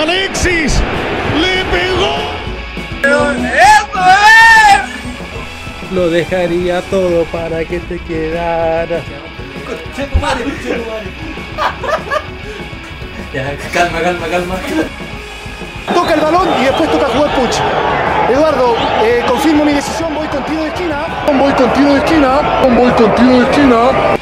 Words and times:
Alexis 0.00 0.80
le 1.40 1.64
pegó. 1.66 2.16
Lo 5.92 6.08
dejaría 6.08 6.80
todo 6.82 7.24
para 7.26 7.64
que 7.64 7.80
te 7.80 7.98
quedaras. 7.98 9.02
Ya, 13.34 13.56
calma, 13.72 14.00
calma, 14.00 14.26
calma. 14.26 14.54
Toca 15.92 16.14
el 16.14 16.20
balón 16.20 16.48
y 16.60 16.64
después 16.64 16.90
toca 16.90 17.06
jugar 17.06 17.34
Puch. 17.34 17.56
Eduardo, 18.30 18.76
eh, 19.02 19.22
confirmo 19.28 19.64
mi 19.64 19.72
decisión, 19.74 20.14
voy 20.14 20.28
con 20.28 20.44
tiro 20.44 20.62
de 20.62 20.68
esquina. 20.68 21.26
Voy 21.26 21.52
con 21.52 21.72
tiro 21.74 21.92
de 21.92 21.98
esquina. 21.98 22.62
Voy 22.62 22.90
con 22.92 23.14
tiro 23.14 23.40
de 23.40 23.42
esquina. 23.42 24.19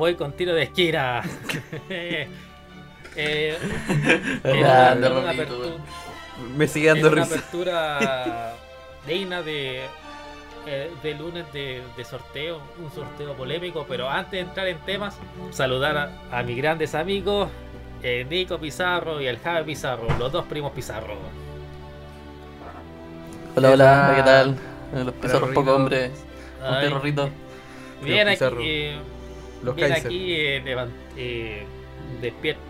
Voy 0.00 0.14
con 0.14 0.32
tiro 0.32 0.54
de 0.54 0.62
esquina. 0.62 1.20
eh, 1.90 3.58
Ya, 4.44 4.94
una- 4.96 5.10
una 5.10 5.30
apertura- 5.30 5.68
Me 6.56 6.66
sigue 6.66 6.88
dando 6.88 7.08
una 7.08 7.22
risa. 7.24 7.34
apertura 7.34 8.54
digna 9.06 9.42
de, 9.42 9.82
eh, 10.66 10.90
de 11.02 11.14
lunes 11.16 11.52
de, 11.52 11.82
de 11.98 12.04
sorteo, 12.06 12.62
un 12.82 12.90
sorteo 12.90 13.34
polémico, 13.34 13.84
pero 13.86 14.08
antes 14.08 14.32
de 14.32 14.40
entrar 14.40 14.68
en 14.68 14.78
temas, 14.86 15.18
saludar 15.50 15.98
a, 15.98 16.38
a 16.38 16.42
mis 16.44 16.56
grandes 16.56 16.94
amigos, 16.94 17.50
eh, 18.02 18.26
Nico 18.30 18.56
Pizarro 18.58 19.20
y 19.20 19.26
el 19.26 19.38
Javi 19.38 19.66
Pizarro, 19.66 20.06
los 20.18 20.32
dos 20.32 20.46
primos 20.46 20.72
Pizarro. 20.72 21.12
Hola, 23.54 23.70
hola. 23.72 24.12
¿qué 24.16 24.22
tal? 24.22 24.56
Los 25.04 25.14
pizarros 25.16 25.50
poco 25.50 25.74
hombres. 25.74 26.10
Un 26.66 26.80
perrito. 26.90 27.28
Bien 28.02 28.28
aquí, 28.28 28.44
eh, 28.60 28.98
Los 29.62 29.74
Kaiser. 29.88 30.06
aquí 30.06 30.32
eh, 30.34 30.62
eh, 31.16 31.64
despierto 32.20 32.60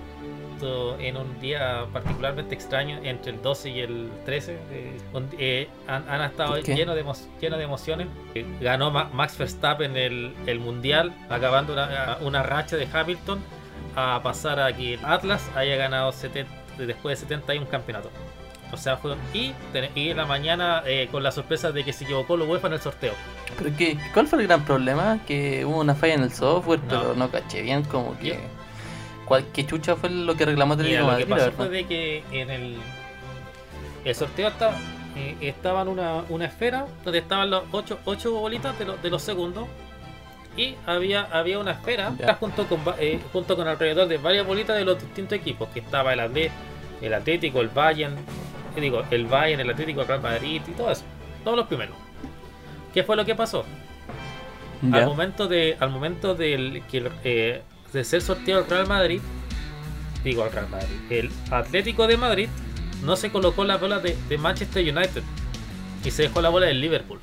en 0.98 1.16
un 1.16 1.40
día 1.40 1.86
particularmente 1.92 2.54
extraño 2.54 2.98
entre 3.02 3.32
el 3.32 3.40
12 3.40 3.70
y 3.70 3.80
el 3.80 4.10
13. 4.26 4.58
eh, 4.70 4.92
eh, 5.38 5.68
han, 5.86 6.06
han 6.08 6.22
estado 6.22 6.56
llenos 6.76 6.94
de, 6.94 7.02
de 7.58 7.64
emociones. 7.64 8.08
Ganó 8.60 8.90
Ma- 8.90 9.08
Max 9.12 9.38
Verstappen 9.38 9.96
el, 9.96 10.34
el 10.46 10.60
mundial, 10.60 11.12
acabando 11.30 11.72
una, 11.72 12.18
una 12.20 12.42
racha 12.42 12.76
de 12.76 12.86
Hamilton 12.92 13.40
a 13.96 14.20
pasar 14.22 14.60
a 14.60 14.76
que 14.76 14.98
Atlas 15.02 15.50
haya 15.56 15.76
ganado 15.76 16.12
70 16.12 16.52
después 16.78 17.18
de 17.18 17.26
71 17.26 17.66
campeonatos. 17.70 18.12
O 18.72 18.76
sea, 18.76 18.96
fue. 18.96 19.16
Y, 19.34 19.52
y 19.94 20.10
en 20.10 20.16
la 20.16 20.26
mañana 20.26 20.82
eh, 20.86 21.08
con 21.10 21.22
la 21.22 21.32
sorpresa 21.32 21.72
de 21.72 21.84
que 21.84 21.92
se 21.92 22.04
equivocó 22.04 22.36
la 22.36 22.44
UEFA 22.44 22.68
en 22.68 22.74
el 22.74 22.80
sorteo. 22.80 23.12
¿Pero 23.58 23.70
qué? 23.76 23.98
¿Cuál 24.14 24.26
fue 24.28 24.40
el 24.40 24.46
gran 24.46 24.64
problema? 24.64 25.18
Que 25.26 25.64
hubo 25.64 25.80
una 25.80 25.94
falla 25.94 26.14
en 26.14 26.22
el 26.22 26.32
software, 26.32 26.80
No. 26.80 26.86
pero 26.88 27.14
no 27.14 27.30
caché 27.30 27.62
bien 27.62 27.82
como 27.84 28.16
que... 28.18 28.38
¿Cuál, 29.24 29.44
¿Qué 29.52 29.64
chucha 29.66 29.94
fue 29.96 30.10
lo 30.10 30.34
que 30.36 30.44
reclamó 30.44 30.74
Atlético 30.74 31.02
lo 31.02 31.06
que 31.16 31.26
Madrid, 31.26 31.28
pasó 31.28 31.52
fue 31.52 31.68
de 31.68 31.86
que 31.86 32.24
en 32.32 32.50
el, 32.50 32.76
el 34.04 34.14
sorteo 34.14 34.48
estaba, 34.48 34.74
eh, 35.16 35.36
estaba 35.40 35.82
en 35.82 35.88
una, 35.88 36.22
una 36.28 36.46
esfera 36.46 36.86
donde 37.04 37.18
estaban 37.20 37.48
los 37.50 37.62
ocho, 37.70 37.98
ocho 38.06 38.32
bolitas 38.32 38.76
de, 38.78 38.86
los- 38.86 39.00
de 39.02 39.08
los 39.10 39.22
segundos 39.22 39.68
y 40.56 40.74
había, 40.84 41.28
había 41.30 41.60
una 41.60 41.70
esfera 41.72 42.12
junto 42.40 42.66
con, 42.66 42.80
eh, 42.98 43.20
junto 43.32 43.54
con 43.54 43.68
alrededor 43.68 44.08
de 44.08 44.18
varias 44.18 44.44
bolitas 44.44 44.76
de 44.76 44.84
los 44.84 45.00
distintos 45.00 45.38
equipos 45.38 45.68
que 45.68 45.78
estaba 45.78 46.12
el, 46.12 46.18
Atle- 46.20 46.50
el 47.00 47.14
Atlético, 47.14 47.60
el 47.60 47.68
Bayern, 47.68 48.16
eh, 48.76 48.80
digo, 48.80 49.02
el 49.10 49.26
Bayern, 49.26 49.60
el 49.60 49.70
Atlético, 49.70 50.02
el 50.02 50.08
Real 50.08 50.20
Madrid 50.22 50.62
y 50.66 50.70
todo 50.72 50.90
eso, 50.90 51.02
todos 51.44 51.56
los 51.56 51.66
primeros. 51.66 51.96
¿Qué 52.94 53.02
fue 53.04 53.16
lo 53.16 53.24
que 53.24 53.34
pasó? 53.34 53.64
Al 54.94 55.04
momento 55.06 55.46
de 55.46 55.76
al 55.78 55.90
momento 55.90 56.34
del 56.34 56.82
que 56.90 57.10
eh, 57.24 57.62
de 57.92 58.04
ser 58.04 58.22
sorteado 58.22 58.62
el 58.62 58.70
Real 58.70 58.86
Madrid, 58.86 59.20
digo 60.24 60.42
al 60.42 60.52
Real 60.52 60.68
Madrid, 60.70 60.96
el 61.10 61.30
Atlético 61.50 62.06
de 62.06 62.16
Madrid 62.16 62.48
no 63.04 63.16
se 63.16 63.30
colocó 63.30 63.64
la 63.64 63.76
bola 63.76 63.98
de, 63.98 64.16
de 64.28 64.38
Manchester 64.38 64.82
United 64.82 65.22
y 66.04 66.10
se 66.10 66.22
dejó 66.22 66.40
la 66.40 66.48
bola 66.48 66.66
del 66.66 66.80
Liverpool. 66.80 67.20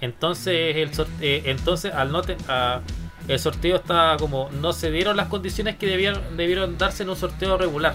Entonces 0.00 0.76
el 0.76 0.90
eh, 1.20 1.42
entonces 1.46 1.92
al 1.92 2.12
no 2.12 2.22
te- 2.22 2.36
a- 2.48 2.80
el 3.26 3.38
sorteo 3.38 3.76
está 3.76 4.16
como 4.18 4.50
no 4.60 4.72
se 4.74 4.90
dieron 4.90 5.16
las 5.16 5.28
condiciones 5.28 5.76
que 5.76 5.86
debieron 5.86 6.36
debieron 6.36 6.76
darse 6.76 7.04
en 7.04 7.08
un 7.10 7.16
sorteo 7.16 7.56
regular. 7.56 7.94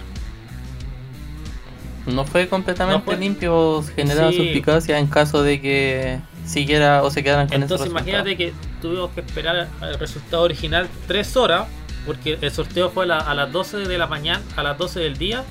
No 2.05 2.25
fue 2.25 2.47
completamente 2.47 2.99
No 2.99 3.03
fue- 3.05 3.17
limpio, 3.17 3.83
generaba 3.95 4.31
Sí. 4.31 4.37
suspicacia 4.37 4.97
en 4.99 5.07
caso 5.07 5.43
de 5.43 5.61
que 5.61 6.19
siguiera 6.45 7.03
o 7.03 7.11
se 7.11 7.23
quedaran 7.23 7.47
con 7.47 7.61
Entonces 7.61 7.81
ese 7.87 7.91
imagínate 7.91 8.35
que 8.37 8.53
tuvimos 8.81 9.11
que 9.11 9.19
esperar 9.21 9.67
al 9.81 9.99
resultado 9.99 10.43
original 10.43 10.87
3 11.07 11.35
horas, 11.37 11.67
porque 12.05 12.37
el 12.41 12.51
sorteo 12.51 12.89
fue 12.89 13.03
a, 13.03 13.07
la- 13.07 13.17
a 13.19 13.33
las 13.35 13.51
12 13.51 13.77
de 13.77 13.97
la 13.97 14.07
mañana, 14.07 14.41
a 14.55 14.63
las 14.63 14.77
12 14.77 14.99
del 15.01 15.17
día, 15.17 15.43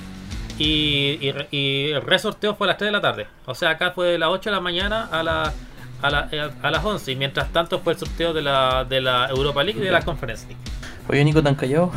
y, 0.57 1.17
y 1.21 1.31
re- 1.31 1.47
y 1.51 1.91
el 1.91 2.01
resorteo 2.01 2.55
fue 2.55 2.67
a 2.67 2.69
las 2.69 2.77
3 2.77 2.89
de 2.89 2.91
la 2.91 3.01
tarde. 3.01 3.27
O 3.45 3.55
sea, 3.55 3.69
acá 3.71 3.91
fue 3.91 4.07
de 4.07 4.17
las 4.17 4.29
8 4.29 4.49
de 4.49 4.55
la 4.55 4.61
mañana 4.61 5.07
a, 5.09 5.23
la, 5.23 5.53
a, 6.01 6.09
la- 6.09 6.27
eh, 6.31 6.49
a 6.61 6.71
las 6.71 6.83
11, 6.83 7.11
y 7.11 7.15
mientras 7.15 7.53
tanto 7.53 7.79
fue 7.79 7.93
el 7.93 7.99
sorteo 7.99 8.33
de 8.33 8.41
la, 8.41 8.83
de 8.83 8.99
la 8.99 9.27
Europa 9.29 9.63
League 9.63 9.79
y 9.79 9.83
de 9.85 9.91
la 9.91 10.01
Conference 10.01 10.47
League. 10.47 10.59
Oye, 11.07 11.23
Nico, 11.23 11.41
tan 11.41 11.55
callado. 11.55 11.91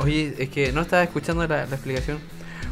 Oye, 0.00 0.34
es 0.38 0.48
que 0.50 0.70
no 0.72 0.82
estaba 0.82 1.02
escuchando 1.02 1.44
la, 1.48 1.66
la 1.66 1.74
explicación. 1.74 2.20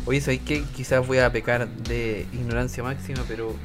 Oye, 0.07 0.21
¿sabéis 0.21 0.43
que 0.43 0.65
Quizás 0.75 1.07
voy 1.07 1.19
a 1.19 1.31
pecar 1.33 1.69
de 1.69 2.27
ignorancia 2.33 2.83
máxima, 2.83 3.25
pero. 3.29 3.61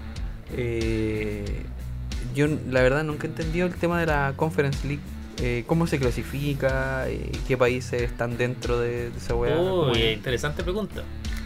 eh, 0.50 1.66
yo, 2.36 2.48
la 2.70 2.82
verdad, 2.82 3.04
nunca 3.04 3.28
he 3.28 3.30
entendido 3.30 3.68
el 3.68 3.76
tema 3.76 4.00
de 4.00 4.06
la 4.08 4.34
Conference 4.36 4.86
League. 4.88 5.02
Eh, 5.38 5.64
¿Cómo 5.68 5.88
se 5.88 6.00
clasifica? 6.00 7.08
Eh, 7.10 7.32
¿Qué 7.48 7.58
países 7.58 8.02
están 8.04 8.38
dentro 8.38 8.80
de, 8.80 9.10
de 9.12 9.18
esa 9.18 9.36
weá? 9.36 9.56
¿Cómo 9.56 9.92
Uy, 9.92 10.02
es? 10.02 10.14
interesante 10.14 10.64
pregunta. 10.64 11.04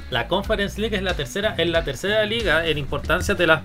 La 0.09 0.27
Conference 0.27 0.79
League 0.79 0.95
es 0.95 1.01
la 1.03 1.15
tercera, 1.15 1.55
es 1.57 1.67
la 1.69 1.83
tercera 1.83 2.23
liga 2.25 2.67
en 2.67 2.77
importancia 2.77 3.35
de 3.35 3.47
las 3.47 3.61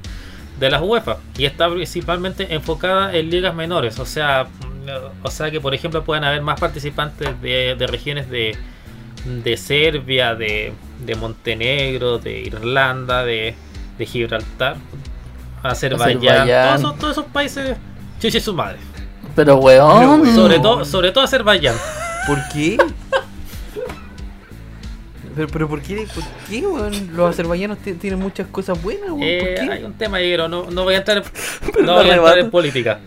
de 0.59 0.71
las 0.71 0.83
UEFA 0.83 1.19
y 1.39 1.45
está 1.47 1.71
principalmente 1.73 2.55
enfocada 2.55 3.15
en 3.15 3.31
ligas 3.31 3.55
menores, 3.55 3.99
o 3.99 4.05
sea, 4.07 4.45
mm, 4.45 5.25
o 5.27 5.31
sea 5.31 5.51
que 5.51 5.61
por 5.61 5.75
ejemplo 5.75 6.05
puedan 6.05 6.25
haber 6.25 6.43
más 6.43 6.61
participantes 6.61 7.41
de, 7.41 7.77
de 7.79 7.87
regiones 7.87 8.29
de, 8.29 8.57
de 9.25 9.57
Serbia, 9.57 10.35
de, 10.35 10.73
de 11.05 11.15
Montenegro, 11.15 12.19
de 12.19 12.41
Irlanda, 12.41 13.25
de, 13.25 13.55
de 13.99 14.07
Gibraltar, 14.07 14.77
Azerbaiyán, 15.63 16.43
Azerbaiyán. 16.43 16.67
Todos, 16.69 16.81
esos, 16.81 16.99
todos 16.99 17.13
esos 17.13 17.27
países, 17.27 17.77
chiche 18.19 18.41
su 18.41 18.55
madre, 18.55 18.79
Pero, 19.37 19.57
weón. 19.57 20.21
Pero, 20.23 20.35
sobre 20.35 20.59
todo, 20.59 20.85
sobre 20.85 21.13
todo 21.13 21.25
Azerbaiyán. 21.25 21.75
¿Por 22.27 22.39
qué? 22.53 22.77
Pero, 25.35 25.49
pero 25.49 25.69
¿por 25.69 25.81
qué? 25.81 26.07
¿Por 26.13 26.25
qué, 26.49 26.67
weón? 26.67 27.17
Los 27.17 27.31
azerbaiyanos 27.31 27.79
ti- 27.79 27.95
tienen 27.95 28.19
muchas 28.19 28.49
cosas 28.49 28.83
buenas, 28.83 29.11
weón. 29.11 29.23
Eh, 29.23 29.55
¿Por 29.57 29.67
qué? 29.67 29.73
hay 29.73 29.85
un 29.85 29.93
tema 29.95 30.17
ahí, 30.19 30.31
pero 30.31 30.49
no, 30.49 30.71
no 30.71 30.83
voy 30.85 30.95
a 30.95 30.99
entrar 30.99 31.19
en, 31.19 31.25
no 31.87 31.95
voy 31.95 32.11
a 32.11 32.15
entrar 32.17 32.39
en 32.39 32.51
política. 32.51 33.01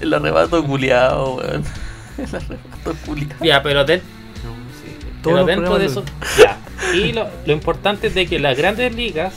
El 0.00 0.12
arrebato 0.12 0.64
culiado, 0.64 1.36
weón. 1.36 1.64
El 2.18 2.24
arrebato 2.34 2.94
culiado. 3.06 3.44
Ya, 3.44 3.62
pero 3.62 3.84
Pero 5.22 5.44
dentro 5.44 5.78
de 5.78 5.86
eso, 5.86 6.04
ya. 6.38 6.58
Y 6.94 7.12
lo, 7.12 7.26
lo 7.46 7.52
importante 7.52 8.06
es 8.08 8.14
de 8.14 8.26
que 8.26 8.38
las 8.38 8.56
grandes 8.56 8.94
ligas, 8.94 9.34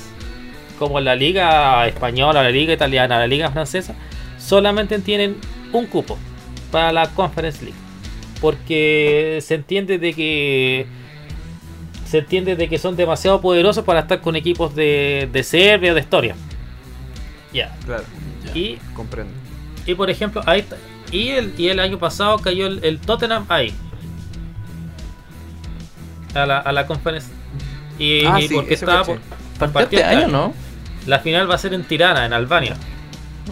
como 0.79 0.99
la 0.99 1.15
liga 1.15 1.87
española, 1.87 2.43
la 2.43 2.49
liga 2.49 2.73
italiana, 2.73 3.19
la 3.19 3.27
liga 3.27 3.51
francesa, 3.51 3.93
solamente 4.39 4.97
tienen 4.99 5.37
un 5.73 5.85
cupo 5.87 6.17
para 6.71 6.91
la 6.91 7.07
Conference 7.09 7.63
League. 7.63 7.77
Porque 8.39 9.39
se 9.41 9.55
entiende 9.55 9.97
de 9.99 10.13
que 10.13 10.87
se 12.05 12.17
entiende 12.19 12.55
de 12.55 12.67
que 12.67 12.77
son 12.77 12.95
demasiado 12.97 13.39
poderosos 13.39 13.85
para 13.85 14.01
estar 14.01 14.19
con 14.21 14.35
equipos 14.35 14.75
de, 14.75 15.29
de 15.31 15.43
Serbia 15.43 15.91
o 15.91 15.95
de 15.95 16.01
historia. 16.01 16.35
Ya. 17.53 17.75
Claro, 17.85 18.03
Y 18.53 18.75
comprendo. 18.95 19.31
y 19.85 19.93
por 19.95 20.09
ejemplo, 20.09 20.41
ahí 20.45 20.61
está- 20.61 20.77
y 21.11 21.29
el, 21.29 21.53
y 21.57 21.67
el 21.67 21.79
año 21.79 21.97
pasado 21.99 22.37
cayó 22.39 22.67
el, 22.67 22.83
el 22.83 22.99
Tottenham 22.99 23.45
ahí. 23.49 23.73
A 26.33 26.45
la, 26.45 26.59
a 26.59 26.71
la 26.71 26.87
conference. 26.87 27.27
Y, 27.99 28.25
Ah, 28.25 28.39
y 28.41 28.47
sí, 28.47 28.53
porque 28.55 28.73
estaba 28.73 29.03
por. 29.03 29.19
Partió 29.59 29.99
este 29.99 30.03
año, 30.03 30.19
año. 30.25 30.27
¿no? 30.29 30.53
La 31.07 31.19
final 31.19 31.49
va 31.49 31.55
a 31.55 31.57
ser 31.57 31.73
en 31.73 31.83
Tirana, 31.83 32.25
en 32.25 32.33
Albania. 32.33 32.75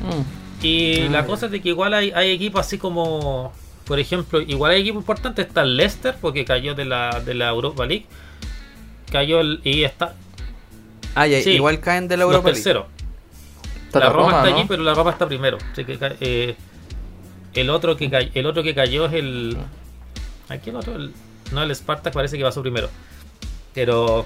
Mm. 0.01 0.65
Y 0.65 1.01
Ah, 1.01 1.09
la 1.11 1.25
cosa 1.25 1.47
es 1.47 1.51
de 1.51 1.61
que 1.61 1.69
igual 1.69 1.93
hay, 1.93 2.11
hay 2.11 2.31
equipos 2.31 2.61
así 2.65 2.77
como. 2.77 3.51
Por 3.85 3.99
ejemplo, 3.99 4.39
igual 4.41 4.71
hay 4.71 4.81
equipos 4.81 5.01
importantes. 5.01 5.47
Está 5.47 5.61
el 5.61 5.75
Leicester, 5.77 6.15
porque 6.21 6.45
cayó 6.45 6.75
de 6.75 6.85
la, 6.85 7.21
de 7.25 7.33
la 7.33 7.49
Europa 7.49 7.85
League. 7.85 8.05
Cayó 9.11 9.39
el, 9.41 9.61
y 9.63 9.83
está. 9.83 10.13
Ah, 11.15 11.25
ya, 11.27 11.41
Sí, 11.41 11.51
igual 11.51 11.79
caen 11.79 12.07
de 12.07 12.15
la 12.17 12.23
los 12.25 12.31
Europa 12.33 12.49
League. 12.49 12.63
terceros. 12.63 12.85
Está 13.87 13.99
la 13.99 14.09
Roma, 14.09 14.25
Roma, 14.25 14.37
está 14.37 14.49
¿no? 14.51 14.55
allí, 14.57 14.65
pero 14.67 14.83
la 14.83 14.93
Roma 14.93 15.11
está 15.11 15.27
primero. 15.27 15.57
Así 15.71 15.83
que, 15.83 15.97
eh, 16.21 16.55
el 17.55 17.69
otro 17.71 17.97
que 17.97 18.09
cayó, 18.11 18.29
el 18.35 18.45
otro 18.45 18.61
que 18.61 18.75
cayó 18.75 19.05
es 19.07 19.13
el. 19.13 19.57
Aquí 20.49 20.69
el 20.69 20.75
otro, 20.75 20.95
el- 20.95 21.11
no 21.51 21.63
el 21.63 21.75
Spartak 21.75 22.13
parece 22.13 22.37
que 22.37 22.43
pasó 22.43 22.61
primero. 22.61 22.89
Pero 23.73 24.25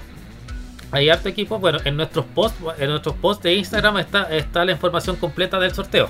hay 0.90 1.08
harto 1.08 1.28
equipo. 1.28 1.58
Bueno, 1.58 1.78
en 1.84 1.96
nuestros 1.96 2.24
posts, 2.26 2.58
en 2.78 2.90
nuestros 2.90 3.16
posts 3.16 3.42
de 3.42 3.54
Instagram 3.54 3.98
está, 3.98 4.22
está 4.34 4.64
la 4.64 4.72
información 4.72 5.16
completa 5.16 5.58
del 5.58 5.74
sorteo. 5.74 6.08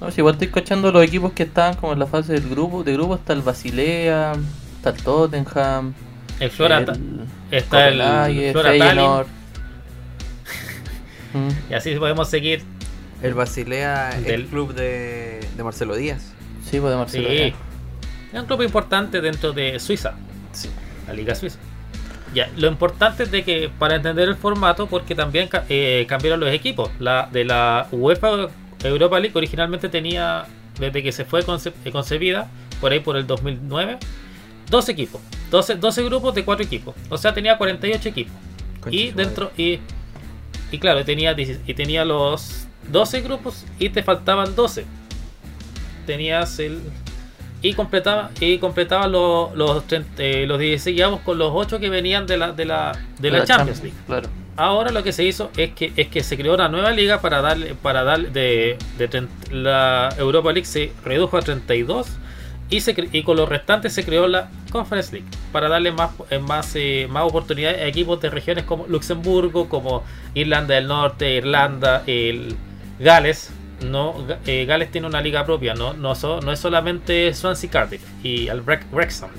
No, 0.00 0.10
si 0.10 0.20
igual 0.20 0.34
estoy 0.34 0.48
cachando 0.48 0.92
los 0.92 1.02
equipos 1.02 1.32
que 1.32 1.44
están 1.44 1.74
como 1.74 1.94
en 1.94 1.98
la 1.98 2.06
fase 2.06 2.34
del 2.34 2.48
grupo. 2.48 2.84
De 2.84 2.92
grupo 2.92 3.14
está 3.14 3.32
el 3.32 3.40
Basilea, 3.42 4.32
está 4.76 4.90
el 4.90 4.96
Tottenham, 5.02 5.94
El 6.38 6.50
Flora 6.50 6.78
el 6.78 7.26
está 7.50 7.88
el 7.88 8.52
Flora 8.52 8.78
Tallinn. 8.78 9.26
Y 11.70 11.74
así 11.74 11.94
podemos 11.96 12.28
seguir. 12.28 12.62
El 13.22 13.34
Basilea, 13.34 14.18
el 14.24 14.46
club 14.46 14.74
de, 14.74 15.40
de 15.56 15.64
Marcelo 15.64 15.96
Díaz. 15.96 16.32
Sí, 16.62 16.80
pues 16.80 16.84
de 16.84 16.90
Sí. 16.90 16.96
Marcelo. 16.96 17.28
Es 17.28 18.40
un 18.40 18.46
club 18.46 18.62
importante 18.62 19.20
dentro 19.20 19.52
de 19.52 19.78
Suiza. 19.78 20.14
Sí. 20.56 20.70
la 21.06 21.12
Liga 21.14 21.34
Suiza. 21.34 21.58
Ya, 22.34 22.50
lo 22.56 22.66
importante 22.68 23.22
es 23.22 23.30
de 23.30 23.44
que 23.44 23.70
para 23.78 23.94
entender 23.96 24.28
el 24.28 24.34
formato, 24.36 24.86
porque 24.88 25.14
también 25.14 25.48
eh, 25.68 26.04
cambiaron 26.08 26.40
los 26.40 26.50
equipos. 26.50 26.90
La 26.98 27.28
de 27.32 27.44
la 27.44 27.86
UEFA 27.92 28.48
Europa 28.82 29.18
League 29.20 29.32
originalmente 29.36 29.88
tenía, 29.88 30.44
desde 30.78 31.02
que 31.02 31.12
se 31.12 31.24
fue 31.24 31.42
conce- 31.44 31.72
eh, 31.84 31.90
concebida, 31.92 32.48
por 32.80 32.92
ahí 32.92 33.00
por 33.00 33.16
el 33.16 33.26
2009, 33.26 33.98
dos 34.68 34.88
equipos, 34.88 35.20
12, 35.50 35.76
12 35.76 36.02
grupos 36.02 36.34
de 36.34 36.44
cuatro 36.44 36.64
equipos. 36.64 36.94
O 37.08 37.16
sea, 37.16 37.32
tenía 37.32 37.56
48 37.56 38.08
equipos. 38.08 38.34
Concha 38.80 38.96
Y 38.96 39.10
dentro, 39.12 39.52
y, 39.56 39.78
y 40.72 40.78
claro, 40.78 41.04
tenía, 41.04 41.32
10 41.32 41.60
y 41.66 41.74
tenía 41.74 42.04
los 42.04 42.66
12 42.90 43.20
grupos 43.22 43.64
y 43.78 43.88
te 43.88 44.02
faltaban 44.02 44.54
12. 44.54 44.84
Tenías 46.06 46.58
el. 46.58 46.80
Y 47.62 47.72
completaba, 47.74 48.30
y 48.40 48.58
completaba 48.58 49.06
los, 49.08 49.54
los, 49.56 49.86
30, 49.86 50.22
eh, 50.22 50.46
los 50.46 50.58
16 50.58 51.00
avos 51.02 51.20
con 51.20 51.38
los 51.38 51.50
8 51.54 51.80
que 51.80 51.88
venían 51.88 52.26
de 52.26 52.36
la, 52.36 52.52
de 52.52 52.64
la, 52.64 52.92
de 53.18 53.30
la 53.30 53.44
Champions 53.44 53.82
League. 53.82 53.96
Claro. 54.06 54.28
Ahora 54.56 54.90
lo 54.90 55.02
que 55.02 55.12
se 55.12 55.24
hizo 55.24 55.50
es 55.56 55.72
que 55.72 55.92
es 55.96 56.08
que 56.08 56.22
se 56.22 56.36
creó 56.36 56.54
una 56.54 56.68
nueva 56.68 56.90
liga 56.90 57.20
para 57.20 57.42
darle 57.42 57.74
para 57.74 58.04
darle 58.04 58.30
de, 58.30 58.78
de 58.96 59.08
30 59.08 59.52
la 59.52 60.08
Europa 60.16 60.50
League 60.50 60.66
se 60.66 60.92
redujo 61.04 61.36
a 61.36 61.42
32 61.42 62.06
y 62.70 62.80
se 62.80 62.94
y 63.12 63.22
con 63.22 63.36
los 63.36 63.48
restantes 63.48 63.92
se 63.92 64.04
creó 64.04 64.26
la 64.26 64.48
Conference 64.72 65.12
League 65.12 65.28
para 65.52 65.68
darle 65.68 65.92
más 65.92 66.10
eh, 66.30 66.38
más 66.38 66.74
eh, 66.74 67.06
más 67.10 67.24
oportunidades 67.24 67.82
a 67.82 67.86
equipos 67.86 68.20
de 68.20 68.30
regiones 68.30 68.64
como 68.64 68.86
Luxemburgo, 68.86 69.68
como 69.68 70.04
Irlanda 70.34 70.74
del 70.74 70.88
Norte, 70.88 71.36
Irlanda, 71.36 72.02
el 72.06 72.56
Gales. 72.98 73.50
No, 73.90 74.14
eh, 74.46 74.64
Gales 74.66 74.90
tiene 74.90 75.06
una 75.06 75.20
liga 75.20 75.44
propia, 75.44 75.74
no 75.74 75.92
no, 75.92 76.14
so- 76.14 76.40
no 76.40 76.52
es 76.52 76.58
solamente 76.60 77.32
Swansea 77.34 77.70
Cardiff 77.70 78.02
y 78.22 78.48
el 78.48 78.64
Wrex- 78.64 78.86
Wrexham. 78.92 79.30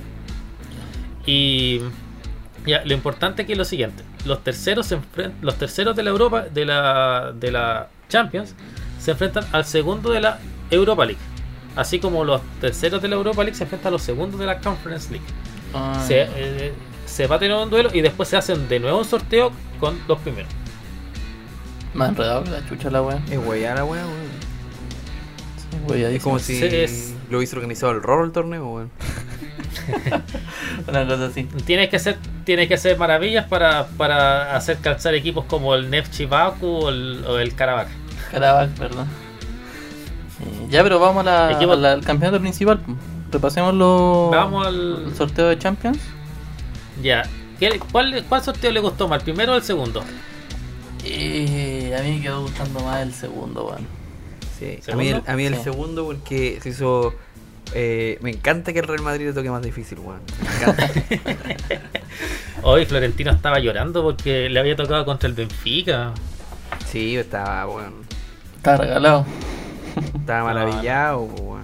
Y 1.25 1.81
ya, 2.65 2.83
lo 2.85 2.94
importante 2.94 3.41
aquí 3.44 3.53
es 3.53 3.57
lo 3.57 3.65
siguiente: 3.65 4.03
los 4.25 4.44
terceros 4.44 4.85
se 4.88 4.97
los 5.41 5.55
terceros 5.55 5.95
de 5.95 6.03
la 6.03 6.09
Europa, 6.09 6.41
de 6.44 6.65
la, 6.65 7.33
de 7.35 7.51
la 7.51 7.88
Champions, 8.09 8.55
se 8.99 9.11
enfrentan 9.11 9.45
al 9.51 9.65
segundo 9.65 10.11
de 10.11 10.21
la 10.21 10.39
Europa 10.71 11.05
League. 11.05 11.21
Así 11.75 11.99
como 11.99 12.23
los 12.23 12.41
terceros 12.59 13.01
de 13.01 13.07
la 13.07 13.15
Europa 13.15 13.44
League 13.44 13.55
se 13.55 13.63
enfrentan 13.63 13.89
a 13.89 13.91
los 13.91 14.01
segundos 14.01 14.39
de 14.39 14.45
la 14.45 14.59
Conference 14.59 15.11
League. 15.11 15.25
Ah, 15.73 16.03
Se, 16.07 16.21
eh, 16.35 16.73
se 17.05 17.27
va 17.27 17.35
a 17.35 17.39
tener 17.39 17.55
un 17.57 17.69
duelo 17.69 17.89
y 17.94 18.01
después 18.01 18.29
se 18.29 18.38
hacen 18.38 18.67
de 18.67 18.79
nuevo 18.79 18.97
un 18.97 19.05
sorteo 19.05 19.51
con 19.79 19.99
los 20.07 20.17
primeros. 20.19 20.51
Me 21.97 22.05
ha 22.05 22.07
enredado 22.09 22.44
que 22.44 22.51
la 22.51 22.65
chucha 22.67 22.89
la 22.89 23.01
wea. 23.01 23.19
Es 23.29 23.39
wea 23.45 23.73
la 23.75 23.83
wea, 23.85 24.05
weón. 24.05 24.38
Sí, 25.89 26.03
Es 26.03 26.23
como 26.23 26.39
si 26.39 26.63
es- 26.63 27.13
lo 27.29 27.38
hubiese 27.38 27.55
organizado 27.55 27.91
el 27.94 28.01
Roro 28.01 28.23
el 28.23 28.31
torneo, 28.31 28.67
weón. 28.67 28.91
Una 30.88 31.07
cosa 31.07 31.25
así. 31.25 31.44
Tienes 31.65 31.89
que 31.89 31.95
hacer, 31.95 32.17
tienes 32.44 32.67
que 32.67 32.73
hacer 32.75 32.97
maravillas 32.97 33.45
para, 33.45 33.88
para 33.88 34.55
hacer 34.55 34.77
calzar 34.77 35.15
equipos 35.15 35.45
como 35.45 35.75
el 35.75 35.89
Neftchi 35.89 36.25
Baku 36.25 36.67
o 36.67 36.89
el, 36.89 37.23
o 37.27 37.39
el 37.39 37.53
Karabakh. 37.55 37.88
Karabakh, 38.31 38.77
¿verdad? 38.77 39.05
Eh, 40.41 40.67
ya, 40.69 40.83
pero 40.83 40.99
vamos 40.99 41.25
a 41.25 41.47
la, 41.49 41.51
Equipo- 41.53 41.73
a 41.73 41.77
la- 41.77 41.94
al 41.94 42.03
campeonato 42.03 42.39
principal. 42.41 42.79
Repasemos 43.31 43.73
los 43.73 44.31
Vamos 44.31 44.67
al- 44.67 45.03
el 45.07 45.15
sorteo 45.15 45.47
de 45.47 45.57
Champions. 45.57 45.99
Ya. 47.01 47.23
¿Qué- 47.59 47.79
¿Cuál, 47.91 48.23
¿Cuál 48.29 48.44
sorteo 48.44 48.71
le 48.71 48.79
gustó 48.79 49.07
más, 49.07 49.19
el 49.19 49.23
primero 49.23 49.53
o 49.53 49.55
el 49.55 49.63
segundo? 49.63 50.03
Eh, 51.09 51.95
a 51.98 52.04
mí 52.04 52.18
me 52.18 52.21
quedó 52.21 52.42
gustando 52.42 52.80
más 52.81 53.01
el 53.01 53.13
segundo, 53.13 53.65
weón. 53.68 53.88
Sí, 54.59 54.80
a 54.92 54.95
mí, 54.95 55.09
el, 55.09 55.21
a 55.27 55.36
mí 55.36 55.45
el 55.45 55.56
Sí. 55.56 55.63
segundo 55.63 56.06
porque 56.06 56.59
se 56.63 56.69
hizo... 56.69 57.13
eh, 57.74 58.18
me 58.21 58.31
encanta 58.31 58.74
que 58.74 58.80
el 58.80 58.88
Real 58.88 59.01
Madrid 59.01 59.27
le 59.27 59.33
toque 59.33 59.50
más 59.51 59.62
difícil, 59.62 60.00
weón. 60.00 60.21
Me 60.42 60.56
encanta. 60.56 60.89
Hoy 62.63 62.86
Florentino 62.86 63.31
estaba 63.31 63.59
llorando 63.59 64.04
porque 64.04 64.49
le 64.49 64.59
había 64.59 64.76
tocado 64.76 65.06
contra 65.06 65.28
el 65.30 65.35
Benfica. 65.35 66.11
sí, 66.87 67.16
estaba, 67.18 67.68
weón. 67.68 67.94
Está 68.57 68.78
regalado. 68.78 69.26
Estaba 70.19 70.44
maravillado, 70.54 71.21
weón. 71.21 71.64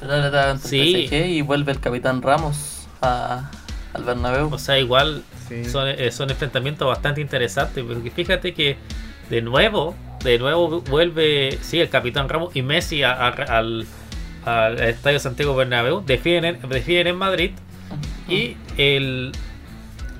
Pero 0.00 0.12
ahora 0.14 0.26
está 0.26 0.50
ante 0.50 0.68
Sí. 0.68 0.94
el 0.94 1.08
PSG 1.08 1.26
y 1.28 1.42
vuelve 1.42 1.72
el 1.72 1.80
capitán 1.80 2.22
Ramos 2.22 2.86
a, 3.00 3.50
al 3.92 4.04
Bernabéu. 4.04 4.52
O 4.52 4.58
sea, 4.58 4.78
igual 4.78 5.22
Sí. 5.64 5.64
son, 5.70 5.88
eh, 5.88 6.10
son 6.10 6.30
enfrentamientos 6.30 6.86
bastante 6.88 7.20
interesantes. 7.20 7.84
Porque 7.86 8.10
fíjate 8.10 8.54
que 8.54 8.76
de 9.30 9.42
nuevo, 9.42 9.94
de 10.24 10.38
nuevo 10.38 10.80
vuelve, 10.82 11.58
sí, 11.62 11.80
el 11.80 11.88
Capitán 11.88 12.28
Ramos 12.28 12.54
y 12.54 12.62
Messi 12.62 13.02
a- 13.02 13.12
a- 13.12 13.28
al, 13.28 13.86
al 14.44 14.80
Estadio 14.80 15.18
Santiago 15.18 15.54
Bernabéu. 15.54 16.02
Defienden, 16.04 16.58
en- 16.62 16.68
defienden 16.68 17.06
en 17.08 17.16
Madrid. 17.16 17.50
Y 18.28 18.56
el 18.78 19.32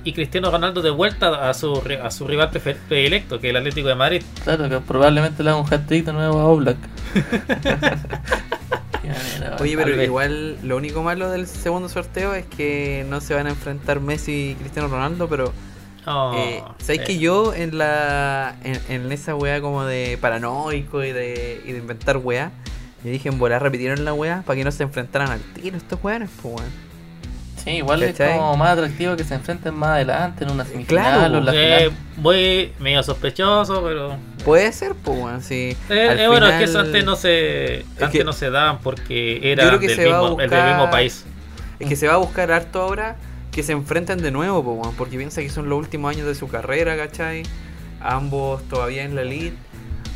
y 0.05 0.11
Cristiano 0.11 0.51
Ronaldo 0.51 0.81
de 0.81 0.89
vuelta 0.89 1.49
a 1.49 1.53
su, 1.53 1.75
ri- 1.75 1.97
a 2.03 2.11
su 2.11 2.27
rival 2.27 2.49
predilecto, 2.49 3.39
que 3.39 3.47
es 3.47 3.51
el 3.51 3.55
Atlético 3.57 3.87
de 3.87 3.95
Madrid. 3.95 4.21
Claro, 4.43 4.67
que 4.67 4.79
probablemente 4.81 5.41
le 5.43 5.49
haga 5.51 5.59
un 5.61 5.65
hat-trick 5.73 6.03
de 6.03 6.11
nuevo 6.11 6.39
a 6.41 6.45
Oblak. 6.47 6.75
Oye, 9.59 9.75
pero 9.77 10.01
igual 10.01 10.57
lo 10.63 10.77
único 10.77 11.03
malo 11.03 11.29
del 11.29 11.47
segundo 11.47 11.89
sorteo 11.89 12.33
es 12.33 12.45
que 12.45 13.05
no 13.09 13.21
se 13.21 13.33
van 13.33 13.47
a 13.47 13.49
enfrentar 13.51 13.99
Messi 13.99 14.51
y 14.51 14.55
Cristiano 14.55 14.87
Ronaldo, 14.87 15.27
pero 15.27 15.53
Oh, 16.05 16.33
eh, 16.35 16.61
¿sabes 16.79 17.01
eh, 17.01 17.03
que 17.05 17.17
yo 17.17 17.53
en 17.53 17.77
la 17.77 18.57
en, 18.63 18.79
en 18.89 19.11
esa 19.11 19.35
wea 19.35 19.61
como 19.61 19.85
de 19.85 20.17
paranoico 20.19 21.03
y 21.03 21.11
de, 21.11 21.61
y 21.65 21.71
de 21.71 21.77
inventar 21.77 22.17
wea, 22.17 22.51
yo 23.03 23.09
dije 23.09 23.29
en 23.29 23.39
volar 23.39 23.63
repitieron 23.63 24.03
la 24.03 24.13
wea 24.13 24.43
para 24.45 24.57
que 24.57 24.63
no 24.65 24.71
se 24.71 24.83
enfrentaran 24.83 25.29
al 25.29 25.39
tiro 25.39 25.77
estos 25.77 26.03
weones, 26.03 26.29
pues 26.41 26.55
weón. 26.55 26.82
Sí, 27.63 27.69
igual 27.71 28.01
¿Cachai? 28.01 28.31
es 28.31 28.37
como 28.37 28.57
más 28.57 28.69
atractivo 28.71 29.15
que 29.15 29.23
se 29.23 29.35
enfrenten 29.35 29.73
más 29.73 29.91
adelante 29.91 30.43
en 30.43 30.51
una 30.51 30.65
semifinal 30.65 30.87
Claro, 30.87 31.35
o 31.35 31.37
en 31.39 31.45
la 31.45 31.51
eh, 31.55 31.77
final. 31.89 31.97
voy 32.17 32.73
medio 32.79 33.03
sospechoso, 33.03 33.81
pero 33.83 34.17
Puede 34.43 34.71
ser, 34.73 34.93
pues 34.95 35.45
sí. 35.45 35.77
Eh, 35.89 36.07
Al 36.09 36.19
eh, 36.19 36.27
bueno, 36.27 36.47
es 36.47 36.57
que 36.57 36.63
eso 36.65 36.79
antes 36.79 37.05
no 37.05 37.15
se, 37.15 37.85
antes 37.91 38.09
que- 38.09 38.23
no 38.25 38.33
se 38.33 38.49
daban 38.49 38.79
porque 38.79 39.39
era 39.51 39.65
del 39.77 39.81
el 39.83 40.49
del 40.49 40.65
mismo 40.67 40.89
país. 40.91 41.25
Es 41.79 41.87
que 41.87 41.95
se 41.95 42.07
va 42.07 42.15
a 42.15 42.17
buscar 42.17 42.51
harto 42.51 42.81
ahora 42.81 43.15
que 43.51 43.63
se 43.63 43.71
enfrenten 43.71 44.21
de 44.21 44.31
nuevo, 44.31 44.63
po, 44.63 44.71
weón, 44.73 44.95
porque 44.95 45.15
piensa 45.17 45.41
que 45.41 45.49
son 45.49 45.69
los 45.69 45.77
últimos 45.79 46.13
años 46.13 46.27
de 46.27 46.35
su 46.35 46.47
carrera, 46.49 46.97
¿cachai? 46.97 47.43
Ambos 48.01 48.61
todavía 48.67 49.03
en 49.03 49.15
la 49.15 49.21
elite. 49.21 49.55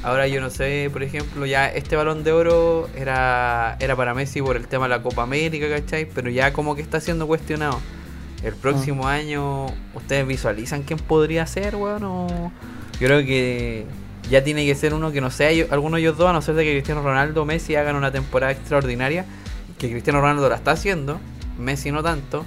Ahora 0.03 0.27
yo 0.27 0.39
no 0.41 0.49
sé, 0.49 0.89
por 0.93 1.01
ejemplo, 1.03 1.45
ya 1.45 1.67
este 1.67 1.95
balón 1.95 2.23
de 2.23 2.31
oro 2.31 2.87
era, 2.95 3.75
era 3.79 3.95
para 3.95 4.13
Messi 4.13 4.41
por 4.41 4.55
el 4.55 4.67
tema 4.67 4.85
de 4.85 4.89
la 4.89 5.01
Copa 5.01 5.23
América, 5.23 5.67
¿cachai? 5.69 6.05
Pero 6.05 6.29
ya 6.29 6.53
como 6.53 6.75
que 6.75 6.81
está 6.81 6.99
siendo 7.01 7.27
cuestionado. 7.27 7.79
el 8.43 8.53
próximo 8.53 9.07
año, 9.07 9.65
¿ustedes 9.95 10.25
visualizan 10.27 10.83
quién 10.83 10.99
podría 10.99 11.47
ser, 11.47 11.75
weón? 11.75 12.03
O- 12.03 12.51
Yo 12.99 13.07
creo 13.07 13.19
que 13.25 13.85
ya 14.29 14.43
tiene 14.43 14.63
que 14.65 14.75
ser 14.75 14.93
uno 14.93 15.11
que 15.11 15.21
no 15.21 15.31
sea 15.31 15.51
yo- 15.51 15.65
alguno 15.71 15.95
de 15.95 16.03
ellos 16.03 16.17
dos, 16.17 16.29
a 16.29 16.33
no 16.33 16.41
ser 16.43 16.53
de 16.53 16.63
que 16.63 16.71
Cristiano 16.73 17.01
Ronaldo 17.01 17.41
o 17.41 17.45
Messi 17.45 17.75
hagan 17.75 17.95
una 17.95 18.11
temporada 18.11 18.51
extraordinaria, 18.51 19.25
que 19.79 19.89
Cristiano 19.89 20.21
Ronaldo 20.21 20.47
la 20.49 20.55
está 20.55 20.71
haciendo, 20.71 21.19
Messi 21.57 21.91
no 21.91 22.03
tanto, 22.03 22.45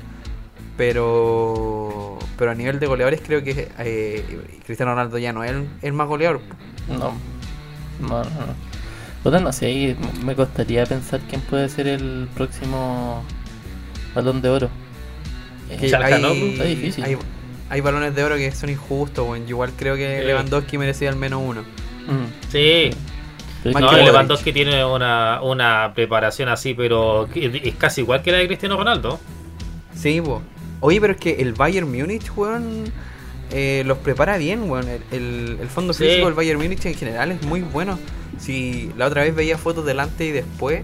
pero 0.76 2.19
pero 2.38 2.52
a 2.52 2.54
nivel 2.54 2.78
de 2.80 2.87
goleadores 2.87 3.21
creo 3.26 3.42
que 3.45 3.69
eh, 3.80 4.25
Cristiano 4.64 4.92
Ronaldo 4.92 5.19
ya 5.19 5.33
no 5.33 5.45
es 5.45 5.50
el, 5.50 5.69
el 5.83 5.92
más 5.92 6.07
goleador. 6.09 6.40
No. 6.88 7.12
No, 8.00 8.09
no, 8.09 8.25
no. 8.25 8.71
Puta, 9.23 9.38
no 9.38 9.52
sé, 9.52 9.97
me 10.25 10.35
costaría 10.35 10.85
pensar 10.87 11.21
quién 11.28 11.40
puede 11.42 11.69
ser 11.69 11.87
el 11.87 12.28
próximo 12.35 13.23
balón 14.14 14.40
de 14.40 14.49
oro. 14.49 14.71
Eh, 15.71 15.76
hay, 15.95 16.25
está 16.52 16.64
difícil. 16.64 17.04
hay, 17.04 17.16
hay 17.69 17.80
balones 17.80 18.14
de 18.14 18.25
oro 18.25 18.37
que 18.37 18.50
son 18.52 18.71
injustos, 18.71 19.28
weón. 19.28 19.42
Yo 19.42 19.50
igual 19.50 19.73
creo 19.76 19.95
que 19.97 20.21
Sí. 20.21 20.26
Lewandowski 20.26 20.78
merecía 20.78 21.11
al 21.11 21.16
menos 21.16 21.42
uno. 21.45 21.61
mm. 21.62 22.50
Sí. 22.50 22.90
Es 23.62 23.75
No. 23.78 23.92
Lewandowski 23.92 24.52
tiene 24.54 24.83
una, 24.85 25.42
una 25.42 25.92
preparación 25.95 26.49
así, 26.49 26.73
pero 26.75 27.28
es 27.35 27.75
casi 27.76 28.00
igual 28.00 28.23
que 28.23 28.33
la 28.33 28.38
de 28.38 28.47
Cristiano 28.47 28.76
Ronaldo. 28.78 29.21
Sí. 29.95 30.23
Oye, 30.80 30.99
pero 31.00 31.12
es 31.12 31.21
que 31.21 31.33
el 31.42 31.52
Bayern 31.52 31.87
Múnich, 31.90 32.33
weón, 32.35 32.85
eh, 33.52 33.83
los 33.87 33.99
prepara 33.99 34.37
bien, 34.38 34.71
weón. 34.71 34.88
El, 34.88 35.02
el- 35.12 35.59
el 35.61 35.69
fondo 35.69 35.92
Sí. 35.92 36.04
físico 36.04 36.26
del 36.26 36.35
Bayern 36.35 36.61
Múnich 36.61 36.85
en 36.87 36.95
general 36.95 37.33
es 37.33 37.42
muy 37.42 37.61
bueno. 37.62 37.99
Si 38.38 38.90
la 38.97 39.07
otra 39.07 39.23
vez 39.23 39.35
veía 39.35 39.59
fotos 39.59 39.85
del 39.85 40.00
antes 40.00 40.26
y 40.28 40.33
después, 40.33 40.83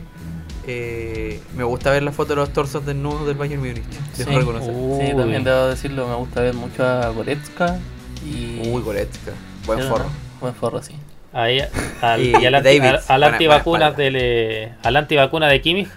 eh, 0.66 1.40
me 1.56 1.64
gusta 1.64 1.90
ver 1.90 2.02
las 2.02 2.14
fotos 2.14 2.30
de 2.30 2.36
los 2.36 2.52
torsos 2.52 2.84
desnudos 2.84 3.26
del 3.26 3.36
Bayern 3.36 3.60
Múnich. 3.60 3.82
Sí. 4.14 4.24
reconocer. 4.24 4.72
Sí, 4.74 5.12
Uy. 5.12 5.16
también 5.16 5.44
debo 5.44 5.66
decirlo, 5.68 6.08
me 6.08 6.14
gusta 6.16 6.40
ver 6.40 6.54
mucho 6.54 6.84
a 6.84 7.08
Goretzka 7.10 7.78
y... 8.24 8.68
Uy, 8.68 8.82
Goretzka. 8.82 9.32
Buen 9.66 9.80
forro. 9.82 10.06
Buen 10.40 10.54
forro, 10.54 10.82
sí. 10.82 10.94
Ahí, 11.32 11.60
al, 12.02 12.20
Y 12.22 12.30
y 12.30 12.46
al, 12.46 12.54
anti, 12.56 12.78
Davids, 12.78 13.10
al, 13.10 13.22
al 13.22 13.36
buena- 13.38 13.58
buena 13.62 13.90
del, 13.92 14.16
eh, 14.18 14.72
al 14.82 14.96
antivacuna 14.96 15.48
de 15.48 15.60
Kimmich, 15.60 15.88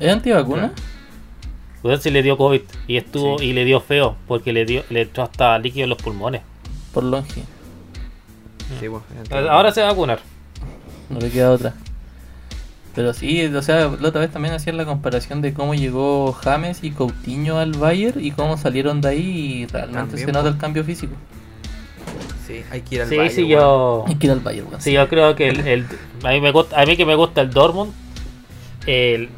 ¿Es 0.00 0.12
antivacuna? 0.12 0.72
Pues 1.82 2.02
sí 2.02 2.10
le 2.10 2.22
dio 2.22 2.36
COVID 2.36 2.60
y 2.86 2.96
estuvo 2.96 3.38
Sí. 3.38 3.46
y 3.46 3.52
le 3.52 3.64
dio 3.64 3.80
feo 3.80 4.16
porque 4.26 4.52
le 4.52 4.64
dio 4.64 4.82
le 4.90 5.02
entró 5.02 5.22
hasta 5.22 5.58
líquido 5.58 5.84
en 5.84 5.90
los 5.90 5.98
pulmones. 5.98 6.42
Por 6.92 7.04
longe. 7.04 7.42
Sí, 8.80 8.88
po, 8.88 9.02
Ahora 9.50 9.72
se 9.72 9.80
va 9.80 9.88
a 9.88 9.92
vacunar. 9.92 10.20
No 11.10 11.18
le 11.20 11.30
queda 11.30 11.50
otra. 11.52 11.74
Pero 12.94 13.14
sí, 13.14 13.44
o 13.46 13.62
sea, 13.62 13.90
la 14.00 14.08
otra 14.08 14.20
vez 14.20 14.30
también 14.32 14.54
hacían 14.54 14.76
la 14.76 14.84
comparación 14.84 15.40
de 15.40 15.54
cómo 15.54 15.74
llegó 15.74 16.32
James 16.32 16.82
y 16.82 16.90
Coutinho 16.90 17.58
al 17.58 17.72
Bayern 17.72 18.22
y 18.22 18.32
cómo 18.32 18.56
salieron 18.56 19.00
de 19.00 19.08
ahí 19.10 19.20
y 19.62 19.66
realmente 19.66 19.98
También, 20.16 20.26
se 20.26 20.32
nota 20.32 20.48
el 20.48 20.58
cambio 20.58 20.82
físico. 20.84 21.14
Sí, 22.46 22.62
hay 22.72 22.80
que 22.80 22.96
ir 22.96 23.02
al 23.02 23.08
Sí, 23.08 23.16
Bayern, 23.16 23.34
sí, 23.36 23.42
weón. 23.44 23.50
yo, 23.60 24.04
Hay 24.08 24.14
que 24.16 24.26
ir 24.26 24.32
al 24.32 24.40
Bayern, 24.40 24.66
weón. 24.68 24.80
sí, 24.80 24.92
yo 24.92 25.08
creo 25.08 25.36
que 25.36 25.48
el, 25.48 25.60
el- 25.66 25.86
a, 26.24 26.30
mí 26.30 26.40
me 26.40 26.50
gusta, 26.50 26.80
a 26.80 26.86
mí 26.86 26.96
que 26.96 27.06
me 27.06 27.14
gusta 27.14 27.40
el 27.42 27.50
Dortmund, 27.50 27.92
el- 28.86 29.28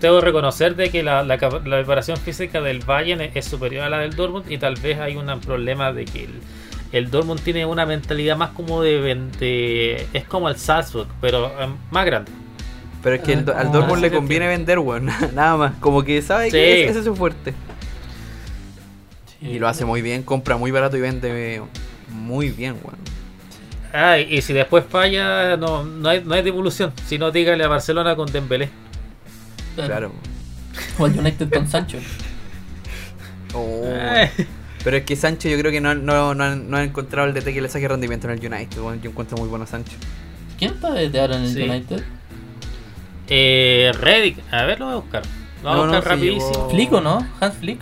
tengo 0.00 0.18
que 0.20 0.26
reconocer 0.26 0.76
de 0.76 0.90
que 0.90 1.02
la, 1.02 1.22
la, 1.22 1.38
capa- 1.38 1.60
la 1.64 1.76
preparación 1.78 2.16
física 2.18 2.60
del 2.60 2.80
Bayern 2.80 3.20
es, 3.20 3.34
es 3.36 3.44
superior 3.46 3.84
a 3.84 3.88
la 3.90 3.98
del 3.98 4.14
Dortmund 4.14 4.50
y 4.50 4.58
tal 4.58 4.74
vez 4.76 4.98
hay 4.98 5.16
un 5.16 5.40
problema 5.40 5.92
de 5.92 6.04
que 6.04 6.24
el, 6.24 6.30
el 6.92 7.10
Dortmund 7.10 7.40
tiene 7.40 7.64
una 7.66 7.86
mentalidad 7.86 8.36
más 8.36 8.50
como 8.50 8.82
de, 8.82 9.00
de- 9.38 10.06
es 10.12 10.24
como 10.24 10.48
el 10.48 10.56
Salzburg, 10.56 11.08
pero 11.20 11.46
eh, 11.60 11.68
más 11.90 12.04
grande. 12.06 12.30
Pero 13.02 13.16
es 13.16 13.22
que 13.22 13.32
el- 13.34 13.48
Ah, 13.50 13.60
al 13.60 13.66
como 13.66 13.78
Dortmund 13.78 14.02
le 14.02 14.10
conviene 14.10 14.46
vender, 14.48 14.78
weón. 14.78 15.06
Nada 15.34 15.56
más. 15.56 15.72
Como 15.80 16.02
que 16.02 16.20
sabe 16.22 16.46
Sí. 16.46 16.52
que 16.52 16.80
ese, 16.82 16.90
ese 16.90 16.98
es 17.00 17.04
su 17.04 17.14
fuerte. 17.16 17.54
Sí. 19.40 19.48
Y 19.50 19.58
lo 19.58 19.68
hace 19.68 19.84
muy 19.84 20.02
bien, 20.02 20.22
compra 20.22 20.56
muy 20.56 20.70
barato 20.70 20.96
y 20.96 21.00
vende 21.00 21.62
muy 22.10 22.50
bien, 22.50 22.76
weón. 22.82 22.98
Ah, 23.92 24.18
y 24.18 24.42
si 24.42 24.52
después 24.52 24.84
falla, 24.88 25.56
no, 25.56 25.84
no, 25.84 26.08
hay, 26.08 26.22
no 26.24 26.34
hay 26.34 26.42
devolución. 26.42 26.92
Si 27.06 27.16
no, 27.18 27.30
dígale 27.30 27.64
a 27.64 27.68
Barcelona 27.68 28.14
con 28.16 28.30
Dembélé. 28.30 28.68
Claro. 29.84 30.12
O 30.98 31.04
al 31.06 31.18
United 31.18 31.50
con 31.50 31.66
Sancho. 31.68 31.98
Oh. 33.54 33.82
Eh, 33.84 34.30
Pero 34.84 34.96
es 34.98 35.04
que 35.04 35.16
Sancho 35.16 35.48
yo 35.48 35.58
creo 35.58 35.72
que 35.72 35.80
no, 35.80 35.94
no, 35.94 36.34
no, 36.34 36.44
han, 36.44 36.68
no 36.70 36.76
han 36.76 36.84
encontrado 36.84 37.26
el 37.28 37.34
DT 37.34 37.44
que 37.54 37.60
le 37.62 37.68
saque 37.68 37.88
rendimiento 37.88 38.30
en 38.30 38.38
el 38.38 38.46
United. 38.52 38.76
Yo 38.76 38.92
encuentro 39.10 39.38
muy 39.38 39.48
bueno 39.48 39.64
a 39.64 39.66
Sancho. 39.66 39.92
¿Quién 40.58 40.74
está 40.74 40.92
de 40.92 41.20
ahora 41.20 41.36
en 41.36 41.44
el 41.44 41.52
Sí. 41.54 41.62
United? 41.62 42.02
eh, 43.28 43.90
Reddick, 43.98 44.38
a 44.52 44.64
ver, 44.64 44.78
lo 44.78 44.84
voy 44.86 44.94
a 44.94 44.98
buscar. 44.98 45.22
Lo 45.62 45.70
voy 45.70 45.72
a 45.72 45.74
No, 45.76 45.86
no, 45.86 45.92
buscar 45.94 46.02
sí, 46.02 46.08
rapidísimo. 46.26 46.70
¿Flick 46.70 46.92
o 46.92 47.00
no? 47.00 47.26
¿Hans 47.40 47.54
Flick? 47.56 47.80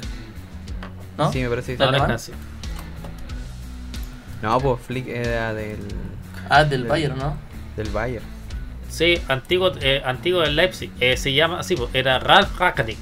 ¿No? 1.19 1.33
Sí, 1.33 1.41
me 1.43 1.49
parece 1.49 1.77
que 1.77 1.79
No, 1.79 1.85
sí. 1.85 1.91
no 1.91 1.97
es 1.97 2.01
¿Alemán? 2.03 2.11
Hansi. 2.13 2.33
No, 4.43 4.61
pues 4.61 4.81
Flick 4.87 5.09
era 5.09 5.53
del, 5.55 5.79
Ah, 6.49 6.65
del 6.65 6.83
Sí. 6.83 6.89
Bayern, 6.89 7.19
¿no? 7.19 7.37
del 7.77 7.89
Bayern. 7.91 8.25
Sí, 8.95 9.19
antiguo, 9.27 9.73
eh, 9.81 10.03
antiguo 10.05 10.41
del 10.43 10.55
Leipzig. 10.55 10.91
Eh, 11.01 11.17
se 11.17 11.33
llama, 11.33 11.65
sí, 11.65 11.75
pues, 11.75 11.91
era 11.95 12.21
Ralf 12.21 12.57
Rakanik. 12.59 12.99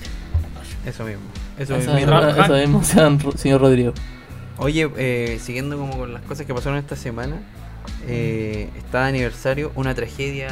Eso 0.87 1.05
mismo. 1.05 1.23
Eso 1.59 1.77
Eso, 1.77 1.93
mismo. 1.93 2.19
Eso 2.19 2.55
mismo, 2.55 2.83
sean- 2.85 3.21
señor 3.37 3.61
Rodrigo. 3.61 3.93
Oye, 4.57 4.91
eh, 4.97 5.39
siguiendo 5.43 5.77
como 5.77 5.99
con 5.99 6.15
las 6.15 6.23
cosas 6.23 6.47
que 6.47 6.55
pasaron 6.55 6.79
esta 6.79 6.97
semana, 6.97 7.37
eh, 8.09 8.71
está 8.79 9.03
de 9.03 9.09
aniversario 9.11 9.71
una 9.75 9.95
tragedia, 9.95 10.49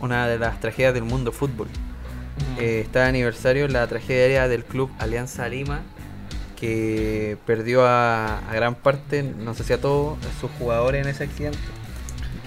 una 0.00 0.26
de 0.26 0.38
las 0.38 0.58
tragedias 0.60 0.94
del 0.94 1.04
mundo 1.04 1.30
fútbol. 1.30 1.68
Eh, 2.58 2.80
está 2.84 3.00
de 3.02 3.08
aniversario 3.10 3.68
la 3.68 3.86
tragedia 3.88 4.48
del 4.48 4.64
club 4.64 4.90
Alianza 4.98 5.46
Lima, 5.48 5.82
que 6.58 7.36
perdió 7.46 7.84
a, 7.86 8.38
a 8.38 8.54
gran 8.54 8.74
parte, 8.74 9.22
no 9.22 9.52
sé 9.52 9.64
si 9.64 9.74
a 9.74 9.80
todos, 9.80 10.16
a 10.20 10.40
sus 10.40 10.50
jugadores 10.58 11.04
en 11.04 11.10
ese 11.10 11.24
accidente. 11.24 11.58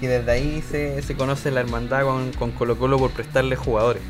Que 0.00 0.08
desde 0.08 0.30
ahí 0.30 0.62
se, 0.68 1.02
se 1.02 1.14
conoce 1.14 1.50
la 1.50 1.60
hermandad 1.60 2.04
con, 2.04 2.32
con 2.32 2.50
Colo 2.50 2.76
Colo 2.78 2.98
por 2.98 3.10
prestarle 3.12 3.56
jugadores. 3.56 4.02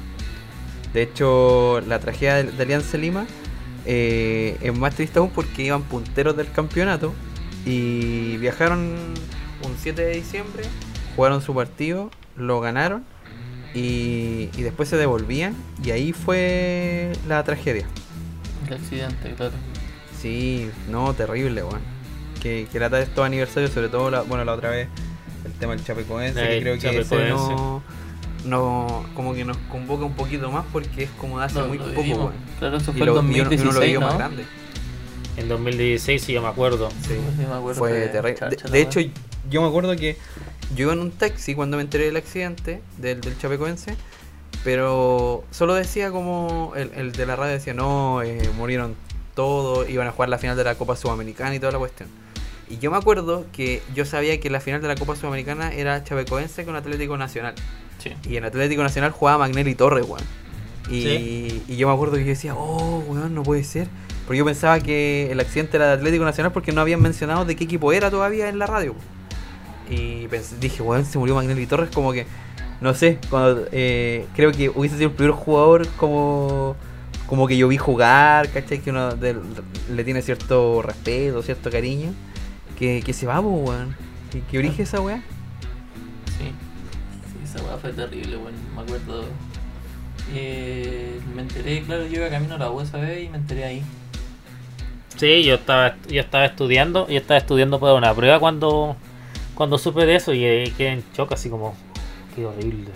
De 0.92 1.02
hecho, 1.02 1.80
la 1.86 1.98
tragedia 1.98 2.36
de, 2.36 2.44
de 2.44 2.62
Alianza 2.62 2.96
Lima 2.96 3.26
eh, 3.84 4.56
es 4.60 4.76
más 4.76 4.94
triste 4.94 5.20
aún 5.20 5.30
porque 5.30 5.62
iban 5.62 5.82
punteros 5.82 6.36
del 6.36 6.50
campeonato 6.50 7.14
y 7.64 8.36
viajaron 8.38 8.80
un 9.62 9.76
7 9.78 10.02
de 10.02 10.14
diciembre, 10.14 10.64
jugaron 11.14 11.40
su 11.40 11.54
partido, 11.54 12.10
lo 12.36 12.60
ganaron 12.60 13.04
y, 13.74 14.50
y 14.56 14.62
después 14.62 14.88
se 14.88 14.96
devolvían 14.96 15.54
y 15.84 15.92
ahí 15.92 16.12
fue 16.12 17.12
la 17.28 17.44
tragedia. 17.44 17.86
El 18.66 18.74
accidente, 18.74 19.34
claro. 19.34 19.54
Sí, 20.20 20.70
no, 20.90 21.14
terrible, 21.14 21.62
weón. 21.62 21.80
Que, 22.42 22.66
que 22.70 22.80
lata 22.80 22.96
de 22.96 23.04
estos 23.04 23.24
aniversarios, 23.24 23.70
sobre 23.72 23.88
todo, 23.88 24.10
la, 24.10 24.22
bueno, 24.22 24.44
la 24.44 24.54
otra 24.54 24.70
vez, 24.70 24.88
tema 25.56 25.74
del 25.74 25.84
Chapecoense, 25.84 26.40
que 26.40 26.56
El 26.56 26.62
creo 26.62 26.78
que 26.78 26.98
ese 27.00 27.28
no, 27.28 27.82
no, 28.44 29.06
como 29.14 29.34
que 29.34 29.44
nos 29.44 29.56
convoca 29.70 30.04
un 30.04 30.14
poquito 30.14 30.50
más 30.50 30.64
porque 30.72 31.04
es 31.04 31.10
como 31.10 31.38
de 31.38 31.46
hace 31.46 31.62
muy 31.62 31.78
poco, 31.78 31.90
vivimos. 31.90 32.32
Claro, 32.58 32.76
eso 32.76 32.92
Y, 32.94 32.98
fue 32.98 33.06
el 33.06 33.14
y 33.14 33.18
uno, 33.18 33.32
y 33.32 33.40
uno 33.40 33.72
lo 33.72 33.80
2016, 33.80 33.94
¿no? 33.94 34.00
más 34.00 34.14
grande. 34.16 34.44
En 35.36 35.48
2016, 35.48 36.22
si 36.22 36.32
yo 36.32 36.42
me 36.42 36.48
acuerdo. 36.48 36.88
Sí. 37.02 37.08
Sí, 37.08 37.44
me 37.46 37.54
acuerdo 37.54 37.78
Fue 37.78 38.08
terrible. 38.08 38.34
chacha, 38.34 38.68
De, 38.68 38.80
hecho, 38.80 39.00
yo 39.50 39.62
me 39.62 39.68
acuerdo 39.68 39.94
que 39.96 40.16
yo 40.74 40.84
iba 40.84 40.92
en 40.92 41.00
un 41.00 41.10
taxi 41.10 41.54
cuando 41.54 41.76
me 41.76 41.82
enteré 41.82 42.04
del 42.06 42.16
accidente 42.16 42.82
del, 42.96 43.20
del 43.20 43.38
Chapecoense, 43.38 43.96
pero 44.64 45.44
solo 45.50 45.74
decía 45.74 46.10
como 46.10 46.72
el, 46.74 46.90
el 46.94 47.12
de 47.12 47.26
la 47.26 47.36
radio 47.36 47.52
decía, 47.52 47.74
no, 47.74 48.22
eh, 48.22 48.50
murieron 48.56 48.96
todos, 49.34 49.88
iban 49.88 50.08
a 50.08 50.12
jugar 50.12 50.30
la 50.30 50.38
final 50.38 50.56
de 50.56 50.64
la 50.64 50.74
Copa 50.74 50.96
Sudamericana 50.96 51.54
y 51.54 51.60
toda 51.60 51.72
la 51.72 51.78
cuestión. 51.78 52.08
Y 52.68 52.78
yo 52.78 52.90
me 52.90 52.96
acuerdo 52.96 53.46
que 53.52 53.80
yo 53.94 54.04
sabía 54.04 54.40
que 54.40 54.50
la 54.50 54.60
final 54.60 54.82
de 54.82 54.88
la 54.88 54.96
Copa 54.96 55.14
Sudamericana 55.16 55.72
era 55.72 56.02
Chapecoense 56.02 56.64
con 56.64 56.74
Atlético 56.76 57.16
Nacional. 57.16 57.54
Sí. 57.98 58.12
Y 58.28 58.36
en 58.36 58.44
Atlético 58.44 58.82
Nacional 58.82 59.12
jugaba 59.12 59.38
Magnelli 59.38 59.74
Torres, 59.74 60.04
weón. 60.06 60.22
Y, 60.90 61.02
Sí. 61.02 61.62
y 61.68 61.76
yo 61.76 61.88
me 61.88 61.94
acuerdo 61.94 62.14
que 62.16 62.22
yo 62.22 62.28
decía, 62.28 62.54
oh, 62.56 63.04
weón, 63.08 63.34
no 63.34 63.42
puede 63.42 63.62
ser. 63.64 63.88
Porque 64.26 64.38
yo 64.38 64.44
pensaba 64.44 64.80
que 64.80 65.30
el 65.30 65.38
accidente 65.38 65.76
era 65.76 65.86
de 65.86 65.92
Atlético 65.94 66.24
Nacional 66.24 66.52
porque 66.52 66.72
no 66.72 66.80
habían 66.80 67.00
mencionado 67.00 67.44
de 67.44 67.54
qué 67.54 67.64
equipo 67.64 67.92
era 67.92 68.10
todavía 68.10 68.48
en 68.48 68.58
la 68.58 68.66
radio. 68.66 68.94
Y 69.88 70.26
pensé- 70.28 70.56
dije, 70.58 70.82
weón, 70.82 71.04
se 71.04 71.18
murió 71.18 71.36
Magnelli 71.36 71.66
Torres 71.66 71.90
como 71.94 72.12
que, 72.12 72.26
no 72.80 72.92
sé, 72.94 73.18
cuando, 73.30 73.66
eh, 73.70 74.26
creo 74.34 74.50
que 74.50 74.68
hubiese 74.70 74.96
sido 74.96 75.10
el 75.10 75.14
primer 75.14 75.32
jugador 75.34 75.86
como, 75.96 76.74
como 77.28 77.46
que 77.46 77.56
yo 77.56 77.68
vi 77.68 77.76
jugar, 77.76 78.48
¿cachai? 78.50 78.80
Que 78.80 78.90
uno 78.90 79.14
del- 79.14 79.40
le 79.92 80.02
tiene 80.04 80.22
cierto 80.22 80.82
respeto, 80.82 81.42
cierto 81.42 81.70
cariño. 81.70 82.12
Que, 82.78 83.02
que 83.04 83.12
se 83.12 83.26
va, 83.26 83.40
po, 83.40 83.48
weón. 83.48 83.96
Que, 84.30 84.40
que 84.42 84.58
orige 84.58 84.82
esa 84.82 85.00
weá. 85.00 85.22
Sí. 86.38 86.44
Sí, 86.44 87.44
esa 87.44 87.64
weá 87.64 87.76
fue 87.78 87.92
terrible, 87.92 88.36
bueno, 88.36 88.58
me 88.74 88.82
acuerdo. 88.82 89.24
Eh, 90.34 91.20
me 91.34 91.42
enteré, 91.42 91.82
claro, 91.82 92.06
yo 92.06 92.18
iba 92.18 92.28
camino 92.28 92.56
a 92.56 92.58
la 92.58 92.70
USB 92.70 93.24
y 93.24 93.28
me 93.28 93.38
enteré 93.38 93.64
ahí. 93.64 93.82
Sí, 95.16 95.44
yo 95.44 95.54
estaba, 95.54 95.96
yo 96.08 96.20
estaba 96.20 96.44
estudiando, 96.44 97.08
yo 97.08 97.16
estaba 97.16 97.38
estudiando 97.38 97.80
para 97.80 97.94
una 97.94 98.12
prueba 98.12 98.38
cuando, 98.38 98.96
cuando 99.54 99.78
supe 99.78 100.04
de 100.04 100.16
eso 100.16 100.34
y 100.34 100.44
eh, 100.44 100.72
quedé 100.76 100.90
en 100.90 101.04
shock 101.16 101.32
así 101.32 101.48
como, 101.48 101.74
qué 102.34 102.44
horrible. 102.44 102.90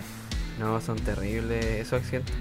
No, 0.59 0.79
son 0.81 0.97
terribles 0.97 1.65
esos 1.65 2.01
accidentes. 2.01 2.35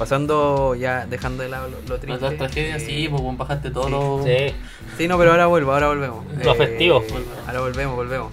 Pasando 0.00 0.74
ya, 0.74 1.04
dejando 1.04 1.42
de 1.42 1.50
lado 1.50 1.68
lo, 1.68 1.76
lo 1.86 2.00
triste. 2.00 2.22
Las 2.22 2.38
tragedias, 2.38 2.80
eh, 2.80 2.86
sí, 2.86 3.08
pues 3.10 3.22
bajaste 3.36 3.70
todo 3.70 3.84
sí. 3.84 3.90
lo. 3.90 4.22
Sí. 4.24 4.54
Sí, 4.96 5.08
no, 5.08 5.18
pero 5.18 5.32
ahora 5.32 5.44
vuelvo, 5.44 5.74
ahora 5.74 5.88
volvemos. 5.88 6.24
Lo 6.42 6.52
afectivo. 6.52 7.04
Ahora 7.46 7.60
volvemos, 7.60 7.96
volvemos. 7.96 8.32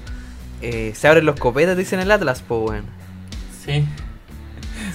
Eh, 0.61 0.93
se 0.95 1.09
abren 1.09 1.25
los 1.25 1.37
copetas, 1.37 1.75
dicen 1.75 1.99
el 1.99 2.09
Atlas, 2.09 2.41
pues, 2.47 2.69
weón. 2.69 2.85
Sí. 3.65 3.83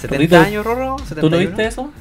70 0.01 0.09
Rorrito, 0.09 0.39
años, 0.39 0.65
Rorro. 0.65 0.97
¿Tú 0.97 1.05
71. 1.09 1.37
lo 1.37 1.47
viste 1.47 1.67
eso? 1.67 1.93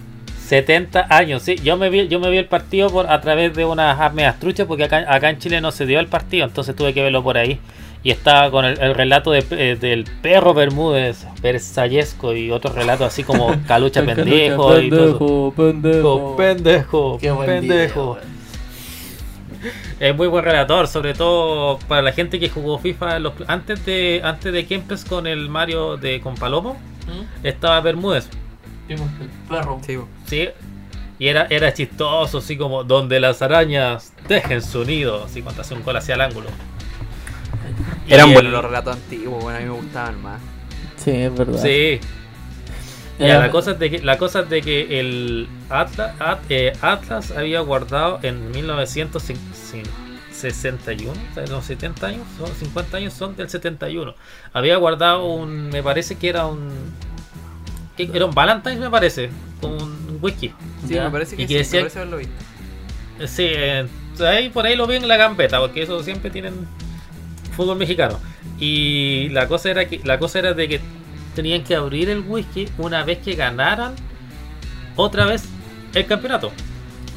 70 0.48 1.08
años, 1.10 1.44
sí. 1.44 1.58
Yo 1.58 1.76
me 1.76 1.90
vi, 1.90 2.08
yo 2.08 2.22
me 2.22 2.30
vi 2.30 2.38
el 2.38 2.48
partido 2.48 2.90
por 2.90 3.12
a 3.12 3.20
través 3.20 3.54
de 3.54 3.66
unas 3.66 4.14
medias 4.14 4.40
truchas 4.40 4.68
porque 4.68 4.86
acá, 4.86 5.04
acá 5.14 5.32
en 5.32 5.40
Chile 5.40 5.60
no 5.60 5.74
se 5.74 5.86
dio 5.86 6.00
el 6.00 6.08
partido, 6.08 6.46
entonces 6.46 6.74
tuve 6.78 6.94
que 6.94 7.04
verlo 7.04 7.22
por 7.22 7.38
ahí. 7.38 7.60
Y 8.04 8.10
estaba 8.10 8.50
con 8.50 8.66
el, 8.66 8.80
el 8.82 8.96
relato 8.96 9.30
de, 9.32 9.46
eh, 9.52 9.78
del 9.80 10.06
perro 10.24 10.54
Bermúdez, 10.56 11.26
Versallesco 11.42 12.34
y 12.34 12.50
otros 12.52 12.74
relatos 12.74 13.06
así 13.08 13.24
como 13.24 13.56
Calucha 13.68 14.04
pendejo 14.04 14.80
y 14.80 14.90
todo. 14.90 15.52
pendejo, 15.52 15.54
pendejo. 15.56 16.36
Pendejo, 16.36 17.18
Qué 17.22 17.32
buen 17.32 17.48
pendejo. 17.48 18.18
Es 20.00 20.16
muy 20.16 20.28
buen 20.28 20.44
relator, 20.44 20.88
sobre 20.88 21.14
todo 21.14 21.78
para 21.88 22.02
la 22.02 22.12
gente 22.12 22.40
que 22.40 22.50
jugó 22.50 22.80
FIFA 22.80 23.18
en 23.18 23.24
los- 23.24 23.34
antes 23.48 23.86
de 23.86 24.22
antes 24.24 24.52
de 24.52 24.66
que 24.66 24.74
empezó 24.76 25.08
con 25.08 25.28
el 25.28 25.48
Mario 25.50 25.98
de 25.98 26.20
con 26.22 26.34
Palomo, 26.34 26.74
¿Mm? 27.06 27.46
estaba 27.46 27.80
Bermúdez. 27.82 28.28
Vimos 28.88 29.08
el 29.22 29.28
perro. 29.48 29.80
Sí, 29.86 29.98
po. 29.98 30.08
Sí. 30.26 30.50
Y 31.20 31.28
era, 31.28 31.46
era 31.52 31.72
chistoso, 31.72 32.40
así 32.40 32.58
como 32.58 32.84
donde 32.84 33.20
las 33.20 33.44
arañas 33.44 34.12
dejen 34.28 34.64
su 34.64 34.84
nido, 34.84 35.26
así 35.26 35.44
cuando 35.44 35.62
hace 35.62 35.76
un 35.76 35.84
gol 35.84 35.96
hacia 35.96 36.16
el 36.16 36.22
ángulo. 36.22 36.48
Y 38.08 38.14
Eran 38.14 38.28
el- 38.30 38.34
buenos 38.34 38.52
los 38.52 38.64
relatos 38.64 38.96
antiguos, 38.96 39.44
bueno, 39.44 39.58
a 39.58 39.62
mí 39.62 39.66
me 39.68 39.74
gustaban 39.74 40.22
más. 40.22 40.42
Sí, 40.98 41.12
es 41.12 41.36
verdad. 41.36 41.62
Sí. 41.62 42.00
Ya, 43.20 43.28
Ya, 43.28 43.40
la 43.40 43.52
cosa 43.52 43.72
es 43.72 43.80
de 43.80 43.90
que 43.92 44.00
la 44.00 44.18
cosa 44.18 44.40
es 44.42 44.50
de 44.50 44.62
que 44.62 45.00
el 45.00 45.48
Atlas, 45.70 46.14
Atlas 46.82 47.32
había 47.32 47.60
guardado 47.62 48.20
en 48.24 48.52
1961, 48.52 51.12
o 51.32 51.36
sea, 51.36 51.46
los 51.48 51.66
70 51.66 52.08
años, 52.08 52.22
son 52.38 52.48
50 52.56 52.98
años 52.98 53.14
son 53.14 53.36
del 53.36 53.50
71. 53.50 54.16
Había 54.54 54.78
guardado 54.78 55.26
un, 55.26 55.70
me 55.70 55.84
parece 55.84 56.16
que 56.18 56.30
era 56.30 56.46
un 56.48 56.70
que 57.98 58.10
era 58.14 58.26
un 58.26 58.34
Valentine's 58.34 58.80
me 58.80 58.90
parece, 58.90 59.30
con 59.60 59.74
un 59.74 60.18
whisky. 60.22 60.54
Sí, 60.88 60.94
Ya. 60.96 61.04
me 61.06 61.12
parece 61.12 61.36
que 61.36 61.44
Y 61.44 61.48
sí, 61.48 61.54
que 61.54 61.58
decía- 61.60 61.80
me 61.80 61.84
parece 61.84 62.00
haberlo 62.00 62.18
visto. 62.18 62.34
Sí, 63.28 63.44
eh, 63.48 63.86
ahí, 64.26 64.50
por 64.50 64.66
ahí 64.66 64.76
lo 64.76 64.88
vi 64.88 64.96
en 64.96 65.08
la 65.08 65.18
gambeta, 65.18 65.60
porque 65.60 65.84
eso 65.84 66.02
siempre 66.02 66.32
tienen 66.32 66.54
fútbol 67.52 67.78
mexicano. 67.78 68.20
Y 68.60 69.30
la 69.30 69.48
cosa 69.48 69.70
era 69.72 69.88
que 69.88 70.02
la 70.04 70.18
cosa 70.20 70.40
era 70.40 70.54
de 70.54 70.68
que 70.68 70.80
tenían 71.36 71.64
que 71.64 71.76
abrir 71.76 72.10
el 72.10 72.20
whisky 72.28 72.68
una 72.78 73.04
vez 73.04 73.20
que 73.20 73.36
ganaran 73.36 73.94
otra 74.96 75.26
vez 75.26 75.46
el 75.94 76.06
campeonato. 76.06 76.52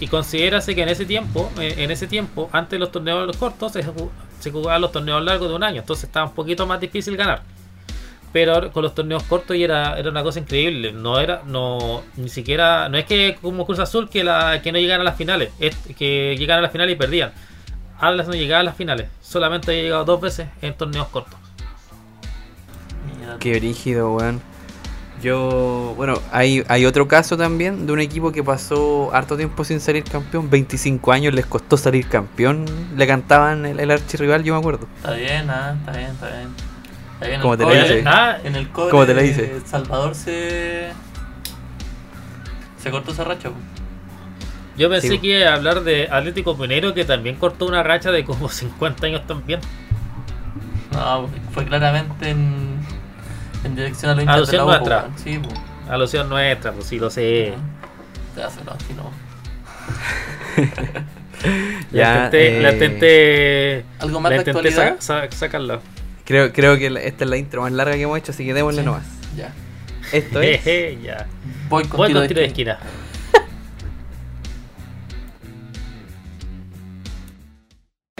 Y 0.01 0.09
considérase 0.09 0.75
que 0.75 0.83
en 0.83 0.89
ese 0.89 1.07
tiempo, 1.07 1.51
eh, 1.61 1.75
en 1.79 1.91
ese 1.91 2.07
tiempo, 2.07 2.51
antes 2.53 2.73
de 2.73 2.79
los 2.79 2.91
torneos 2.93 3.37
cortos 3.37 3.73
se, 3.73 3.85
ju- 3.85 4.11
se 4.41 4.51
jugaban 4.51 4.81
los 4.81 4.93
torneos 4.93 5.23
largos 5.25 5.49
de 5.49 5.55
un 5.55 5.63
año, 5.63 5.81
entonces 5.81 6.05
estaba 6.05 6.27
un 6.27 6.35
poquito 6.35 6.67
más 6.67 6.81
difícil 6.81 7.17
ganar. 7.17 7.43
Pero 8.33 8.73
con 8.73 8.83
los 8.83 8.95
torneos 8.97 9.23
cortos 9.23 9.55
y 9.57 9.63
era, 9.63 9.97
era 9.97 10.11
una 10.11 10.25
cosa 10.25 10.41
increíble. 10.41 10.91
No 10.91 11.21
era, 11.21 11.43
no, 11.47 12.03
ni 12.17 12.29
siquiera, 12.29 12.89
no 12.89 12.99
es 12.99 13.05
que 13.05 13.37
como 13.41 13.65
Cruz 13.65 13.79
Azul 13.79 14.09
que 14.11 14.25
la, 14.25 14.61
que 14.61 14.73
no 14.73 14.79
llegaran 14.81 15.03
a 15.03 15.05
las 15.05 15.17
finales, 15.17 15.51
es 15.61 15.77
que 15.97 16.35
llegaran 16.37 16.59
a 16.59 16.63
las 16.63 16.73
finales 16.73 16.95
y 16.95 16.99
perdían. 16.99 17.33
Atlas 18.09 18.27
no 18.29 18.35
llegaba 18.35 18.61
a 18.61 18.65
las 18.65 18.77
finales, 18.77 19.09
solamente 19.23 19.71
había 19.71 19.83
llegado 19.85 20.05
dos 20.05 20.21
veces 20.21 20.49
en 20.63 20.75
torneos 20.75 21.09
cortos. 21.09 21.39
Qué 23.41 23.59
brígido, 23.59 24.15
weón. 24.15 24.41
Yo, 25.23 25.95
bueno, 25.97 26.19
hay, 26.33 26.63
hay 26.69 26.85
otro 26.85 27.09
caso 27.09 27.37
también 27.39 27.87
de 27.87 27.93
un 27.93 28.01
equipo 28.01 28.31
que 28.33 28.43
pasó 28.45 29.11
harto 29.15 29.37
tiempo 29.37 29.65
sin 29.65 29.81
salir 29.81 30.05
campeón. 30.05 30.51
25 30.51 31.13
años 31.13 31.33
les 31.33 31.47
costó 31.47 31.77
salir 31.79 32.07
campeón. 32.09 32.67
Le 32.97 33.07
cantaban 33.07 33.65
el, 33.65 33.81
el 33.81 33.91
archirrival, 33.91 34.43
yo 34.45 34.53
me 34.53 34.59
acuerdo. 34.61 34.87
Está 34.97 35.13
bien, 35.13 35.49
ah, 35.49 35.77
está 35.79 35.93
bien, 35.93 36.11
está 36.11 36.27
bien. 36.29 36.49
Está 37.15 37.27
bien. 37.29 37.41
¿Cómo 37.41 37.55
el 37.55 37.59
te 37.59 37.65
la 37.65 37.71
cobre- 37.71 37.83
dice? 37.89 38.05
Ah, 38.07 38.37
En 38.45 38.57
el 38.57 38.69
cobre 38.71 38.91
¿Cómo 38.91 39.07
te 39.07 39.15
la 39.15 39.23
de 39.23 39.29
dice? 39.29 39.61
Salvador 39.65 40.15
se. 40.15 40.91
Se 42.83 42.91
cortó 42.91 43.13
esa 43.13 43.25
racha. 43.25 43.51
Yo 44.77 44.91
pensé 44.91 45.09
Sí. 45.09 45.19
que 45.19 45.41
iba 45.41 45.51
a 45.51 45.55
hablar 45.55 45.83
de 45.83 46.09
Atlético 46.11 46.55
Minero 46.57 46.95
que 46.95 47.05
también 47.05 47.37
cortó 47.37 47.67
una 47.67 47.83
racha 47.83 48.11
de 48.11 48.25
como 48.25 48.49
50 48.49 49.07
años 49.07 49.27
también. 49.27 49.61
No, 50.93 51.29
fue 51.53 51.65
claramente 51.65 52.31
en. 52.31 52.75
En 53.65 53.75
dirección 53.75 54.11
a 54.11 54.15
de 54.15 54.25
Alusión 54.31 54.67
nuestra. 54.67 55.09
Sí, 55.17 55.39
po. 55.39 55.49
Alusión 55.91 56.29
nuestra, 56.29 56.73
pues 56.73 56.87
sí 56.87 56.99
lo 56.99 57.11
sé. 57.11 57.55
Te 58.35 58.43
hace 58.43 58.61
Ya, 61.93 62.31
la 62.33 62.39
eh, 62.39 62.73
intenté, 62.73 63.85
¿Algo 63.99 64.21
más 64.21 64.31
la 64.31 64.37
de 64.37 64.41
intenté 64.51 64.69
actualidad? 64.69 64.97
sa- 65.01 65.27
sa- 65.29 65.37
sacarla. 65.37 65.81
Creo, 66.25 66.53
creo 66.53 66.79
que 66.79 66.87
esta 67.07 67.25
es 67.25 67.31
la 67.31 67.37
intro 67.37 67.63
más 67.63 67.73
larga 67.73 67.95
que 67.95 68.03
hemos 68.03 68.17
hecho, 68.19 68.33
así 68.33 68.45
que 68.47 68.55
démosle 68.55 68.81
Sí. 68.81 68.87
nomás. 68.87 69.05
Ya. 69.37 69.53
Esto 70.13 70.41
es. 70.41 70.63
Ya. 71.03 71.27
Voy 71.69 71.85
con 71.85 71.99
Voy 71.99 72.09
tiro 72.09 72.21
con 72.21 72.23
de 72.23 72.29
tiro 72.29 72.41
de 72.41 72.47
esquina. 72.47 72.73
esquina. 72.75 72.91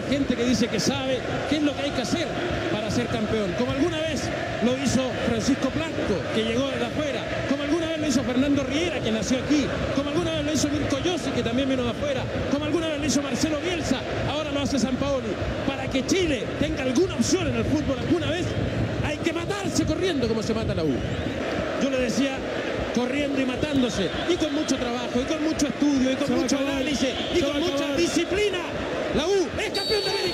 Gente 0.09 0.35
que 0.35 0.45
dice 0.45 0.67
que 0.67 0.79
sabe 0.79 1.19
qué 1.49 1.57
es 1.57 1.63
lo 1.63 1.75
que 1.75 1.81
hay 1.83 1.91
que 1.91 2.01
hacer 2.01 2.27
para 2.71 2.91
ser 2.91 3.07
campeón. 3.07 3.53
Como 3.57 3.71
alguna 3.71 3.99
vez 3.99 4.29
lo 4.63 4.77
hizo 4.77 5.01
Francisco 5.27 5.71
Blanco, 5.73 6.21
que 6.33 6.43
llegó 6.43 6.67
de 6.67 6.85
afuera. 6.85 7.23
Como 7.49 7.63
alguna 7.63 7.87
vez 7.87 7.99
lo 7.99 8.07
hizo 8.07 8.23
Fernando 8.23 8.63
Riera, 8.63 8.99
que 8.99 9.11
nació 9.11 9.39
aquí. 9.39 9.65
Como 9.95 10.09
alguna 10.09 10.31
vez 10.31 10.45
lo 10.45 10.53
hizo 10.53 10.69
Mirko 10.69 10.99
Yossi, 10.99 11.31
que 11.31 11.43
también 11.43 11.69
vino 11.69 11.83
de 11.83 11.89
afuera. 11.89 12.23
Como 12.51 12.65
alguna 12.65 12.87
vez 12.87 12.99
lo 12.99 13.05
hizo 13.05 13.21
Marcelo 13.21 13.59
Bielsa, 13.59 14.01
ahora 14.29 14.51
lo 14.51 14.61
hace 14.61 14.79
San 14.79 14.95
Paoli. 14.95 15.29
Para 15.67 15.87
que 15.87 16.05
Chile 16.05 16.43
tenga 16.59 16.83
alguna 16.83 17.15
opción 17.15 17.47
en 17.47 17.55
el 17.55 17.65
fútbol 17.65 17.97
alguna 17.99 18.29
vez, 18.29 18.45
hay 19.03 19.17
que 19.17 19.33
matarse 19.33 19.85
corriendo 19.85 20.27
como 20.27 20.43
se 20.43 20.53
mata 20.53 20.75
la 20.75 20.83
U. 20.83 20.93
Yo 21.81 21.89
le 21.89 21.99
decía 21.99 22.37
corriendo 22.95 23.41
y 23.41 23.45
matándose, 23.45 24.09
y 24.29 24.35
con 24.35 24.53
mucho 24.53 24.77
trabajo, 24.77 25.19
y 25.19 25.25
con 25.25 25.43
mucho 25.43 25.67
estudio, 25.67 26.11
y 26.11 26.15
con 26.15 26.33
mucho 26.33 26.57
análisis, 26.57 27.09
y 27.35 27.41
con 27.41 27.59
mucha 27.59 27.93
disciplina. 27.95 28.59
La 29.15 29.27
U 29.27 29.44
campeón 29.75 30.03
de 30.05 30.24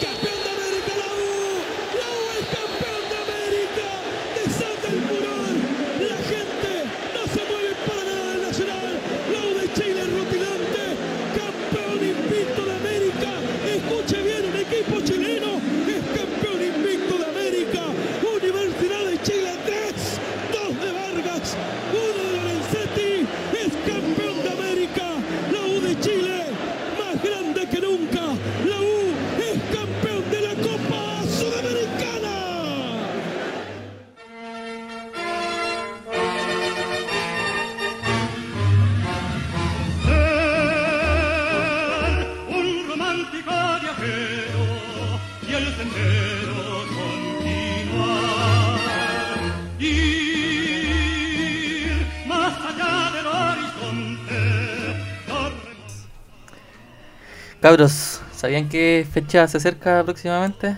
Cabros, 57.61 58.21
¿sabían 58.35 58.69
qué 58.69 59.05
fecha 59.11 59.47
se 59.47 59.57
acerca 59.57 60.03
próximamente? 60.03 60.75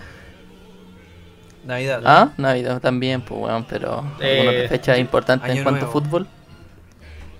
Navidad. 1.64 2.02
Ah, 2.04 2.30
Navidad 2.36 2.80
también, 2.80 3.22
pues 3.22 3.40
bueno, 3.40 3.64
pero 3.68 4.04
Eh, 4.20 4.40
alguna 4.46 4.68
fecha 4.68 4.98
importante 4.98 5.50
en 5.50 5.62
cuanto 5.62 5.86
a 5.86 5.88
fútbol. 5.88 6.26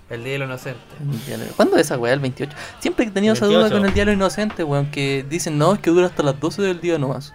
El 0.09 0.23
Día 0.25 0.35
de 0.35 0.39
los 0.41 0.47
Inocentes. 0.49 1.53
¿Cuándo 1.57 1.77
es 1.77 1.83
esa 1.83 1.99
weá? 1.99 2.13
El 2.15 2.21
28. 2.21 2.53
Siempre 2.79 3.07
he 3.07 3.11
tenido 3.11 3.35
esa 3.35 3.47
duda 3.47 3.59
28. 3.61 3.77
con 3.81 3.87
el 3.89 3.95
diario 3.95 4.13
inocente, 4.15 4.65
weón, 4.65 4.91
que 4.91 5.25
dicen 5.29 5.59
no, 5.59 5.75
es 5.75 5.81
que 5.81 5.91
dura 5.91 6.07
hasta 6.07 6.23
las 6.23 6.39
12 6.41 6.63
del 6.63 6.81
día 6.81 6.99
nomás. 6.99 7.35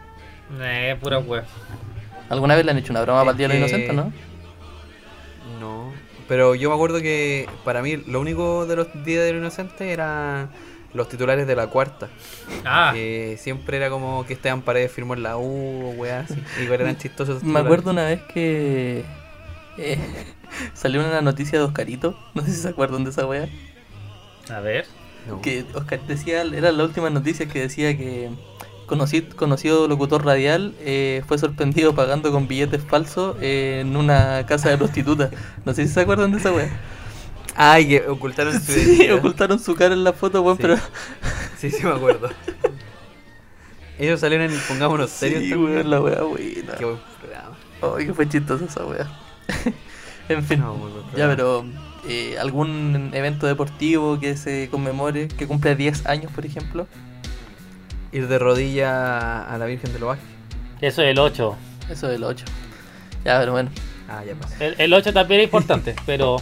Eh, 0.60 0.98
pura 1.00 1.20
wea. 1.20 1.44
¿Alguna 2.30 2.56
vez 2.56 2.66
le 2.66 2.72
han 2.72 2.78
hecho 2.78 2.92
una 2.94 3.02
broma 3.02 3.20
Es 3.22 3.26
para 3.26 3.32
el 3.32 3.38
día 3.38 3.48
de 3.48 3.54
que- 3.54 3.60
inocentes, 3.60 3.94
no? 3.96 4.12
No. 5.60 5.92
Pero 6.28 6.56
yo 6.56 6.70
me 6.70 6.76
acuerdo 6.76 7.00
que 7.02 7.48
para 7.66 7.82
mí 7.82 7.98
lo 7.98 8.20
único 8.20 8.66
de 8.66 8.76
los 8.76 8.88
Días 9.04 9.24
de 9.26 9.34
los 9.34 9.42
Inocentes 9.42 9.82
eran 9.82 10.50
los 10.94 11.08
titulares 11.10 11.46
de 11.48 11.56
la 11.56 11.68
cuarta. 11.68 12.10
Ah, 12.66 12.92
Que 12.94 13.38
siempre 13.40 13.78
era 13.78 13.90
como 13.90 14.26
que 14.26 14.34
Esteban 14.34 14.62
Paredes 14.62 14.92
firmó 14.92 15.14
en 15.14 15.24
la 15.24 15.38
U 15.38 15.44
o 15.88 15.90
weá 15.92 16.22
así. 16.22 16.36
Igual 16.64 16.82
eran 16.82 16.98
chistosos. 17.00 17.36
Me 17.36 17.40
titulares. 17.50 17.66
acuerdo 17.66 17.92
una 17.92 18.06
vez 18.06 18.22
que 18.34 19.04
Eh, 19.78 19.98
salió 20.74 21.00
una 21.02 21.22
noticia 21.22 21.60
de 21.60 21.66
Oscarito, 21.66 22.18
no 22.34 22.42
sé 22.44 22.52
si 22.52 22.62
se 22.62 22.70
acuerdan 22.70 23.04
de 23.04 23.12
esa 23.12 23.26
wea. 23.26 23.48
A 24.50 24.60
ver. 24.60 24.86
No. 25.28 25.42
Que 25.42 25.66
Oscar 25.76 26.00
decía, 26.08 26.42
era 26.42 26.72
la 26.72 26.84
última 26.84 27.10
noticia 27.10 27.46
que 27.48 27.60
decía 27.62 27.96
que 27.96 28.30
conoci- 28.88 29.34
conocido 29.36 29.88
locutor 29.88 30.26
radial 30.26 30.74
eh, 30.80 31.22
fue 31.28 31.38
sorprendido 31.38 31.94
pagando 31.94 32.32
con 32.32 32.48
billetes 32.48 32.82
falsos 32.84 33.38
en 33.42 33.96
una 33.96 34.46
casa 34.48 34.70
de 34.70 34.78
prostitutas. 34.78 35.30
No 35.66 35.74
sé 35.74 35.86
si 35.88 35.94
se 35.94 36.02
acuerdan 36.02 36.32
de 36.32 36.40
esa 36.40 36.52
wea. 36.52 36.70
Ay, 37.62 37.90
que 37.90 38.08
ocultaron 38.08 38.54
su 38.54 38.72
Sí, 38.72 38.80
identidad. 38.80 39.16
ocultaron 39.18 39.60
su 39.60 39.76
cara 39.76 39.94
en 39.94 40.04
la 40.06 40.14
foto, 40.14 40.42
weón, 40.42 40.56
Sí. 40.58 40.62
pero. 40.64 40.78
Sí, 41.58 41.70
sí 41.70 41.84
me 41.84 41.92
acuerdo. 41.92 42.30
Ellos 43.98 44.22
salieron 44.22 44.50
en 44.50 44.58
Pongámonos 44.62 45.10
Serios. 45.10 45.44
Sí, 45.44 45.54
weón, 45.54 45.90
la 45.90 46.00
wea 46.00 46.22
buena. 46.24 46.76
Qué 46.78 46.86
buen 46.86 47.00
programa. 47.20 47.58
Ay, 47.98 48.06
que 48.08 48.14
fue 48.14 48.30
chistosa 48.30 48.64
esa 48.66 48.86
wea. 48.86 49.08
en 50.30 50.44
fin. 50.46 50.60
No, 50.62 50.78
Ya, 51.18 51.28
pero 51.28 51.66
eh, 52.08 52.38
algún 52.40 53.12
evento 53.14 53.46
deportivo 53.46 54.18
que 54.20 54.38
se 54.38 54.70
conmemore, 54.72 55.28
que 55.28 55.46
cumpla 55.48 55.76
10 55.76 56.06
años, 56.06 56.32
por 56.32 56.46
ejemplo. 56.46 56.88
Ir 58.14 58.28
de 58.30 58.40
rodilla 58.40 59.42
a 59.44 59.58
la 59.58 59.66
Virgen 59.66 59.92
de 59.92 60.00
los 60.00 60.14
Ángeles. 60.14 60.34
Eso 60.80 61.02
es 61.02 61.10
el 61.10 61.20
8. 61.20 61.58
Eso 61.90 62.08
del 62.08 62.24
8. 62.24 62.46
Ya, 63.26 63.38
pero 63.40 63.52
bueno. 63.52 63.70
Ah, 64.08 64.24
ya 64.26 64.34
pasó. 64.36 64.56
El, 64.64 64.76
el 64.78 64.94
8 64.94 65.12
también 65.12 65.42
es 65.42 65.46
importante, 65.46 65.94
pero 66.06 66.38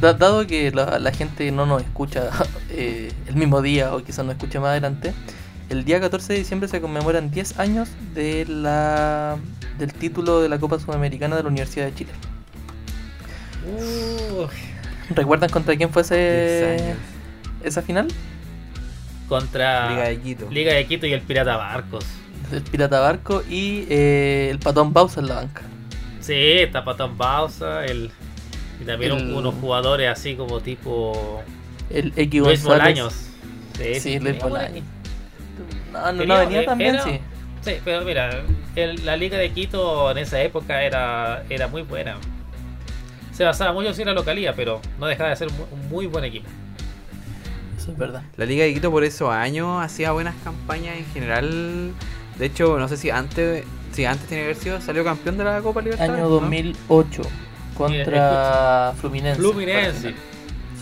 Da- 0.00 0.14
dado 0.14 0.46
que 0.46 0.70
la, 0.70 0.98
la 0.98 1.12
gente 1.12 1.50
no 1.52 1.66
nos 1.66 1.82
escucha 1.82 2.30
eh, 2.70 3.12
el 3.26 3.36
mismo 3.36 3.62
día 3.62 3.94
o 3.94 4.02
quizás 4.02 4.24
nos 4.24 4.34
escuche 4.36 4.58
más 4.58 4.70
adelante, 4.70 5.12
el 5.68 5.84
día 5.84 6.00
14 6.00 6.32
de 6.32 6.38
diciembre 6.38 6.68
se 6.68 6.80
conmemoran 6.80 7.30
10 7.30 7.58
años 7.58 7.88
de 8.14 8.44
la, 8.46 9.36
del 9.78 9.92
título 9.92 10.40
de 10.40 10.48
la 10.48 10.58
Copa 10.58 10.78
Sudamericana 10.78 11.36
de 11.36 11.42
la 11.42 11.48
Universidad 11.48 11.86
de 11.86 11.94
Chile. 11.94 12.12
¿Recuerdan 15.10 15.50
contra 15.50 15.76
quién 15.76 15.90
fue 15.90 16.02
10 16.02 16.12
ese, 16.12 16.94
esa 17.62 17.82
final? 17.82 18.08
contra 19.28 19.88
Liga 19.90 20.04
de 20.08 20.20
Quito. 20.20 20.50
Liga 20.50 20.74
de 20.74 20.86
Quito 20.86 21.06
y 21.06 21.12
el 21.14 21.22
Pirata 21.22 21.56
Barcos. 21.56 22.04
El 22.52 22.60
Pirata 22.62 23.00
Barco 23.00 23.42
y 23.48 23.86
eh, 23.88 24.48
el 24.50 24.58
Patón 24.58 24.92
Bausa 24.92 25.20
en 25.20 25.28
la 25.28 25.36
banca. 25.36 25.62
Sí, 26.20 26.34
está 26.34 26.84
Patón 26.84 27.16
Bausa, 27.16 27.86
el, 27.86 28.10
y 28.80 28.84
también 28.84 29.12
El- 29.12 29.32
unos 29.34 29.54
jugadores 29.54 30.08
así 30.08 30.34
como 30.34 30.60
tipo 30.60 31.42
El 31.90 32.12
X 32.16 32.40
Luis 32.40 32.62
González. 32.64 32.64
Bolaños. 32.64 33.14
Sí, 33.76 33.84
Luis 33.84 34.02
tenía 34.02 34.22
buen 34.32 34.38
Bolaños. 34.52 34.84
No, 35.92 36.12
no, 36.12 36.38
venía 36.38 36.64
también, 36.64 36.98
sí. 37.04 37.20
Sí, 37.62 37.72
pero 37.84 38.04
mira, 38.04 38.42
el- 38.76 39.04
la 39.06 39.16
Liga 39.16 39.38
de 39.38 39.50
Quito 39.50 40.10
en 40.10 40.18
esa 40.18 40.42
época 40.42 40.82
era, 40.82 41.44
era 41.48 41.68
muy 41.68 41.82
buena. 41.82 42.16
Se 43.32 43.42
basaba 43.44 43.72
mucho 43.72 43.90
en 43.98 44.06
la 44.06 44.12
localía, 44.12 44.54
pero 44.54 44.80
no 44.98 45.06
dejaba 45.06 45.30
de 45.30 45.36
ser 45.36 45.48
un 45.48 45.88
muy 45.88 46.06
buen 46.06 46.24
equipo. 46.24 46.46
Eso 47.78 47.92
es 47.92 47.98
verdad. 47.98 48.22
La 48.36 48.44
Liga 48.44 48.64
de 48.64 48.74
Quito 48.74 48.90
por 48.90 49.02
esos 49.04 49.30
años 49.30 49.82
hacía 49.84 50.12
buenas 50.12 50.34
campañas 50.44 50.96
en 50.96 51.06
general. 51.06 51.92
De 52.38 52.46
hecho, 52.46 52.78
no 52.78 52.88
sé 52.88 52.96
si 52.96 53.10
antes, 53.10 53.64
si 53.92 54.04
antes 54.04 54.26
tenía 54.28 54.44
que 54.44 54.50
haber 54.50 54.62
sido, 54.62 54.80
salió 54.80 55.04
campeón 55.04 55.38
de 55.38 55.44
la 55.44 55.60
Copa 55.60 55.80
Libertadores. 55.80 56.16
Año 56.20 56.28
¿no? 56.28 56.40
2008 57.74 58.04
contra 58.10 58.92
Fluminense. 59.00 59.40
Fluminense. 59.40 60.14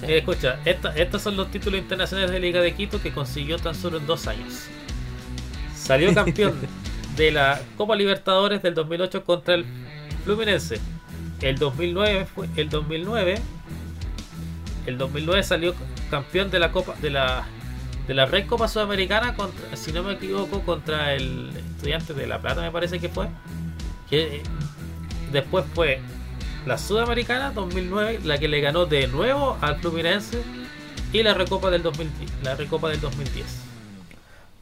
Sí. 0.01 0.07
Escucha, 0.13 0.59
esta- 0.65 0.95
estos 0.97 1.23
son 1.23 1.37
los 1.37 1.51
títulos 1.51 1.81
internacionales 1.81 2.31
de 2.33 2.41
Liga 2.41 2.61
de 2.61 2.75
Quito 2.75 3.01
que 3.01 3.13
consiguió 3.13 3.59
tan 3.59 3.75
solo 3.75 3.99
en 3.99 4.07
dos 4.07 4.27
años. 4.27 4.65
Salió 5.77 6.13
campeón 6.15 6.55
de 7.17 7.31
la 7.31 7.61
Copa 7.77 7.95
Libertadores 7.97 8.63
del 8.63 8.75
2008 8.75 9.25
contra 9.25 9.55
el 9.55 9.65
Fluminense. 10.25 10.81
El 11.41 11.59
2009 11.59 12.27
fue 12.33 12.49
el 12.57 12.69
2009. 12.69 13.41
El 14.87 14.99
2009 14.99 15.43
salió 15.43 15.75
campeón 16.11 16.51
de 16.51 16.59
la 16.59 16.73
Copa 16.73 16.95
de 17.01 17.11
la 17.11 17.47
de 18.07 18.15
la 18.15 18.27
Red 18.27 18.47
Copa 18.49 18.67
Sudamericana 18.67 19.37
contra, 19.37 19.77
si 19.77 19.93
no 19.93 20.03
me 20.03 20.15
equivoco, 20.15 20.63
contra 20.63 21.15
el 21.15 21.51
Estudiante 21.77 22.15
de 22.15 22.27
La 22.27 22.41
Plata, 22.41 22.61
me 22.61 22.71
parece 22.73 22.99
que 22.99 23.09
fue. 23.09 23.29
Que 24.11 24.37
eh, 24.39 24.43
después 25.31 25.65
fue 25.73 26.01
la 26.67 26.79
Sudamericana 26.79 27.51
2009, 27.53 28.21
la 28.25 28.39
que 28.39 28.49
le 28.49 28.61
ganó 28.61 28.87
de 28.87 29.07
nuevo 29.09 29.57
al 29.61 29.77
Fluminense 29.81 30.43
y 31.13 31.23
la 31.23 31.35
Recopa 31.35 31.71
del 31.71 31.83
2010, 31.83 32.31
la 32.45 32.55
Recopa 32.55 32.89
del 32.89 33.01
2010. 33.01 33.47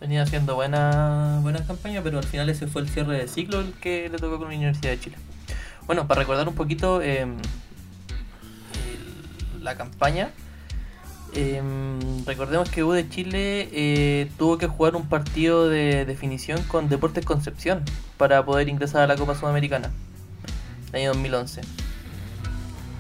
Venía 0.01 0.23
haciendo 0.23 0.55
buena, 0.55 1.41
buena 1.43 1.65
campaña, 1.67 2.01
pero 2.03 2.19
al 2.19 2.25
final 2.25 2.49
ese 2.49 2.67
fue 2.67 2.83
el 2.83 2.89
cierre 2.89 3.19
de 3.19 3.29
ciclo 3.29 3.61
el 3.61 3.73
que 3.75 4.09
le 4.09 4.17
tocó 4.19 4.39
con 4.39 4.49
la 4.49 4.57
Universidad 4.57 4.91
de 4.93 5.01
Chile. 5.01 5.17
Bueno, 5.87 6.07
para 6.09 6.21
recordar 6.21 6.49
un 6.49 6.55
poquito 6.55 7.03
el- 7.03 7.37
la 9.61 9.77
campaña, 9.77 10.31
eh, 11.35 11.61
recordemos 12.27 12.71
que 12.71 12.83
U 12.83 12.93
de 12.93 13.09
Chile 13.11 13.69
eh, 13.73 14.31
tuvo 14.39 14.57
que 14.57 14.67
jugar 14.69 14.97
un 14.97 15.07
partido 15.07 15.69
de 15.69 16.07
definición 16.07 16.63
con 16.65 16.89
Deportes 16.89 17.27
Concepción 17.27 17.83
para 18.17 18.43
poder 18.45 18.69
ingresar 18.71 19.03
a 19.03 19.07
la 19.07 19.17
Copa 19.17 19.35
Sudamericana, 19.35 19.91
el 20.93 21.01
año 21.01 21.09
2011. 21.13 21.61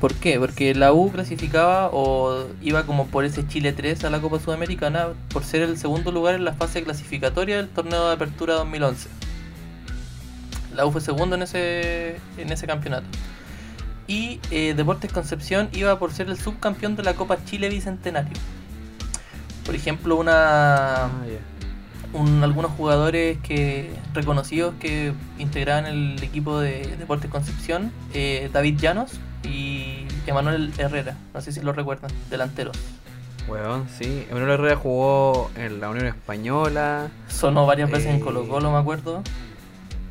¿Por 0.01 0.15
qué? 0.15 0.39
Porque 0.39 0.75
la 0.75 0.95
U 0.95 1.11
clasificaba 1.13 1.91
o 1.93 2.47
iba 2.63 2.87
como 2.87 3.07
por 3.09 3.27
ese 3.27 3.47
Chile 3.47 3.75
3 3.75 4.05
a 4.05 4.11
la 4.11 4.21
Copa 4.21 4.41
Sudamericana 4.41 5.09
por 5.31 5.45
ser 5.45 5.61
el 5.61 5.77
segundo 5.77 6.11
lugar 6.11 6.35
en 6.35 6.45
la 6.47 6.55
fase 6.55 6.83
clasificatoria 6.83 7.59
del 7.59 7.69
torneo 7.69 8.09
de 8.09 8.15
apertura 8.15 8.55
2011. 8.55 9.11
La 10.75 10.87
U 10.87 10.93
fue 10.93 11.03
segundo 11.03 11.37
en 11.37 11.43
ese, 11.43 12.17
en 12.39 12.51
ese 12.51 12.67
campeonato. 12.67 13.07
Y 14.07 14.41
eh, 14.51 14.73
Deportes 14.75 15.13
Concepción 15.13 15.69
iba 15.73 15.99
por 15.99 16.13
ser 16.13 16.31
el 16.31 16.39
subcampeón 16.39 16.97
de 16.97 17.03
la 17.03 17.15
Copa 17.15 17.45
Chile 17.45 17.69
Bicentenario. 17.69 18.33
Por 19.67 19.75
ejemplo, 19.75 20.17
una, 20.17 21.05
Ah, 21.05 21.11
ya. 21.27 21.50
Un- 22.13 22.43
algunos 22.43 22.71
jugadores 22.73 23.39
que 23.39 23.91
reconocidos 24.15 24.75
que 24.81 25.13
integraban 25.39 25.87
el 25.87 26.23
equipo 26.23 26.59
de 26.61 26.97
Deportes 26.99 27.31
Concepción, 27.31 27.93
eh, 28.15 28.51
David 28.53 28.79
Llanos 28.79 29.21
y 29.45 30.07
Emanuel 30.27 30.73
Herrera, 30.79 31.17
no 31.35 31.41
sé 31.41 31.53
si 31.53 31.61
lo 31.61 31.73
recuerdan, 31.73 32.11
delanteros. 32.31 32.77
Weón, 33.49 33.87
sí. 33.99 34.27
Emanuel 34.31 34.51
Herrera 34.53 34.77
jugó 34.77 35.51
en 35.57 35.81
la 35.81 35.89
Unión 35.91 36.07
Española. 36.07 37.09
Sonó 37.29 37.67
varias 37.67 37.91
veces 37.91 38.07
en 38.09 38.17
Eh, 38.17 38.21
Colo 38.21 38.47
Colo, 38.47 38.71
me 38.71 38.79
acuerdo. 38.79 39.23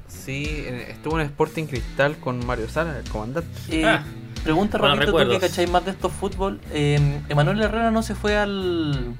Sí, 0.07 0.65
estuvo 0.89 1.19
en 1.19 1.25
Sporting 1.27 1.65
Cristal 1.65 2.17
con 2.17 2.45
Mario 2.45 2.67
Sala, 2.69 2.97
el 2.97 3.09
comandante. 3.09 3.49
Eh, 3.69 3.85
Ah, 3.85 4.03
pregunta 4.43 4.77
rapidito, 4.77 5.11
tú 5.11 5.29
que 5.29 5.39
cacháis 5.39 5.69
más 5.69 5.85
de 5.85 5.91
estos 5.91 6.11
fútbol. 6.11 6.59
Eh, 6.71 7.21
¿Emanuel 7.29 7.61
Herrera 7.61 7.91
no 7.91 8.01
se 8.03 8.15
fue 8.15 8.35
al, 8.37 9.13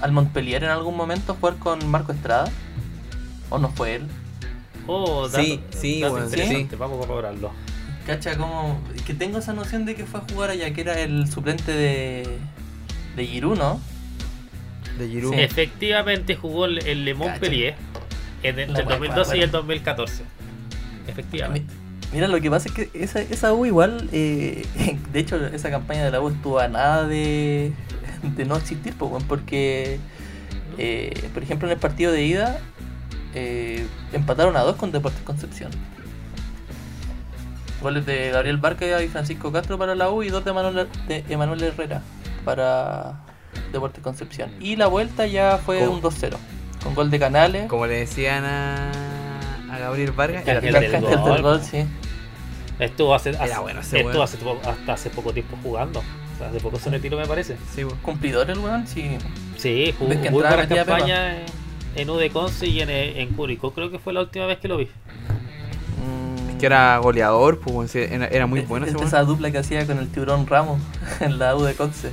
al 0.00 0.12
Montpellier 0.12 0.64
en 0.64 0.70
algún 0.70 0.96
momento 0.96 1.34
jugar 1.38 1.56
con 1.56 1.86
Marco 1.90 2.12
Estrada? 2.12 2.50
¿O 3.50 3.58
no 3.58 3.68
fue 3.70 3.96
él? 3.96 4.06
Oh, 4.86 5.28
Sí, 5.28 5.60
sí, 5.70 6.00
dato 6.00 6.12
bueno, 6.14 6.28
sí. 6.30 6.68
vamos 6.78 6.96
a 6.96 7.00
corroborarlo. 7.00 7.50
Cacha, 8.06 8.36
como. 8.36 8.80
Que 9.04 9.14
tengo 9.14 9.38
esa 9.38 9.52
noción 9.52 9.84
de 9.84 9.94
que 9.96 10.04
fue 10.06 10.20
a 10.20 10.24
jugar 10.32 10.50
allá, 10.50 10.72
que 10.72 10.80
era 10.80 11.00
el 11.00 11.28
suplente 11.30 11.72
de. 11.72 12.38
de 13.16 13.26
Giroud, 13.26 13.58
¿no? 13.58 13.80
De 14.98 15.08
Giroud. 15.08 15.34
Sí. 15.34 15.40
Efectivamente 15.40 16.36
jugó 16.36 16.66
el, 16.66 16.86
el 16.86 17.04
Le 17.04 17.14
Montpellier 17.14 17.74
en 18.44 18.58
el, 18.60 18.72
La 18.72 18.80
entre 18.80 18.94
el 18.94 19.00
wea, 19.02 19.10
2012 19.14 19.36
y 19.38 19.40
el 19.40 19.50
bueno. 19.50 19.58
2014. 19.58 20.22
Mi- 20.22 21.10
Efectivamente. 21.10 21.74
Mira, 22.12 22.28
lo 22.28 22.40
que 22.40 22.48
pasa 22.50 22.68
es 22.68 22.74
que 22.74 22.90
esa, 22.94 23.20
esa 23.20 23.52
U 23.52 23.66
igual, 23.66 24.08
eh, 24.12 24.64
de 25.12 25.18
hecho, 25.20 25.44
esa 25.46 25.70
campaña 25.70 26.04
de 26.04 26.12
la 26.12 26.20
U 26.20 26.28
estuvo 26.28 26.60
a 26.60 26.68
nada 26.68 27.06
de, 27.08 27.72
de 28.34 28.44
no 28.44 28.56
existir, 28.56 28.94
weón, 28.98 29.22
porque, 29.24 29.98
eh, 30.78 31.28
por 31.34 31.42
ejemplo, 31.42 31.68
en 31.68 31.72
el 31.72 31.78
partido 31.78 32.10
de 32.12 32.24
ida, 32.24 32.58
eh, 33.34 33.86
empataron 34.12 34.56
a 34.56 34.60
dos 34.62 34.76
con 34.76 34.90
Deportes 34.92 35.22
Concepción. 35.22 35.70
Goles 37.82 38.06
de 38.06 38.30
Gabriel 38.30 38.56
Barca 38.56 39.02
y 39.02 39.08
Francisco 39.08 39.52
Castro 39.52 39.78
para 39.78 39.94
la 39.94 40.10
U 40.10 40.22
y 40.22 40.30
dos 40.30 40.44
de 40.44 40.50
Emanuel, 40.50 40.88
de 41.08 41.24
Emanuel 41.28 41.62
Herrera 41.62 42.00
para 42.44 43.20
Deportes 43.72 44.02
Concepción. 44.02 44.50
Y 44.60 44.76
la 44.76 44.86
vuelta 44.86 45.26
ya 45.26 45.58
fue 45.58 45.80
¿Cómo? 45.80 45.92
un 45.92 46.00
2-0, 46.02 46.36
con 46.82 46.94
gol 46.94 47.10
de 47.10 47.18
Canales. 47.18 47.68
Como 47.68 47.86
le 47.86 47.98
decían 47.98 48.44
a, 48.44 48.90
a 49.70 49.78
Gabriel 49.78 50.12
Vargas, 50.12 50.42
El 50.48 50.56
el 50.56 50.62
del 50.62 50.76
ángel 50.76 51.42
gol. 51.42 51.60
sí. 51.62 51.84
Estuvo 52.78 53.14
hace, 53.14 53.30
hace- 53.30 53.58
bueno 53.58 53.80
estuvo 53.80 54.22
hace 54.22 54.36
hasta 54.68 54.92
hace 54.94 55.10
poco 55.10 55.32
tiempo 55.32 55.56
jugando. 55.62 56.02
O 56.36 56.38
sea, 56.38 56.48
hace 56.50 56.60
poco 56.60 56.78
se 56.78 56.90
retiró, 56.90 57.16
me 57.18 57.26
parece. 57.26 57.56
Sí, 57.74 57.82
weón. 57.84 57.98
Cumplidor 58.02 58.50
el 58.50 58.58
weón, 58.58 58.86
sí. 58.86 59.16
Sí, 59.56 59.94
jugó 59.98 60.10
¿Ves 60.10 60.18
que 60.20 60.30
muy 60.30 60.40
entraba 60.42 60.56
buena 60.56 60.68
metida 60.68 60.84
campaña 60.84 61.36
en, 61.40 61.46
en 61.96 62.10
U 62.10 62.16
de 62.16 62.30
Conce 62.30 62.66
y 62.66 62.80
en, 62.80 62.90
en 62.90 63.28
Curicó. 63.30 63.72
Creo 63.72 63.90
que 63.90 63.98
fue 63.98 64.12
la 64.12 64.20
última 64.20 64.44
vez 64.46 64.58
que 64.58 64.68
lo 64.68 64.76
vi. 64.76 64.84
Mm, 64.84 66.58
Que 66.58 66.66
era 66.66 66.98
goleador, 66.98 67.58
pues 67.60 67.94
era, 67.94 68.26
era 68.26 68.46
muy 68.46 68.60
Es- 68.60 68.68
bueno 68.68 68.86
es 68.86 68.94
ese 68.94 69.04
esa 69.04 69.22
dupla 69.24 69.50
que 69.50 69.58
hacía 69.58 69.86
con 69.86 69.98
el 69.98 70.08
tiburón 70.08 70.46
Ramos 70.46 70.78
en 71.20 71.38
la 71.38 71.56
U 71.56 71.62
de 71.62 71.74
Conce. 71.74 72.10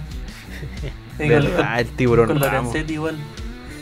Verdad, 1.17 1.79
el 1.81 1.88
tiburón 1.89 2.27
con 2.29 2.39
Ramos. 2.41 2.75
Igual. 2.75 3.17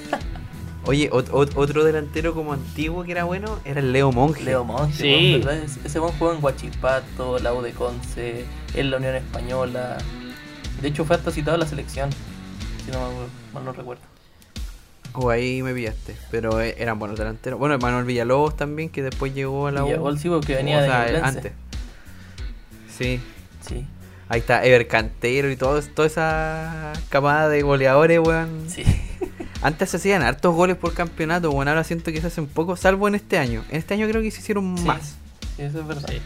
Oye, 0.86 1.12
ot- 1.12 1.30
ot- 1.30 1.52
otro 1.56 1.84
delantero 1.84 2.34
como 2.34 2.54
antiguo 2.54 3.04
que 3.04 3.12
era 3.12 3.24
bueno 3.26 3.60
era 3.64 3.80
el 3.80 3.94
Leo 3.94 4.12
Monge. 4.12 4.44
Leo 4.44 4.64
Monge, 4.66 4.94
Sí. 4.96 5.36
Ese- 5.36 5.80
Ese 5.86 6.00
buen 6.00 6.12
jugó 6.14 6.34
en 6.34 6.42
Guachipato, 6.42 7.38
la 7.38 7.54
U 7.54 7.62
de 7.62 7.72
Conce, 7.74 8.46
en 8.74 8.90
la 8.90 8.98
Unión 8.98 9.16
Española. 9.16 10.00
De 10.82 10.88
hecho 10.88 11.06
fue 11.06 11.16
hasta 11.16 11.32
citado 11.32 11.56
a 11.56 11.60
la 11.60 11.66
selección, 11.68 12.10
si 12.86 12.92
no 12.92 13.00
me 13.00 13.06
acuerdo- 13.06 13.30
mal 13.54 13.66
no 13.66 13.74
recuerdo. 13.74 14.02
O 15.14 15.30
ahí 15.30 15.62
me 15.62 15.74
pillaste. 15.74 16.16
Pero 16.32 16.62
eh, 16.62 16.76
eran 16.80 16.98
buenos 16.98 17.18
delanteros. 17.20 17.60
Bueno, 17.60 17.78
Manuel 17.80 18.06
Villalobos 18.06 18.56
también, 18.56 18.90
que 18.90 19.04
después 19.04 19.34
llegó 19.36 19.68
a 19.68 19.72
la 19.72 19.84
U. 19.84 19.88
Villalobos, 19.88 20.20
sí, 20.22 20.30
porque 20.30 20.56
venía 20.56 20.78
O 20.78 20.82
de 20.82 20.88
sea, 20.88 21.26
antes. 21.28 21.52
Sí. 22.98 23.20
Sí, 23.68 23.86
Ahí 24.30 24.40
está 24.40 24.64
Ever 24.66 24.88
Cantero 24.88 25.52
y 25.52 25.58
todo, 25.58 25.82
toda 25.82 26.08
esa 26.08 26.94
camada 27.10 27.50
de 27.50 27.62
goleadores, 27.62 28.20
weón. 28.20 28.66
sí. 28.70 28.84
Antes 29.62 29.92
se 29.92 29.98
hacían 29.98 30.24
hartos 30.24 30.56
goles 30.56 30.76
por 30.78 30.94
campeonato, 30.96 31.52
weón. 31.52 31.68
Ahora 31.68 31.84
siento 31.84 32.12
que 32.12 32.20
se 32.22 32.28
hacen 32.28 32.48
poco, 32.48 32.76
salvo 32.78 33.08
en 33.08 33.16
este 33.16 33.38
año. 33.38 33.64
En 33.70 33.78
este 33.78 33.94
año 33.94 34.08
creo 34.08 34.22
que 34.24 34.32
se 34.32 34.40
hicieron 34.40 34.76
Sí. 34.78 34.86
más. 34.86 35.16
Sí, 35.58 35.62
eso 35.64 35.82
es 35.82 35.88
verdad. 35.88 36.10
Sí. 36.10 36.20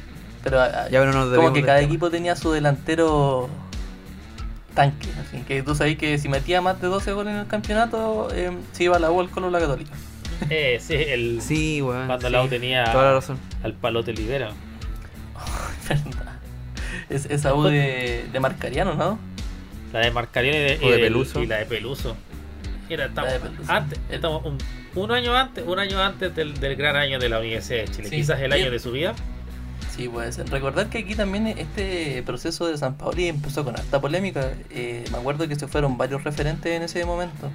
Pero 0.43 0.61
ah, 0.61 0.87
Ya, 0.91 0.99
pero 0.99 1.11
nos 1.11 1.35
como 1.35 1.51
que 1.51 1.61
cada 1.63 1.79
tema. 1.79 1.87
equipo 1.89 2.09
tenía 2.11 2.35
su 2.37 2.51
delantero 2.51 3.49
tanque. 4.75 5.07
Así 5.19 5.41
que 5.43 5.63
tú 5.63 5.73
sabes 5.73 5.97
que 5.97 6.17
si 6.19 6.29
metía 6.29 6.61
más 6.61 6.79
de 6.81 6.87
12 6.87 7.11
goles 7.13 7.33
en 7.33 7.39
el 7.39 7.47
campeonato, 7.47 8.27
eh, 8.33 8.51
se 8.73 8.83
iba 8.83 8.97
a 8.97 8.99
la 8.99 9.09
U 9.11 9.19
al 9.21 9.29
Colo 9.29 9.49
la 9.49 9.59
Católica. 9.59 9.91
Eh, 10.49 10.79
sí, 10.81 10.93
el, 10.95 11.41
Sí, 11.41 11.81
weón. 11.81 12.07
cuando 12.07 12.27
sí. 12.27 12.33
la 12.33 12.43
U 12.43 12.47
tenía 12.47 12.83
Toda 12.91 13.05
la 13.05 13.13
razón. 13.13 13.39
al 13.63 13.73
palote 13.73 14.13
libera. 14.13 14.51
Verdad. 15.89 16.35
Es, 17.09 17.25
esa 17.25 17.53
U 17.53 17.63
de, 17.63 18.25
de 18.31 18.39
Marcariano, 18.39 18.95
¿no? 18.95 19.19
La 19.93 19.99
de 19.99 20.11
Marcariano 20.11 20.57
y 20.57 20.61
de, 20.61 20.77
de 20.77 20.99
Peluso. 20.99 21.41
y 21.41 21.47
la 21.47 21.57
de 21.57 21.65
Peluso. 21.65 22.15
Era, 22.89 23.05
estamos, 23.05 23.31
La 23.31 23.39
de 23.39 23.49
Peluso. 23.49 23.71
antes, 23.71 23.99
estamos 24.09 24.45
un, 24.45 24.57
un 24.95 25.11
año 25.11 25.33
antes, 25.35 25.63
un 25.65 25.79
año 25.79 26.01
antes 26.01 26.35
del, 26.35 26.59
del 26.59 26.75
gran 26.75 26.95
año 26.95 27.17
de 27.19 27.29
la 27.29 27.39
Universidad 27.39 27.81
de 27.81 27.87
Chile. 27.89 28.09
Sí. 28.09 28.15
Quizás 28.17 28.39
el 28.41 28.51
año 28.51 28.69
de 28.71 28.79
su 28.79 28.91
vida. 28.91 29.13
Sí, 29.95 30.09
puede 30.09 30.31
ser. 30.31 30.49
Recordar 30.49 30.89
que 30.89 30.97
aquí 30.99 31.15
también 31.15 31.47
este 31.47 32.21
proceso 32.23 32.67
de 32.67 32.77
San 32.77 32.95
Paoli 32.95 33.27
empezó 33.29 33.63
con 33.63 33.75
harta 33.77 34.01
polémica. 34.01 34.51
Eh, 34.69 35.05
me 35.11 35.17
acuerdo 35.17 35.47
que 35.47 35.55
se 35.55 35.67
fueron 35.67 35.97
varios 35.97 36.23
referentes 36.23 36.71
en 36.75 36.83
ese 36.83 37.05
momento. 37.05 37.49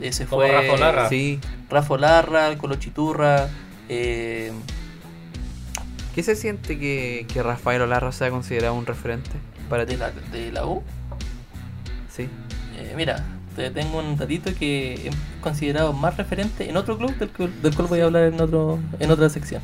Eh, 0.00 0.12
se 0.12 0.26
Como 0.26 0.42
fue 0.42 0.52
Rafa 0.52 0.76
Larra. 0.76 1.08
Sí. 1.08 1.40
Rafa 1.68 1.96
Larra, 1.98 2.56
Colo 2.58 2.76
Chiturra, 2.76 3.48
eh, 3.88 4.52
¿Qué 6.14 6.22
se 6.22 6.36
siente 6.36 6.78
que, 6.78 7.26
que 7.32 7.42
Rafael 7.42 7.82
Olarra 7.82 8.12
sea 8.12 8.30
considerado 8.30 8.74
un 8.74 8.86
referente 8.86 9.30
para 9.68 9.84
ti? 9.84 9.94
de, 9.94 9.98
la, 9.98 10.10
de 10.30 10.52
la 10.52 10.64
U. 10.64 10.80
Sí. 12.08 12.28
Eh, 12.78 12.94
mira, 12.96 13.24
te 13.56 13.68
tengo 13.70 13.98
un 13.98 14.16
datito 14.16 14.54
que 14.54 15.08
es 15.08 15.14
considerado 15.40 15.92
más 15.92 16.16
referente 16.16 16.70
en 16.70 16.76
otro 16.76 16.96
club 16.98 17.16
del, 17.18 17.30
cual- 17.30 17.62
del 17.62 17.74
cual 17.74 17.88
voy 17.88 17.98
a 18.00 18.04
hablar 18.04 18.24
en 18.32 18.40
otro 18.40 18.78
en 19.00 19.10
otra 19.10 19.28
sección. 19.28 19.60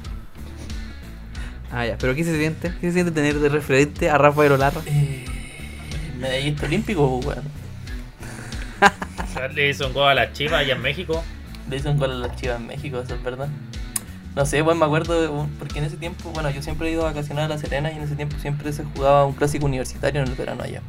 Ah, 1.73 1.87
ya. 1.87 1.97
¿Pero 1.99 2.15
qué 2.15 2.25
se 2.25 2.37
siente? 2.37 2.73
¿Qué 2.81 2.89
se 2.89 2.93
siente 2.95 3.13
tener 3.13 3.39
de 3.39 3.49
referente 3.49 4.11
a 4.11 4.19
Rafael 4.19 4.53
Olarra? 4.53 4.81
Eh, 4.87 5.25
medallista 6.19 6.67
olímpico, 6.67 7.19
weón. 7.19 7.45
Le 9.55 9.71
hizo 9.71 9.87
un 9.87 9.93
gol 9.93 10.09
a 10.09 10.15
las 10.15 10.33
Chivas 10.33 10.61
allá 10.61 10.75
en 10.75 10.83
México. 10.83 11.23
Le 11.69 11.77
hizo 11.77 11.91
un 11.91 11.99
gol 11.99 12.11
a 12.11 12.15
las 12.27 12.35
chivas 12.37 12.59
en 12.61 12.67
México, 12.67 12.99
eso 13.01 13.15
es 13.15 13.23
verdad. 13.23 13.49
No 14.35 14.45
sé, 14.47 14.63
pues 14.65 14.77
me 14.77 14.85
acuerdo, 14.85 15.21
de 15.23 15.29
un- 15.29 15.49
porque 15.51 15.79
en 15.79 15.85
ese 15.85 15.97
tiempo, 15.97 16.31
bueno, 16.31 16.51
yo 16.51 16.63
siempre 16.63 16.89
he 16.89 16.93
ido 16.93 17.03
a 17.03 17.11
vacacionar 17.13 17.45
a 17.45 17.49
La 17.49 17.59
Serena 17.59 17.93
y 17.93 17.97
en 17.97 18.03
ese 18.03 18.17
tiempo 18.17 18.37
siempre 18.41 18.73
se 18.73 18.83
jugaba 18.85 19.25
un 19.25 19.35
clásico 19.35 19.67
universitario 19.67 20.21
en 20.23 20.29
el 20.29 20.35
verano 20.35 20.63
allá. 20.65 20.83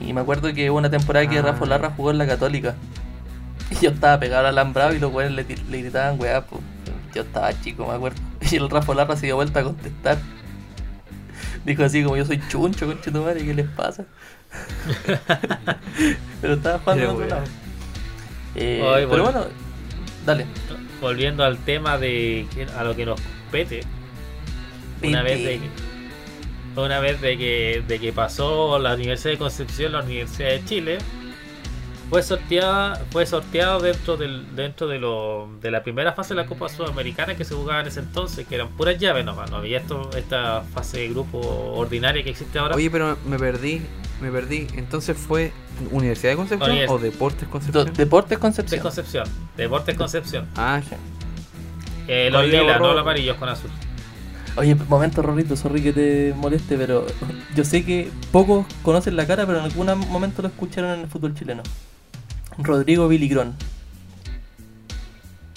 Y 0.00 0.12
me 0.12 0.20
acuerdo 0.20 0.52
que 0.54 0.70
hubo 0.70 0.78
una 0.78 0.90
temporada 0.90 1.26
que 1.28 1.38
Ah. 1.38 1.42
Rafa 1.42 1.66
Larra 1.66 1.90
jugó 1.96 2.10
en 2.12 2.18
la 2.18 2.26
Católica. 2.26 2.74
Y 3.70 3.76
yo 3.84 3.90
estaba 3.90 4.18
pegado 4.20 4.42
al 4.46 4.52
alambrado 4.58 4.94
y 4.94 4.98
los 5.00 5.10
güeyes 5.10 5.32
le, 5.32 5.44
le 5.44 5.78
gritaban, 5.78 6.20
weá, 6.20 6.44
pues. 6.46 6.60
Yo 7.14 7.22
estaba 7.22 7.52
chico, 7.60 7.86
me 7.86 7.94
acuerdo. 7.94 8.20
Y 8.50 8.56
el 8.56 8.68
Rafa 8.68 8.94
Larra 8.94 9.16
se 9.16 9.26
dio 9.26 9.36
vuelta 9.36 9.60
a 9.60 9.64
contestar. 9.64 10.18
Dijo 11.64 11.84
así 11.84 12.02
como 12.02 12.16
yo 12.16 12.24
soy 12.24 12.40
chuncho, 12.48 12.86
conche 12.86 13.10
tu 13.10 13.22
madre, 13.22 13.44
¿qué 13.44 13.54
les 13.54 13.68
pasa? 13.68 14.04
Pero 16.40 16.54
estaba 16.54 16.78
jugando 16.80 17.02
Pero 17.02 17.12
otro 17.12 17.26
lado. 17.26 17.44
Eh, 18.54 19.06
pero 19.08 19.22
bueno. 19.22 19.46
dale. 20.26 20.44
Volviendo 21.00 21.42
al 21.44 21.56
tema 21.58 21.96
de 21.98 22.46
a 22.76 22.84
lo 22.84 22.94
que 22.94 23.06
nos 23.06 23.20
compete. 23.20 23.80
Una 25.02 25.22
vez 25.22 25.42
de 25.42 25.58
que, 25.58 26.80
una 26.80 27.00
vez 27.00 27.20
de 27.20 27.38
que, 27.38 27.82
de 27.86 27.98
que 27.98 28.12
pasó 28.12 28.78
la 28.78 28.94
Universidad 28.94 29.32
de 29.32 29.38
Concepción, 29.38 29.92
la 29.92 30.02
Universidad 30.02 30.50
de 30.50 30.64
Chile, 30.64 30.98
fue 32.12 32.22
sorteada, 32.22 33.02
fue 33.10 33.24
sorteado 33.24 33.80
dentro 33.80 34.18
del, 34.18 34.54
dentro 34.54 34.86
de 34.86 34.98
lo, 34.98 35.48
de 35.62 35.70
la 35.70 35.82
primera 35.82 36.12
fase 36.12 36.34
de 36.34 36.42
la 36.42 36.46
Copa 36.46 36.68
Sudamericana 36.68 37.36
que 37.36 37.44
se 37.46 37.54
jugaba 37.54 37.80
en 37.80 37.86
ese 37.86 38.00
entonces, 38.00 38.46
que 38.46 38.54
eran 38.54 38.68
puras 38.68 38.98
llaves 38.98 39.24
nomás, 39.24 39.50
no 39.50 39.56
había 39.56 39.78
esto, 39.78 40.10
esta 40.14 40.60
fase 40.74 40.98
de 40.98 41.08
grupo 41.08 41.38
ordinaria 41.74 42.22
que 42.22 42.28
existe 42.28 42.58
ahora. 42.58 42.74
Oye, 42.74 42.90
pero 42.90 43.16
me 43.26 43.38
perdí. 43.38 43.80
Me 44.20 44.30
perdí. 44.30 44.66
Entonces 44.74 45.16
fue 45.16 45.52
Universidad 45.90 46.32
de 46.32 46.36
Concepción 46.36 46.76
o 46.90 46.98
Deportes 46.98 47.44
Do- 47.48 47.50
Concepción. 47.50 47.94
Deportes 47.94 48.30
de 48.38 48.38
Concepción. 48.82 49.28
Deportes 49.56 49.96
Concepción. 49.96 50.46
Ah, 50.54 50.82
ya. 50.90 50.98
Eh, 52.08 52.28
los 52.30 52.42
Oye, 52.42 52.60
lilas, 52.60 52.78
no 52.78 52.88
los 52.92 53.00
amarillos 53.00 53.38
con 53.38 53.48
azul. 53.48 53.70
Oye, 54.56 54.74
momento 54.74 55.22
Rorrito, 55.22 55.56
sorry 55.56 55.82
que 55.82 55.94
te 55.94 56.34
moleste, 56.36 56.76
pero 56.76 57.06
yo 57.56 57.64
sé 57.64 57.86
que 57.86 58.10
pocos 58.30 58.66
conocen 58.82 59.16
la 59.16 59.26
cara, 59.26 59.46
pero 59.46 59.60
en 59.60 59.64
algún 59.64 59.86
momento 60.10 60.42
lo 60.42 60.48
escucharon 60.48 60.90
en 60.90 61.00
el 61.00 61.06
fútbol 61.08 61.34
chileno. 61.34 61.62
Rodrigo 62.58 63.08
Viligrón. 63.08 63.54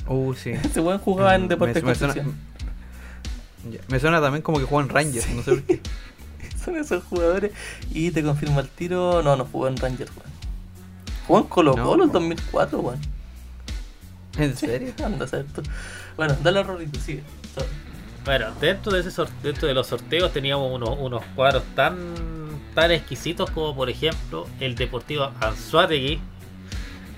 Uh, 0.07 0.33
sí. 0.33 0.51
Ese 0.63 0.81
weón 0.81 0.99
jugaba 0.99 1.35
en 1.35 1.43
Me- 1.43 1.47
Deportes 1.49 1.83
me 1.83 1.95
suena-. 1.95 2.13
Ya, 2.15 3.79
Me 3.87 3.99
suena 3.99 4.21
también 4.21 4.41
como 4.41 4.59
que 4.59 4.65
juega 4.65 4.83
en 4.83 4.89
Rangers, 4.89 5.29
no 5.29 5.41
sé 5.43 5.51
por 5.51 5.63
qué. 5.63 5.81
Son 6.63 6.75
esos 6.77 7.03
jugadores. 7.05 7.51
Y 7.91 8.11
te 8.11 8.23
confirmo 8.23 8.59
el 8.59 8.67
tiro. 8.69 9.21
No, 9.23 9.35
no 9.35 9.45
jugó 9.45 9.67
en 9.67 9.77
Rangers, 9.77 10.11
weón. 10.11 10.31
Jugó 11.27 11.39
en 11.39 11.45
Colo 11.45 11.71
Colo 11.73 11.97
No. 11.97 12.03
en 12.05 12.11
2004, 12.11 12.79
weón. 12.79 12.99
¿En 14.37 14.55
serio? 14.55 14.93
Anda 15.03 15.25
tú. 15.27 15.63
Bueno, 16.17 16.35
dale 16.43 16.59
a 16.59 16.63
Rorrito, 16.63 16.99
sigue. 16.99 17.23
Sorry. 17.53 17.67
Bueno, 18.25 18.47
dentro 18.59 18.91
de 18.91 18.99
ese 19.07 19.21
dentro 19.43 19.67
de 19.67 19.73
los 19.73 19.87
sorteos 19.87 20.33
teníamos 20.33 20.71
unos, 20.73 20.97
unos 20.99 21.23
cuadros 21.35 21.63
tan 21.75 21.95
tan 22.73 22.91
exquisitos 22.91 23.49
como 23.51 23.75
por 23.75 23.89
ejemplo 23.89 24.47
el 24.59 24.75
Deportivo 24.75 25.31
Anzuategui, 25.39 26.19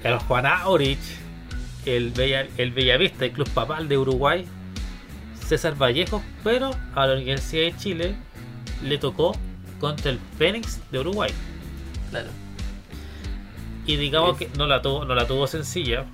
el 0.04 0.18
Juan 0.20 0.46
Aurich, 0.46 1.00
el, 1.86 2.12
Bella, 2.12 2.48
el 2.58 2.72
Bellavista, 2.72 3.26
el 3.26 3.32
Club 3.32 3.50
Papal 3.50 3.88
de 3.88 3.98
Uruguay, 3.98 4.46
César 5.46 5.76
Vallejo, 5.82 6.22
pero 6.44 6.72
a 6.96 7.08
la 7.08 7.14
Universidad 7.14 7.64
de 7.64 7.78
Chile 7.78 8.16
le 8.84 8.98
tocó 8.98 9.36
contra 9.80 10.12
el 10.12 10.20
Fénix 10.38 10.80
de 10.92 11.00
Uruguay. 11.00 11.32
Claro. 12.10 12.30
Y 13.86 13.96
digamos 13.96 14.38
que 14.38 14.50
no 14.58 14.68
la 14.68 14.82
tuvo, 14.82 15.06
no 15.06 15.16
la 15.16 15.26
tuvo 15.28 15.48
sencilla, 15.48 16.06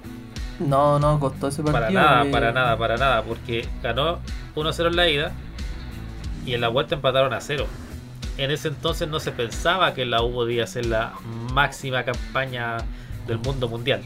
No, 0.60 1.00
no, 1.00 1.20
costó 1.20 1.48
ese 1.48 1.64
partido. 1.64 1.74
para 1.74 1.92
nada, 1.92 2.32
para 2.32 2.52
nada, 2.52 2.78
para 2.78 2.98
nada, 2.98 3.24
porque 3.24 3.68
ganó 3.82 4.20
1-0 4.56 4.88
en 4.88 4.96
la 4.96 5.10
ida 5.10 5.32
y 6.46 6.54
en 6.54 6.62
la 6.62 6.68
vuelta 6.68 6.96
empataron 6.96 7.34
a 7.34 7.42
0. 7.42 7.66
En 8.38 8.52
ese 8.52 8.68
entonces 8.68 9.08
no 9.08 9.20
se 9.20 9.32
pensaba 9.32 9.94
que 9.94 10.06
la 10.06 10.22
U 10.22 10.32
podía 10.32 10.68
ser 10.68 10.86
la 10.86 11.14
máxima 11.52 12.04
campaña 12.04 12.78
del 13.28 13.40
mundo 13.40 13.68
mundial. 13.68 14.02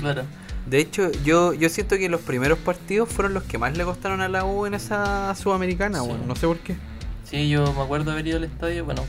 Claro. 0.00 0.22
De 0.66 0.78
hecho, 0.78 1.10
yo, 1.24 1.52
yo 1.54 1.68
siento 1.68 1.96
que 1.96 2.08
los 2.08 2.20
primeros 2.20 2.58
partidos 2.58 3.08
fueron 3.08 3.34
los 3.34 3.42
que 3.42 3.58
más 3.58 3.76
le 3.76 3.84
costaron 3.84 4.20
a 4.20 4.28
la 4.28 4.44
U 4.44 4.64
en 4.66 4.74
esa 4.74 5.34
sudamericana, 5.34 6.00
Sí. 6.00 6.06
bueno, 6.06 6.24
no 6.26 6.36
sé 6.36 6.46
por 6.46 6.58
qué. 6.58 6.76
Sí, 7.24 7.48
yo 7.48 7.72
me 7.72 7.80
acuerdo 7.82 8.12
haber 8.12 8.26
ido 8.26 8.36
al 8.36 8.44
estadio. 8.44 8.84
Bueno, 8.84 9.02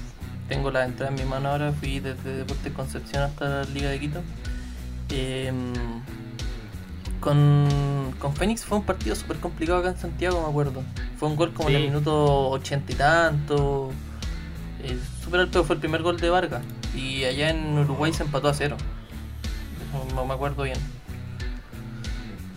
tengo 0.49 0.71
la 0.71 0.85
entrada 0.85 1.11
en 1.11 1.21
mi 1.23 1.29
mano 1.29 1.49
ahora. 1.49 1.71
Fui 1.73 1.99
desde 1.99 2.37
Deportes 2.37 2.73
Concepción 2.73 3.23
hasta 3.23 3.47
la 3.49 3.63
Liga 3.65 3.89
de 3.89 3.99
Quito. 3.99 4.21
Em, 5.09 5.73
con, 7.19 8.13
con 8.19 8.35
Fénix 8.35 8.65
fue 8.65 8.77
un 8.79 8.83
partido 8.85 9.15
súper 9.15 9.37
complicado 9.37 9.79
acá 9.79 9.89
en 9.89 9.97
Santiago, 9.97 10.41
me 10.41 10.47
acuerdo. 10.49 10.83
Fue 11.17 11.29
un 11.29 11.35
gol 11.35 11.53
como 11.53 11.69
en 11.69 11.75
el 11.75 11.83
minuto 11.83 12.49
ochenta 12.49 12.91
y 12.91 12.95
tanto. 12.95 13.91
Eh, 14.83 14.97
súper 15.23 15.41
alto 15.41 15.63
fue 15.63 15.75
el 15.75 15.79
primer 15.79 16.01
gol 16.01 16.19
de 16.19 16.29
Vargas. 16.29 16.63
Y 16.95 17.23
allá 17.25 17.49
en 17.49 17.77
Uruguay 17.77 18.11
se 18.13 18.23
empató 18.23 18.49
a 18.49 18.53
cero. 18.53 18.77
No, 19.93 20.15
no 20.15 20.25
me 20.25 20.33
acuerdo 20.33 20.63
bien. 20.63 20.77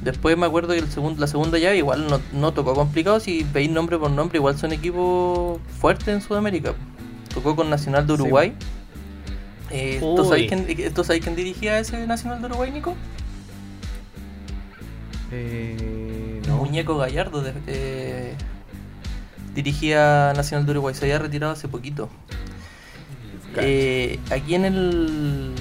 Después 0.02 0.36
me 0.38 0.46
acuerdo 0.46 0.72
que 0.72 0.78
el 0.78 0.88
segundo, 0.90 1.20
la 1.20 1.26
segunda 1.26 1.58
llave 1.58 1.78
igual 1.78 2.06
no, 2.08 2.20
no 2.32 2.52
tocó 2.52 2.74
complicado. 2.74 3.18
Si 3.20 3.44
veis 3.52 3.70
nombre 3.70 3.98
por 3.98 4.10
nombre, 4.10 4.38
igual 4.38 4.56
son 4.58 4.72
equipos 4.72 5.60
fuertes 5.80 6.08
en 6.08 6.20
Sudamérica. 6.22 6.74
Tocó 7.34 7.56
con 7.56 7.68
Nacional 7.70 8.06
de 8.06 8.14
Sí. 8.16 8.22
Uruguay. 8.22 8.52
Eh, 9.70 9.98
¿tú, 10.00 10.24
sabéis 10.24 10.48
quién, 10.48 10.94
¿Tú 10.94 11.02
sabéis 11.02 11.24
quién 11.24 11.34
dirigía 11.34 11.78
ese 11.80 12.06
Nacional 12.06 12.40
de 12.40 12.46
Uruguay, 12.46 12.70
Nico? 12.70 12.94
Eh, 15.32 16.40
no. 16.46 16.58
Muñeco 16.58 16.96
Gallardo. 16.96 17.42
de- 17.42 17.52
eh, 17.66 18.34
dirigía 19.54 20.32
Nacional 20.36 20.66
de 20.66 20.72
Uruguay. 20.72 20.94
Se 20.94 21.04
había 21.06 21.18
retirado 21.18 21.52
hace 21.52 21.68
poquito. 21.68 22.08
Eh, 23.56 24.18
aquí 24.30 24.54
en 24.54 24.64
el. 24.66 25.52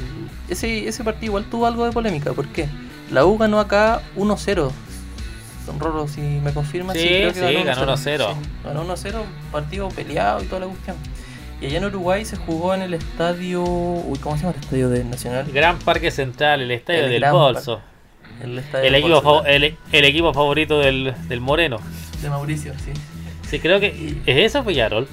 Ese, 0.50 0.88
ese 0.88 1.04
partido 1.04 1.26
igual 1.32 1.46
tuvo 1.46 1.66
algo 1.66 1.86
de 1.86 1.92
polémica. 1.92 2.34
¿Por 2.34 2.48
qué? 2.48 2.68
La 3.12 3.26
U 3.26 3.38
ganó 3.38 3.60
acá 3.60 4.02
1-0. 4.18 4.72
Don 5.66 5.80
Roro, 5.80 6.08
si 6.08 6.22
me 6.22 6.54
confirma. 6.54 6.94
Sí, 6.94 7.00
creo 7.08 7.34
que 7.34 7.40
sí, 7.58 7.64
ganó 7.64 7.96
1-0. 7.96 7.98
Sí, 8.34 8.40
ganó 8.64 8.86
1-0, 8.86 9.14
partido 9.52 9.90
peleado 9.90 10.44
y 10.44 10.46
toda 10.46 10.62
la 10.62 10.68
cuestión. 10.68 10.96
Y 11.62 11.68
allá 11.68 11.78
en 11.80 11.86
Uruguay 11.86 12.26
se 12.26 12.36
jugó 12.36 12.74
en 12.76 12.82
el 12.84 12.94
estadio. 12.94 13.64
Uy, 13.64 14.20
¿cómo 14.20 14.36
se 14.36 14.44
llama 14.44 14.54
el 14.58 14.64
estadio 14.64 14.90
de 14.90 15.04
Nacional? 15.04 15.46
Gran 15.52 15.80
Parque 15.80 16.12
Central, 16.12 16.62
el 16.62 16.70
estadio 16.72 17.06
El 17.06 17.10
del 17.12 17.20
Gran 17.22 17.34
Bolso. 17.34 17.82
El, 18.44 18.60
estadio 18.60 18.86
El 18.86 18.96
equipo, 18.96 19.22
fav- 19.24 19.44
el, 19.48 19.78
el 19.92 20.06
equipo 20.06 20.34
favorito 20.34 20.80
del, 20.80 21.16
del 21.28 21.42
Moreno. 21.42 21.80
de 22.22 22.30
Mauricio, 22.30 22.74
sí. 22.84 22.92
Sí, 23.50 23.60
creo 23.60 23.80
que. 23.80 24.18
¿Es 24.26 24.38
eso, 24.52 24.64
Villarol? 24.64 25.08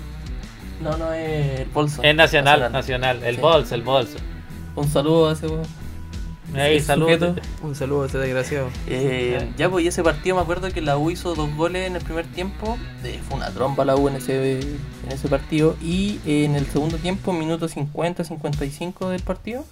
No, 0.83 0.97
no 0.97 1.12
es 1.12 1.61
el 1.61 1.66
Bolso. 1.68 2.03
Es 2.03 2.14
Nacional, 2.14 2.73
Nacional. 2.73 3.23
El 3.23 3.37
Sí. 3.37 3.40
Bolso, 3.40 3.75
el 3.75 3.83
Bolso. 3.83 4.18
Un 4.76 4.88
saludo 4.88 5.28
a 5.28 5.32
ese. 5.32 5.46
Ahí, 6.54 6.80
sujeto. 6.80 7.35
Un 7.62 7.74
saludo 7.74 8.02
a 8.02 8.06
ese 8.06 8.18
desgraciado. 8.18 8.68
Eh, 8.87 9.52
ya, 9.56 9.70
pues, 9.70 9.85
y 9.85 9.88
ese 9.88 10.02
partido 10.02 10.37
me 10.37 10.42
acuerdo 10.42 10.70
que 10.70 10.82
la 10.82 10.98
U 10.98 11.11
hizo 11.11 11.35
dos 11.35 11.54
goles 11.56 11.87
en 11.87 11.96
el 11.96 12.02
primer 12.02 12.26
tiempo. 12.26 12.76
Eh, 13.04 13.20
fue 13.26 13.37
una 13.38 13.50
trompa 13.50 13.85
la 13.85 13.96
U 13.96 14.08
en 14.08 14.16
ese, 14.16 14.61
en 14.61 15.12
ese 15.12 15.28
partido. 15.28 15.76
Y 15.82 16.20
eh, 16.26 16.44
en 16.44 16.54
el 16.56 16.66
segundo 16.66 16.98
tiempo, 16.98 17.32
minuto 17.32 17.68
50, 17.68 18.24
55 18.24 19.08
del 19.11 19.22
partido, 19.22 19.64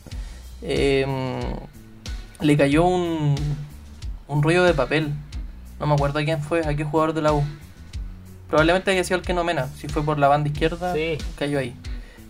eh, 0.63 1.05
le 2.41 2.57
cayó 2.57 2.85
un, 2.85 3.35
un 4.29 4.43
rollo 4.43 4.63
de 4.65 4.73
papel. 4.73 5.13
No 5.79 5.87
me 5.87 5.95
acuerdo 5.95 6.19
a 6.19 6.25
quién 6.25 6.43
fue, 6.43 6.65
a 6.67 6.75
qué 6.75 6.85
jugador 6.85 7.13
de 7.15 7.23
la 7.23 7.33
U. 7.33 7.43
Probablemente 8.49 8.91
haya 8.91 9.05
sido 9.05 9.19
el 9.19 9.23
que 9.25 9.35
no 9.35 9.45
mena. 9.45 9.69
Si 9.77 9.87
fue 9.89 10.03
por 10.03 10.19
la 10.19 10.29
banda 10.29 10.49
izquierda, 10.49 10.95
Sí. 10.95 11.19
cayó 11.39 11.59
ahí. 11.59 11.75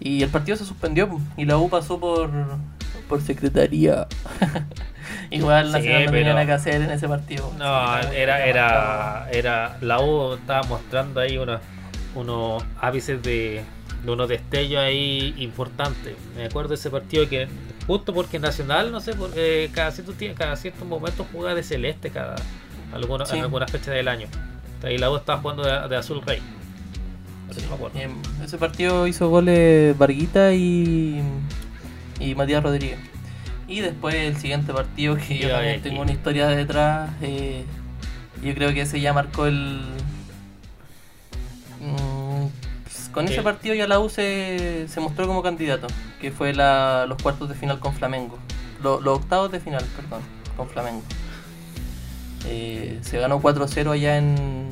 Y 0.00 0.22
el 0.22 0.30
partido 0.30 0.56
se 0.56 0.64
suspendió 0.64 1.20
y 1.36 1.44
la 1.44 1.58
U 1.58 1.68
pasó 1.68 2.00
por, 2.00 2.30
por 3.08 3.20
secretaría. 3.20 4.06
Igual 5.30 5.66
Sí, 5.66 5.72
Nacional 5.72 6.04
no 6.06 6.10
tenía 6.12 6.32
nada 6.32 6.46
que 6.46 6.52
hacer 6.52 6.80
en 6.82 6.90
ese 6.90 7.06
partido. 7.08 7.52
No, 7.58 7.98
era, 8.12 8.44
era, 8.46 9.28
era. 9.30 9.76
La 9.80 10.00
U 10.00 10.34
estaba 10.34 10.62
mostrando 10.64 11.20
ahí 11.20 11.36
unos, 11.38 11.60
unos 12.14 12.64
ápices 12.80 13.22
de, 13.22 13.62
de 14.04 14.10
unos 14.10 14.28
destellos 14.28 14.80
ahí 14.80 15.34
importantes. 15.38 16.14
Me 16.36 16.46
acuerdo 16.46 16.70
de 16.70 16.74
ese 16.76 16.90
partido 16.90 17.28
que, 17.28 17.48
justo 17.86 18.12
porque 18.14 18.38
Nacional, 18.38 18.90
no 18.90 19.00
sé, 19.00 19.14
porque 19.14 19.70
cada 19.74 19.90
cierto, 19.90 20.14
cada 20.36 20.56
cierto 20.56 20.84
momento 20.84 21.26
juega 21.32 21.54
de 21.54 21.62
celeste 21.62 22.10
cada 22.10 22.36
alguna, 22.92 23.26
Sí. 23.26 23.36
en 23.36 23.42
algunas 23.44 23.70
fechas 23.70 23.94
del 23.94 24.08
año. 24.08 24.26
Y 24.88 24.98
la 24.98 25.10
U 25.10 25.16
estaba 25.16 25.40
jugando 25.40 25.62
de, 25.62 25.88
de 25.88 25.96
azul 25.96 26.22
rey. 26.22 26.40
Me 27.68 27.74
acuerdo. 27.74 27.98
En 27.98 28.12
ese 28.44 28.58
partido 28.58 29.06
hizo 29.06 29.28
goles 29.28 29.96
Varguita 29.98 30.52
y, 30.54 31.20
y 32.20 32.34
Matías 32.34 32.62
Rodríguez. 32.62 32.98
Y 33.68 33.80
después 33.80 34.14
el 34.14 34.36
siguiente 34.36 34.72
partido, 34.72 35.16
que 35.16 35.38
yo 35.38 35.48
también 35.50 35.80
tengo 35.82 36.02
una 36.02 36.12
historia 36.12 36.48
detrás, 36.48 37.10
eh, 37.22 37.64
yo 38.42 38.54
creo 38.54 38.72
que 38.74 38.80
ese 38.82 39.00
ya 39.00 39.12
marcó 39.12 39.46
el... 39.46 39.80
Mm, 41.80 42.46
pues, 42.84 43.08
con 43.12 43.26
ese 43.26 43.42
partido 43.42 43.74
ya 43.74 43.86
la 43.86 44.00
U 44.00 44.08
se, 44.08 44.86
se 44.88 45.00
mostró 45.00 45.26
como 45.26 45.42
candidato, 45.42 45.86
que 46.20 46.30
fue 46.30 46.52
la, 46.52 47.06
los 47.08 47.22
cuartos 47.22 47.48
de 47.48 47.54
final 47.54 47.78
con 47.78 47.94
Flamengo. 47.94 48.38
Lo- 48.82 49.00
los 49.00 49.18
octavos 49.18 49.52
de 49.52 49.60
final, 49.60 49.84
perdón, 49.96 50.20
con 50.56 50.68
Flamengo. 50.68 51.02
Eh, 52.46 52.98
se 53.02 53.18
ganó 53.18 53.40
4-0 53.40 53.90
allá 53.92 54.16
en, 54.18 54.68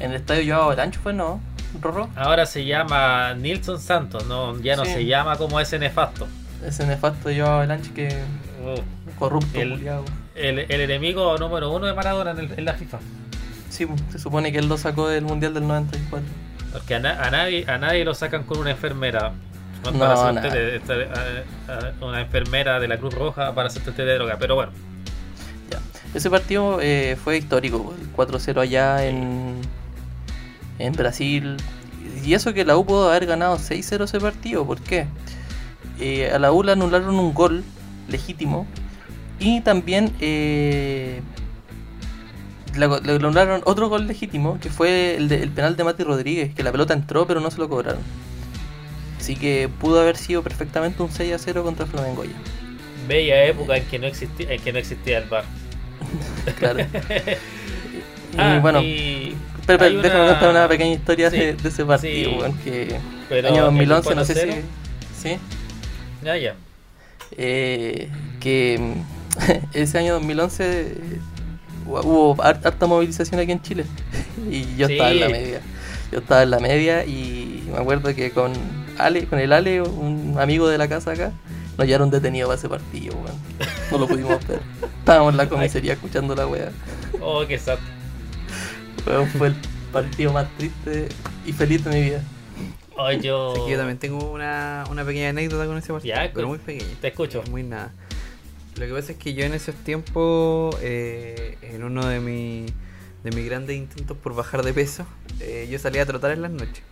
en 0.00 0.10
el 0.10 0.16
estadio 0.16 0.54
Joao 0.56 0.68
Belancho, 0.70 1.00
¿fue 1.02 1.12
no? 1.12 1.40
¿Rorro? 1.80 2.08
Ahora 2.16 2.46
se 2.46 2.64
llama 2.64 3.34
Nilson 3.34 3.80
Santos, 3.80 4.26
no, 4.26 4.58
ya 4.60 4.76
no 4.76 4.84
Sí. 4.84 4.92
se 4.92 5.04
llama 5.06 5.36
como 5.36 5.60
ese 5.60 5.78
nefasto. 5.78 6.26
Ese 6.64 6.86
nefasto 6.86 7.28
Joao 7.36 7.60
Belancho 7.60 7.92
que 7.94 8.08
Uh, 8.64 8.80
corrupto, 9.18 9.60
El- 9.60 9.80
el, 10.34 10.58
el 10.58 10.80
enemigo 10.80 11.36
número 11.38 11.70
uno 11.70 11.86
de 11.86 11.94
Maradona 11.94 12.32
en, 12.32 12.38
el- 12.38 12.52
en 12.58 12.64
la 12.64 12.74
FIFA. 12.74 12.98
Sí, 13.70 13.86
se 14.10 14.18
supone 14.18 14.50
que 14.50 14.58
él 14.58 14.68
lo 14.68 14.76
sacó 14.78 15.08
del 15.08 15.24
Mundial 15.24 15.54
del 15.54 15.66
94. 15.68 16.26
Porque 16.72 16.94
a, 16.94 16.98
na- 16.98 17.22
a 17.22 17.30
nadie 17.30 17.64
a 17.68 17.78
nadie 17.78 18.04
lo 18.04 18.14
sacan 18.14 18.42
con 18.44 18.58
una 18.58 18.70
enfermera. 18.70 19.32
No, 19.84 19.90
No, 19.92 19.98
para 20.00 20.32
de- 20.50 20.76
esta- 20.76 20.94
a- 20.94 21.72
a- 21.72 22.04
una 22.04 22.22
enfermera 22.22 22.80
de 22.80 22.88
la 22.88 22.96
Cruz 22.98 23.14
Roja 23.14 23.54
para 23.54 23.68
hacer 23.68 23.82
test 23.82 23.98
de 23.98 24.14
droga. 24.14 24.36
Pero 24.38 24.54
bueno, 24.56 24.72
Ya. 25.70 25.78
Ese 26.14 26.28
partido 26.30 26.78
eh, 26.80 27.16
fue 27.22 27.36
histórico, 27.36 27.94
el 28.00 28.08
4-0 28.12 28.60
allá 28.62 29.04
en, 29.04 29.60
en 30.78 30.92
Brasil. 30.94 31.56
Y 32.24 32.34
eso 32.34 32.54
que 32.54 32.64
la 32.64 32.76
U 32.76 32.84
pudo 32.86 33.10
haber 33.10 33.26
ganado 33.26 33.58
6-0 33.58 34.04
ese 34.04 34.20
partido, 34.20 34.66
¿por 34.66 34.80
qué? 34.80 35.06
Eh, 36.00 36.30
a 36.32 36.38
la 36.38 36.52
U 36.52 36.62
le 36.62 36.72
anularon 36.72 37.18
un 37.18 37.32
gol 37.34 37.64
legítimo 38.08 38.66
y 39.38 39.60
también 39.62 40.12
eh, 40.20 41.22
le, 42.76 42.88
le 43.00 43.12
anularon 43.14 43.62
otro 43.64 43.88
gol 43.88 44.06
legítimo 44.06 44.58
que 44.60 44.70
fue 44.70 45.16
el, 45.16 45.28
de- 45.28 45.42
el 45.42 45.50
penal 45.50 45.76
de 45.76 45.84
Mati 45.84 46.02
Rodríguez, 46.04 46.54
que 46.54 46.62
la 46.62 46.72
pelota 46.72 46.94
entró 46.94 47.26
pero 47.26 47.40
no 47.40 47.50
se 47.50 47.58
lo 47.58 47.68
cobraron. 47.68 48.02
Así 49.18 49.36
que 49.36 49.68
pudo 49.68 50.00
haber 50.00 50.16
sido 50.16 50.42
perfectamente 50.42 51.02
un 51.02 51.10
6-0 51.10 51.62
contra 51.62 51.86
Flamengo 51.86 52.24
ya. 52.24 52.42
bella 53.08 53.44
época 53.46 53.76
en 53.76 53.86
que 53.86 53.98
no 53.98 54.06
existía, 54.06 54.52
en 54.52 54.60
que 54.62 54.72
no 54.72 54.78
existía 54.78 55.18
el 55.18 55.28
bar. 55.28 55.44
Claro. 56.58 56.86
y 58.32 58.38
Ah, 58.38 58.58
bueno, 58.60 58.80
y 58.82 59.42
Pero, 59.66 59.84
déjame 60.02 60.22
una- 60.22 60.30
contar 60.32 60.50
una 60.50 60.68
pequeña 60.68 60.92
historia 60.94 61.30
Sí, 61.30 61.38
de, 61.38 61.54
de 61.54 61.68
ese 61.68 61.84
partido, 61.84 62.30
sí. 62.30 62.36
weón, 62.38 62.52
que 62.58 62.98
Pero 63.28 63.48
año 63.48 63.56
el 63.58 63.64
2011, 63.64 64.14
no 64.14 64.24
sé 64.24 64.34
4-0, 64.34 64.54
si... 65.22 65.28
Sí, 65.30 65.38
Ya, 66.24 66.36
ya. 66.36 66.54
eh, 67.36 68.08
que 68.40 68.94
ese 69.74 69.98
año 69.98 70.14
2011 70.14 70.64
eh, 70.80 70.94
hu- 71.86 72.04
hubo 72.04 72.36
har- 72.42 72.60
harta 72.64 72.86
movilización 72.86 73.40
aquí 73.40 73.52
en 73.52 73.62
Chile 73.62 73.84
y 74.50 74.76
yo 74.76 74.86
estaba 74.86 75.10
en 75.10 75.20
la 75.20 75.28
media. 75.28 75.60
Yo 76.12 76.18
estaba 76.20 76.42
en 76.44 76.50
la 76.50 76.60
media 76.60 77.04
y 77.04 77.64
me 77.72 77.78
acuerdo 77.78 78.14
que 78.14 78.30
con 78.30 78.52
Ale, 78.98 79.26
con 79.26 79.40
el 79.40 79.52
Ale, 79.52 79.82
un 79.82 80.36
amigo 80.38 80.68
de 80.68 80.78
la 80.78 80.86
casa 80.88 81.10
acá, 81.12 81.32
nos 81.76 81.86
llevaron 81.86 82.10
detenidos 82.10 82.48
para 82.48 82.58
ese 82.58 82.68
partido, 82.68 83.16
weón. 83.16 83.36
No 83.90 83.98
lo 83.98 84.06
pudimos 84.06 84.46
ver. 84.46 84.60
Estábamos 85.00 85.32
en 85.32 85.36
la 85.38 85.48
comisaría 85.48 85.94
escuchando 85.94 86.34
la 86.36 86.46
wea. 86.46 86.70
Oh, 87.20 87.44
qué 87.46 87.58
sad. 87.58 87.78
Fue 89.06 89.48
el 89.48 89.54
partido 89.92 90.32
más 90.32 90.48
triste 90.56 91.08
y 91.46 91.52
feliz 91.52 91.84
de 91.84 91.90
mi 91.90 92.02
vida. 92.02 92.22
Oh, 92.96 93.12
yo... 93.12 93.52
Así 93.52 93.60
que 93.66 93.70
yo 93.70 93.76
también 93.76 93.98
tengo 93.98 94.32
una, 94.32 94.84
una 94.90 95.04
pequeña 95.04 95.28
anécdota 95.28 95.64
con 95.66 95.78
ese 95.78 95.92
partido. 95.92 96.16
Ya, 96.16 96.30
pero 96.34 96.48
muy 96.48 96.58
pequeña. 96.58 96.90
te 97.00 97.08
escucho. 97.08 97.42
Muy 97.50 97.62
nada. 97.62 97.92
Lo 98.76 98.86
que 98.86 98.92
pasa 98.92 99.12
es 99.12 99.18
que 99.18 99.34
yo 99.34 99.44
en 99.44 99.54
esos 99.54 99.76
tiempos, 99.76 100.76
eh, 100.82 101.56
en 101.62 101.84
uno 101.84 102.04
de, 102.04 102.18
mi, 102.18 102.66
de 103.22 103.30
mis 103.30 103.46
grandes 103.46 103.76
intentos 103.76 104.16
por 104.16 104.34
bajar 104.34 104.64
de 104.64 104.72
peso, 104.72 105.06
eh, 105.40 105.68
yo 105.70 105.78
salía 105.78 106.02
a 106.02 106.06
trotar 106.06 106.32
en 106.32 106.42
las 106.42 106.50
noches. 106.50 106.82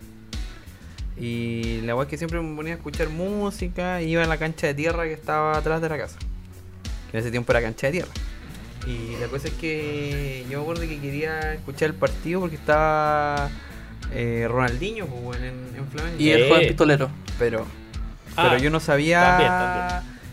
Y 1.17 1.81
la 1.81 1.95
weá 1.95 2.05
es 2.05 2.09
que 2.09 2.17
siempre 2.17 2.39
me 2.39 2.55
ponía 2.55 2.73
a 2.73 2.77
escuchar 2.77 3.09
música 3.09 4.01
y 4.01 4.11
iba 4.11 4.23
a 4.23 4.27
la 4.27 4.37
cancha 4.37 4.67
de 4.67 4.73
tierra 4.73 5.03
que 5.03 5.13
estaba 5.13 5.57
atrás 5.57 5.81
de 5.81 5.89
la 5.89 5.97
casa. 5.97 6.17
Que 7.11 7.17
en 7.17 7.21
ese 7.21 7.31
tiempo 7.31 7.51
era 7.51 7.61
cancha 7.61 7.87
de 7.87 7.93
tierra. 7.93 8.11
Y 8.87 9.15
la 9.19 9.27
cosa 9.27 9.47
es 9.47 9.53
que 9.55 10.45
yo 10.49 10.57
me 10.59 10.63
acuerdo 10.63 10.81
que 10.83 10.99
quería 10.99 11.53
escuchar 11.53 11.89
el 11.89 11.95
partido 11.95 12.39
porque 12.41 12.55
estaba 12.55 13.49
eh, 14.13 14.45
Ronaldinho 14.49 15.07
pues, 15.07 15.39
en, 15.39 15.75
en 15.77 15.87
Flamengo. 15.91 16.17
Y 16.19 16.29
el 16.29 16.43
Sí. 16.43 16.49
joven 16.49 16.67
pistolero. 16.67 17.09
Pero, 17.39 17.65
Ah, 18.37 18.47
pero 18.49 18.61
yo 18.61 18.69
no 18.69 18.79
sabía 18.79 19.21
también, 19.37 19.51
también. 19.57 19.85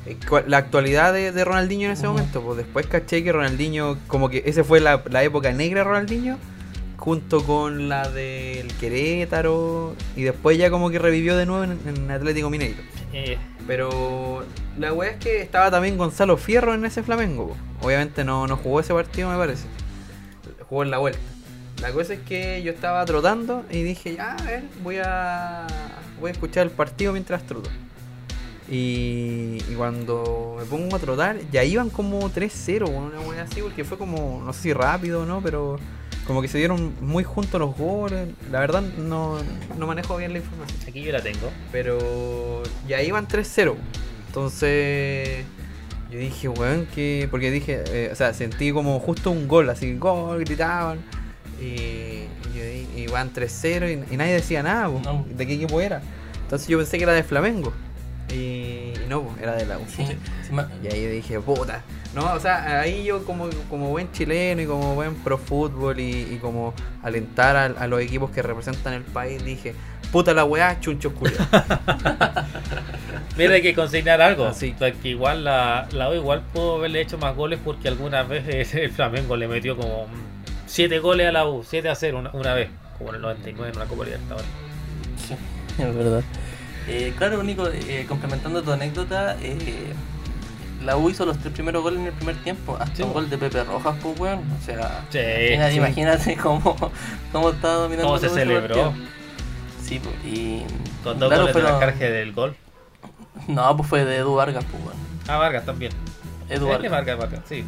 eh, 0.07 0.45
la 0.49 0.57
actualidad 0.59 1.13
de, 1.13 1.31
de 1.33 1.45
Ronaldinho 1.45 1.87
en 1.87 1.93
ese 1.93 2.07
momento. 2.09 2.43
Pues 2.43 2.57
después 2.59 2.87
caché 2.87 3.23
que 3.25 3.33
Ronaldinho, 3.33 3.97
como 4.09 4.29
que 4.29 4.43
esa 4.47 4.65
fue 4.65 4.81
la, 4.81 5.03
la 5.09 5.23
época 5.23 5.53
negra 5.53 5.81
de 5.81 5.85
Ronaldinho, 5.85 6.37
junto 6.99 7.45
con 7.45 7.89
la 7.89 8.09
del 8.09 8.69
Querétaro, 8.75 9.95
y 10.17 10.23
después 10.23 10.59
ya 10.59 10.71
como 10.71 10.91
que 10.91 10.99
revivió 10.99 11.37
de 11.37 11.47
nuevo 11.47 11.65
en, 11.65 11.79
en 11.87 12.11
Atlético 12.11 12.51
Mineiro. 12.51 12.81
Eh, 13.13 13.39
Pero 13.67 14.45
la 14.79 14.93
weá 14.93 15.11
es 15.11 15.17
que 15.19 15.41
estaba 15.41 15.71
también 15.71 15.97
Gonzalo 15.97 16.37
Fierro 16.37 16.75
en 16.75 16.85
ese 16.85 17.03
Flamengo. 17.03 17.57
Obviamente 17.81 18.25
no, 18.25 18.47
no 18.47 18.57
jugó 18.57 18.81
ese 18.81 18.93
partido, 18.95 19.31
me 19.31 19.37
parece. 19.37 19.67
Jugó 20.69 20.83
en 20.83 20.91
la 20.91 20.99
vuelta. 20.99 21.21
La 21.81 21.93
cosa 21.93 22.15
es 22.15 22.21
que 22.21 22.63
yo 22.63 22.73
estaba 22.73 23.05
trotando 23.05 23.65
y 23.71 23.83
dije, 23.83 24.15
ya, 24.15 24.37
a 24.37 24.43
ver, 24.45 24.63
voy 24.83 24.99
a, 25.05 25.67
voy 26.21 26.29
a 26.29 26.33
escuchar 26.33 26.65
el 26.65 26.71
partido 26.71 27.13
mientras 27.13 27.45
troto. 27.45 27.71
Y, 28.69 29.59
y 29.69 29.75
cuando 29.77 30.57
me 30.59 30.65
pongo 30.65 30.95
a 30.95 30.99
trotar, 31.01 31.39
ya 31.51 31.65
iban 31.65 31.91
como 31.91 32.31
3-0, 32.31 32.89
una 32.89 33.21
weá 33.21 33.43
así, 33.43 33.61
porque 33.61 33.85
fue 33.85 33.99
como, 33.99 34.41
no 34.45 34.53
sé 34.53 34.63
si 34.63 34.73
rápido 34.73 35.23
o 35.23 35.27
no, 35.27 35.41
pero 35.43 35.79
como 36.27 36.41
que 36.43 36.49
se 36.49 36.59
dieron 36.59 36.95
muy 37.01 37.25
juntos 37.25 37.61
los 37.61 37.77
goles. 37.77 38.29
La 38.51 38.61
verdad, 38.61 38.83
no, 38.83 39.39
no 39.79 39.87
manejo 39.87 40.17
bien 40.17 40.33
la 40.33 40.39
información. 40.39 40.79
aquí 40.87 41.03
yo 41.03 41.13
la 41.13 41.23
tengo. 41.23 41.51
Pero 41.73 42.63
ya 42.89 43.03
iban 43.03 43.27
3-0. 43.27 43.75
Entonces 44.29 45.45
yo 46.11 46.19
dije, 46.19 46.49
weón, 46.49 46.87
que. 46.95 47.29
Porque 47.31 47.51
dije, 47.51 47.83
eh, 47.89 48.11
o 48.13 48.17
sea, 48.17 48.35
sentí 48.35 48.73
como 48.73 48.99
justo 49.01 49.31
un 49.31 49.49
gol, 49.49 49.69
así, 49.71 49.97
gol, 49.97 50.41
gritaban. 50.41 50.99
Y, 51.61 51.65
y 52.55 52.89
y 52.97 53.01
iban 53.03 53.33
3-0 53.33 54.07
y, 54.11 54.15
y 54.15 54.17
nadie 54.17 54.33
decía 54.35 54.63
nada, 54.63 54.89
No. 54.89 55.25
de 55.29 55.47
qué 55.47 55.55
equipo 55.55 55.81
era. 55.81 56.03
Entonces 56.43 56.69
yo 56.69 56.77
pensé 56.79 56.99
que 56.99 57.05
era 57.05 57.13
de 57.13 57.23
Flamengo. 57.23 57.73
Y, 58.33 58.95
y 58.97 59.07
no, 59.09 59.23
po, 59.23 59.35
era 59.41 59.53
de 59.55 59.67
la 59.67 59.79
U. 59.79 59.83
Sí, 59.89 60.05
sí 60.07 60.53
me- 60.53 60.65
Y 60.83 60.93
ahí 60.93 61.07
dije, 61.07 61.39
puta. 61.41 61.83
No, 62.15 62.33
o 62.35 62.41
sea, 62.41 62.81
ahí 62.81 63.05
yo 63.05 63.25
como, 63.25 63.49
como 63.71 63.89
buen 63.89 64.11
chileno 64.13 64.61
y 64.63 64.67
como 64.67 64.95
buen 64.95 65.15
pro 65.17 65.39
fútbol 65.39 65.99
y, 65.99 66.35
y 66.35 66.39
como 66.41 66.75
alentar 67.03 67.57
a, 67.57 67.65
a 67.65 67.87
los 67.87 68.01
equipos 68.03 68.31
que 68.31 68.43
representan 68.43 68.93
el 68.93 69.03
país, 69.03 69.43
dije, 69.45 69.75
puta 70.11 70.35
la 70.35 70.45
weá, 70.45 70.79
chuncho 70.81 71.15
culiao. 71.15 71.39
Mira, 73.37 73.55
hay 73.55 73.63
que 73.63 73.75
consignar 73.75 74.21
algo. 74.21 74.47
Así. 74.47 74.73
O 74.75 74.79
sea, 74.79 74.93
que 74.93 75.09
igual 75.09 75.45
la, 75.45 75.89
la 75.93 76.11
U 76.11 76.15
igual 76.15 76.43
pudo 76.53 76.77
haberle 76.77 77.01
hecho 77.01 77.17
más 77.19 77.35
goles 77.35 77.59
porque 77.65 77.89
algunas 77.89 78.29
veces 78.29 78.75
el 78.75 78.91
Flamengo 78.91 79.37
le 79.37 79.49
metió 79.49 79.77
como 79.77 80.07
7 80.67 80.99
goles 80.99 81.29
a 81.29 81.33
la 81.33 81.47
U, 81.49 81.65
7 81.67 81.89
a 81.89 81.95
0 81.95 82.19
una, 82.19 82.31
una 82.33 82.55
vez, 82.55 82.69
como 82.99 83.11
en 83.11 83.17
el 83.17 83.23
99 83.23 83.71
en 83.73 83.77
una 83.77 83.87
Copa 83.87 84.05
Libertadores. 84.05 84.47
Sí, 85.17 85.35
es 85.83 85.95
verdad. 85.97 86.23
Eh, 86.89 87.15
claro, 87.17 87.43
Nico, 87.43 87.69
eh, 87.69 88.05
complementando 88.09 88.63
tu 88.63 88.73
anécdota, 88.73 89.37
eh, 89.41 89.93
la 90.85 90.97
U 90.97 91.09
hizo 91.11 91.25
los 91.25 91.39
tres 91.39 91.53
primeros 91.53 91.83
goles 91.83 92.01
en 92.01 92.07
el 92.07 92.13
primer 92.13 92.37
tiempo. 92.43 92.77
Hasta 92.79 92.97
Sí, 92.97 93.03
un 93.03 93.13
gol 93.13 93.31
de 93.31 93.39
Pepe 93.39 93.63
Rojas, 93.65 93.95
pues, 94.03 94.19
weón. 94.19 94.41
O 94.61 94.65
sea, 94.65 95.05
Sí, 95.11 95.19
imagina- 95.19 95.71
sí. 95.71 95.77
imagínate 95.77 96.37
cómo, 96.43 96.77
cómo 97.33 97.51
estaba 97.51 97.75
dominando 97.75 98.09
Cómo 98.09 98.19
se 98.19 98.29
celebró. 98.31 98.93
Sí, 99.83 100.01
pues, 100.03 100.15
y. 100.25 100.65
Con 101.05 101.19
dos 101.19 101.29
claro, 101.29 101.43
goles 101.43 101.55
de 101.57 101.63
la 101.63 101.79
carga 101.79 101.99
del 102.07 102.33
gol. 102.33 102.57
No, 103.49 103.77
pues 103.77 103.89
fue 103.89 104.05
de 104.05 104.17
Edu 104.17 104.35
Vargas, 104.35 104.65
pues, 104.71 104.83
weón. 104.85 104.97
Ah, 105.29 105.37
Vargas 105.39 105.65
también. 105.65 105.93
Edu 106.49 106.71
Es 106.71 106.79
que 106.81 106.89
Vargas. 106.89 106.91
Vargas, 106.91 107.19
Vargas, 107.19 107.41
sí. 107.49 107.65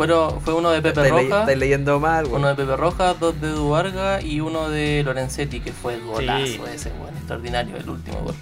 Fueron, 0.00 0.40
fue 0.40 0.54
uno 0.54 0.70
de 0.70 0.80
Pepe 0.80 1.02
estáis 1.06 1.58
leyendo 1.58 2.00
mal, 2.00 2.24
weón. 2.24 2.38
Uno 2.38 2.48
de 2.48 2.54
Pepe 2.54 2.74
Rojas, 2.74 3.20
dos 3.20 3.38
de 3.38 3.48
Edu 3.48 3.68
Vargas 3.68 4.24
y 4.24 4.40
uno 4.40 4.70
de 4.70 5.02
Lorenzetti, 5.04 5.60
que 5.60 5.72
fue 5.72 5.92
el 5.92 6.06
golazo 6.06 6.46
Sí. 6.46 6.58
ese, 6.72 6.90
weón, 6.98 7.14
extraordinario, 7.18 7.76
el 7.76 7.86
último 7.86 8.18
gol. 8.22 8.34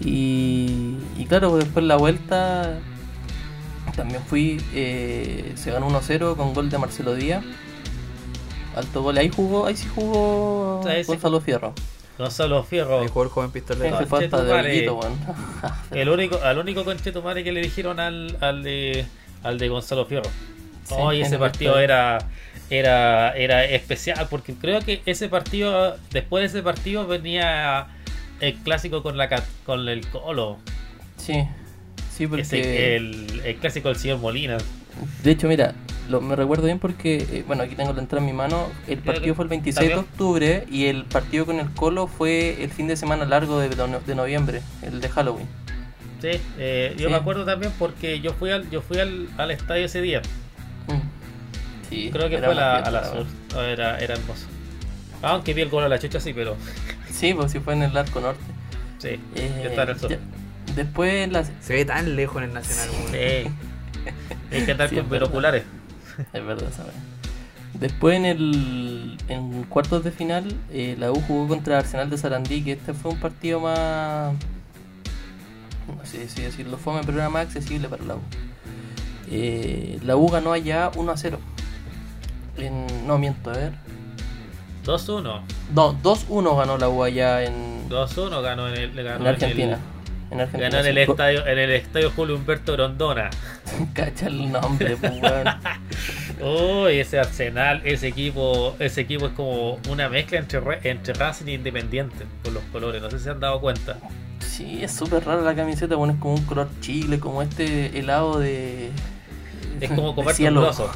Y, 0.00 0.98
y 1.16 1.24
claro, 1.26 1.48
pues 1.48 1.64
después 1.64 1.82
la 1.86 1.96
vuelta 1.96 2.78
también 3.96 4.20
fui, 4.22 4.62
eh, 4.74 5.54
se 5.54 5.70
ganó 5.70 5.88
1-0 5.88 6.36
con 6.36 6.52
gol 6.52 6.68
de 6.68 6.76
Marcelo 6.76 7.14
Díaz. 7.14 7.42
Alto 8.76 9.02
gol, 9.02 9.16
ahí 9.16 9.30
jugó, 9.34 9.64
ahí 9.64 9.78
sí 9.78 9.88
jugó 9.94 10.82
sí 10.84 11.04
Gonzalo 11.06 11.40
Fierro. 11.40 11.72
Gonzalo 12.18 12.62
Fierro. 12.64 13.00
Ahí 13.00 13.08
jugó 13.08 13.22
el 13.22 13.30
joven 13.30 13.50
pistolero. 13.50 13.96
Ese 13.96 14.04
fue 14.04 14.24
hasta 14.26 14.42
de 14.42 14.50
Conchetumare. 14.50 14.72
Olguito, 14.72 14.94
weón. 14.94 15.14
El 15.90 16.10
único, 16.10 16.38
al 16.44 16.58
único 16.58 16.84
conchetumare 16.84 17.42
que 17.42 17.50
le 17.50 17.62
dijeron 17.62 17.98
al, 17.98 18.36
al 18.42 18.62
de 18.62 19.06
al 19.42 19.58
de 19.58 19.68
Gonzalo 19.68 20.04
Fierro. 20.06 20.28
Sí, 20.84 20.94
Hoy 20.96 21.20
ese 21.22 21.38
partido 21.38 21.78
era 21.78 22.18
era 22.70 23.32
era 23.36 23.64
especial 23.64 24.26
porque 24.30 24.54
creo 24.54 24.80
que 24.80 25.02
ese 25.06 25.28
partido 25.28 25.96
después 26.12 26.42
de 26.52 26.58
ese 26.58 26.62
partido 26.64 27.06
venía 27.06 27.86
el 28.40 28.54
clásico 28.56 29.02
con 29.02 29.16
la 29.16 29.28
con 29.66 29.88
el 29.88 30.06
Colo, 30.08 30.58
Sí, 31.16 31.44
sí, 32.16 32.26
porque... 32.26 32.42
ese, 32.42 32.96
el, 32.96 33.42
el 33.44 33.56
clásico 33.56 33.88
del 33.88 33.96
señor 33.98 34.18
Molina. 34.18 34.56
De 35.22 35.30
hecho, 35.32 35.46
mira, 35.48 35.74
lo- 36.08 36.20
me 36.20 36.34
recuerdo 36.36 36.64
bien 36.64 36.78
porque, 36.78 37.26
eh, 37.30 37.44
bueno, 37.46 37.62
aquí 37.62 37.74
tengo 37.74 37.92
la 37.92 38.00
entrada 38.00 38.20
en 38.24 38.26
mi 38.30 38.36
mano. 38.36 38.68
El 38.88 38.98
partido 38.98 39.34
fue 39.34 39.44
el 39.44 39.48
26 39.50 39.88
de 39.88 39.94
octubre 39.96 40.64
y 40.70 40.86
el 40.86 41.04
partido 41.04 41.46
con 41.46 41.60
el 41.60 41.70
Colo 41.72 42.06
fue 42.06 42.62
el 42.62 42.70
fin 42.70 42.86
de 42.88 42.96
semana 42.96 43.24
largo 43.26 43.58
de, 43.58 43.68
de 43.68 44.14
noviembre, 44.14 44.62
el 44.82 45.00
de 45.00 45.08
Halloween. 45.08 45.46
Sí, 46.20 46.28
eh, 46.58 46.94
yo 46.98 47.06
Sí. 47.06 47.10
me 47.12 47.16
acuerdo 47.16 47.44
también 47.44 47.72
porque 47.78 48.20
yo 48.20 48.32
fui 48.34 48.50
al 48.50 48.68
yo 48.70 48.82
fui 48.82 48.98
al, 48.98 49.28
al 49.38 49.50
estadio 49.50 49.86
ese 49.86 50.00
día. 50.02 50.20
Sí, 51.88 52.10
Creo 52.12 52.28
que 52.28 52.38
fue 52.38 52.54
la, 52.54 52.76
a 52.78 52.90
la 52.90 53.04
sur. 53.04 53.26
Era, 53.58 53.98
era 53.98 54.14
hermoso. 54.14 54.46
Aunque 55.22 55.54
vi 55.54 55.62
el 55.62 55.68
gol 55.70 55.82
a 55.84 55.88
la 55.88 55.98
chucha, 55.98 56.20
sí, 56.20 56.32
pero 56.32 56.56
Sí, 57.10 57.34
pues 57.34 57.50
sí 57.52 57.58
fue 57.60 57.74
en 57.74 57.82
el 57.82 57.96
arco 57.96 58.20
norte. 58.20 58.40
sí, 58.98 59.18
Eh, 59.34 59.66
está 59.68 59.82
en 59.84 59.88
el 59.90 59.98
sur. 59.98 60.10
ya- 60.10 60.18
Después, 60.76 61.30
las, 61.32 61.50
Se 61.60 61.74
ve 61.74 61.84
tan 61.84 62.14
lejos 62.14 62.36
en 62.38 62.44
el 62.50 62.54
Nacional. 62.54 62.88
Sí. 63.10 63.50
Hay 64.56 64.64
que 64.64 64.70
andar 64.72 64.88
Sí, 64.88 64.94
con 64.96 65.04
es 65.04 65.10
verdad. 65.10 65.26
binoculares. 65.26 65.64
es 66.32 66.44
verdad, 66.46 66.68
¿sabes? 66.76 66.92
Después 67.74 68.16
en 68.16 68.24
el 68.26 69.16
en 69.28 69.64
cuartos 69.64 70.04
de 70.04 70.12
final, 70.12 70.54
eh, 70.70 70.94
la 70.98 71.10
U 71.10 71.20
jugó 71.22 71.48
contra 71.48 71.78
Arsenal 71.78 72.08
de 72.10 72.18
Sarandí, 72.18 72.62
que 72.62 72.72
este 72.72 72.94
fue 72.94 73.10
un 73.12 73.18
partido 73.20 73.58
más, 73.60 74.34
sé 76.04 76.28
si 76.28 76.42
decirlo 76.42 76.76
fome, 76.76 77.00
pero 77.04 77.18
era 77.18 77.28
más 77.28 77.46
accesible 77.46 77.88
para 77.88 78.04
la 78.04 78.14
U. 78.16 78.20
Eh, 79.30 79.98
la 80.02 80.16
U 80.16 80.28
ganó 80.28 80.52
allá 80.52 80.90
1 80.96 81.12
a 81.12 81.16
0. 81.16 81.38
En, 82.56 83.06
no 83.06 83.18
miento, 83.18 83.50
a 83.50 83.54
ver. 83.54 83.72
2-1. 84.84 85.42
No, 85.74 86.02
2-1 86.02 86.56
ganó 86.56 86.78
la 86.78 86.88
U 86.88 87.02
allá 87.04 87.44
en, 87.44 87.88
2-1 87.88 88.42
ganó 88.42 88.68
en 88.68 88.74
el, 88.74 89.02
ganó 89.02 89.20
en 89.20 89.26
Argentina. 89.26 89.78
En 90.30 90.34
En 90.34 90.40
Argentina. 90.42 90.68
ganó 90.70 90.80
en 90.80 90.86
el 90.86 90.98
estadio, 90.98 91.46
en 91.46 91.58
el 91.58 91.70
estadio 91.70 92.10
Julio 92.14 92.36
Humberto 92.36 92.72
Grondona. 92.74 93.30
Cacha 93.94 94.26
el 94.28 94.50
nombre, 94.52 94.96
pues, 94.96 95.12
weón. 95.20 95.48
Uy, 96.86 96.98
ese 97.00 97.18
Arsenal, 97.18 97.82
ese 97.84 98.08
equipo, 98.08 98.76
ese 98.78 99.00
equipo 99.02 99.26
es 99.26 99.32
como 99.32 99.78
una 99.88 100.08
mezcla 100.08 100.38
entre, 100.38 100.60
Re- 100.60 100.80
entre 100.84 101.14
Racing 101.14 101.46
e 101.48 101.52
Independiente 101.54 102.24
por 102.42 102.52
los 102.52 102.62
colores, 102.72 103.02
no 103.02 103.10
sé 103.10 103.18
si 103.18 103.24
se 103.24 103.30
han 103.30 103.40
dado 103.40 103.60
cuenta. 103.60 103.96
Sí, 104.38 104.82
es 104.82 104.92
súper 104.92 105.24
rara 105.24 105.42
la 105.42 105.54
camiseta, 105.54 105.96
bueno, 105.96 106.14
es 106.14 106.18
como 106.20 106.34
un 106.34 106.44
color 106.44 106.68
chile, 106.80 107.18
como 107.20 107.42
este 107.42 107.98
helado 107.98 108.38
de. 108.38 108.90
Es 109.80 109.88
como 109.90 110.08
de 110.10 110.14
comerte 110.14 110.30
un 110.30 110.36
cielo. 110.36 110.60
grosso. 110.62 110.90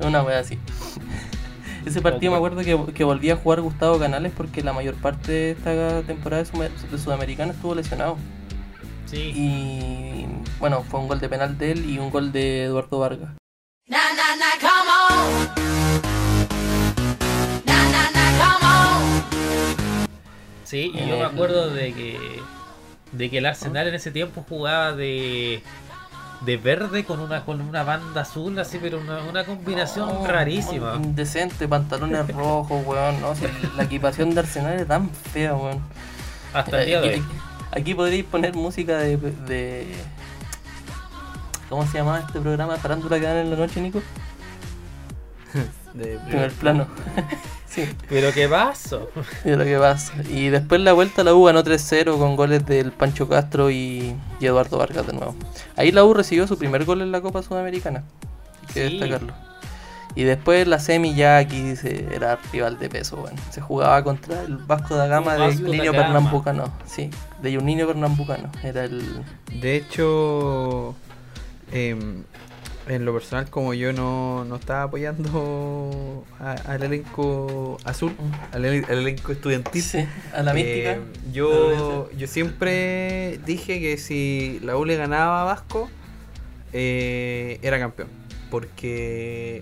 Una 0.00 0.22
wea 0.22 0.38
así. 0.40 0.58
Ese 1.86 2.00
partido 2.00 2.32
me 2.32 2.38
acuerdo 2.38 2.62
que, 2.62 2.92
que 2.94 3.04
volvía 3.04 3.34
a 3.34 3.36
jugar 3.36 3.60
Gustavo 3.60 3.98
Canales 3.98 4.32
porque 4.34 4.62
la 4.62 4.72
mayor 4.72 4.94
parte 4.94 5.30
de 5.32 5.50
esta 5.52 6.00
temporada 6.02 6.42
de, 6.42 6.48
Sume- 6.50 6.70
de 6.90 6.98
Sudamericana 6.98 7.52
estuvo 7.52 7.74
lesionado. 7.74 8.16
Sí. 9.06 9.32
Y 9.34 10.26
bueno, 10.58 10.82
fue 10.82 11.00
un 11.00 11.08
gol 11.08 11.20
de 11.20 11.28
penal 11.28 11.56
de 11.58 11.72
él 11.72 11.88
y 11.90 11.98
un 11.98 12.10
gol 12.10 12.32
de 12.32 12.64
Eduardo 12.64 12.98
Vargas. 12.98 13.30
Na 13.88 13.98
na 14.14 14.36
na. 14.36 14.44
Sí, 20.64 20.90
y 20.92 20.98
yo 21.00 21.16
me 21.16 21.22
Eh, 21.22 21.24
acuerdo 21.24 21.70
de 21.70 21.92
que 21.92 22.18
de 23.12 23.30
que 23.30 23.38
el 23.38 23.46
Arsenal 23.46 23.86
en 23.86 23.94
ese 23.94 24.10
tiempo 24.10 24.44
jugaba 24.48 24.92
de 24.92 25.62
de 26.40 26.56
verde 26.56 27.04
con 27.04 27.20
una 27.20 27.44
con 27.44 27.60
una 27.60 27.84
banda 27.84 28.22
azul 28.22 28.58
así, 28.58 28.78
pero 28.82 28.98
una, 28.98 29.22
una 29.22 29.44
combinación 29.44 30.08
Oh, 30.10 30.26
rarísima. 30.26 30.94
Indecente, 30.96 31.68
pantalones 31.68 32.26
rojos, 32.34 32.84
weón. 32.84 33.20
No, 33.20 33.36
Si 33.36 33.44
la 33.76 33.84
equipación 33.84 34.34
de 34.34 34.40
Arsenal 34.40 34.80
es 34.80 34.88
tan 34.88 35.08
fea, 35.10 35.54
weón. 35.54 35.80
Hasta 36.52 36.80
el 36.80 36.86
día 36.86 37.00
de 37.00 37.08
aquí, 37.10 37.20
hoy. 37.20 37.26
Aquí 37.72 37.94
podríais 37.94 38.24
poner 38.24 38.54
música 38.54 38.98
de, 38.98 39.16
de. 39.16 39.86
¿Cómo 41.68 41.86
se 41.86 41.98
llamaba 41.98 42.20
este 42.20 42.40
programa? 42.40 42.76
Farándula 42.76 43.18
que 43.18 43.26
dan 43.26 43.36
en 43.38 43.50
la 43.50 43.56
noche, 43.56 43.80
Nico. 43.80 44.00
De 45.94 46.18
Primer 46.26 46.50
plano. 46.52 46.86
sí, 47.68 47.88
Pero 48.08 48.32
qué 48.32 48.48
pasó. 48.48 49.08
es 49.44 49.56
lo 49.56 49.62
que 49.64 49.78
pasa. 49.78 50.12
Y 50.28 50.48
después 50.48 50.80
la 50.80 50.92
vuelta 50.92 51.22
la 51.22 51.32
U 51.34 51.44
ganó 51.44 51.62
3-0 51.62 52.18
con 52.18 52.34
goles 52.34 52.66
del 52.66 52.90
Pancho 52.90 53.28
Castro 53.28 53.70
y, 53.70 54.16
y 54.40 54.46
Eduardo 54.46 54.78
Vargas 54.78 55.06
de 55.06 55.12
nuevo. 55.12 55.36
Ahí 55.76 55.92
la 55.92 56.04
U 56.04 56.12
recibió 56.12 56.48
su 56.48 56.58
primer 56.58 56.84
gol 56.84 57.00
en 57.00 57.12
la 57.12 57.20
Copa 57.20 57.42
Sudamericana. 57.44 58.02
Hay 58.68 58.74
que 58.74 58.88
Sí. 58.88 58.98
destacarlo. 58.98 59.32
Y 60.16 60.22
después 60.22 60.66
la 60.68 60.78
semi 60.78 61.14
ya 61.14 61.38
aquí 61.38 61.74
se, 61.76 62.14
era 62.14 62.38
rival 62.52 62.78
de 62.78 62.88
peso, 62.88 63.16
bueno. 63.16 63.36
Se 63.50 63.60
jugaba 63.60 64.02
contra 64.04 64.42
el 64.42 64.58
Vasco 64.58 64.94
da 64.94 65.06
Gama 65.08 65.34
de 65.34 65.40
Gama. 65.92 65.92
Pernambucano. 65.92 66.72
Sí, 66.86 67.10
de 67.42 67.56
Juninho 67.56 67.86
Pernambucano. 67.86 68.50
Era 68.62 68.84
el. 68.84 69.02
De 69.60 69.74
hecho, 69.76 70.94
em, 71.72 72.22
en 72.86 73.04
lo 73.04 73.12
personal, 73.14 73.48
como 73.50 73.74
yo 73.74 73.92
no, 73.92 74.44
no 74.44 74.56
estaba 74.56 74.84
apoyando 74.84 76.24
a- 76.38 76.52
al 76.52 76.82
elenco 76.84 77.78
azul, 77.84 78.14
al, 78.52 78.64
ele- 78.64 78.86
al 78.88 78.98
elenco 78.98 79.32
estudiantil, 79.32 79.82
Sí, 79.82 80.06
a 80.34 80.42
la 80.42 80.52
mística. 80.54 80.92
eh, 80.92 81.00
yo, 81.32 82.08
yo 82.16 82.26
siempre 82.28 83.40
dije 83.46 83.80
que 83.80 83.96
si 83.96 84.60
la 84.62 84.76
U 84.76 84.84
le 84.84 84.96
ganaba 84.96 85.40
a 85.40 85.44
Vasco, 85.44 85.88
eh, 86.72 87.58
era 87.62 87.78
campeón. 87.78 88.08
Porque 88.50 89.60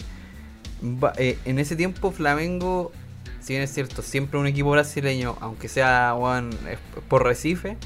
eh, 1.17 1.39
en 1.45 1.59
ese 1.59 1.77
tiempo 1.77 2.13
Flamengo, 2.13 2.93
si 3.41 3.53
bien 3.53 3.63
es 3.63 3.73
cierto, 3.73 4.03
siempre 4.03 4.39
un 4.39 4.47
equipo 4.47 4.71
brasileño, 4.71 5.37
aunque 5.41 5.69
sea 5.69 6.15
es 6.71 6.79
por 7.09 7.25
Recife, 7.25 7.77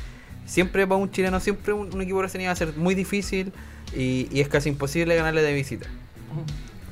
siempre 0.45 0.87
para 0.87 1.01
un 1.01 1.11
chileno, 1.11 1.41
siempre 1.41 1.73
un, 1.73 2.01
equipo 2.01 2.19
brasileño 2.19 2.49
va 2.49 2.53
a 2.53 2.57
ser 2.57 2.77
muy 2.77 2.95
difícil 2.95 3.53
y, 3.95 4.29
y 4.31 4.41
es 4.41 4.49
casi 4.49 4.69
imposible 4.69 5.15
ganarle 5.17 5.43
de 5.43 5.53
visita. 5.53 5.87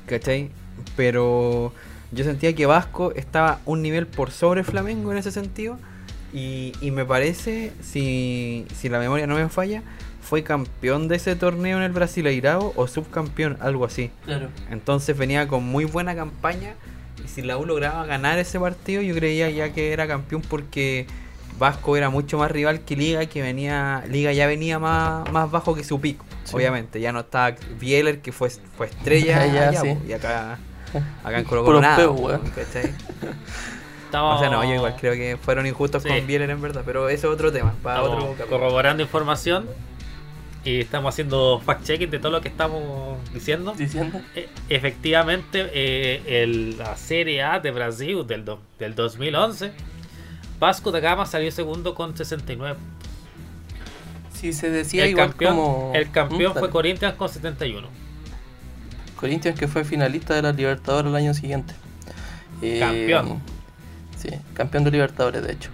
¿Cachai? 0.06 0.50
Pero 0.96 1.72
yo 2.12 2.24
sentía 2.24 2.54
que 2.54 2.66
Vasco 2.66 3.12
estaba 3.12 3.60
un 3.64 3.82
nivel 3.82 4.06
por 4.06 4.30
sobre 4.30 4.62
Flamengo 4.64 5.10
en 5.12 5.18
ese 5.18 5.32
sentido. 5.32 5.78
Y, 6.32 6.72
y 6.80 6.90
me 6.90 7.04
parece, 7.04 7.72
si, 7.80 8.66
si 8.74 8.88
la 8.88 8.98
memoria 8.98 9.26
no 9.26 9.36
me 9.36 9.48
falla, 9.48 9.82
fue 10.24 10.42
campeón 10.42 11.06
de 11.08 11.16
ese 11.16 11.36
torneo 11.36 11.76
en 11.76 11.82
el 11.84 11.92
Brasileirao 11.92 12.72
o 12.76 12.86
subcampeón, 12.88 13.58
algo 13.60 13.84
así. 13.84 14.10
Claro. 14.24 14.48
Entonces 14.70 15.16
venía 15.16 15.46
con 15.48 15.62
muy 15.64 15.84
buena 15.84 16.14
campaña. 16.16 16.74
Y 17.24 17.28
si 17.28 17.42
la 17.42 17.56
U 17.58 17.64
lograba 17.66 18.04
ganar 18.06 18.38
ese 18.38 18.58
partido, 18.58 19.02
yo 19.02 19.14
creía 19.14 19.50
ya 19.50 19.72
que 19.72 19.92
era 19.92 20.06
campeón 20.08 20.42
porque 20.42 21.06
Vasco 21.58 21.96
era 21.96 22.10
mucho 22.10 22.38
más 22.38 22.50
rival 22.50 22.80
que 22.80 22.96
Liga, 22.96 23.26
que 23.26 23.40
venía 23.42 24.02
Liga 24.08 24.32
ya 24.32 24.46
venía 24.46 24.78
más, 24.78 25.30
más 25.30 25.50
bajo 25.50 25.74
que 25.74 25.84
su 25.84 26.00
pico, 26.00 26.24
Sí. 26.44 26.56
obviamente. 26.56 27.00
Ya 27.00 27.12
no 27.12 27.20
está 27.20 27.54
Bieler, 27.78 28.20
que 28.20 28.32
fue, 28.32 28.50
fue 28.76 28.86
estrella, 28.88 29.46
Ya, 29.52 29.68
allá, 29.68 29.80
sí. 29.80 29.88
po, 29.94 30.00
y 30.08 30.12
acá, 30.12 30.58
acá 31.22 31.38
en 31.38 31.44
Colo 31.48 31.64
Colo 31.64 31.80
nada, 31.80 32.04
O 34.16 34.38
sea, 34.38 34.48
no, 34.48 34.62
yo 34.64 34.74
igual 34.74 34.94
creo 35.00 35.14
que 35.14 35.36
fueron 35.36 35.66
injustos 35.66 36.02
Sí. 36.04 36.08
con 36.08 36.26
Bieler 36.26 36.48
en 36.50 36.60
verdad, 36.62 36.82
pero 36.86 37.08
eso 37.08 37.28
es 37.28 37.34
otro 37.34 37.50
tema, 37.52 37.74
para 37.82 37.96
estamos 37.98 38.18
otro 38.22 38.34
capítulo. 38.36 38.58
corroborando 38.60 39.02
información 39.02 39.66
y 40.64 40.80
estamos 40.80 41.14
haciendo 41.14 41.60
fact-checking 41.64 42.08
de 42.10 42.18
todo 42.18 42.32
lo 42.32 42.40
que 42.40 42.48
estamos 42.48 43.18
diciendo. 43.32 43.74
Diciendo. 43.76 44.20
E- 44.34 44.48
efectivamente, 44.70 45.68
eh, 45.74 46.42
el- 46.42 46.78
la 46.78 46.96
Serie 46.96 47.42
A 47.42 47.60
de 47.60 47.70
Brasil 47.70 48.26
del, 48.26 48.44
do- 48.44 48.60
del 48.78 48.94
2011, 48.94 49.72
Vasco 50.58 50.90
da 50.90 51.00
Gama 51.00 51.26
salió 51.26 51.50
segundo 51.52 51.94
con 51.94 52.16
69. 52.16 52.78
Sí, 54.32 54.52
se 54.52 54.70
decía 54.70 55.04
el 55.04 55.10
igual 55.10 55.28
campeón, 55.30 55.56
como. 55.56 55.92
el 55.94 56.10
campeón 56.10 56.52
Mm, 56.54 56.58
fue. 56.58 56.70
Corinthians 56.70 57.14
con 57.14 57.28
71. 57.28 57.88
Corinthians 59.16 59.58
que 59.58 59.68
fue 59.68 59.84
finalista 59.84 60.34
de 60.34 60.42
la 60.42 60.52
Libertadores 60.52 61.08
el 61.10 61.16
año 61.16 61.34
siguiente. 61.34 61.74
Eh, 62.62 62.78
Campeón. 62.80 63.40
Sí, 64.18 64.30
campeón 64.54 64.84
de 64.84 64.90
Libertadores, 64.90 65.42
de 65.42 65.52
hecho. 65.52 65.70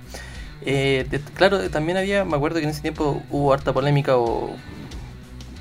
Eh, 0.62 1.06
de- 1.10 1.20
claro, 1.20 1.68
también 1.70 1.96
había, 1.98 2.24
me 2.24 2.36
acuerdo 2.36 2.58
que 2.58 2.64
en 2.64 2.70
ese 2.70 2.82
tiempo 2.82 3.22
hubo 3.30 3.52
harta 3.52 3.72
polémica 3.72 4.16
o... 4.16 4.54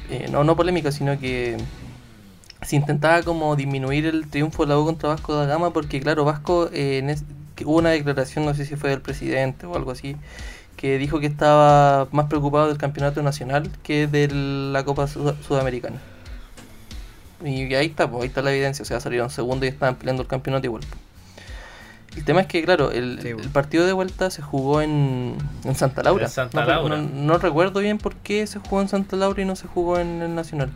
eh, 0.09 0.27
no, 0.31 0.43
no 0.43 0.55
polémica, 0.55 0.91
sino 0.91 1.19
que 1.19 1.57
se 2.61 2.75
intentaba 2.75 3.23
como 3.23 3.55
disminuir 3.55 4.05
el 4.05 4.27
triunfo 4.29 4.63
de 4.65 4.69
la 4.69 4.79
U 4.79 4.85
contra 4.85 5.09
Vasco 5.09 5.33
da 5.35 5.45
Gama 5.45 5.71
porque 5.71 5.99
claro, 6.01 6.25
Vasco 6.25 6.69
eh, 6.73 7.15
hubo 7.65 7.77
una 7.77 7.89
declaración, 7.91 8.45
no 8.45 8.53
sé 8.53 8.65
si 8.65 8.75
fue 8.75 8.89
del 8.89 9.01
presidente 9.01 9.65
o 9.65 9.75
algo 9.75 9.91
así, 9.91 10.15
que 10.77 10.97
dijo 10.97 11.19
que 11.19 11.27
estaba 11.27 12.07
más 12.11 12.27
preocupado 12.27 12.67
del 12.67 12.77
campeonato 12.77 13.21
nacional 13.23 13.69
que 13.83 14.07
de 14.07 14.27
la 14.29 14.83
Copa 14.85 15.07
Sud- 15.07 15.35
Sudamericana. 15.47 15.97
Y 17.43 17.73
ahí 17.73 17.87
está, 17.87 18.09
pues, 18.09 18.23
ahí 18.23 18.27
está 18.27 18.41
la 18.41 18.51
evidencia, 18.51 18.83
o 18.83 18.85
sea, 18.85 18.99
salieron 18.99 19.29
segundo 19.29 19.65
y 19.65 19.69
estaban 19.69 19.95
peleando 19.95 20.21
el 20.23 20.27
campeonato 20.27 20.65
igual. 20.67 20.83
pues. 20.89 21.08
El 22.15 22.25
tema 22.25 22.41
es 22.41 22.47
que, 22.47 22.63
claro, 22.63 22.91
el, 22.91 23.19
Sí, 23.21 23.29
el 23.29 23.49
partido 23.49 23.85
de 23.85 23.93
vuelta 23.93 24.29
se 24.31 24.41
jugó 24.41 24.81
en, 24.81 25.35
en 25.63 25.75
Santa 25.75 26.03
Laura. 26.03 26.25
En 26.25 26.29
Santa 26.31 26.61
no, 26.61 26.67
Laura. 26.67 26.97
No, 26.97 27.09
no 27.13 27.37
recuerdo 27.37 27.79
bien 27.79 27.97
por 27.97 28.15
qué 28.15 28.45
se 28.47 28.59
jugó 28.59 28.81
en 28.81 28.87
Santa 28.87 29.15
Laura 29.15 29.41
y 29.41 29.45
no 29.45 29.55
se 29.55 29.67
jugó 29.67 29.99
en 29.99 30.21
el 30.21 30.33
Nacional. 30.35 30.71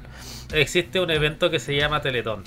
Existe 0.53 0.99
un 0.99 1.09
evento 1.11 1.49
que 1.49 1.59
se 1.59 1.75
llama 1.75 2.01
Teletón. 2.01 2.43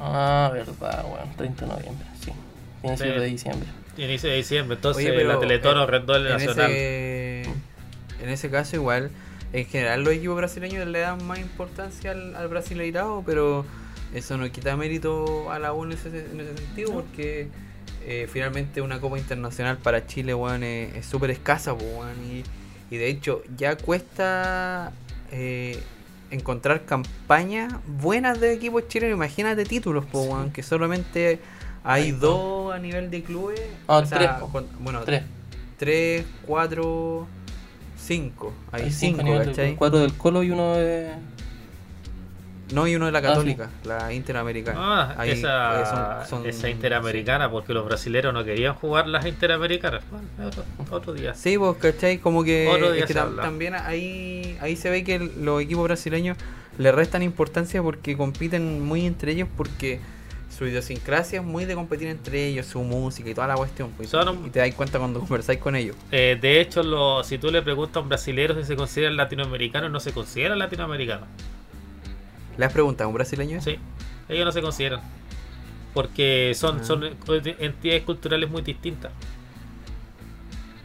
Ah, 0.00 0.50
verdad, 0.52 1.04
bueno, 1.08 1.32
30 1.36 1.66
de 1.66 1.72
noviembre, 1.72 2.06
sí. 2.20 2.32
Inicio 2.82 3.06
Sí. 3.06 3.20
de 3.20 3.26
diciembre. 3.26 3.68
Inicio 3.96 4.28
de 4.30 4.36
diciembre, 4.36 4.74
entonces 4.76 5.04
Oye, 5.04 5.14
pero, 5.14 5.32
la 5.34 5.38
Teletón 5.40 5.78
eh, 5.78 5.82
arrendó 5.82 6.16
el 6.16 6.26
en 6.26 6.32
Nacional. 6.32 6.70
ese, 6.70 7.42
en 8.22 8.28
ese 8.28 8.50
caso 8.50 8.76
igual 8.76 9.10
en 9.52 9.66
general 9.66 10.02
los 10.02 10.14
equipos 10.14 10.36
brasileños 10.36 10.84
le 10.88 10.98
dan 10.98 11.24
más 11.24 11.38
importancia 11.38 12.10
al, 12.10 12.34
al 12.34 12.48
brasileirado 12.48 13.22
pero 13.24 13.64
eso 14.12 14.36
no 14.36 14.50
quita 14.50 14.76
mérito 14.76 15.50
a 15.52 15.60
la 15.60 15.72
U 15.72 15.84
en 15.84 15.92
ese, 15.92 16.08
en 16.08 16.40
ese 16.40 16.56
sentido 16.56 16.92
porque 16.92 17.48
eh, 18.06 18.28
finalmente 18.30 18.80
una 18.80 19.00
copa 19.00 19.18
internacional 19.18 19.78
para 19.78 20.06
Chile 20.06 20.34
weón, 20.34 20.62
es 20.62 20.94
es 20.96 21.06
súper 21.06 21.30
escasa 21.30 21.72
weón, 21.72 22.14
y, 22.30 22.44
y 22.94 22.98
de 22.98 23.08
hecho 23.08 23.42
ya 23.56 23.76
cuesta 23.76 24.92
eh, 25.32 25.78
encontrar 26.30 26.84
campañas 26.84 27.72
buenas 27.86 28.40
de 28.40 28.52
equipos 28.52 28.88
chilenos 28.88 29.16
imagínate 29.16 29.64
títulos 29.64 30.04
po, 30.04 30.22
weón, 30.22 30.50
que 30.52 30.62
solamente 30.62 31.38
hay 31.82 32.02
Hay 32.04 32.10
dos 32.12 32.74
a 32.74 32.78
nivel 32.78 33.10
de 33.10 33.22
clubes 33.22 33.60
Ah, 33.86 33.98
o 33.98 34.06
sea, 34.06 34.18
tres, 34.18 34.30
con- 34.50 34.66
bueno 34.80 35.00
Tres. 35.04 35.22
3, 35.78 36.24
4, 36.46 37.26
5. 37.98 38.52
Hay 38.72 38.82
Hay 38.84 38.90
cinco 38.92 39.18
5, 39.18 39.20
a 39.20 39.24
nivel 39.24 39.38
del- 39.40 39.48
¿cachai? 39.56 39.76
Cuatro 39.76 39.98
del 39.98 40.14
Colo 40.14 40.42
y 40.42 40.50
uno 40.50 40.76
de... 40.76 41.10
No, 42.74 42.86
y 42.88 42.96
uno 42.96 43.06
de 43.06 43.12
la 43.12 43.20
Ah, 43.20 43.22
Católica, 43.22 43.70
la 43.84 44.12
Interamericana. 44.12 44.78
Ah, 44.80 45.14
Ahí, 45.16 45.30
esa, 45.30 45.80
eh, 45.82 45.86
son- 45.86 46.28
son- 46.40 46.46
esa 46.48 46.68
interamericana, 46.68 47.50
porque 47.50 47.72
los 47.72 47.84
brasileños 47.86 48.34
no 48.34 48.44
querían 48.44 48.74
jugar 48.74 49.06
las 49.06 49.24
interamericanas. 49.26 50.02
Bueno, 50.10 50.26
otro, 50.48 50.64
otro 50.90 51.12
día. 51.14 51.34
Sí, 51.34 51.56
pues, 51.56 51.76
¿cachai? 51.78 52.18
Como 52.18 52.42
que, 52.42 52.68
Otro 52.68 52.90
día 52.92 53.02
es 53.02 53.06
que 53.06 53.12
se 53.12 53.18
tam- 53.20 53.22
habla. 53.26 53.42
también 53.42 53.74
ahí, 53.74 54.58
ahí 54.60 54.74
se 54.76 54.90
ve 54.90 55.04
que 55.04 55.14
el- 55.16 55.44
los 55.44 55.62
equipos 55.62 55.84
brasileños 55.84 56.36
le 56.76 56.90
restan 56.90 57.22
importancia 57.22 57.80
porque 57.82 58.16
compiten 58.16 58.84
muy 58.84 59.06
entre 59.06 59.30
ellos 59.32 59.48
porque 59.56 60.00
su 60.50 60.66
idiosincrasia 60.66 61.40
es 61.40 61.46
muy 61.46 61.64
de 61.64 61.74
competir 61.74 62.08
entre 62.08 62.46
ellos, 62.46 62.66
su 62.66 62.80
música 62.82 63.28
y 63.30 63.34
toda 63.34 63.46
la 63.46 63.54
cuestión. 63.54 63.90
Pues, 63.96 64.08
Son- 64.08 64.46
y 64.46 64.50
te 64.50 64.58
das 64.58 64.74
cuenta 64.74 64.98
cuando 64.98 65.20
conversáis 65.28 65.60
con 65.60 65.76
ellos. 65.76 65.94
Eh, 66.10 66.36
de 66.40 66.60
hecho, 66.60 66.82
lo- 66.82 67.22
si 67.22 67.38
tú 67.38 67.50
le 67.52 67.62
preguntas 67.62 67.96
a 67.96 68.00
un 68.00 68.08
brasilero 68.08 68.54
si 68.56 68.64
se 68.64 68.74
consideran 68.74 69.16
latinoamericanos, 69.16 69.90
no 69.92 70.00
se 70.00 70.12
consideran 70.12 70.58
latinoamericanos. 70.58 71.28
¿Le 72.56 72.64
has 72.64 72.72
preguntado 72.72 73.04
a 73.06 73.08
un 73.08 73.14
brasileño? 73.14 73.60
Sí, 73.60 73.78
ellos 74.28 74.44
no 74.44 74.52
se 74.52 74.62
consideran. 74.62 75.00
Porque 75.92 76.52
son, 76.56 76.80
Ah. 76.80 76.84
son 76.84 77.04
entidades 77.04 78.02
culturales 78.02 78.50
muy 78.50 78.62
distintas. 78.62 79.12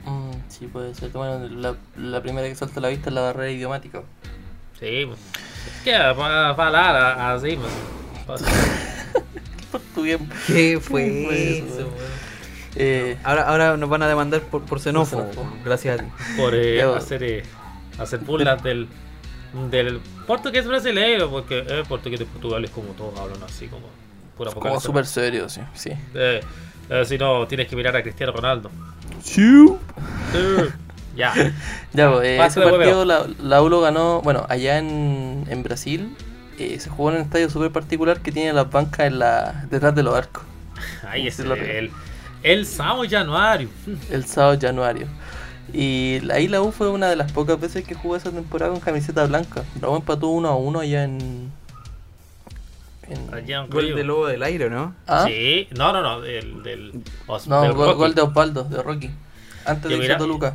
Mm, 0.05 0.31
sí, 0.47 0.67
puede 0.67 0.93
ser. 0.95 1.09
Bueno, 1.09 1.47
la, 1.49 1.75
la 1.97 2.21
primera 2.21 2.47
que 2.47 2.55
salta 2.55 2.79
a 2.79 2.83
la 2.83 2.89
vista 2.89 3.09
es 3.09 3.13
la 3.15 3.21
barrera 3.21 3.51
idiomática. 3.51 4.03
Sí, 4.79 5.05
pues. 5.07 5.19
¿Qué? 5.83 5.91
Para 6.15 6.49
hablar 6.49 7.35
así, 7.35 7.57
pues. 8.25 8.41
Portugués. 9.71 10.19
¿Qué 10.47 10.79
fue 10.81 11.25
fue 11.25 11.57
eso? 11.57 11.65
eso, 11.65 11.77
weón? 11.87 12.29
Eh, 12.75 13.17
Ahora, 13.23 13.43
ahora 13.49 13.77
nos 13.77 13.89
van 13.89 14.03
a 14.03 14.07
demandar 14.07 14.41
por, 14.41 14.63
por 14.63 14.79
xenófobo, 14.79 15.25
gracias 15.65 15.99
a 15.99 16.03
ti. 16.03 16.09
por 16.37 16.53
eh, 16.55 16.81
hacer, 16.83 17.23
eh, 17.23 17.43
hacer 17.97 18.19
burlas 18.19 18.61
del, 18.63 18.87
del 19.53 19.99
portugués 20.27 20.67
brasileño, 20.67 21.29
porque 21.29 21.59
el 21.59 21.85
portugués 21.85 22.19
de 22.19 22.25
Portugal 22.25 22.63
es 22.65 22.71
como 22.71 22.89
todos 22.93 23.17
hablan 23.19 23.43
así, 23.43 23.67
como 23.67 23.87
pura 24.37 24.51
poca 24.51 24.69
como 24.69 24.79
súper 24.79 25.05
serio, 25.05 25.49
sí. 25.49 25.61
sí. 25.73 25.91
Eh, 26.13 26.41
eh, 26.89 27.05
si 27.05 27.17
no, 27.17 27.47
tienes 27.47 27.67
que 27.67 27.75
mirar 27.75 27.95
a 27.95 28.03
Cristiano 28.03 28.31
Ronaldo. 28.33 28.71
Sí. 29.21 29.41
Ya. 31.15 31.33
Ya, 31.93 32.11
pues, 32.11 32.25
eh, 32.25 32.45
ese 32.45 32.61
partido 32.61 33.03
la, 33.05 33.25
la 33.39 33.61
U 33.63 33.69
lo 33.69 33.81
ganó, 33.81 34.21
bueno, 34.21 34.45
allá 34.49 34.77
en, 34.77 35.45
en 35.49 35.63
Brasil. 35.63 36.15
eh, 36.57 36.79
se 36.79 36.89
jugó 36.89 37.09
en 37.09 37.17
un 37.17 37.21
estadio 37.23 37.49
súper 37.49 37.71
particular 37.71 38.21
que 38.21 38.31
tiene 38.31 38.53
las 38.53 38.69
bancas 38.69 39.07
en 39.07 39.19
la, 39.19 39.65
detrás 39.71 39.95
de 39.95 40.03
los 40.03 40.15
arcos. 40.15 40.43
Ahí 41.01 41.27
es 41.27 41.39
lo 41.39 41.55
el, 41.55 41.91
el 42.43 42.65
Sao 42.65 43.03
Januario. 43.09 43.69
El 44.09 44.25
sábado 44.25 44.57
januario. 44.61 45.07
Y 45.73 46.21
ahí 46.31 46.47
la 46.47 46.61
U 46.61 46.71
fue 46.71 46.89
una 46.89 47.09
de 47.09 47.15
las 47.15 47.31
pocas 47.31 47.59
veces 47.59 47.85
que 47.85 47.95
jugó 47.95 48.15
esa 48.15 48.31
temporada 48.31 48.71
con 48.71 48.79
camiseta 48.81 49.25
blanca. 49.25 49.63
La 49.81 49.89
U 49.89 49.95
empató 49.95 50.27
1 50.29 50.47
a 50.47 50.55
1 50.55 50.79
allá 50.79 51.03
en. 51.03 51.51
en- 53.07 53.33
Allá 53.33 53.61
en 53.63 53.69
Gol 53.69 53.95
de 53.95 54.03
Lobo 54.03 54.27
del 54.27 54.43
Aire, 54.43 54.69
¿no? 54.69 54.93
¿Ah? 55.07 55.25
Sí, 55.27 55.67
no, 55.75 55.91
no, 55.93 56.01
no, 56.01 56.21
del, 56.21 56.61
del, 56.63 57.03
os- 57.27 57.47
No, 57.47 57.61
del 57.61 57.73
gol, 57.73 58.13
de 58.15 58.21
Osvaldo, 58.21 58.63
de 58.65 58.81
Rocky. 58.83 59.09
Antes 59.65 59.89
Ya, 59.89 59.95
de 59.97 60.01
mira. 60.01 60.13
Soto 60.15 60.27
Lucas. 60.27 60.53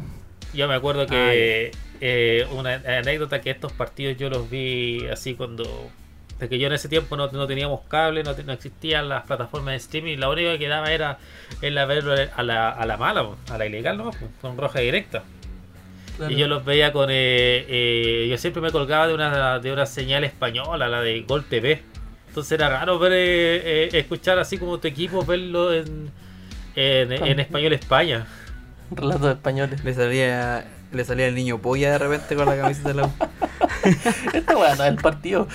Yo 0.52 0.68
me 0.68 0.74
acuerdo 0.74 1.02
Ah, 1.02 1.06
que 1.06 1.72
eh, 2.00 2.46
una 2.52 2.74
anécdota 2.74 3.40
que 3.40 3.50
estos 3.50 3.72
partidos 3.72 4.16
yo 4.18 4.30
los 4.30 4.48
vi 4.50 5.06
así 5.08 5.34
cuando 5.34 5.64
de 6.38 6.48
que 6.48 6.58
yo 6.58 6.66
en 6.66 6.72
ese 6.72 6.88
tiempo 6.88 7.16
no, 7.16 7.30
no 7.30 7.46
teníamos 7.46 7.80
cable, 7.88 8.22
no, 8.24 8.34
no 8.44 8.52
existían 8.52 9.08
las 9.08 9.24
plataformas 9.24 9.72
de 9.72 9.76
streaming, 9.76 10.18
la 10.18 10.28
única 10.28 10.58
que 10.58 10.68
daba 10.68 10.92
era 10.92 11.18
el 11.62 11.74
verlo 11.74 12.14
a 12.36 12.42
la, 12.42 12.70
a 12.70 12.86
la 12.86 12.96
mala, 12.96 13.26
a 13.50 13.58
la 13.58 13.66
ilegal, 13.66 13.96
¿no? 13.98 14.10
Con 14.40 14.56
roja 14.56 14.80
directa. 14.80 15.22
Y 16.28 16.36
yo 16.36 16.46
los 16.46 16.64
veía 16.64 16.92
con. 16.92 17.10
eh, 17.10 17.64
eh, 17.68 18.26
yo 18.30 18.38
siempre 18.38 18.62
me 18.62 18.70
colgaba 18.70 19.08
de 19.08 19.14
una, 19.14 19.58
de 19.58 19.72
una 19.72 19.84
señal 19.84 20.22
española, 20.24 20.88
la 20.88 21.00
de 21.00 21.22
Gol 21.22 21.44
TV. 21.44 21.82
Entonces 22.28 22.52
era 22.52 22.68
raro 22.68 22.98
ver, 22.98 23.12
eh, 23.12 23.56
eh, 23.64 23.88
escuchar 23.92 24.38
así 24.38 24.58
como 24.58 24.78
tu 24.78 24.86
equipo, 24.88 25.24
verlo 25.24 25.72
en, 25.72 26.10
en, 26.76 27.12
en 27.12 27.40
español 27.40 27.72
España. 27.72 28.26
Relatos 28.90 29.30
españoles. 29.34 29.82
Le 29.84 29.94
salía, 29.94 30.64
le 30.94 31.04
salía 31.04 31.26
el 31.26 31.34
niño 31.34 31.58
polla 31.58 31.92
de 31.92 31.98
repente 31.98 32.36
con 32.36 32.46
la 32.46 32.56
camiseta 32.56 32.88
de 32.88 32.94
la 32.94 33.06
U. 33.06 33.12
Esta 34.32 34.56
weá 34.56 34.74
no 34.76 34.84
es 34.84 34.90
el 34.90 34.96
partido. 34.96 35.48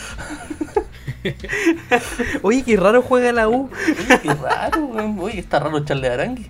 Oye, 2.42 2.64
qué 2.64 2.78
raro 2.78 3.02
juega 3.02 3.32
la 3.32 3.50
U. 3.50 3.70
Oye, 3.72 4.20
qué 4.22 4.34
raro, 4.34 4.86
weón. 4.86 5.20
Oye, 5.20 5.40
está 5.40 5.60
raro 5.60 5.84
Charles 5.86 6.12
Arangui. 6.12 6.50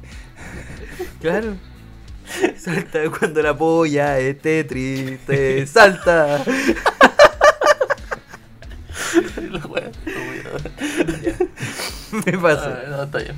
Claro. 1.21 1.55
Salta 2.57 2.99
cuando 3.17 3.41
la 3.41 3.57
polla 3.57 4.19
esté 4.19 4.63
triste. 4.63 5.65
Salta. 5.65 6.43
Me 12.25 12.37
pasa. 12.37 12.81
Ah, 12.85 12.89
no, 12.89 13.03
está 13.03 13.17
bien. 13.19 13.35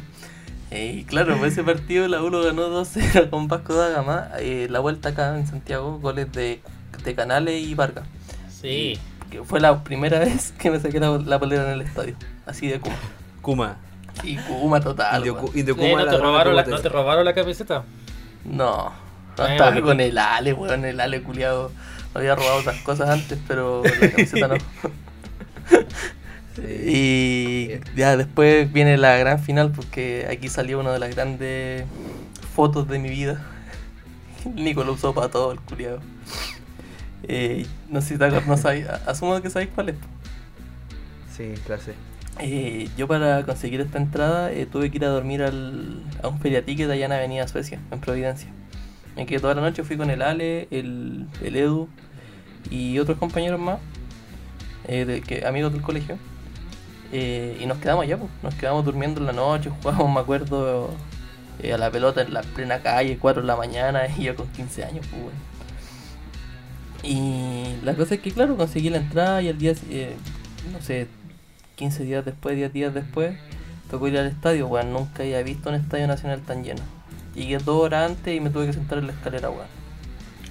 Y 0.72 1.04
claro, 1.04 1.36
pues 1.38 1.52
ese 1.54 1.64
partido 1.64 2.08
la 2.08 2.22
U 2.24 2.30
lo 2.30 2.44
ganó 2.44 2.70
2-0 2.70 3.30
con 3.30 3.48
Vasco 3.48 3.74
da 3.76 3.90
Gama. 3.90 4.30
Eh, 4.40 4.68
la 4.70 4.80
vuelta 4.80 5.10
acá 5.10 5.38
en 5.38 5.46
Santiago, 5.46 6.00
goles 6.00 6.32
de, 6.32 6.62
de 7.04 7.16
Canales 7.16 7.62
y 7.62 7.76
Vargas. 7.76 8.06
Sí. 8.62 8.98
Que 9.30 9.44
fue 9.44 9.60
la 9.60 9.84
primera 9.84 10.20
vez 10.22 10.54
que 10.58 10.72
me 10.72 10.80
saqué 10.80 11.00
la, 11.00 11.18
la 11.18 11.40
polera 11.40 11.64
en 11.66 11.72
el 11.72 11.82
estadio. 11.82 12.16
Así 12.46 12.68
de 12.68 12.80
Kuma. 12.80 12.96
Kuma. 13.42 13.78
Y 14.24 14.38
Kuma 14.38 14.80
total. 14.80 15.18
Indio, 15.26 15.50
Indio 15.54 15.76
Eh, 15.78 15.90
Kuma 15.92 16.04
¿no, 16.06 16.10
te 16.12 16.18
robaron 16.18 16.56
la, 16.56 16.64
cogotes. 16.64 16.84
¿No 16.86 16.90
te 16.90 16.96
robaron 16.96 17.26
la 17.26 17.34
camiseta? 17.34 17.84
No, 18.46 18.92
no 19.38 19.46
Eh, 19.48 19.52
estaba 19.52 19.72
porque- 19.72 19.82
con 19.82 20.00
el 20.00 20.18
Ale, 20.18 20.54
weón. 20.54 20.86
El 20.86 21.00
Ale 21.02 21.22
culiado 21.22 21.72
había 22.14 22.36
robado 22.36 22.60
otras 22.60 22.78
cosas 22.82 23.10
antes, 23.10 23.40
pero 23.48 23.84
la 23.84 24.10
camiseta 24.12 24.48
no. 24.48 24.56
Y 26.58 27.70
ya 27.96 28.18
después 28.18 28.72
viene 28.72 28.98
la 28.98 29.16
gran 29.18 29.40
final 29.40 29.72
porque 29.72 30.28
aquí 30.30 30.50
salió 30.50 30.80
una 30.80 30.92
de 30.92 31.00
las 31.00 31.16
grandes 31.16 31.86
fotos 32.56 32.88
de 32.88 33.00
mi 33.00 33.10
vida. 33.10 33.42
Nico 34.56 34.84
lo 34.84 34.94
usó 34.94 35.14
para 35.14 35.30
todo 35.30 35.52
el 35.52 35.60
culiado. 35.60 36.00
Eh, 37.24 37.66
no 37.90 38.02
sé 38.02 38.10
si 38.10 38.18
te 38.18 38.26
acuerdas, 38.26 38.48
no 38.48 38.58
sabéis- 38.58 38.88
asumo 39.06 39.40
que 39.42 39.50
sabéis 39.50 39.70
cuál 39.74 39.90
es. 39.90 39.96
Sí, 41.36 41.54
clase. 41.66 41.94
Eh, 42.40 42.90
yo 42.98 43.08
para 43.08 43.44
conseguir 43.44 43.82
esta 43.82 43.98
entrada 43.98 44.52
eh, 44.52 44.66
tuve 44.66 44.90
que 44.90 44.98
ir 44.98 45.06
a 45.06 45.10
dormir 45.10 45.44
al, 45.44 46.02
a 46.24 46.28
un 46.28 46.40
feriaticket 46.40 46.90
allá 46.90 47.06
en 47.06 47.12
Avenida 47.12 47.48
Suecia, 47.48 47.80
en 47.92 48.00
Providencia. 48.00 48.50
Me 49.16 49.26
quedé 49.26 49.40
toda 49.40 49.54
la 49.54 49.62
noche, 49.62 49.84
fui 49.84 49.98
con 49.98 50.10
el 50.10 50.22
Ale, 50.22 50.68
el, 50.72 51.28
el 51.44 51.56
Edu 51.56 51.88
y 52.70 52.98
otros 53.00 53.18
compañeros 53.18 53.60
más, 53.60 53.80
de, 54.88 55.22
que, 55.26 55.46
amigos 55.46 55.74
del 55.74 55.82
colegio. 55.82 56.18
Eh, 57.12 57.58
y 57.62 57.66
nos 57.66 57.78
quedamos 57.80 58.04
allá, 58.04 58.18
pues. 58.18 58.32
nos 58.42 58.56
quedamos 58.56 58.86
durmiendo 58.86 59.20
en 59.20 59.26
la 59.28 59.34
noche, 59.34 59.70
jugábamos, 59.82 60.14
me 60.14 60.20
acuerdo, 60.22 60.90
eh, 61.62 61.74
a 61.74 61.78
la 61.78 61.92
pelota 61.92 62.22
en 62.22 62.34
la 62.34 62.42
plena 62.42 62.80
calle, 62.80 63.18
4 63.20 63.42
de 63.42 63.48
la 63.48 63.56
mañana, 63.56 64.02
y 64.18 64.24
yo 64.24 64.36
con 64.36 64.48
15 64.48 64.84
años, 64.86 65.06
pues, 65.10 65.22
weón. 65.22 65.52
Y 67.04 67.76
la 67.84 67.96
cosa 67.96 68.16
es 68.16 68.22
que, 68.22 68.32
claro, 68.32 68.56
conseguí 68.58 68.90
la 68.90 68.98
entrada 68.98 69.42
y 69.42 69.48
el 69.48 69.58
día, 69.58 69.74
eh, 69.90 70.16
no 70.72 70.82
sé, 70.82 71.08
15 71.76 72.04
días 72.04 72.24
después, 72.24 72.56
10 72.56 72.72
días 72.74 72.94
después, 72.94 73.36
tocó 73.90 74.08
ir 74.08 74.18
al 74.20 74.28
estadio, 74.28 74.68
weón. 74.68 74.94
Nunca 74.94 75.24
había 75.24 75.42
visto 75.42 75.70
un 75.70 75.76
estadio 75.76 76.08
nacional 76.08 76.42
tan 76.42 76.64
lleno. 76.64 76.82
Llegué 77.34 77.58
dos 77.58 77.82
horas 77.84 78.12
antes 78.12 78.36
y 78.36 78.40
me 78.40 78.50
tuve 78.52 78.68
que 78.68 78.74
sentar 78.74 79.00
en 79.00 79.08
la 79.08 79.14
escalera, 79.14 79.50
weón. 79.50 79.66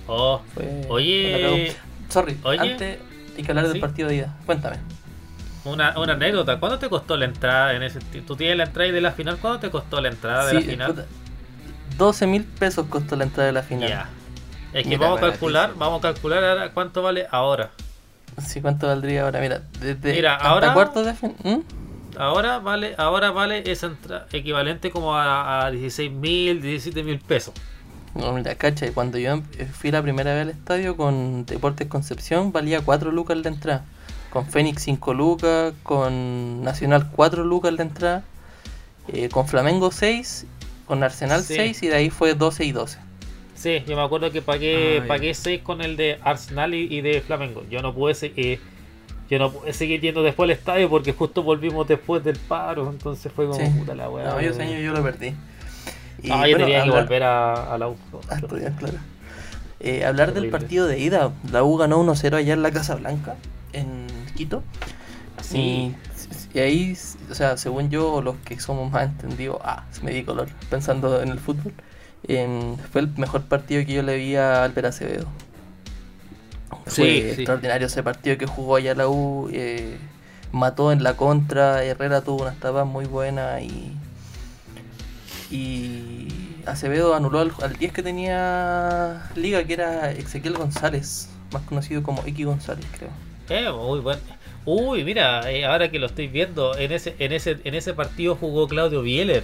Oh, 0.08 0.40
Fue- 0.54 0.86
Oye. 0.88 1.72
Sorry, 2.08 2.36
Oye. 2.42 2.58
antes 2.58 2.98
hay 3.36 3.42
que 3.44 3.50
hablar 3.52 3.66
Sí. 3.66 3.72
del 3.72 3.80
partido 3.80 4.08
de 4.08 4.16
ida. 4.16 4.36
Cuéntame. 4.44 4.76
Una, 5.64 5.98
una 5.98 6.12
anécdota. 6.14 6.58
¿Cuánto 6.58 6.78
te 6.78 6.88
costó 6.88 7.16
la 7.16 7.24
entrada 7.26 7.74
en 7.74 7.82
ese 7.82 8.00
¿Tú 8.00 8.36
tienes 8.36 8.56
la 8.56 8.64
entrada 8.64 8.90
de 8.92 9.00
la 9.00 9.12
final? 9.12 9.38
¿Cuánto 9.38 9.60
te 9.60 9.70
costó 9.70 10.00
la 10.00 10.08
entrada 10.08 10.46
de 10.46 10.54
la 10.54 10.60
final? 10.60 10.90
puta, 10.92 11.06
12 11.98 12.26
mil 12.26 12.44
pesos 12.44 12.86
costó 12.88 13.16
la 13.16 13.24
entrada 13.24 13.46
de 13.46 13.52
la 13.52 13.62
final. 13.62 14.06
Es 14.72 14.84
que 14.84 14.88
Mira, 14.90 15.00
vamos 15.00 15.18
a 15.18 15.30
calcular, 15.30 15.72
vamos 15.76 15.98
a 15.98 16.02
calcular 16.12 16.44
ahora 16.44 16.70
cuánto 16.72 17.02
vale 17.02 17.26
ahora. 17.30 17.70
Sí, 18.46 18.60
¿cuánto 18.60 18.86
valdría 18.86 19.24
ahora? 19.24 19.40
Mira, 19.40 19.62
desde 19.80 20.12
Mira, 20.14 20.36
ahora- 20.36 20.72
cuartos 20.72 21.04
de 21.04 21.14
fin. 21.14 21.34
¿Mm? 21.42 21.58
Ahora 22.16 22.58
vale, 22.58 22.94
ahora 22.98 23.30
vale 23.30 23.70
esa 23.70 23.86
entrada 23.86 24.26
equivalente 24.32 24.90
como 24.90 25.14
a, 25.16 25.66
a 25.66 25.70
16 25.70 26.10
mil, 26.12 26.60
17 26.62 27.02
mil 27.02 27.18
pesos. 27.18 27.54
No, 28.14 28.32
mira, 28.32 28.54
cacha, 28.56 28.86
y 28.86 28.90
cuando 28.90 29.18
yo 29.18 29.30
em- 29.32 29.42
fui 29.72 29.90
la 29.90 30.02
primera 30.02 30.32
vez 30.32 30.42
al 30.42 30.50
estadio 30.50 30.96
con 30.96 31.44
Deportes 31.46 31.86
Concepción, 31.88 32.50
valía 32.52 32.80
4 32.80 33.12
lucas 33.12 33.36
la 33.38 33.48
entrada. 33.48 33.84
Con 34.30 34.46
Fénix 34.46 34.82
5 34.82 35.12
lucas, 35.14 35.74
con 35.82 36.62
Nacional 36.62 37.10
4 37.14 37.44
lucas 37.44 37.72
la 37.72 37.82
entrada, 37.82 38.22
eh, 39.08 39.28
con 39.28 39.46
Flamengo 39.48 39.90
6, 39.90 40.46
con 40.86 41.02
Arsenal 41.02 41.42
Sí. 41.42 41.54
6 41.56 41.82
y 41.82 41.88
de 41.88 41.96
ahí 41.96 42.10
fue 42.10 42.34
12 42.34 42.64
y 42.64 42.72
12. 42.72 42.98
Sí, 43.56 43.82
yo 43.86 43.96
me 43.96 44.02
acuerdo 44.02 44.30
que 44.30 44.40
pagué, 44.40 45.00
Ah, 45.02 45.04
pagué 45.08 45.34
6 45.34 45.60
con 45.62 45.82
el 45.82 45.96
de 45.96 46.18
Arsenal 46.22 46.74
y, 46.74 46.84
y 46.94 47.00
de 47.00 47.20
Flamengo. 47.20 47.62
Yo 47.70 47.82
no 47.82 47.92
pude 47.94 48.14
se- 48.14 48.32
eh, 48.36 48.58
yo 49.28 49.38
no 49.38 49.50
pude 49.52 49.72
seguir 49.72 50.00
yendo 50.00 50.22
después 50.22 50.46
al 50.46 50.50
estadio 50.52 50.88
porque 50.88 51.12
justo 51.12 51.42
volvimos 51.42 51.86
después 51.86 52.22
del 52.24 52.36
paro, 52.38 52.88
entonces 52.90 53.30
fue 53.32 53.46
como 53.46 53.58
Sí. 53.58 53.66
puta 53.78 53.94
la 53.94 54.08
weá. 54.08 54.30
No, 54.30 54.40
yo 54.40 54.50
ese 54.50 54.62
año 54.62 54.78
yo 54.80 54.92
lo 54.92 55.02
perdí. 55.02 55.34
Y, 56.22 56.28
No, 56.28 56.34
yo 56.36 56.40
bueno, 56.40 56.56
tenía 56.58 56.82
que 56.84 56.88
hablar- 56.88 57.02
volver 57.04 57.22
a, 57.24 57.74
a 57.74 57.78
la 57.78 57.88
U. 57.88 57.96
a 58.28 58.34
estudiar, 58.36 58.72
claro. 58.76 58.98
Eh, 59.80 60.04
hablar 60.04 60.34
del 60.34 60.50
partido 60.50 60.86
de 60.86 60.98
ida. 60.98 61.32
La 61.50 61.62
U 61.64 61.76
ganó 61.76 61.98
1-0 61.98 62.36
allá 62.36 62.52
en 62.54 62.62
la 62.62 62.70
Casa 62.70 62.94
Blanca, 62.96 63.36
en 63.72 64.06
Sí. 65.42 65.94
Y, 66.54 66.58
y 66.58 66.60
ahí, 66.60 66.98
o 67.30 67.34
sea, 67.34 67.56
según 67.56 67.90
yo, 67.90 68.20
los 68.22 68.36
que 68.44 68.58
somos 68.60 68.90
más 68.90 69.04
entendidos, 69.04 69.58
ah, 69.64 69.84
me 70.02 70.10
di 70.12 70.22
color 70.24 70.48
pensando 70.70 71.22
en 71.22 71.30
el 71.30 71.38
fútbol. 71.40 71.72
em, 72.28 72.76
fue 72.92 73.00
el 73.02 73.08
mejor 73.16 73.42
partido 73.44 73.84
que 73.86 73.92
yo 73.94 74.02
le 74.02 74.16
vi 74.16 74.36
a 74.36 74.64
Albert 74.64 74.88
Acevedo. 74.88 75.26
Fue 76.86 76.92
Sí, 76.92 77.22
sí. 77.22 77.28
extraordinario 77.30 77.86
ese 77.86 78.02
partido 78.02 78.36
que 78.38 78.46
jugó 78.46 78.76
allá 78.76 78.94
la 78.94 79.08
U. 79.08 79.48
eh, 79.52 79.98
mató 80.52 80.92
en 80.92 81.02
la 81.02 81.16
contra. 81.16 81.82
Herrera 81.84 82.20
tuvo 82.22 82.42
una 82.42 82.52
etapa 82.52 82.84
muy 82.84 83.06
buena 83.06 83.60
y. 83.60 83.96
Y 85.50 86.28
Acevedo 86.66 87.14
anuló 87.14 87.40
al, 87.40 87.52
al 87.62 87.76
10 87.76 87.92
que 87.92 88.02
tenía 88.02 89.30
Liga, 89.34 89.64
que 89.64 89.72
era 89.74 90.10
Ezequiel 90.12 90.54
González, 90.56 91.28
más 91.52 91.62
conocido 91.62 92.02
como 92.02 92.22
X 92.24 92.46
González, 92.46 92.86
creo. 92.96 93.10
Eh, 93.50 93.70
muy 93.70 94.00
bueno. 94.00 94.20
Uy, 94.64 95.04
mira, 95.04 95.50
eh, 95.50 95.64
ahora 95.64 95.90
que 95.90 95.98
lo 95.98 96.06
estoy 96.06 96.28
viendo, 96.28 96.76
en 96.76 96.92
ese, 96.92 97.16
en 97.18 97.32
ese, 97.32 97.58
en 97.64 97.74
ese 97.74 97.94
partido 97.94 98.36
jugó 98.36 98.68
Claudio 98.68 99.02
Bieler. 99.02 99.42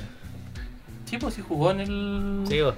Sí, 1.07 1.19
pues 1.19 1.35
sí 1.35 1.43
jugó 1.47 1.71
en 1.71 1.81
el. 1.81 2.45
Sí, 2.49 2.61
bo. 2.61 2.75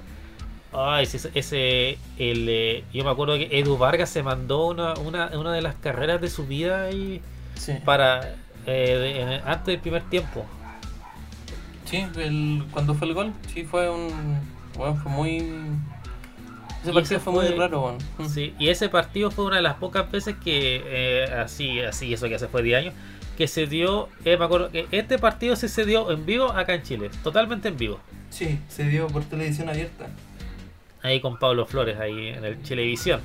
Ay, 0.71 1.03
ese, 1.05 1.31
ese 1.33 1.97
el, 2.17 2.45
eh, 2.47 2.83
yo 2.93 3.03
me 3.03 3.09
acuerdo 3.09 3.35
que 3.37 3.49
Edu 3.59 3.77
Vargas 3.77 4.09
se 4.09 4.21
mandó 4.21 4.67
una, 4.67 4.93
una, 4.95 5.27
una 5.37 5.51
de 5.53 5.61
las 5.63 5.75
carreras 5.75 6.21
de 6.21 6.29
su 6.29 6.45
vida 6.45 6.91
y 6.91 7.21
Sí, 7.55 7.73
para 7.83 8.35
eh, 8.67 9.41
de- 9.41 9.41
antes 9.49 9.65
del 9.67 9.79
primer 9.79 10.03
tiempo. 10.03 10.45
sí 11.85 12.05
el, 12.17 12.63
cuando 12.71 12.93
fue 12.93 13.07
el 13.07 13.13
gol, 13.15 13.33
sí 13.53 13.63
fue 13.63 13.89
un. 13.89 14.09
Bueno, 14.77 14.95
fue 14.95 15.11
muy. 15.11 15.51
Ese 16.81 16.93
partido 16.93 17.17
ese 17.17 17.19
fue, 17.19 17.33
muy 17.33 17.47
raro, 17.47 17.81
bueno. 17.81 17.97
Mm. 18.17 18.25
Sí, 18.27 18.53
y 18.57 18.69
ese 18.69 18.89
partido 18.89 19.31
fue 19.31 19.45
una 19.45 19.57
de 19.57 19.61
las 19.61 19.75
pocas 19.75 20.09
veces 20.09 20.35
que 20.37 20.81
eh, 20.85 21.25
así, 21.33 21.79
así, 21.81 22.13
eso 22.13 22.27
que 22.27 22.35
hace 22.35 22.47
fue 22.47 22.63
10 22.63 22.77
años, 22.79 22.93
que 23.37 23.47
se 23.47 23.67
dio, 23.67 24.09
eh, 24.25 24.37
me 24.37 24.45
acuerdo 24.45 24.69
que 24.69 24.87
este 24.91 25.17
partido 25.17 25.55
sí 25.55 25.67
se 25.67 25.85
dio 25.85 26.11
en 26.11 26.25
vivo 26.25 26.51
acá 26.51 26.73
en 26.73 26.83
Chile, 26.83 27.09
totalmente 27.23 27.67
en 27.67 27.77
vivo. 27.77 27.99
Sí, 28.29 28.59
se 28.69 28.85
dio 28.85 29.07
por 29.07 29.23
televisión 29.25 29.69
abierta. 29.69 30.07
Ahí 31.01 31.21
con 31.21 31.37
Pablo 31.37 31.65
Flores, 31.65 31.99
ahí 31.99 32.29
en 32.29 32.43
el 32.43 32.61
Chilevisión. 32.63 33.21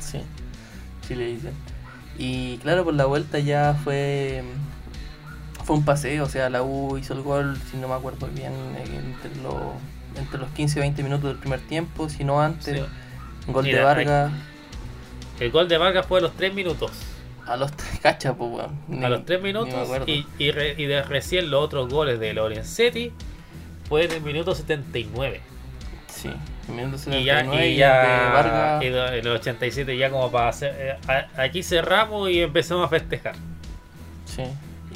Sí, 0.00 0.20
Chilevisión. 1.06 1.54
Y 2.18 2.58
claro, 2.58 2.84
por 2.84 2.94
la 2.94 3.06
vuelta 3.06 3.38
ya 3.38 3.74
fue. 3.84 4.42
Fue 5.64 5.76
un 5.76 5.84
paseo, 5.84 6.24
o 6.24 6.28
sea, 6.28 6.48
la 6.48 6.62
U 6.62 6.96
hizo 6.96 7.12
el 7.14 7.22
gol, 7.22 7.58
si 7.70 7.76
no 7.76 7.88
me 7.88 7.94
acuerdo 7.94 8.28
bien, 8.28 8.52
entre 8.76 9.42
los, 9.42 9.54
entre 10.18 10.38
los 10.38 10.48
15 10.50 10.78
y 10.78 10.82
20 10.82 11.02
minutos 11.02 11.24
del 11.30 11.36
primer 11.38 11.60
tiempo, 11.60 12.08
si 12.08 12.24
no 12.24 12.40
antes. 12.40 12.78
Sí. 12.78 13.52
Gol 13.52 13.64
de 13.64 13.70
Mira, 13.72 13.84
Vargas. 13.84 14.32
El 15.40 15.50
gol 15.50 15.68
de 15.68 15.78
Vargas 15.78 16.06
fue 16.06 16.18
a 16.18 16.22
los 16.22 16.32
3 16.34 16.54
minutos. 16.54 16.90
A 17.46 17.56
los 17.56 17.70
tres 17.72 18.00
cachas, 18.02 18.34
pues, 18.36 18.50
weón. 18.50 19.04
A 19.04 19.08
los 19.08 19.24
3 19.24 19.38
ni 19.40 19.52
me 19.52 19.52
minutos 19.52 19.88
y, 20.06 20.26
y, 20.38 20.50
re- 20.50 20.74
y 20.76 20.86
de 20.86 21.02
recién 21.02 21.50
los 21.50 21.62
otros 21.64 21.88
goles 21.92 22.18
de 22.18 22.32
Lorenzetti 22.34 23.12
fue 23.88 24.04
en 24.06 24.12
el 24.12 24.20
minuto 24.22 24.54
79. 24.54 25.40
Sí, 26.08 26.30
en 26.68 26.76
minuto 26.76 26.96
Y 27.10 27.22
ya, 27.24 27.40
79 27.44 27.68
y 27.70 27.76
ya 27.76 28.02
el 28.02 28.08
de 28.26 28.32
Vargas. 28.34 28.82
y 28.82 28.86
en 28.86 28.94
el 29.26 29.28
87 29.28 29.96
ya 29.96 30.10
como 30.10 30.30
para 30.32 30.48
hacer... 30.48 30.74
eh, 30.76 30.96
a- 31.06 31.42
aquí 31.42 31.62
cerramos 31.62 32.28
y 32.30 32.40
empezamos 32.40 32.86
a 32.86 32.88
festejar. 32.88 33.34
Sí. 34.24 34.42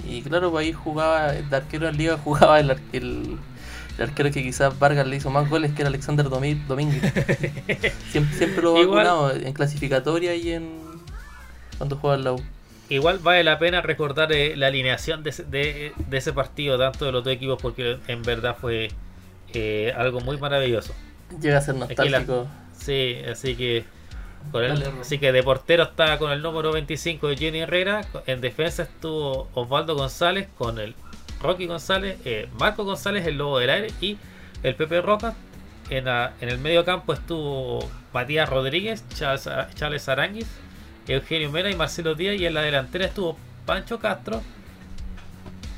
Y 0.08 0.22
claro, 0.22 0.50
pues 0.50 0.66
ahí 0.66 0.72
jugaba, 0.72 1.30
de 1.32 1.56
arquero 1.56 1.88
en 1.88 1.96
liga 1.98 2.16
jugaba 2.16 2.58
el, 2.58 2.70
el, 2.92 3.38
el 4.03 4.09
arquero 4.11 4.30
que 4.30 4.42
quizás 4.42 4.78
Vargas 4.78 5.07
le 5.07 5.16
hizo 5.16 5.30
más 5.30 5.48
goles, 5.48 5.72
que 5.72 5.82
era 5.82 5.88
Alexander 5.88 6.28
Domínguez. 6.28 7.03
siempre, 8.11 8.36
siempre 8.36 8.62
lo 8.62 8.74
vacunado 8.74 9.32
en 9.34 9.53
clasificatoria 9.53 10.34
y 10.34 10.53
en 10.53 10.70
cuando 11.78 11.96
juega 11.96 12.16
la 12.18 12.32
U. 12.32 12.42
Igual 12.88 13.18
vale 13.20 13.44
la 13.44 13.59
pena 13.59 13.80
recordar 13.82 14.32
eh, 14.32 14.57
la 14.57 14.66
alineación 14.66 15.22
de 15.22 15.30
ese, 15.30 15.44
de, 15.44 15.92
de 16.09 16.16
ese 16.16 16.32
partido, 16.32 16.76
tanto 16.78 17.05
de 17.05 17.12
los 17.12 17.22
dos 17.22 17.32
equipos, 17.32 17.61
porque 17.62 17.98
en 18.09 18.22
verdad 18.22 18.57
fue 18.61 18.88
eh, 19.55 19.92
algo 19.96 20.20
muy 20.20 20.38
maravilloso. 20.38 20.92
Llega 21.40 21.59
a 21.59 21.61
ser 21.61 21.74
la- 21.76 21.86
nostálgico. 21.86 22.48
Sí, 22.76 23.16
así 23.30 23.55
que 23.55 23.84
con 24.51 24.64
el- 24.64 24.82
así 25.01 25.18
que 25.18 25.30
de 25.30 25.42
portero 25.42 25.84
está 25.84 26.18
con 26.18 26.32
el 26.32 26.42
número 26.42 26.72
25 26.72 27.28
de 27.28 27.36
Jenny 27.36 27.61
Herrera, 27.61 28.01
en 28.26 28.40
defensa 28.40 28.82
estuvo 28.84 29.48
Osvaldo 29.55 29.94
González 29.94 30.48
con 30.59 30.78
el 30.78 30.94
Rocky 31.41 31.66
González, 31.66 32.18
eh, 32.24 32.49
Marco 32.59 32.84
González, 32.84 33.26
el 33.26 33.38
Lobo 33.38 33.59
del 33.59 33.70
Aire 33.70 33.93
y 34.01 34.18
el 34.62 34.74
Pepe 34.74 35.01
Roca. 35.01 35.34
En, 35.88 36.07
el 36.07 36.59
medio 36.59 36.84
campo 36.84 37.12
estuvo 37.12 37.80
Matías 38.12 38.49
Rodríguez, 38.49 39.05
Charles, 39.14 39.49
Charles 39.74 40.09
Eugenio 41.09 41.51
Mena 41.51 41.70
y 41.70 41.74
Marcelo 41.74 42.14
Díaz 42.14 42.36
y 42.41 42.47
en 42.47 42.55
la 42.55 42.62
delantera 42.62 43.07
estuvo 43.07 43.36
Pancho 43.66 43.99
Castro, 43.99 44.43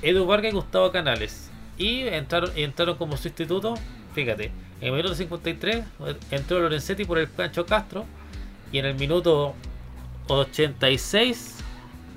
Edu 0.03 0.27
Vargas 0.27 0.53
y 0.53 0.55
Gustavo 0.55 0.93
Canales. 0.93 1.51
Y 1.79 2.03
entraron, 2.03 2.51
entraron 2.57 2.97
como 2.97 3.17
sustituto, 3.17 3.75
fíjate, 4.15 4.53
en 4.83 4.89
el 4.89 4.93
minuto 4.93 5.15
53 5.15 5.85
entró 6.31 6.61
Lorenzetti 6.61 7.05
por 7.05 7.19
el 7.19 7.29
Pancho 7.29 7.65
Castro 7.65 8.05
y 8.73 8.79
en 8.79 8.87
el 8.87 8.95
minuto 8.97 9.55
86 10.27 11.59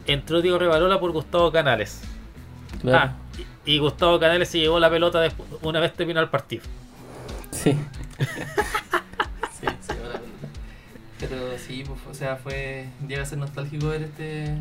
entró 0.07 0.41
Diego 0.41 0.57
Revalola 0.57 0.99
por 0.99 1.11
Gustavo 1.11 1.51
Canales. 1.51 2.01
Claro. 2.91 3.11
Ah, 3.13 3.15
y, 3.65 3.73
y 3.73 3.77
Gustavo 3.79 4.19
Canales 4.19 4.47
se 4.49 4.59
llevó 4.59 4.79
la 4.79 4.89
pelota 4.89 5.25
despu- 5.25 5.43
una 5.61 5.79
vez 5.79 5.93
terminó 5.93 6.19
el 6.21 6.29
partido. 6.29 6.63
Sí. 7.51 7.75
Pero 11.19 11.35
sí, 11.57 11.83
pues, 11.85 11.99
o 12.09 12.13
sea, 12.13 12.35
fue. 12.35 12.85
Llega 13.07 13.23
a 13.23 13.25
ser 13.25 13.37
nostálgico 13.37 13.87
ver 13.87 14.03
este. 14.03 14.53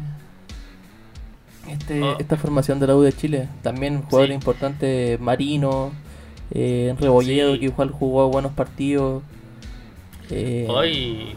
Este, 1.68 2.02
Oh. 2.02 2.16
Esta 2.18 2.36
formación 2.36 2.78
de 2.78 2.86
la 2.86 2.94
U 2.96 3.00
de 3.02 3.12
Chile. 3.12 3.48
También 3.62 4.02
jugadores 4.02 4.34
Sí. 4.34 4.34
importantes, 4.34 5.20
Marino, 5.20 5.92
eh, 6.52 6.94
Rebolledo, 6.98 7.54
Sí. 7.54 7.60
que 7.60 7.64
igual 7.66 7.90
jugó 7.90 8.28
buenos 8.28 8.52
partidos. 8.52 9.22
Eh, 10.30 10.66
Hoy, 10.68 11.34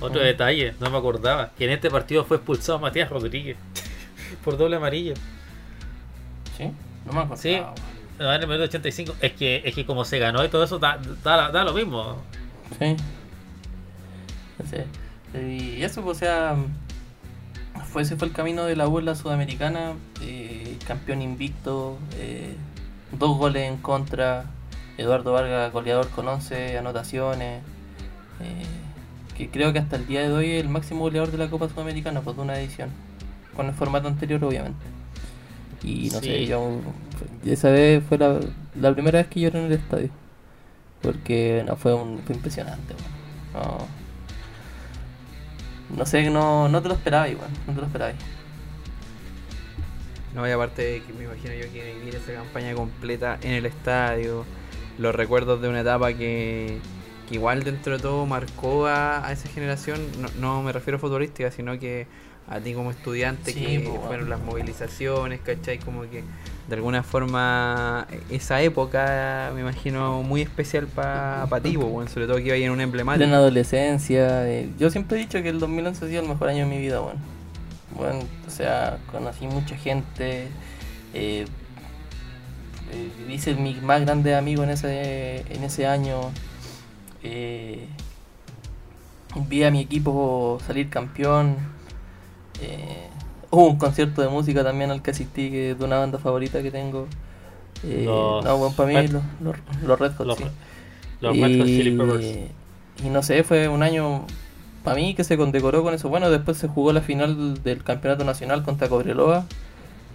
otro 0.00 0.20
detalle, 0.20 0.74
no 0.80 0.90
me 0.90 0.98
acordaba, 0.98 1.50
que 1.58 1.64
en 1.64 1.70
este 1.72 1.90
partido 1.90 2.24
fue 2.24 2.38
expulsado 2.38 2.78
Matías 2.78 3.08
Rodríguez 3.10 3.56
por 4.44 4.56
doble 4.56 4.76
amarilla. 4.76 5.14
¿Sí? 6.56 6.70
No 7.06 7.12
me 7.12 7.20
acuerdo. 7.20 7.42
Sí. 7.42 7.60
En 8.18 8.26
el 8.26 8.46
minuto 8.46 8.64
85. 8.64 9.14
Es 9.20 9.32
que, 9.32 9.62
es 9.64 9.74
que 9.74 9.84
como 9.84 10.04
se 10.04 10.18
ganó 10.18 10.44
y 10.44 10.48
todo 10.48 10.64
eso, 10.64 10.78
da, 10.78 10.98
da, 11.22 11.50
da 11.50 11.64
lo 11.64 11.72
mismo. 11.72 12.16
Sí. 12.78 12.96
Sí. 14.70 15.38
Y 15.38 15.82
eso, 15.82 16.02
pues, 16.02 16.18
o 16.18 16.20
sea, 16.20 16.56
fue, 17.84 18.02
ese 18.02 18.16
fue 18.16 18.28
el 18.28 18.34
camino 18.34 18.64
de 18.64 18.76
la 18.76 18.88
U 18.88 18.98
en 18.98 19.04
la 19.04 19.14
Sudamericana, 19.14 19.94
eh, 20.22 20.78
campeón 20.86 21.22
invicto, 21.22 21.98
eh, 22.16 22.54
dos 23.12 23.36
goles 23.36 23.68
en 23.68 23.78
contra, 23.78 24.46
Eduardo 24.96 25.32
Vargas 25.32 25.72
goleador 25.72 26.08
con 26.10 26.28
11 26.28 26.78
anotaciones, 26.78 27.62
eh, 28.40 28.64
que 29.36 29.50
creo 29.50 29.72
que 29.72 29.80
hasta 29.80 29.96
el 29.96 30.06
día 30.06 30.22
de 30.22 30.32
hoy 30.32 30.50
es 30.52 30.62
el 30.62 30.68
máximo 30.68 31.00
goleador 31.00 31.32
de 31.32 31.38
la 31.38 31.50
Copa 31.50 31.68
Sudamericana, 31.68 32.20
pues 32.20 32.36
de 32.36 32.42
una 32.42 32.58
edición, 32.58 32.90
con 33.56 33.66
el 33.66 33.74
formato 33.74 34.06
anterior 34.06 34.42
obviamente. 34.44 34.93
Y 35.84 36.08
no 36.12 36.20
Sí. 36.20 36.26
sé, 36.26 36.46
yo 36.46 36.80
esa 37.44 37.70
vez 37.70 38.02
fue 38.08 38.16
la, 38.18 38.40
la 38.80 38.92
primera 38.94 39.18
vez 39.18 39.28
que 39.28 39.40
lloré 39.40 39.58
en 39.58 39.66
el 39.66 39.72
estadio. 39.72 40.08
Porque 41.02 41.62
no 41.66 41.76
fue 41.76 41.92
un 41.94 42.20
fue 42.24 42.34
impresionante, 42.34 42.94
weón. 43.54 43.64
No, 45.90 45.96
no 45.98 46.06
sé, 46.06 46.30
no, 46.30 46.68
no 46.68 46.82
te 46.82 46.88
lo 46.88 46.94
esperaba 46.94 47.28
igual, 47.28 47.50
no 47.66 47.74
te 47.74 47.80
lo 47.80 47.86
esperaba. 47.86 48.12
No, 50.34 50.48
y 50.48 50.50
aparte 50.50 51.02
que 51.06 51.12
me 51.12 51.24
imagino 51.24 51.54
yo 51.54 51.70
que 51.72 51.94
vivir 51.94 52.16
esa 52.16 52.32
campaña 52.32 52.74
completa 52.74 53.38
en 53.42 53.52
el 53.52 53.66
estadio, 53.66 54.44
los 54.98 55.14
recuerdos 55.14 55.60
de 55.60 55.68
una 55.68 55.80
etapa 55.82 56.12
que, 56.12 56.78
que 57.28 57.34
igual 57.34 57.62
dentro 57.62 57.96
de 57.96 58.02
todo 58.02 58.26
marcó 58.26 58.86
a, 58.86 59.24
a 59.24 59.30
esa 59.32 59.48
generación, 59.48 60.00
no, 60.20 60.28
no 60.40 60.62
me 60.62 60.72
refiero 60.72 60.96
a 60.96 61.00
futbolística, 61.00 61.50
sino 61.52 61.78
que 61.78 62.08
a 62.48 62.60
ti 62.60 62.74
como 62.74 62.90
estudiante, 62.90 63.52
Sí, 63.52 63.60
que 63.60 63.80
po, 63.80 64.00
fueron 64.06 64.28
las 64.28 64.40
movilizaciones, 64.40 65.40
¿cachai? 65.40 65.78
Como 65.78 66.02
que 66.02 66.22
de 66.68 66.74
alguna 66.74 67.02
forma 67.02 68.06
esa 68.30 68.60
época 68.62 69.50
me 69.54 69.60
imagino 69.62 70.22
muy 70.22 70.42
especial 70.42 70.86
para 70.86 71.46
pa 71.48 71.60
ti, 71.60 71.76
weón, 71.76 72.08
sobre 72.08 72.26
todo 72.26 72.36
que 72.36 72.44
iba 72.44 72.54
ahí 72.54 72.64
en 72.64 72.70
un 72.72 72.80
emblemático. 72.80 73.18
Plena 73.24 73.36
adolescencia. 73.38 74.46
eh, 74.50 74.68
yo 74.78 74.90
siempre 74.90 75.18
he 75.18 75.20
dicho 75.20 75.42
que 75.42 75.48
el 75.48 75.58
2011 75.60 76.04
ha 76.04 76.08
sido 76.08 76.22
el 76.22 76.28
mejor 76.28 76.48
año 76.48 76.64
de 76.64 76.70
mi 76.70 76.78
vida, 76.78 77.00
bueno. 77.00 77.20
Bueno, 77.96 78.20
o 78.46 78.50
sea, 78.50 78.98
conocí 79.10 79.46
mucha 79.46 79.76
gente. 79.76 80.48
Eh, 81.14 81.46
eh, 82.92 83.10
hice 83.30 83.54
mi 83.54 83.74
más 83.74 84.00
grande 84.02 84.34
amigo 84.34 84.64
en 84.64 84.70
ese, 84.70 85.44
en 85.52 85.62
ese 85.64 85.86
año. 85.86 86.30
eh, 87.22 87.86
vi 89.48 89.64
a 89.64 89.70
mi 89.70 89.80
equipo 89.80 90.58
salir 90.66 90.88
campeón. 90.90 91.56
Eh, 92.64 93.08
hubo 93.50 93.66
un 93.66 93.76
concierto 93.78 94.22
de 94.22 94.28
música 94.28 94.62
también 94.64 94.90
al 94.90 95.02
que 95.02 95.10
asistí, 95.12 95.50
que 95.50 95.70
es 95.72 95.78
de 95.78 95.84
una 95.84 95.98
banda 95.98 96.18
favorita 96.18 96.62
que 96.62 96.70
tengo. 96.70 97.06
Eh, 97.82 98.04
Los 98.06 98.44
no, 98.44 98.56
bueno, 98.58 98.74
para 98.76 98.88
mí 98.88 99.08
los, 99.08 99.22
los, 99.40 99.56
los 99.84 99.98
Red 100.00 100.12
Hot, 100.16 100.26
Los, 100.26 100.38
sí. 100.38 100.44
los 101.20 101.36
Red 101.36 101.58
Hot 101.58 101.66
Chili 101.66 101.90
Peppers. 101.96 102.24
y 103.04 103.08
no 103.10 103.22
sé, 103.22 103.42
fue 103.44 103.68
un 103.68 103.82
año 103.82 104.24
para 104.82 104.96
mí 104.96 105.14
que 105.14 105.24
se 105.24 105.36
condecoró 105.36 105.82
con 105.82 105.94
eso. 105.94 106.08
Bueno, 106.08 106.30
después 106.30 106.56
se 106.58 106.68
jugó 106.68 106.92
la 106.92 107.00
final 107.00 107.62
del 107.62 107.82
campeonato 107.82 108.24
nacional 108.24 108.62
contra 108.64 108.88
Cobreloa, 108.88 109.46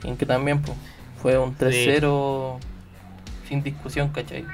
en 0.03 0.15
que 0.17 0.25
también 0.25 0.61
pues, 0.61 0.77
fue 1.21 1.37
un 1.37 1.55
3-0 1.57 2.57
sin 3.47 3.63
discusión, 3.63 4.09
¿cachai? 4.09 4.45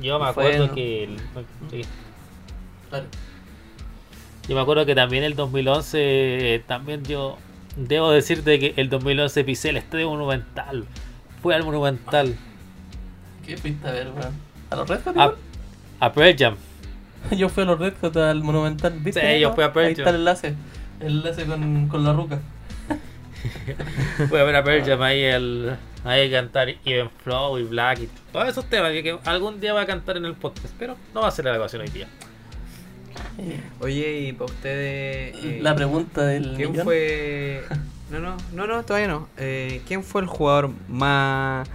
Yo 0.00 0.18
me 0.18 0.32
fue 0.32 0.46
acuerdo 0.46 0.64
en- 0.66 0.74
que. 0.74 1.04
el- 1.04 1.16
sí. 1.70 1.82
Yo 4.48 4.54
me 4.54 4.60
acuerdo 4.60 4.84
que 4.84 4.94
también 4.94 5.24
el 5.24 5.34
2011, 5.36 5.98
eh, 6.54 6.58
también 6.66 7.02
yo 7.04 7.38
debo 7.76 8.10
decirte 8.10 8.58
que 8.58 8.74
el 8.76 8.90
2011 8.90 9.44
pisé 9.44 9.70
el 9.70 9.76
estadio 9.78 10.10
monumental. 10.10 10.84
Fue 11.42 11.54
al 11.54 11.64
monumental. 11.64 12.36
¿Qué 13.46 13.56
fuiste 13.56 13.88
a 13.88 13.92
ver, 13.92 14.08
weón? 14.08 14.34
¿A 14.70 14.76
los 14.76 14.88
Red 14.88 15.00
Hot? 15.04 15.16
A, 15.18 15.34
a 16.00 16.12
Pearl 16.12 16.36
Jam. 16.38 16.56
Yo 17.36 17.48
fui 17.48 17.62
a 17.62 17.66
los 17.66 17.78
Red 17.78 17.94
Hot 18.00 18.16
al 18.16 18.42
Monumental, 18.42 18.92
¿viste? 19.00 19.20
Sí, 19.34 19.40
yo 19.40 19.54
fui 19.54 19.64
a 19.64 19.72
Pearl 19.72 19.86
Ahí 19.86 19.92
está 19.92 20.04
Jam. 20.04 20.14
el 20.14 20.20
enlace. 20.20 20.54
El 21.00 21.06
enlace 21.18 21.44
con, 21.46 21.88
con 21.88 22.04
la 22.04 22.12
ruca. 22.12 22.38
Fui 24.28 24.38
a 24.38 24.44
ver 24.44 24.56
a 24.56 24.64
Pearl 24.64 24.84
Jam 24.84 25.02
ahí, 25.02 25.22
el, 25.22 25.74
ahí 26.04 26.30
cantar 26.30 26.68
Even 26.84 27.10
Flow 27.22 27.58
y 27.58 27.64
Black 27.64 28.00
y 28.00 28.08
todos 28.32 28.48
esos 28.48 28.64
temas 28.66 28.92
que, 28.92 29.02
que 29.02 29.18
algún 29.24 29.60
día 29.60 29.72
va 29.74 29.82
a 29.82 29.86
cantar 29.86 30.16
en 30.16 30.24
el 30.24 30.34
podcast, 30.34 30.72
pero 30.78 30.96
no 31.14 31.22
va 31.22 31.28
a 31.28 31.30
ser 31.30 31.44
la 31.46 31.52
grabación 31.52 31.82
hoy 31.82 31.88
día. 31.88 32.06
Oye, 33.80 34.20
y 34.28 34.32
para 34.32 34.46
ustedes... 34.46 35.36
eh, 35.42 35.58
la 35.60 35.74
pregunta 35.74 36.24
del 36.24 36.54
¿Quién 36.54 36.70
millón. 36.72 36.84
fue.? 36.84 37.64
No, 38.10 38.20
no, 38.20 38.36
no, 38.52 38.66
no, 38.66 38.84
todavía 38.84 39.08
no. 39.08 39.28
Eh, 39.36 39.82
¿Quién 39.86 40.04
fue 40.04 40.20
el 40.22 40.26
jugador 40.28 40.70
más. 40.88 41.68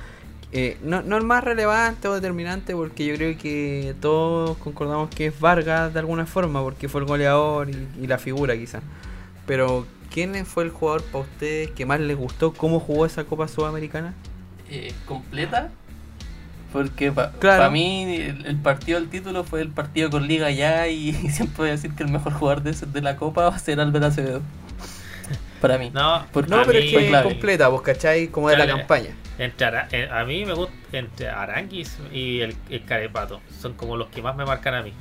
eh, 0.52 0.78
no, 0.84 1.02
no 1.02 1.18
el 1.18 1.24
más 1.24 1.44
relevante 1.44 2.08
o 2.08 2.14
determinante, 2.16 2.76
porque 2.76 3.06
yo 3.06 3.16
creo 3.16 3.38
que 3.38 3.96
todos 4.02 4.58
concordamos 4.58 5.10
que 5.12 5.28
es 5.28 5.40
Vargas 5.40 5.94
de 5.94 6.00
alguna 6.00 6.26
forma, 6.26 6.62
porque 6.64 6.88
fue 6.90 7.02
el 7.02 7.08
goleador 7.08 7.70
y, 7.70 7.90
y 8.02 8.08
la 8.08 8.18
figura 8.20 8.56
quizás. 8.58 8.84
Pero, 9.46 9.88
¿quién 10.12 10.46
fue 10.46 10.64
el 10.64 10.70
jugador 10.72 11.04
para 11.06 11.24
ustedes 11.26 11.72
que 11.72 11.86
más 11.86 12.00
les 12.00 12.18
gustó? 12.18 12.54
¿Cómo 12.54 12.80
jugó 12.80 13.06
esa 13.06 13.26
Copa 13.26 13.48
Sudamericana? 13.48 14.14
eh, 14.70 14.94
completa. 15.06 15.72
Porque 16.72 17.12
para 17.12 17.32
Claro. 17.32 17.72
mí 17.72 18.04
el, 18.16 18.46
el 18.46 18.56
partido 18.58 19.00
del 19.00 19.10
título 19.10 19.44
fue 19.44 19.62
el 19.62 19.70
partido 19.70 20.10
con 20.10 20.28
Liga 20.28 20.52
ya 20.52 20.88
y, 20.90 21.14
siempre 21.30 21.56
voy 21.58 21.68
a 21.70 21.72
decir 21.72 21.94
que 21.96 22.04
el 22.04 22.10
mejor 22.12 22.34
jugador 22.34 22.62
de, 22.64 22.72
de 22.74 23.02
la 23.02 23.16
Copa 23.16 23.50
va 23.50 23.56
a 23.56 23.60
ser 23.60 23.80
Álvaro 23.80 24.06
Acevedo. 24.06 24.42
Para 25.62 25.78
mí. 25.78 25.92
No, 25.94 26.26
Porque 26.32 26.50
No, 26.50 26.62
pero 26.66 26.80
mí- 26.80 26.86
es 26.86 26.94
que 27.12 27.22
completa, 27.24 27.68
vos 27.68 27.82
cachai, 27.82 28.28
como 28.28 28.50
de 28.50 28.58
la 28.58 28.64
Claro. 28.66 28.80
campaña. 28.80 29.10
Entre 29.38 29.66
Ara- 29.68 29.88
eh, 29.92 30.08
a 30.12 30.24
mí 30.26 30.46
me 30.46 30.54
gusta 30.54 30.74
entre 30.94 31.30
Aranguis 31.30 31.98
y 32.14 32.40
el, 32.42 32.56
el 32.70 32.84
Carepato. 32.86 33.42
Son 33.62 33.74
como 33.74 33.98
los 33.98 34.08
que 34.10 34.22
más 34.22 34.36
me 34.36 34.46
marcan 34.46 34.74
a 34.76 34.82
mí. 34.84 34.94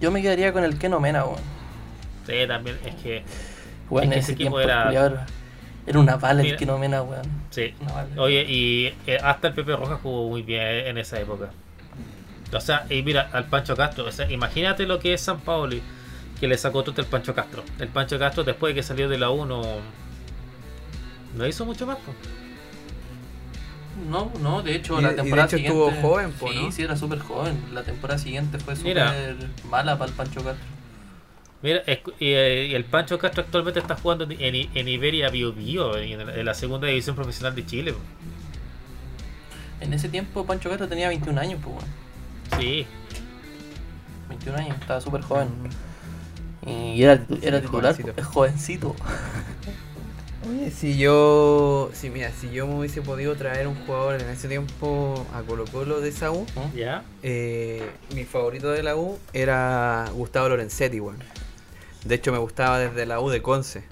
Yo 0.00 0.10
me 0.10 0.20
quedaría 0.20 0.52
con 0.52 0.64
el 0.64 0.78
Keno 0.78 1.00
Mena, 1.00 1.24
weón. 1.24 1.40
Sí, 2.26 2.34
también 2.46 2.76
es 2.84 2.94
que. 2.96 3.18
Es 3.18 3.24
que 3.90 4.06
ese 4.08 4.18
ese 4.18 4.32
equipo 4.32 4.60
era- 4.60 4.90
era, 5.88 5.98
una 5.98 6.16
bala 6.16 6.40
el 6.40 6.46
Mira. 6.46 6.56
Keno 6.58 6.78
Mena, 6.78 7.02
weón. 7.02 7.22
Sí. 7.50 7.74
Oye, 8.16 8.44
y 8.48 8.94
eh, 9.06 9.18
hasta 9.22 9.48
el 9.48 9.54
Pepe 9.54 9.74
Rojas 9.76 9.98
jugó 10.02 10.28
muy 10.28 10.42
bien 10.42 10.62
en 10.62 10.98
esa 10.98 11.18
época. 11.20 11.50
O 12.52 12.60
sea, 12.60 12.86
y 12.88 13.02
mira, 13.02 13.28
al 13.32 13.44
Pancho 13.46 13.76
Castro. 13.76 14.06
O 14.06 14.12
sea, 14.12 14.30
imagínate 14.30 14.86
lo 14.86 14.98
que 14.98 15.14
es 15.14 15.20
San 15.20 15.40
Paoli 15.40 15.82
que 16.40 16.46
le 16.48 16.56
sacó 16.56 16.82
todo 16.84 17.00
el 17.00 17.06
Pancho 17.06 17.34
Castro. 17.34 17.62
El 17.78 17.88
Pancho 17.88 18.18
Castro, 18.18 18.44
después 18.44 18.70
de 18.70 18.80
que 18.80 18.82
salió 18.82 19.08
de 19.08 19.18
la 19.18 19.30
1, 19.30 19.62
no 21.36 21.46
hizo 21.46 21.64
mucho 21.66 21.86
más. 21.86 21.96
po. 21.98 22.12
No, 24.08 24.30
no, 24.40 24.62
de 24.62 24.76
hecho 24.76 24.98
Y- 24.98 25.02
la 25.02 25.08
y 25.08 25.10
de 25.10 25.16
temporada 25.22 25.48
hecho 25.48 25.56
siguiente... 25.56 25.88
estuvo 25.88 26.08
joven, 26.08 26.32
po, 26.32 26.48
Sí, 26.48 26.54
¿no? 26.62 26.72
sí, 26.72 26.82
era 26.82 26.96
súper 26.96 27.18
joven. 27.18 27.60
La 27.72 27.82
temporada 27.82 28.18
siguiente 28.18 28.58
fue 28.58 28.76
súper 28.76 28.96
mala 29.68 29.98
para 29.98 30.10
el 30.10 30.16
Pancho 30.16 30.42
Castro. 30.44 30.64
Mira, 31.62 31.84
escu- 31.86 32.12
y, 32.20 32.26
eh, 32.32 32.66
y 32.70 32.74
el 32.74 32.84
Pancho 32.84 33.18
Castro 33.18 33.42
actualmente 33.42 33.80
está 33.80 33.96
jugando 33.96 34.24
en, 34.24 34.32
en- 34.40 34.68
en 34.74 34.88
Iberia 34.88 35.28
Bio 35.28 35.52
Bio, 35.52 35.96
en, 35.98 36.20
en 36.20 36.44
la 36.44 36.54
segunda 36.54 36.86
división 36.86 37.16
profesional 37.16 37.54
de 37.54 37.66
Chile. 37.66 37.92
po. 37.92 37.98
En 39.80 39.92
ese 39.92 40.08
tiempo 40.08 40.44
Pancho 40.46 40.68
Castro 40.68 40.88
tenía 40.88 41.08
21 41.08 41.40
años, 41.40 41.60
pues, 41.62 41.76
weón. 41.76 42.60
Sí, 42.60 42.86
21 44.28 44.58
años, 44.58 44.76
estaba 44.80 45.00
súper 45.00 45.22
joven. 45.22 45.48
Y 46.66 47.02
era, 47.02 47.14
era 47.42 47.58
Sí, 47.58 47.64
titular, 47.66 47.92
jovencito. 47.94 48.12
es 48.20 48.26
jovencito. 48.26 48.96
Oye, 50.48 50.70
si 50.70 50.96
yo. 50.96 51.90
Si 51.92 52.10
mira, 52.10 52.30
si 52.32 52.50
yo 52.50 52.66
me 52.66 52.76
hubiese 52.78 53.02
podido 53.02 53.34
traer 53.36 53.66
un 53.66 53.74
jugador 53.84 54.20
en 54.20 54.28
ese 54.28 54.48
tiempo 54.48 55.26
a 55.34 55.42
Colo 55.42 55.64
Colo 55.70 56.00
de 56.00 56.08
esa 56.10 56.30
U, 56.30 56.46
ya. 56.74 57.02
eh, 57.22 57.88
mi 58.14 58.24
favorito 58.24 58.70
de 58.70 58.82
la 58.82 58.96
U 58.96 59.18
era 59.32 60.06
Gustavo 60.14 60.48
Lorenzetti, 60.48 61.00
weón. 61.00 61.16
De 62.08 62.14
hecho, 62.14 62.32
me 62.32 62.38
gustaba 62.38 62.78
desde 62.78 63.04
la 63.06 63.20
U 63.20 63.28
de 63.28 63.42
Conce. 63.42 63.84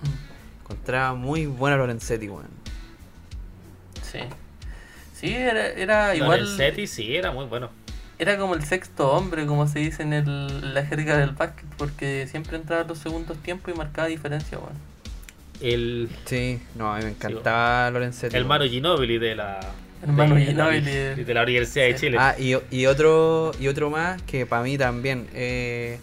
Encontraba 0.63 1.15
muy 1.15 1.47
buena 1.47 1.77
Lorenzetti, 1.77 2.29
weón. 2.29 2.47
Sí. 4.03 4.21
Sí, 5.15 5.35
era, 5.35 5.69
era 5.69 6.15
igual. 6.17 6.41
Lorenzetti 6.41 6.87
sí, 6.87 7.15
era 7.17 7.31
muy 7.33 7.45
bueno. 7.47 7.71
Era 8.19 8.39
como 8.39 8.55
el 8.55 8.65
sexto 8.65 9.13
hombre, 9.13 9.45
como 9.47 9.69
se 9.69 9.79
dice 9.81 10.03
en, 10.03 10.15
el, 10.15 10.27
en 10.27 10.75
la 10.75 10.85
jerga 10.87 11.19
del 11.19 11.31
básquet, 11.33 11.67
porque 11.77 12.27
siempre 12.31 12.57
entraba 12.57 12.83
en 12.83 12.89
los 12.89 12.99
segundos 12.99 13.37
tiempos 13.39 13.75
y 13.75 13.77
marcaba 13.77 14.09
diferencia, 14.09 14.59
weón. 14.59 14.73
El, 15.61 16.09
Sí, 16.25 16.61
no, 16.75 16.93
a 16.95 16.99
mí 16.99 17.05
me 17.05 17.11
encantaba 17.11 17.91
Lorenzetti. 17.91 18.37
el. 18.37 18.45
Mano 18.47 18.65
Ginobili 18.65 19.19
de 19.19 19.35
la, 19.35 19.61
de, 20.03 20.47
Ginóbili. 20.47 21.25
de 21.25 21.35
la 21.35 21.43
Universidad 21.43 21.85
de 21.87 21.95
Chile. 21.95 22.17
Ah, 22.21 22.35
y, 22.39 22.55
y 22.71 22.87
otro 22.87 23.53
y 23.61 23.69
otro 23.69 23.91
más 23.91 24.21
que 24.23 24.47
para 24.47 24.63
mí 24.63 24.77
también. 24.79 25.29
eh, 25.35 25.99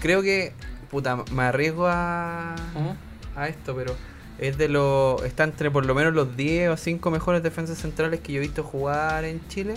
creo 0.00 0.22
que, 0.22 0.52
puta, 0.90 1.24
me 1.32 1.42
arriesgo 1.44 1.86
a, 1.88 2.54
¿Mm? 2.74 3.38
a 3.38 3.48
esto, 3.48 3.74
pero 3.76 3.94
es 4.38 4.56
de 4.58 4.68
los. 4.68 5.22
Está 5.24 5.44
entre 5.44 5.70
por 5.70 5.84
lo 5.86 5.94
menos 5.94 6.14
los 6.14 6.36
10 6.36 6.70
o 6.70 6.76
5 6.76 7.10
mejores 7.10 7.42
defensas 7.42 7.78
centrales 7.78 8.20
que 8.20 8.32
yo 8.32 8.38
he 8.38 8.42
visto 8.42 8.62
jugar 8.62 9.24
en 9.24 9.46
Chile. 9.48 9.74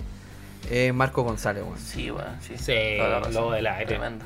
eh, 0.69 0.91
Marco 0.93 1.23
González, 1.23 1.63
weón. 1.63 1.79
Sí, 1.79 2.11
weón, 2.11 2.37
sí. 2.41 2.53
Sí, 2.57 2.73
lobo 3.33 3.51
del 3.51 3.67
aire. 3.67 3.85
Tremendo. 3.87 4.23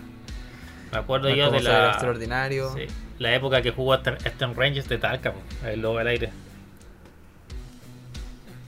Me 0.91 0.97
acuerdo 0.99 1.27
Marco 1.29 1.37
yo 1.39 1.45
de 1.45 1.51
González 1.57 1.79
la. 1.81 1.89
extraordinario. 1.89 2.73
sí, 2.75 2.87
la 3.19 3.33
época 3.33 3.61
que 3.61 3.71
jugó 3.71 3.95
Eastern 3.95 4.55
Rangers 4.55 4.89
de 4.89 4.97
Talca, 4.97 5.33
el 5.65 5.81
lobo 5.81 5.97
del 5.99 6.07
aire. 6.07 6.29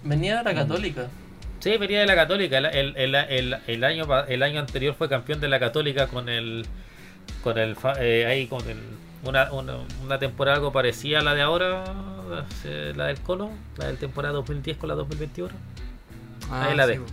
Venía 0.04 0.38
de 0.38 0.44
la 0.44 0.54
Católica. 0.54 1.08
Sí, 1.60 1.76
venía 1.78 2.00
de 2.02 2.06
la 2.06 2.16
Católica. 2.16 2.58
El, 2.60 2.66
el, 2.96 3.16
el, 3.16 3.58
el- 3.68 3.84
año, 3.84 4.06
el 4.28 4.44
año 4.44 4.60
anterior 4.62 4.96
fue 4.96 5.10
campeón 5.10 5.40
de 5.42 5.48
la 5.50 5.60
Católica 5.60 6.08
con 6.08 6.30
el. 6.30 6.66
Con 7.44 7.58
el. 7.58 7.76
eh, 8.00 8.26
ahí 8.26 8.48
con 8.48 8.68
el. 8.70 8.80
Una, 9.24 9.52
una, 9.52 9.78
una 10.04 10.20
temporada 10.20 10.58
algo 10.58 10.72
parecida 10.72 11.20
a 11.20 11.24
la 11.24 11.34
de 11.34 11.42
ahora, 11.42 11.84
eh, 12.64 12.94
la 12.96 13.06
del 13.06 13.20
Colo, 13.20 13.50
la 13.78 13.88
del 13.88 13.98
temporada 13.98 14.34
2010 14.36 14.78
con 14.78 14.90
la 14.90 14.96
2021. 14.96 15.50
Ah, 16.52 16.66
Ahí 16.70 16.76
la 16.78 16.86
sí, 16.86 16.92
dejo. 16.92 17.06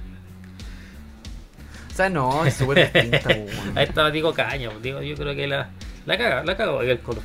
O 1.91 1.97
sea, 1.97 2.09
no, 2.11 2.45
es 2.45 2.55
súper 2.55 2.93
distinta. 2.93 3.29
Ahí 3.75 3.85
estaba 3.87 4.11
Diego 4.11 4.35
Caño, 4.35 4.73
digo, 4.83 5.01
yo 5.01 5.15
creo 5.17 5.35
que 5.35 5.47
la, 5.47 5.71
la 6.07 6.19
caga, 6.19 6.45
la 6.45 6.57
cagó 6.57 6.83
el 6.83 7.01
Colo. 7.01 7.23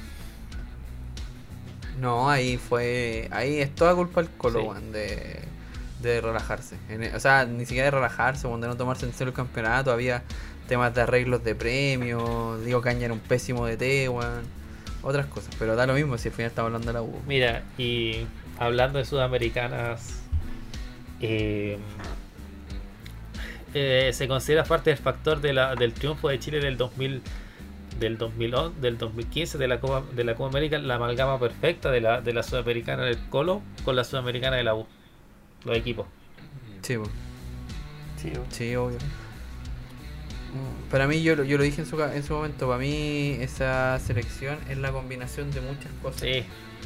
No, 1.99 2.29
ahí 2.29 2.57
fue. 2.57 3.27
Ahí 3.31 3.59
es 3.59 3.75
toda 3.75 3.93
culpa 3.95 4.21
del 4.21 4.31
Colo, 4.31 4.73
Sí. 4.75 4.85
de, 4.93 5.39
de 6.01 6.21
relajarse. 6.21 6.77
En 6.87 7.03
e- 7.03 7.15
o 7.15 7.19
sea, 7.19 7.45
ni 7.45 7.65
siquiera 7.65 7.85
de 7.85 7.91
relajarse, 7.91 8.47
weón, 8.47 8.61
de 8.61 8.67
no 8.67 8.77
tomarse 8.77 9.05
en 9.05 9.11
serio 9.13 9.29
el 9.31 9.35
campeonato. 9.35 9.91
Había 9.91 10.23
temas 10.69 10.95
de 10.95 11.01
arreglos 11.01 11.43
de 11.43 11.55
premios. 11.55 12.63
Digo, 12.63 12.79
Caña 12.79 13.05
era 13.05 13.13
un 13.13 13.19
pésimo 13.19 13.65
de 13.65 14.07
weón. 14.07 14.43
Otras 15.01 15.25
cosas, 15.27 15.53
pero 15.57 15.75
da 15.75 15.85
lo 15.87 15.93
mismo 15.93 16.17
si 16.17 16.29
al 16.29 16.35
final 16.35 16.49
estamos 16.49 16.67
hablando 16.67 16.87
de 16.87 16.93
la 16.93 17.01
U. 17.01 17.21
Mira, 17.25 17.63
y 17.77 18.25
hablando 18.57 18.99
de 18.99 19.05
sudamericanas, 19.05 20.21
eh, 21.21 21.77
eh, 23.73 24.11
se 24.13 24.27
considera 24.27 24.63
parte 24.63 24.89
del 24.89 24.99
factor 24.99 25.41
de 25.41 25.53
la, 25.53 25.75
del 25.75 25.93
triunfo 25.93 26.29
de 26.29 26.39
Chile 26.39 26.59
del 26.59 26.77
2000 26.77 27.21
del 27.99 28.17
2011, 28.17 28.79
del 28.79 28.97
2015 28.97 29.57
de 29.57 29.67
la 29.67 29.81
Copa 29.81 30.03
de 30.15 30.23
la 30.23 30.35
Copa 30.35 30.49
América 30.49 30.77
la 30.77 30.95
amalgama 30.95 31.37
perfecta 31.37 31.91
de 31.91 31.99
la 31.99 32.21
de 32.21 32.31
la 32.31 32.43
sudamericana 32.43 33.03
del 33.03 33.17
Colo 33.29 33.61
con 33.83 33.97
la 33.97 34.05
sudamericana 34.05 34.55
de 34.55 34.63
la 34.63 34.73
U 34.73 34.87
los 35.65 35.75
equipos 35.75 36.07
Sí. 36.81 36.95
Sí. 38.15 38.31
Sí, 38.49 38.75
obvio. 38.75 38.97
Para 40.91 41.07
mí, 41.07 41.21
yo, 41.21 41.35
lo- 41.35 41.43
yo 41.43 41.57
lo 41.57 41.63
dije 41.63 41.81
en 41.81 41.87
su, 41.87 42.01
en 42.01 42.23
su 42.23 42.33
momento, 42.33 42.67
para 42.67 42.79
mí 42.79 43.37
esa 43.41 43.99
selección 43.99 44.57
es 44.69 44.77
la 44.77 44.91
combinación 44.91 45.51
de 45.51 45.61
muchas 45.61 45.91
cosas. 46.01 46.21
sí 46.21 46.43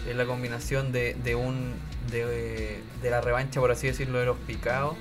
Es 0.09 0.15
la 0.15 0.25
combinación 0.25 0.91
de, 0.91 1.13
de 1.23 1.35
un 1.35 1.73
de, 2.11 2.79
de 3.01 3.09
la 3.09 3.21
revancha, 3.21 3.59
por 3.61 3.71
así 3.71 3.87
decirlo, 3.87 4.19
de 4.19 4.25
los 4.25 4.37
picados, 4.39 4.95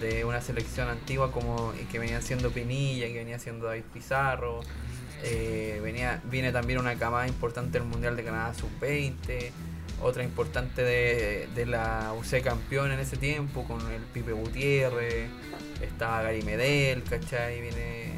de 0.00 0.24
una 0.24 0.40
selección 0.40 0.88
antigua 0.88 1.32
como 1.32 1.72
que 1.90 1.98
venía 1.98 2.20
siendo 2.22 2.50
Pinilla, 2.50 3.06
que 3.08 3.14
venía 3.18 3.38
siendo 3.40 3.66
David 3.66 3.82
Pizarro, 3.92 4.60
eh, 5.24 5.80
venía 5.82 6.20
viene 6.30 6.52
también 6.52 6.78
una 6.78 6.94
camada 6.94 7.26
importante 7.26 7.78
del 7.78 7.88
Mundial 7.88 8.16
de 8.16 8.22
Canadá 8.24 8.54
Sub-20, 8.54 9.50
otra 10.00 10.22
importante 10.22 10.82
de, 10.82 11.48
de 11.54 11.66
la 11.66 12.14
UC 12.18 12.42
campeón 12.42 12.92
en 12.92 13.00
ese 13.00 13.16
tiempo, 13.16 13.64
con 13.64 13.80
el 13.90 14.00
Pipe 14.14 14.32
Gutiérrez, 14.32 15.28
estaba 15.82 16.22
Gary 16.22 16.42
Medel, 16.42 17.02
¿cachai? 17.04 17.60
Viene 17.60 18.12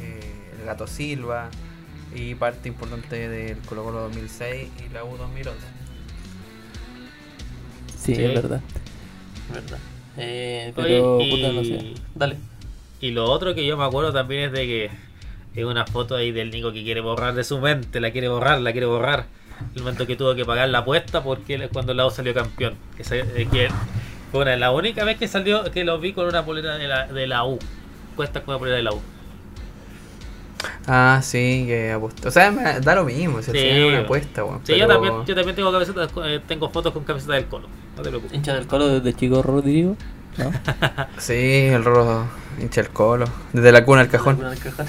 eh, 0.00 0.20
el 0.58 0.66
Gato 0.66 0.86
Silva 0.86 1.48
y 2.14 2.34
parte 2.34 2.68
importante 2.68 3.28
del 3.28 3.58
Colo 3.58 3.84
Colo 3.84 4.00
2006 4.02 4.68
y 4.88 4.92
la 4.92 5.04
U 5.04 5.16
2011. 5.16 5.58
Sí, 7.96 8.14
Sí. 8.14 8.22
es 8.24 8.34
verdad. 8.34 8.60
Es 9.48 9.54
verdad. 9.54 9.78
Eh, 10.16 10.72
pero, 10.74 11.16
Oye, 11.16 11.26
y- 11.26 11.30
puta, 11.30 11.52
no 11.52 11.64
sé. 11.64 11.94
Dale. 12.14 12.36
y 13.00 13.12
lo 13.12 13.24
otro 13.30 13.54
que 13.54 13.64
yo 13.66 13.76
me 13.76 13.84
acuerdo 13.84 14.12
también 14.12 14.44
es 14.44 14.52
de 14.52 14.66
que 14.66 14.90
es 15.54 15.64
una 15.64 15.86
foto 15.86 16.16
ahí 16.16 16.32
del 16.32 16.50
Nico 16.50 16.72
que 16.72 16.82
quiere 16.84 17.00
borrar 17.00 17.34
de 17.34 17.44
su 17.44 17.58
mente 17.58 17.98
la 18.00 18.10
quiere 18.10 18.28
borrar 18.28 18.60
la 18.60 18.72
quiere 18.72 18.86
borrar 18.86 19.26
el 19.74 19.82
momento 19.82 20.06
que 20.06 20.16
tuvo 20.16 20.34
que 20.34 20.44
pagar 20.44 20.68
la 20.68 20.78
apuesta 20.78 21.22
porque 21.22 21.68
cuando 21.72 21.94
la 21.94 22.06
U 22.06 22.10
salió 22.10 22.34
campeón 22.34 22.74
que, 22.96 23.04
se- 23.04 23.20
eh, 23.20 23.48
que 23.50 23.68
fue 24.30 24.42
una- 24.42 24.56
la 24.56 24.70
única 24.72 25.04
vez 25.04 25.16
que 25.18 25.28
salió 25.28 25.64
que 25.70 25.84
lo 25.84 25.98
vi 25.98 26.12
con 26.12 26.26
una 26.26 26.44
polera 26.44 26.76
de 26.78 26.88
la, 26.88 27.06
de 27.06 27.26
la 27.26 27.44
U 27.44 27.58
cuesta 28.16 28.42
con 28.42 28.54
una 28.54 28.58
polera 28.58 28.76
de 28.76 28.82
la 28.82 28.92
U 28.92 29.00
Ah, 30.86 31.20
sí, 31.22 31.64
que 31.66 31.92
apostó. 31.92 32.28
O 32.28 32.30
sea, 32.30 32.50
me 32.50 32.80
da 32.80 32.94
lo 32.94 33.04
mismo, 33.04 33.40
Sí. 33.42 33.50
es 33.54 33.86
una 33.86 34.00
apuesta, 34.00 34.44
weón. 34.44 34.60
Sí, 34.64 34.76
yo, 34.76 34.86
también, 34.86 35.24
yo 35.24 35.34
también 35.34 35.56
tengo 35.56 35.72
camisetas, 35.72 36.10
eh, 36.24 36.40
tengo 36.46 36.68
fotos 36.68 36.92
con 36.92 37.04
camisetas 37.04 37.36
del 37.36 37.46
Colo. 37.46 37.68
No 37.96 38.02
te 38.02 38.08
preocupes. 38.10 38.36
Hincha 38.36 38.54
del 38.54 38.66
colo 38.66 38.88
desde 38.88 39.14
chico 39.14 39.42
Rodrigo. 39.42 39.96
¿No? 40.38 40.52
Sí, 41.18 41.66
el 41.66 41.84
rojo 41.84 42.26
hincha 42.60 42.82
el 42.82 42.90
colo. 42.90 43.24
Desde 43.52 43.72
la 43.72 43.84
cuna 43.84 44.02
al 44.02 44.08
cajón. 44.08 44.38
Del 44.38 44.58
cajón. 44.58 44.86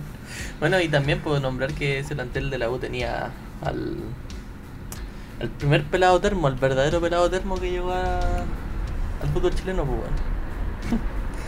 bueno, 0.60 0.80
y 0.80 0.88
también 0.88 1.20
puedo 1.20 1.40
nombrar 1.40 1.72
que 1.74 1.98
ese 1.98 2.14
plantel 2.14 2.48
de 2.50 2.58
la 2.58 2.70
U 2.70 2.78
tenía 2.78 3.30
al, 3.62 3.96
al 5.40 5.48
primer 5.50 5.84
pelado 5.84 6.20
termo, 6.20 6.46
al 6.46 6.54
verdadero 6.56 7.00
pelado 7.00 7.28
termo 7.30 7.56
que 7.60 7.70
llegó 7.70 7.92
a- 7.92 8.44
al 9.22 9.28
fútbol 9.28 9.54
chileno, 9.54 9.84
pues 9.84 9.98
bueno. 10.00 11.02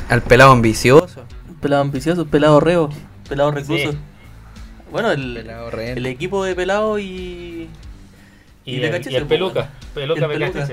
Al 0.09 0.23
pelado 0.23 0.53
ambicioso. 0.53 1.25
Pelado 1.61 1.83
ambicioso, 1.83 2.27
pelado 2.27 2.61
reo, 2.61 2.91
pelado 3.29 3.51
recluso. 3.53 3.93
Sí. 3.93 3.99
Bueno, 4.91 5.11
el, 5.11 5.35
Pelado 5.35 5.71
rehén. 5.71 5.99
el 5.99 6.07
equipo 6.07 6.45
de 6.45 6.55
pelado 6.55 6.99
y. 6.99 7.69
Y, 8.67 8.77
Y 8.77 8.79
de 8.79 8.87
el, 8.87 8.93
Cachiche, 8.93 9.11
y 9.13 9.17
el 9.17 9.23
pues, 9.27 9.39
Peluca. 9.39 9.61
bueno. 9.95 10.15
Peluca 10.15 10.25
El 10.27 10.31
Peluca. 10.53 10.69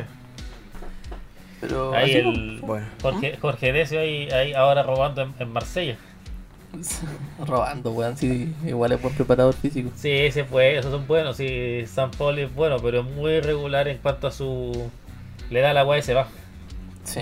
Pero 1.59 1.93
Ahí 1.93 2.09
así, 2.11 2.19
el 2.19 2.59
Bueno. 2.61 2.85
Jorge, 3.01 3.37
Jorge 3.39 3.71
Decio 3.73 3.99
ahí, 3.99 4.29
ahí 4.31 4.53
ahora 4.53 4.83
robando 4.83 5.21
en, 5.21 5.33
en 5.39 5.51
Marsella. 5.53 5.95
pues, 6.71 7.01
robando, 7.47 7.91
weón. 7.91 8.17
Sí, 8.17 8.53
igual 8.65 8.91
es 8.93 9.01
buen 9.01 9.13
preparador 9.13 9.53
físico. 9.53 9.91
Sí, 9.95 10.09
ese 10.11 10.43
fue, 10.43 10.77
esos 10.77 10.91
son 10.91 11.07
buenos. 11.07 11.37
Sí, 11.37 11.83
San 11.87 12.11
Paul 12.11 12.39
es 12.39 12.53
bueno, 12.53 12.77
pero 12.81 13.01
es 13.01 13.05
muy 13.05 13.33
irregular 13.33 13.87
en 13.87 13.97
cuanto 13.99 14.27
a 14.27 14.31
su. 14.31 14.89
Le 15.49 15.59
da 15.61 15.73
la 15.73 15.81
agua 15.81 15.97
y 15.97 16.01
se 16.01 16.13
va. 16.13 16.27
Sí. 17.03 17.21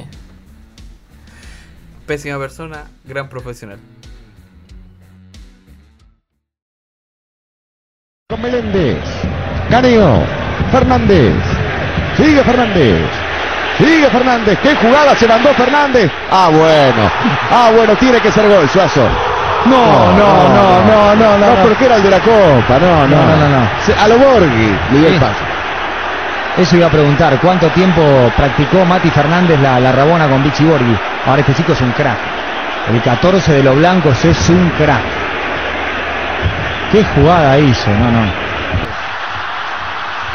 Pésima 2.05 2.37
persona, 2.39 2.85
gran 3.05 3.29
profesional. 3.29 3.79
con 8.29 8.41
Meléndez. 8.43 8.97
Caneo. 9.71 10.23
Fernández. 10.71 11.33
Sigue 12.15 12.43
Fernández. 12.43 13.01
Sigue 13.79 14.07
Fernández. 14.09 14.59
¿Qué 14.61 14.75
jugada 14.75 15.15
se 15.15 15.27
mandó 15.27 15.49
Fernández? 15.55 16.11
Ah, 16.29 16.49
bueno. 16.51 17.09
Ah, 17.49 17.71
bueno, 17.75 17.95
tiene 17.97 18.19
que 18.19 18.31
ser 18.31 18.47
gol, 18.47 18.69
Suazo. 18.69 19.01
No, 19.65 20.11
no, 20.13 20.49
no, 20.49 20.85
no, 20.85 21.15
no, 21.15 21.37
no. 21.39 21.55
No, 21.55 21.63
porque 21.63 21.85
era 21.85 21.95
el 21.95 22.03
de 22.03 22.09
la 22.11 22.19
Copa. 22.19 22.77
No, 22.79 23.07
no. 23.07 23.17
No, 23.17 23.49
no, 23.49 23.67
A 23.99 24.07
lo 24.07 24.17
Borghi. 24.19 24.77
Miguel 24.91 25.13
Sí. 25.13 25.19
Paz. 25.19 25.35
Eso 26.59 26.75
iba 26.75 26.87
a 26.87 26.91
preguntar, 26.91 27.39
¿cuánto 27.39 27.69
tiempo 27.69 28.01
practicó 28.35 28.83
Mati 28.83 29.09
Fernández 29.09 29.57
la, 29.61 29.79
la 29.79 29.93
rabona 29.93 30.27
con 30.27 30.43
Vichy 30.43 30.65
Borghi? 30.65 30.93
Ahora 31.25 31.39
este 31.39 31.53
chico 31.53 31.71
es 31.71 31.79
un 31.79 31.93
crack. 31.93 32.19
El 32.89 33.01
14 33.01 33.53
de 33.53 33.63
los 33.63 33.77
blancos 33.77 34.25
es 34.25 34.49
un 34.49 34.69
crack. 34.71 35.01
¿Qué 36.91 37.01
jugada 37.15 37.57
hizo? 37.59 37.89
No, 37.91 38.11
no. 38.11 38.23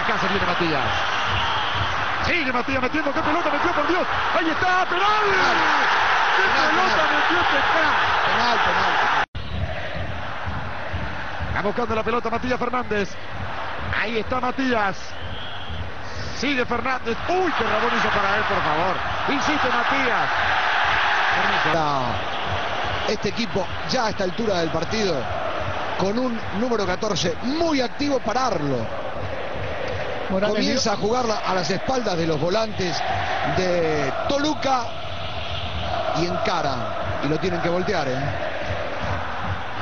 Acá 0.03 0.17
se 0.19 0.29
viene 0.29 0.47
Matías. 0.47 0.81
Sigue 2.23 2.53
Matías 2.55 2.81
metiendo. 2.81 3.13
¿Qué 3.13 3.21
pelota 3.21 3.51
metió, 3.53 3.73
por 3.73 3.87
Dios? 3.87 4.07
Ahí 4.39 4.49
está. 4.49 4.87
¡Penal! 4.87 5.25
¿Qué 6.37 6.43
pelota 6.57 7.03
metió 7.13 7.39
este 7.43 7.59
crack? 7.69 7.97
Penal, 8.25 8.59
penal. 8.65 9.25
Va 11.55 11.61
buscando 11.61 11.95
la 11.95 12.03
pelota 12.03 12.31
Matías 12.31 12.59
Fernández. 12.59 13.15
Ahí 14.01 14.17
está 14.21 14.41
Matías. 14.41 15.15
Sigue 16.45 16.67
Fernández. 16.67 17.17
Uy, 17.27 17.51
qué 17.57 17.65
rabón 17.65 17.91
hizo 17.97 18.09
para 18.11 18.37
él, 18.37 18.43
por 18.45 18.63
favor. 18.63 18.97
Insiste 19.31 19.67
Matías. 19.67 20.29
este 23.09 23.31
equipo 23.31 23.67
ya 23.89 24.07
a 24.07 24.11
esta 24.11 24.25
altura 24.25 24.59
del 24.61 24.69
partido 24.69 25.15
con 25.97 26.19
un 26.19 26.39
número 26.61 26.85
14 26.85 27.35
muy 27.45 27.81
activo 27.81 28.21
pararlo. 28.21 28.77
Comienza 30.29 30.93
a 30.93 30.97
jugarla 30.97 31.41
a 31.47 31.55
las 31.55 31.71
espaldas 31.71 32.19
de 32.19 32.27
los 32.27 32.39
volantes 32.39 32.95
de 33.57 34.13
Toluca 34.29 34.83
y 36.21 36.27
encara 36.27 37.23
y 37.25 37.29
lo 37.29 37.39
tienen 37.39 37.63
que 37.63 37.71
voltear, 37.71 38.07
¿eh? 38.07 38.19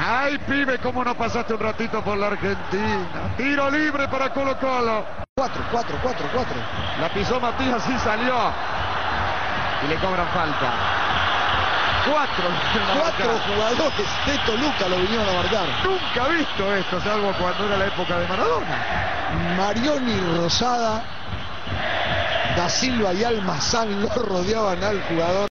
Ay, 0.05 0.37
pibe, 0.49 0.79
cómo 0.79 1.05
no 1.05 1.15
pasaste 1.17 1.55
un 1.55 1.61
ratito 1.61 2.03
por 2.03 2.17
la 2.19 2.27
Argentina. 2.29 3.35
Tiro 3.37 3.71
libre 3.71 4.09
para 4.09 4.33
Colo 4.33 4.59
Colo. 4.59 5.05
4, 5.37 5.63
4, 5.71 5.99
4, 6.03 6.27
4. 6.35 6.57
La 7.01 7.09
pisó 7.11 7.39
Matías 7.39 7.89
y 7.89 7.99
salió. 8.01 8.35
Y 9.85 9.89
le 9.89 9.95
cobran 9.97 10.27
falta. 10.29 10.73
Cuatro. 12.05 12.45
Cuatro 12.99 13.39
jugadores 13.47 14.09
de 14.27 14.39
Toluca 14.45 14.89
lo 14.89 14.97
vinieron 14.97 15.29
a 15.29 15.33
marcar. 15.35 15.67
Nunca 15.85 16.29
visto 16.31 16.75
esto, 16.75 17.01
salvo 17.01 17.33
cuando 17.41 17.67
era 17.67 17.77
la 17.77 17.87
época 17.87 18.19
de 18.19 18.27
Maradona. 18.27 19.55
Marioni 19.57 20.21
Rosada, 20.37 21.05
Da 22.57 22.69
Silva 22.69 23.15
y 23.15 23.23
Almazán 23.23 24.03
lo 24.03 24.09
rodeaban 24.09 24.83
al 24.83 25.01
jugador. 25.03 25.49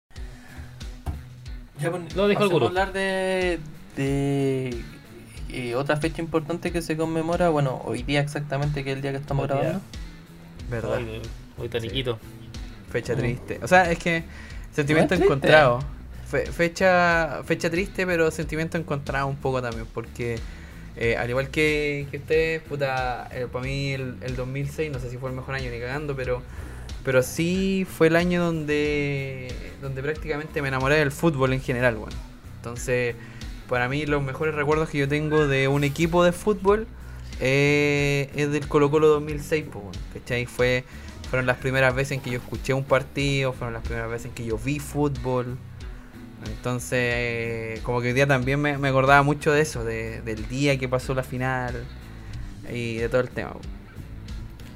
Ya, 1.79 1.89
Lo 2.15 2.27
dijo 2.27 2.43
el 2.43 2.49
gurú. 2.49 2.67
hablar 2.67 2.93
de, 2.93 3.59
de 3.95 4.75
eh, 5.49 5.75
otra 5.75 5.97
fecha 5.97 6.21
importante 6.21 6.71
que 6.71 6.81
se 6.81 6.97
conmemora, 6.97 7.49
bueno, 7.49 7.81
hoy 7.85 8.03
día 8.03 8.19
exactamente, 8.21 8.83
que 8.83 8.91
es 8.91 8.95
el 8.97 9.01
día 9.01 9.11
que 9.11 9.17
estamos 9.17 9.43
Hoy 9.43 9.47
día. 9.49 9.57
grabando. 9.61 9.81
Verdad. 10.69 10.95
Ay, 10.97 11.21
Hoy 11.57 11.69
taniquito. 11.69 12.19
Fecha 12.91 13.15
triste. 13.15 13.59
O 13.61 13.67
sea, 13.67 13.91
es 13.91 13.99
que 13.99 14.23
sentimiento 14.73 15.15
No 15.15 15.19
es 15.19 15.25
encontrado. 15.25 15.79
Fe- 16.29 16.47
fecha, 16.51 17.41
fecha 17.45 17.69
triste, 17.69 18.05
pero 18.05 18.31
sentimiento 18.31 18.77
encontrado 18.77 19.27
un 19.27 19.35
poco 19.37 19.61
también. 19.61 19.85
Porque 19.93 20.39
eh, 20.97 21.15
al 21.17 21.29
igual 21.29 21.49
que, 21.49 22.07
que 22.11 22.17
ustedes, 22.17 22.61
puta, 22.63 23.29
eh, 23.31 23.47
para 23.51 23.63
mí 23.65 23.91
el, 23.91 24.15
el 24.21 24.35
2006, 24.35 24.91
no 24.91 24.99
sé 24.99 25.09
si 25.09 25.17
fue 25.17 25.29
el 25.29 25.35
mejor 25.35 25.55
año 25.55 25.69
ni 25.71 25.79
cagando, 25.79 26.15
pero 26.15 26.41
pero 27.03 27.21
sí 27.21 27.85
fue 27.87 28.07
el 28.07 28.15
año 28.15 28.43
donde 28.43 29.53
donde 29.81 30.01
prácticamente 30.01 30.61
me 30.63 30.69
enamoré 30.69 30.95
del 30.95 31.11
fútbol 31.11 31.53
en 31.53 31.61
general, 31.61 31.95
bueno. 31.97 32.15
Entonces, 32.57 33.15
para 33.69 33.89
mí 33.89 34.05
los 34.05 34.21
mejores 34.23 34.55
recuerdos 34.55 34.89
que 34.89 34.97
yo 34.99 35.07
tengo 35.07 35.47
de 35.47 35.67
un 35.67 35.83
equipo 35.83 36.23
de 36.23 36.31
fútbol 36.31 36.87
eh, 37.39 38.29
es 38.35 38.51
del 38.51 38.67
Colo 38.67 38.89
Colo 38.91 39.07
2006, 39.07 39.65
pues, 39.71 39.83
bueno, 39.83 39.99
¿cachai? 40.13 40.45
Fue, 40.45 40.83
fueron 41.29 41.45
las 41.47 41.57
primeras 41.57 41.93
veces 41.95 42.13
en 42.13 42.21
que 42.21 42.31
yo 42.31 42.37
escuché 42.39 42.73
un 42.73 42.83
partido, 42.85 43.53
fueron 43.53 43.73
las 43.73 43.83
primeras 43.83 44.09
veces 44.09 44.27
en 44.27 44.31
que 44.33 44.45
yo 44.45 44.57
vi 44.57 44.79
fútbol. 44.79 45.57
Entonces, 46.47 47.79
como 47.81 48.01
que 48.01 48.07
hoy 48.09 48.13
día 48.13 48.27
también 48.27 48.61
me, 48.61 48.77
me 48.77 48.89
acordaba 48.89 49.23
mucho 49.23 49.51
de 49.51 49.61
eso, 49.61 49.83
de- 49.83 50.21
del 50.21 50.47
día 50.47 50.77
que 50.77 50.87
pasó 50.87 51.13
la 51.15 51.23
final 51.23 51.83
y 52.71 52.97
de 52.97 53.09
todo 53.09 53.21
el 53.21 53.29
tema. 53.29 53.53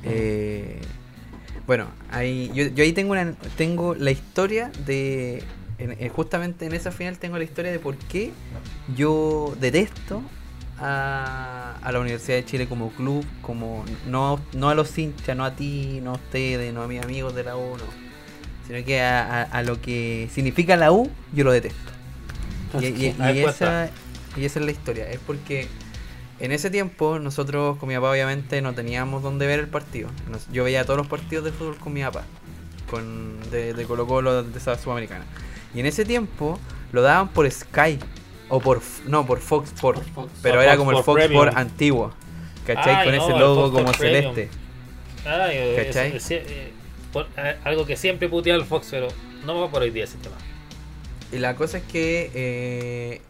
Eh, 0.04 0.80
bueno, 1.68 1.88
ahí, 2.12 2.52
yo, 2.54 2.66
yo 2.68 2.84
ahí 2.84 2.94
tengo 2.94 3.12
una, 3.12 3.34
tengo 3.58 3.94
la 3.96 4.12
historia 4.12 4.72
de, 4.86 5.44
en- 5.80 5.96
en- 6.00 6.10
justamente 6.10 6.66
en 6.66 6.74
esa 6.74 6.92
final 6.92 7.18
tengo 7.18 7.38
la 7.38 7.44
historia 7.44 7.72
de 7.72 7.80
por 7.80 7.96
qué 7.98 8.32
yo 8.96 9.56
detesto 9.60 10.22
a, 10.78 11.76
a 11.82 11.92
la 11.92 12.00
Universidad 12.00 12.38
de 12.38 12.46
Chile 12.46 12.68
como 12.68 12.90
club, 12.92 13.26
como 13.42 13.84
no, 14.08 14.40
no 14.54 14.70
a 14.70 14.76
los 14.76 14.98
hinchas, 14.98 15.36
no 15.36 15.44
a 15.46 15.56
ti, 15.56 16.00
no 16.04 16.12
a 16.12 16.14
ustedes, 16.14 16.74
no 16.74 16.84
a 16.84 16.88
mis 16.88 17.02
amigos 17.04 17.36
de 17.36 17.44
la 17.44 17.56
U, 17.58 17.78
no. 17.78 17.84
sino 18.68 18.86
que 18.86 19.02
a, 19.02 19.42
a- 19.42 19.44
a 19.44 19.64
lo 19.64 19.82
que 19.82 20.30
significa 20.34 20.76
la 20.78 20.92
U, 20.92 21.10
yo 21.34 21.44
lo 21.44 21.52
detesto. 21.52 21.92
Y, 22.82 23.14
esa, 23.66 23.90
y 24.38 24.46
esa 24.46 24.60
es 24.60 24.66
la 24.66 24.72
historia, 24.72 25.10
es 25.10 25.20
porque 25.26 25.68
en 26.40 26.52
ese 26.52 26.70
tiempo 26.70 27.20
nosotros 27.20 27.78
con 27.78 27.90
mi 27.90 27.96
papá 27.96 28.12
obviamente 28.12 28.62
no 28.62 28.74
teníamos 28.74 29.24
dónde 29.24 29.48
ver 29.48 29.60
el 29.60 29.68
partido. 29.68 30.10
Nos- 30.32 30.48
yo 30.52 30.64
veía 30.64 30.86
todos 30.86 30.98
los 30.98 31.08
partidos 31.08 31.44
de 31.46 31.52
fútbol 31.52 31.78
con 31.78 31.92
mi 31.94 32.02
papá, 32.04 32.24
con, 32.90 33.38
de, 33.52 33.74
de 33.74 33.86
Colo 33.86 34.08
Colo, 34.08 34.44
de 34.44 34.58
esa 34.58 34.78
sudamericana. 34.78 35.26
Y 35.74 35.80
en 35.80 35.86
ese 35.86 36.06
tiempo 36.06 36.60
lo 36.92 37.02
daban 37.02 37.30
por 37.30 37.50
Sky. 37.50 38.00
O 38.52 38.60
por, 38.60 38.82
no, 39.06 39.26
por 39.28 39.40
Fox 39.40 39.70
Sport. 39.74 40.02
Pero 40.42 40.60
Ah, 40.60 40.64
era 40.64 40.72
Fox 40.74 40.78
como 40.80 40.92
el 40.98 41.04
Fox 41.04 41.20
Premium. 41.22 41.44
Sport 41.48 41.58
antiguo. 41.58 42.14
¿Cachai? 42.66 42.96
Ay, 42.96 43.06
Con 43.08 43.16
no, 43.16 43.24
ese 43.30 43.40
logo 43.40 43.62
Fox 43.70 43.74
como 43.84 43.92
Premium. 43.92 44.34
celeste. 44.36 44.50
Ay, 45.26 45.58
es- 45.58 45.86
¿Cachai? 45.88 46.16
es- 46.16 46.32
eh, 46.32 46.72
por- 47.14 47.28
eh, 47.38 47.58
algo 47.64 47.86
que 47.86 47.96
siempre 47.96 48.28
putea 48.28 48.56
el 48.56 48.66
Fox, 48.66 48.88
pero 48.90 49.08
no 49.46 49.60
va 49.62 49.70
por 49.70 49.84
hoy 49.84 49.92
día 49.92 50.06
ese 50.06 50.18
tema. 50.18 50.36
Y 51.32 51.38
la 51.38 51.56
cosa 51.56 51.78
es 51.78 51.84
que 51.84 52.32
eh, 52.34 53.22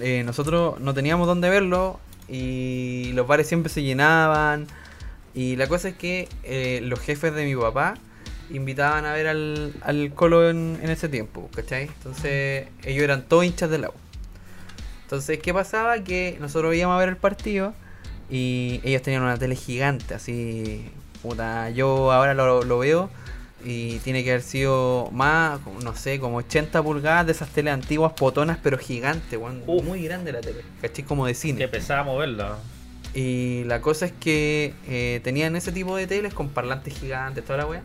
eh, 0.00 0.22
nosotros 0.24 0.78
no 0.78 0.94
teníamos 0.94 1.26
dónde 1.26 1.50
verlo 1.50 1.98
y 2.28 3.10
los 3.14 3.26
bares 3.26 3.48
siempre 3.48 3.72
se 3.72 3.82
llenaban. 3.82 4.68
Y 5.34 5.56
la 5.56 5.66
cosa 5.66 5.88
es 5.88 5.96
que 5.96 6.28
los 6.84 7.00
jefes 7.00 7.34
de 7.34 7.44
mi 7.46 7.56
papá 7.56 7.94
invitaban 8.52 9.04
a 9.04 9.12
ver 9.12 9.26
al, 9.28 9.72
al 9.82 10.12
Colo 10.14 10.48
en, 10.48 10.78
en 10.82 10.90
ese 10.90 11.08
tiempo, 11.08 11.48
¿cachai? 11.54 11.84
Entonces 11.84 12.68
ellos 12.84 13.02
eran 13.02 13.22
todos 13.22 13.44
hinchas 13.44 13.70
del 13.70 13.84
agua. 13.84 13.96
Entonces, 15.04 15.38
¿qué 15.40 15.52
pasaba? 15.52 16.02
Que 16.02 16.38
nosotros 16.40 16.74
íbamos 16.74 16.96
a 16.96 16.98
ver 16.98 17.10
el 17.10 17.16
partido 17.16 17.74
y 18.30 18.80
ellos 18.82 19.02
tenían 19.02 19.22
una 19.22 19.36
tele 19.36 19.56
gigante, 19.56 20.14
así, 20.14 20.90
puta, 21.22 21.68
yo 21.70 22.12
ahora 22.12 22.32
lo, 22.32 22.62
lo 22.62 22.78
veo 22.78 23.10
y 23.64 23.98
tiene 23.98 24.24
que 24.24 24.30
haber 24.30 24.42
sido 24.42 25.08
más, 25.12 25.60
no 25.82 25.94
sé, 25.94 26.18
como 26.18 26.38
80 26.38 26.82
pulgadas 26.82 27.26
de 27.26 27.32
esas 27.32 27.48
teles 27.50 27.74
antiguas 27.74 28.12
potonas, 28.14 28.58
pero 28.62 28.78
gigantes, 28.78 29.38
weón, 29.38 29.62
Uf. 29.66 29.84
muy 29.84 30.02
grande 30.02 30.32
la 30.32 30.40
tele, 30.40 30.62
¿cachai? 30.80 31.04
Como 31.04 31.26
de 31.26 31.34
cine. 31.34 31.58
Que 31.58 31.68
pesaba 31.68 32.02
moverla. 32.04 32.56
Y 33.14 33.64
la 33.64 33.80
cosa 33.80 34.06
es 34.06 34.12
que 34.12 34.72
eh, 34.88 35.20
tenían 35.22 35.54
ese 35.54 35.70
tipo 35.70 35.96
de 35.96 36.06
teles 36.06 36.32
con 36.32 36.48
parlantes 36.48 36.98
gigantes, 36.98 37.44
toda 37.44 37.58
la 37.58 37.66
wea. 37.66 37.82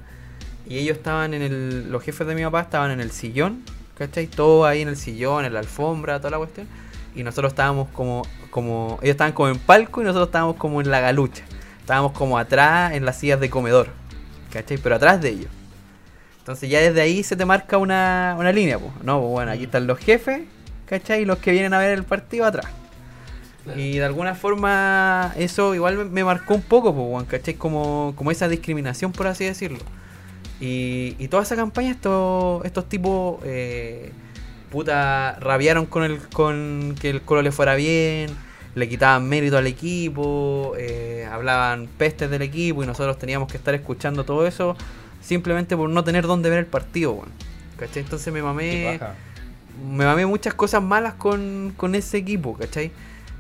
Y 0.70 0.78
ellos 0.80 0.98
estaban 0.98 1.34
en 1.34 1.42
el. 1.42 1.92
Los 1.92 2.04
jefes 2.04 2.28
de 2.28 2.36
mi 2.36 2.44
papá 2.44 2.62
estaban 2.62 2.92
en 2.92 3.00
el 3.00 3.12
sillón, 3.12 3.64
¿cachai? 3.98 4.28
Todo 4.28 4.66
ahí 4.66 4.82
en 4.82 4.90
el 4.90 4.98
sillón, 4.98 5.46
en 5.46 5.54
la 5.54 5.60
alfombra, 5.60 6.20
toda 6.20 6.32
la 6.32 6.38
cuestión. 6.38 6.68
Y 7.16 7.24
nosotros 7.24 7.54
estábamos 7.54 7.90
como. 7.90 8.24
como 8.50 9.00
ellos 9.02 9.14
estaban 9.14 9.34
como 9.34 9.50
en 9.50 9.60
palco 9.60 10.02
y 10.02 10.04
nosotros 10.04 10.28
estábamos 10.28 10.58
como 10.58 10.82
en 10.82 10.92
la 10.92 11.00
galucha. 11.00 11.44
Estábamos 11.80 12.12
como 12.12 12.38
atrás 12.38 12.94
en 12.94 13.06
las 13.06 13.18
sillas 13.18 13.40
de 13.40 13.50
comedor, 13.50 13.88
¿cachai? 14.52 14.78
Pero 14.78 14.96
atrás 14.96 15.22
de 15.22 15.30
ellos. 15.30 15.50
Entonces 16.40 16.70
ya 16.70 16.80
desde 16.80 17.02
ahí 17.02 17.24
se 17.24 17.36
te 17.36 17.46
marca 17.46 17.78
una, 17.78 18.36
una 18.38 18.52
línea, 18.52 18.78
pues. 18.78 18.92
No, 19.04 19.20
pues 19.20 19.32
bueno, 19.32 19.52
aquí 19.52 19.64
están 19.64 19.88
los 19.88 19.98
jefes, 20.00 20.42
¿cachai? 20.86 21.22
Y 21.22 21.26
los 21.26 21.38
que 21.38 21.52
vienen 21.52 21.74
a 21.74 21.80
ver 21.80 21.92
el 21.92 22.04
partido 22.04 22.46
atrás. 22.46 22.68
Y 23.76 23.98
de 23.98 24.06
alguna 24.06 24.34
forma 24.34 25.34
eso 25.38 25.76
igual 25.76 26.10
me, 26.10 26.24
marcó 26.24 26.56
un 26.56 26.62
poco, 26.62 26.94
pues, 26.94 27.28
¿cachai? 27.28 27.54
Como, 27.56 28.14
como 28.16 28.32
esa 28.32 28.48
discriminación, 28.48 29.12
por 29.12 29.28
así 29.28 29.46
decirlo. 29.46 29.80
Y, 30.60 31.16
y 31.20 31.28
toda 31.28 31.44
esa 31.44 31.56
campaña, 31.56 31.92
estos, 31.92 32.66
estos 32.66 32.90
tipos, 32.90 33.40
eh, 33.44 34.12
puta, 34.72 35.38
rabiaron 35.40 35.86
con, 35.86 36.04
el, 36.04 36.20
con 36.30 36.96
que 37.00 37.10
el 37.12 37.22
Colo 37.22 37.42
le 37.42 37.52
fuera 37.52 37.76
bien, 37.76 38.32
le 38.76 38.90
quitaban 38.90 39.28
mérito 39.28 39.58
al 39.58 39.68
equipo, 39.68 40.74
eh, 40.78 41.28
hablaban 41.32 41.88
pestes 41.98 42.30
del 42.30 42.42
equipo 42.42 42.84
y 42.84 42.88
nosotros 42.88 43.18
teníamos 43.20 43.52
que 43.52 43.58
estar 43.58 43.74
escuchando 43.76 44.24
todo 44.24 44.48
eso 44.48 44.76
simplemente 45.22 45.76
por 45.76 45.90
no 45.90 46.04
tener 46.04 46.26
dónde 46.26 46.50
ver 46.50 46.60
el 46.60 46.66
partido. 46.66 47.24
¿Cachai? 47.78 48.04
Entonces 48.04 48.34
me 48.34 48.42
mamé 48.42 49.00
me 49.92 50.06
mamé 50.06 50.26
muchas 50.26 50.54
cosas 50.54 50.82
malas 50.82 51.14
con, 51.14 51.74
con 51.78 51.96
ese 51.96 52.18
equipo, 52.18 52.56
¿cachai? 52.58 52.92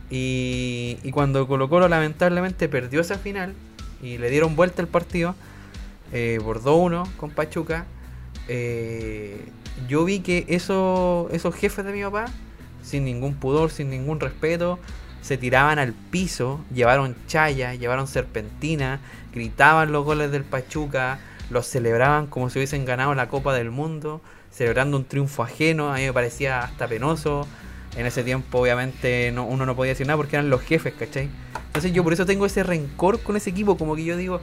Y, 0.09 0.97
y 1.03 1.11
cuando 1.11 1.47
Colo 1.47 1.67
Colo 1.69 1.87
lamentablemente 1.87 2.69
perdió 2.69 3.01
esa 3.01 3.17
final 3.17 3.53
y 4.01 4.17
le 4.17 4.29
dieron 4.29 4.55
vuelta 4.55 4.81
el 4.81 4.87
partido 4.87 5.35
eh, 6.11 6.39
por 6.43 6.61
2-1 6.61 7.07
con 7.17 7.31
Pachuca, 7.31 7.85
eh, 8.47 9.45
yo 9.87 10.05
vi 10.05 10.19
que 10.19 10.45
eso, 10.47 11.29
esos 11.31 11.55
jefes 11.55 11.85
de 11.85 11.91
mi 11.91 12.03
papá, 12.03 12.25
sin 12.83 13.05
ningún 13.05 13.35
pudor, 13.35 13.69
sin 13.69 13.89
ningún 13.89 14.19
respeto, 14.19 14.79
se 15.21 15.37
tiraban 15.37 15.79
al 15.79 15.93
piso, 15.93 16.61
llevaron 16.73 17.15
chaya, 17.27 17.73
llevaron 17.75 18.07
serpentina, 18.07 18.99
gritaban 19.33 19.91
los 19.91 20.05
goles 20.05 20.31
del 20.31 20.43
Pachuca, 20.43 21.19
los 21.49 21.67
celebraban 21.67 22.27
como 22.27 22.49
si 22.49 22.59
hubiesen 22.59 22.85
ganado 22.85 23.13
la 23.13 23.27
Copa 23.27 23.53
del 23.53 23.71
Mundo, 23.71 24.21
celebrando 24.51 24.97
un 24.97 25.05
triunfo 25.05 25.43
ajeno, 25.43 25.91
a 25.91 25.97
mí 25.97 26.05
me 26.05 26.13
parecía 26.13 26.61
hasta 26.61 26.87
penoso. 26.87 27.47
En 27.95 28.05
ese 28.05 28.23
tiempo, 28.23 28.59
obviamente, 28.59 29.31
no, 29.33 29.45
uno 29.45 29.65
no 29.65 29.75
podía 29.75 29.93
decir 29.93 30.05
nada 30.05 30.17
porque 30.17 30.35
eran 30.35 30.51
los 30.51 30.61
jefes, 30.61 30.93
¿cachai? 30.93 31.29
Entonces 31.67 31.93
yo 31.93 32.03
por 32.03 32.13
eso 32.13 32.25
tengo 32.27 32.45
ese 32.45 32.61
rencor 32.61 33.21
con 33.21 33.35
ese 33.37 33.49
equipo, 33.49 33.75
como 33.75 33.95
que 33.95 34.03
yo 34.03 34.15
digo, 34.17 34.39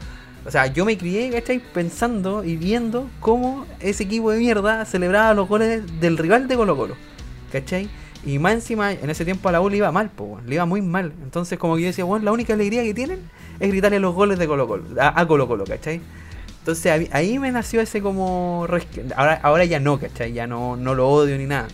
o 0.47 0.51
sea, 0.51 0.67
yo 0.67 0.85
me 0.85 0.99
crié, 0.99 1.31
¿cachai? 1.31 1.59
Pensando 1.59 2.45
y 2.45 2.57
viendo 2.57 3.09
cómo 3.21 3.67
ese 3.81 4.05
equipo 4.05 4.31
de 4.31 4.39
mierda 4.39 4.85
celebraba 4.85 5.33
los 5.35 5.49
goles 5.49 6.01
del 6.01 6.19
rival 6.19 6.49
de 6.49 6.57
Colo 6.57 6.77
Colo, 6.77 6.97
¿cachai? 7.53 7.89
Y 8.27 8.39
más 8.39 8.55
encima, 8.55 8.93
en 8.93 9.11
ese 9.11 9.25
tiempo 9.25 9.49
a 9.49 9.53
la 9.53 9.61
U 9.61 9.69
le 9.69 9.79
iba 9.79 9.93
mal, 9.93 10.11
po, 10.11 10.41
le 10.47 10.55
iba 10.57 10.65
muy 10.67 10.83
mal. 10.83 11.13
Entonces 11.23 11.59
como 11.59 11.77
que 11.77 11.83
yo 11.83 11.87
decía, 11.89 12.05
bueno, 12.05 12.25
la 12.25 12.33
única 12.33 12.55
alegría 12.55 12.83
que 12.83 12.95
tienen 12.95 13.21
es 13.61 13.69
gritarle 13.71 14.01
los 14.01 14.15
goles 14.15 14.39
de 14.39 14.47
Colo 14.47 14.67
Colo, 14.67 14.85
a, 15.01 15.21
a 15.21 15.27
Colo 15.27 15.47
Colo, 15.49 15.65
¿cachai? 15.65 16.01
Entonces 16.61 17.11
ahí- 17.13 17.39
me 17.39 17.53
nació 17.53 17.81
ese 17.83 18.01
como... 18.01 18.67
Ahora, 19.17 19.41
ahora 19.43 19.65
ya 19.67 19.81
no, 19.81 19.99
¿cachai? 20.01 20.33
Ya 20.33 20.47
no, 20.47 20.77
no 20.77 20.95
lo 20.95 21.09
odio 21.11 21.37
ni 21.37 21.45
nada. 21.47 21.69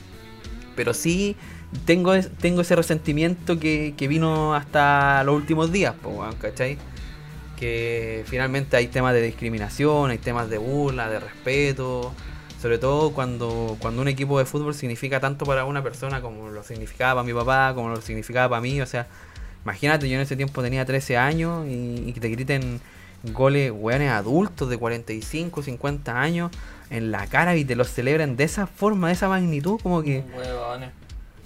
Pero 0.76 0.94
sí 0.94 1.36
tengo, 1.84 2.12
tengo 2.40 2.62
ese 2.62 2.74
resentimiento 2.76 3.58
que, 3.60 3.94
que 3.96 4.08
vino 4.08 4.54
hasta 4.54 5.22
los 5.24 5.36
últimos 5.36 5.70
días, 5.72 5.94
po, 6.02 6.24
¿cachai? 6.40 6.78
Que 7.60 8.24
finalmente 8.26 8.76
hay 8.76 8.88
temas 8.88 9.12
de 9.14 9.20
discriminación, 9.22 10.10
hay 10.10 10.18
temas 10.18 10.48
de 10.50 10.58
burla, 10.58 11.08
de 11.10 11.20
respeto. 11.20 12.12
Sobre 12.60 12.78
todo 12.78 13.12
cuando, 13.12 13.76
cuando 13.80 14.02
un 14.02 14.08
equipo 14.08 14.38
de 14.38 14.44
fútbol 14.46 14.74
significa 14.74 15.20
tanto 15.20 15.44
para 15.46 15.64
una 15.66 15.82
persona 15.82 16.20
como 16.20 16.48
lo 16.48 16.62
significaba 16.64 17.14
para 17.22 17.26
mi 17.26 17.32
papá, 17.32 17.72
como 17.74 17.90
lo 17.90 18.00
significaba 18.00 18.48
para 18.48 18.60
mí. 18.62 18.80
O 18.80 18.86
sea, 18.86 19.06
imagínate, 19.64 20.08
yo 20.08 20.16
en 20.16 20.22
ese 20.22 20.36
tiempo 20.36 20.62
tenía 20.62 20.84
13 20.84 21.16
años 21.16 21.66
y, 21.68 22.04
y 22.08 22.12
que 22.12 22.20
te 22.20 22.28
griten 22.28 22.80
goles, 23.32 23.70
weones 23.74 24.10
adultos 24.10 24.68
de 24.70 24.78
45, 24.78 25.62
50 25.62 26.20
años 26.20 26.50
en 26.90 27.10
la 27.10 27.26
cara 27.26 27.54
y 27.56 27.64
te 27.66 27.76
los 27.76 27.88
celebran 27.90 28.36
de 28.36 28.44
esa 28.44 28.66
forma, 28.66 29.08
de 29.08 29.12
esa 29.14 29.28
magnitud, 29.28 29.78
como 29.82 30.02
que 30.02 30.24
Huevones. 30.36 30.90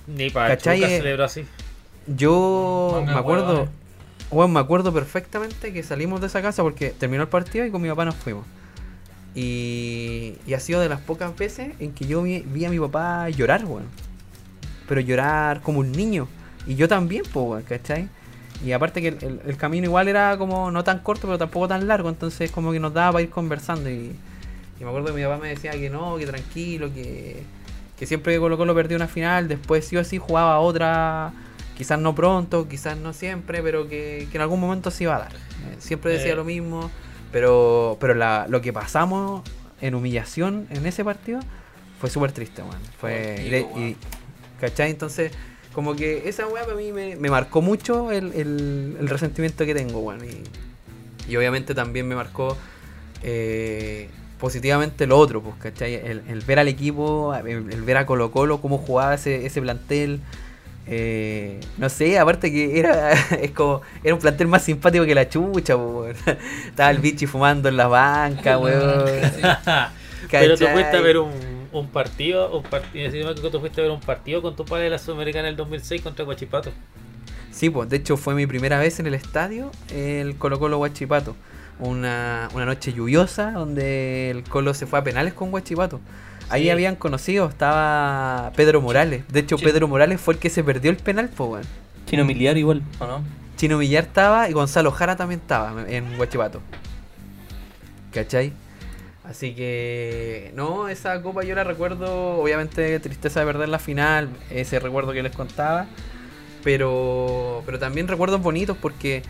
Ni 0.07 0.31
para 0.31 0.55
Eh, 0.55 0.59
celebró 0.99 1.25
así. 1.25 1.45
yo 2.07 3.03
me 3.07 3.13
acuerdo, 3.13 3.47
huevones. 3.53 3.71
Weón, 4.35 4.53
me 4.53 4.61
acuerdo 4.61 4.93
perfectamente 4.93 5.73
que 5.73 5.83
salimos 5.83 6.21
de 6.21 6.27
esa 6.27 6.43
casa 6.43 6.63
porque 6.63 6.91
terminó 6.91 7.23
el 7.23 7.29
partido 7.29 7.65
y 7.65 7.71
con 7.71 7.81
mi 7.81 7.89
papá 7.89 8.05
nos 8.05 8.17
fuimos. 8.17 8.45
Y, 9.35 10.35
ha 10.55 10.61
sido 10.61 10.81
de 10.81 10.89
las 10.89 11.01
pocas 11.01 11.37
veces 11.37 11.75
en 11.79 11.93
que 11.93 12.07
yo 12.07 12.23
vi, 12.23 12.65
a 12.65 12.71
mi 12.71 12.79
papá 12.79 13.29
llorar, 13.31 13.65
weón. 13.65 13.85
Pero 14.89 15.01
llorar 15.01 15.61
como 15.63 15.81
un 15.81 15.93
niño. 15.93 16.29
Y 16.67 16.75
yo 16.75 16.89
también, 16.89 17.23
pues, 17.33 17.47
weón, 17.47 17.63
¿cachai? 17.63 18.09
Y 18.65 18.73
aparte 18.73 19.03
que 19.03 19.09
el, 19.09 19.57
camino 19.57 19.87
igual 19.87 20.09
era 20.09 20.37
como 20.39 20.71
no 20.71 20.85
tan 20.85 21.01
corto, 21.01 21.27
pero 21.27 21.39
tampoco 21.39 21.69
tan 21.69 21.87
largo, 21.87 22.09
entonces 22.09 22.51
como 22.51 22.73
que 22.73 22.81
nos 22.81 22.95
daba 22.95 23.13
para 23.13 23.23
ir 23.23 23.31
conversando. 23.31 23.91
Y, 23.91 24.17
me 24.81 24.89
acuerdo 24.89 25.09
que 25.09 25.13
mi 25.15 25.23
papá 25.23 25.39
me 25.39 25.49
decía 25.49 25.73
que 25.73 25.91
no, 25.91 26.17
que 26.17 26.27
tranquilo, 26.27 26.93
que, 26.93 27.43
que 27.99 28.07
siempre 28.07 28.35
que 28.35 28.41
Colo 28.41 28.57
Colo 28.57 28.75
perdió 28.75 28.97
una 28.97 29.09
final, 29.09 29.49
después 29.49 29.87
sí 29.87 29.97
o 29.97 30.05
sí 30.05 30.19
jugaba 30.19 30.59
otra, 30.59 31.33
quizás 31.77 31.99
no 31.99 32.15
pronto, 32.15 32.69
quizás 32.69 32.97
no 32.99 33.13
siempre, 33.13 33.63
pero 33.63 33.89
que, 33.89 34.29
que 34.31 34.37
en 34.37 34.43
algún 34.43 34.61
momento 34.61 34.91
se 34.91 35.05
iba 35.05 35.17
a 35.17 35.19
dar. 35.21 35.33
Eh, 35.33 35.77
Siempre 35.79 36.13
decía 36.13 36.33
Eh. 36.33 36.37
lo 36.37 36.45
mismo, 36.45 36.91
pero, 37.33 37.97
pero 38.01 38.15
la, 38.15 38.47
lo 38.49 38.61
que 38.61 38.73
pasamos 38.73 39.43
en 39.81 39.95
humillación 39.95 40.67
en 40.71 40.87
ese 40.87 41.05
partido 41.05 41.41
fue 42.01 42.11
súper 42.11 42.33
triste, 42.33 42.63
man. 42.63 42.79
Fue, 43.01 43.67
y, 43.77 43.81
y- 43.81 43.97
¿Cachai? 44.61 44.91
Entonces, 44.91 45.33
como 45.73 45.97
que 45.97 46.29
esa 46.29 46.47
weá 46.47 46.65
para 46.65 46.77
mí 46.77 46.93
me, 46.93 47.17
me 47.17 47.29
marcó 47.31 47.61
mucho 47.61 48.13
el, 48.13 48.33
el- 48.33 48.97
el 49.01 49.09
resentimiento 49.09 49.67
que 49.67 49.75
tengo, 49.75 49.99
weón. 50.01 50.21
Y, 50.25 51.31
y 51.31 51.37
obviamente 51.37 51.75
también 51.75 52.07
me 52.07 52.15
marcó 52.15 52.57
eh, 53.23 54.09
positivamente 54.39 55.07
lo 55.07 55.19
otro, 55.19 55.43
pues, 55.43 55.57
¿cachai? 55.57 55.95
El, 55.95 56.23
el 56.29 56.41
ver 56.43 56.59
al 56.61 56.69
equipo, 56.69 57.35
el, 57.35 57.73
el 57.73 57.83
ver 57.83 57.97
a 57.97 58.07
Colo 58.07 58.31
Colo, 58.31 58.61
cómo 58.61 58.79
jugaba 58.79 59.15
ese, 59.15 59.47
ese 59.47 59.61
plantel. 59.61 60.21
Eh, 60.87 61.61
no 61.79 61.89
sé, 61.89 62.19
aparte 62.19 62.53
que 62.53 62.79
era 62.79 63.13
es 63.41 63.51
como 63.53 63.81
era 64.03 64.15
un 64.15 64.21
plantel 64.21 64.49
más 64.49 64.63
simpático 64.63 65.05
que 65.05 65.15
la 65.15 65.29
chucha, 65.29 65.77
weón. 65.77 66.15
Estaba 66.67 66.91
el 66.91 66.99
bichi 66.99 67.27
fumando 67.27 67.69
en 67.69 67.77
la 67.77 67.87
banca, 67.87 68.59
weón. 68.59 69.05
Pero 70.31 70.55
tú 70.55 70.65
¿Cachai? 70.65 70.75
fuiste 70.75 70.97
a 70.97 71.01
ver 71.01 71.19
un, 71.19 71.33
un 71.73 71.89
partido, 71.89 72.57
un 72.57 72.63
partido, 72.63 73.09
equivoco, 73.09 73.51
tú 73.51 73.61
fuiste 73.61 73.81
a 73.81 73.85
ver 73.85 73.93
un 73.93 74.01
partido 74.01 74.43
con 74.43 74.57
tu 74.57 74.65
padre 74.65 74.85
de 74.85 74.91
la 74.91 74.99
Sudamericana 74.99 75.49
en 75.49 75.53
el 75.53 75.57
2006 75.57 76.03
contra 76.03 76.25
Guachipato. 76.25 76.71
Sí, 77.51 77.71
pues 77.71 77.89
de 77.89 77.97
hecho 77.99 78.17
fue 78.17 78.35
mi 78.35 78.47
primera 78.47 78.79
vez 78.79 78.99
en 78.99 79.07
el 79.07 79.15
estadio, 79.15 79.71
el 79.95 80.37
Colo 80.37 80.59
Colo 80.59 80.79
Huachipato. 80.79 81.37
Una, 81.79 82.49
una 82.55 82.67
noche 82.67 82.93
lluviosa 82.93 83.51
donde 83.51 84.31
el 84.31 84.45
Colo 84.45 84.75
se 84.75 84.87
fue 84.87 84.99
a 84.99 85.05
penales 85.05 85.35
con 85.35 85.53
Huachipato. 85.53 86.01
Ahí 86.51 86.65
Sí. 86.65 86.71
habían 86.71 86.97
conocido, 86.97 87.49
estaba 87.49 88.53
Pedro 88.57 88.81
Morales. 88.81 89.25
De 89.29 89.41
hecho. 89.41 89.57
Pedro 89.59 89.89
Morales 89.89 90.21
fue 90.21 90.35
el 90.35 90.41
que 90.41 90.51
se 90.51 90.63
perdió 90.63 90.91
el 90.91 90.97
penal, 90.99 91.31
pues, 91.35 91.49
weón. 91.51 91.65
Chino 92.07 92.25
Miliar 92.25 92.57
igual, 92.59 92.83
¿o 93.01 93.07
no? 93.07 93.23
Chino 93.57 93.79
Villar 93.79 94.05
estaba 94.05 94.51
y 94.51 94.53
Gonzalo 94.53 94.91
Jara 94.91 95.17
también 95.17 95.41
estaba 95.41 95.85
en 95.89 96.19
Huachipato. 96.19 96.61
¿Cachai? 98.13 98.53
Así 99.25 99.55
que, 99.55 100.53
no, 100.55 100.89
esa 100.89 101.23
copa 101.23 101.45
yo 101.45 101.55
la 101.55 101.65
recuerdo, 101.65 102.39
obviamente 102.39 103.01
tristeza 103.01 103.41
de 103.41 103.47
perder 103.47 103.71
la 103.71 103.79
final, 103.79 104.29
ese 104.51 104.79
recuerdo 104.81 105.13
que 105.13 105.23
les 105.23 105.33
contaba, 105.33 105.87
pero, 106.63 107.63
pero 107.65 107.79
también 107.79 108.07
recuerdos 108.07 108.43
bonitos 108.43 108.77
porque 108.77 109.23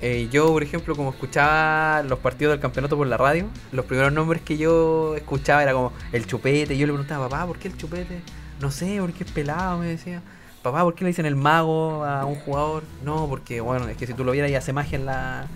eh, 0.00 0.28
yo, 0.30 0.48
por 0.52 0.62
ejemplo, 0.62 0.94
como 0.96 1.10
escuchaba 1.10 2.02
los 2.02 2.18
partidos 2.20 2.52
del 2.52 2.60
campeonato 2.60 2.96
por 2.96 3.06
la 3.06 3.16
radio, 3.16 3.46
los 3.72 3.84
primeros 3.84 4.12
nombres 4.12 4.42
que 4.42 4.56
yo 4.56 5.14
escuchaba 5.16 5.62
era 5.62 5.72
como 5.72 5.92
el 6.12 6.26
chupete, 6.26 6.74
y 6.74 6.78
yo 6.78 6.86
le 6.86 6.92
preguntaba, 6.92 7.28
papá, 7.28 7.46
¿por 7.46 7.58
qué 7.58 7.68
el 7.68 7.76
chupete? 7.76 8.20
No 8.60 8.70
sé, 8.70 8.98
porque 9.00 9.24
es 9.24 9.30
pelado, 9.30 9.78
me 9.78 9.86
decía. 9.86 10.22
Papá, 10.62 10.82
¿por 10.82 10.94
qué 10.94 11.04
le 11.04 11.08
dicen 11.08 11.26
el 11.26 11.36
mago 11.36 12.04
a 12.04 12.24
un 12.24 12.34
jugador? 12.36 12.82
No, 13.04 13.26
porque, 13.28 13.60
bueno, 13.60 13.88
es 13.88 13.96
que 13.96 14.06
si 14.06 14.14
tú 14.14 14.24
lo 14.24 14.32
vieras 14.32 14.50
y 14.50 14.54
hace 14.56 14.72
magia 14.72 14.98
en 14.98 15.06
la... 15.06 15.46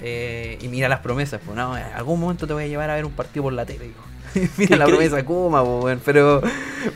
eh, 0.00 0.58
y 0.60 0.68
mira 0.68 0.88
las 0.88 1.00
promesas, 1.00 1.40
pues 1.44 1.56
no, 1.56 1.76
en 1.76 1.84
algún 1.94 2.20
momento 2.20 2.46
te 2.46 2.52
voy 2.52 2.64
a 2.64 2.66
llevar 2.66 2.90
a 2.90 2.94
ver 2.96 3.04
un 3.04 3.12
partido 3.12 3.44
por 3.44 3.52
la 3.52 3.64
tele, 3.66 3.86
hijo. 3.86 4.48
mira 4.58 4.76
la 4.76 4.84
promesa 4.86 5.24
Kuma, 5.24 5.64
pues, 5.64 5.98
pero, 6.04 6.40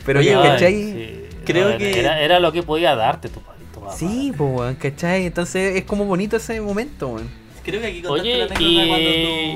pero 0.05 0.19
Oye, 0.19 0.35
ay, 0.35 0.43
¿cachai? 0.43 0.73
Sí, 0.75 1.19
Creo 1.45 1.71
no, 1.71 1.77
que- 1.77 1.99
Era, 1.99 2.21
era 2.21 2.39
lo 2.39 2.51
que 2.51 2.63
podía 2.63 2.95
darte 2.95 3.29
tu, 3.29 3.41
pa- 3.41 3.52
tu 3.83 3.89
papá. 3.89 3.97
Sí, 3.97 4.33
pues, 4.37 4.49
weón, 4.53 4.75
¿cachai? 4.75 5.25
Entonces 5.25 5.75
es 5.75 5.83
como 5.85 6.05
bonito 6.05 6.37
ese 6.37 6.59
momento, 6.61 7.09
weón. 7.09 7.29
Creo 7.63 7.79
que 7.79 7.87
aquí 7.87 8.01
contaste 8.01 8.29
Oye, 8.29 8.37
la 8.39 8.55
anécdota 8.55 8.61
y- 8.61 8.87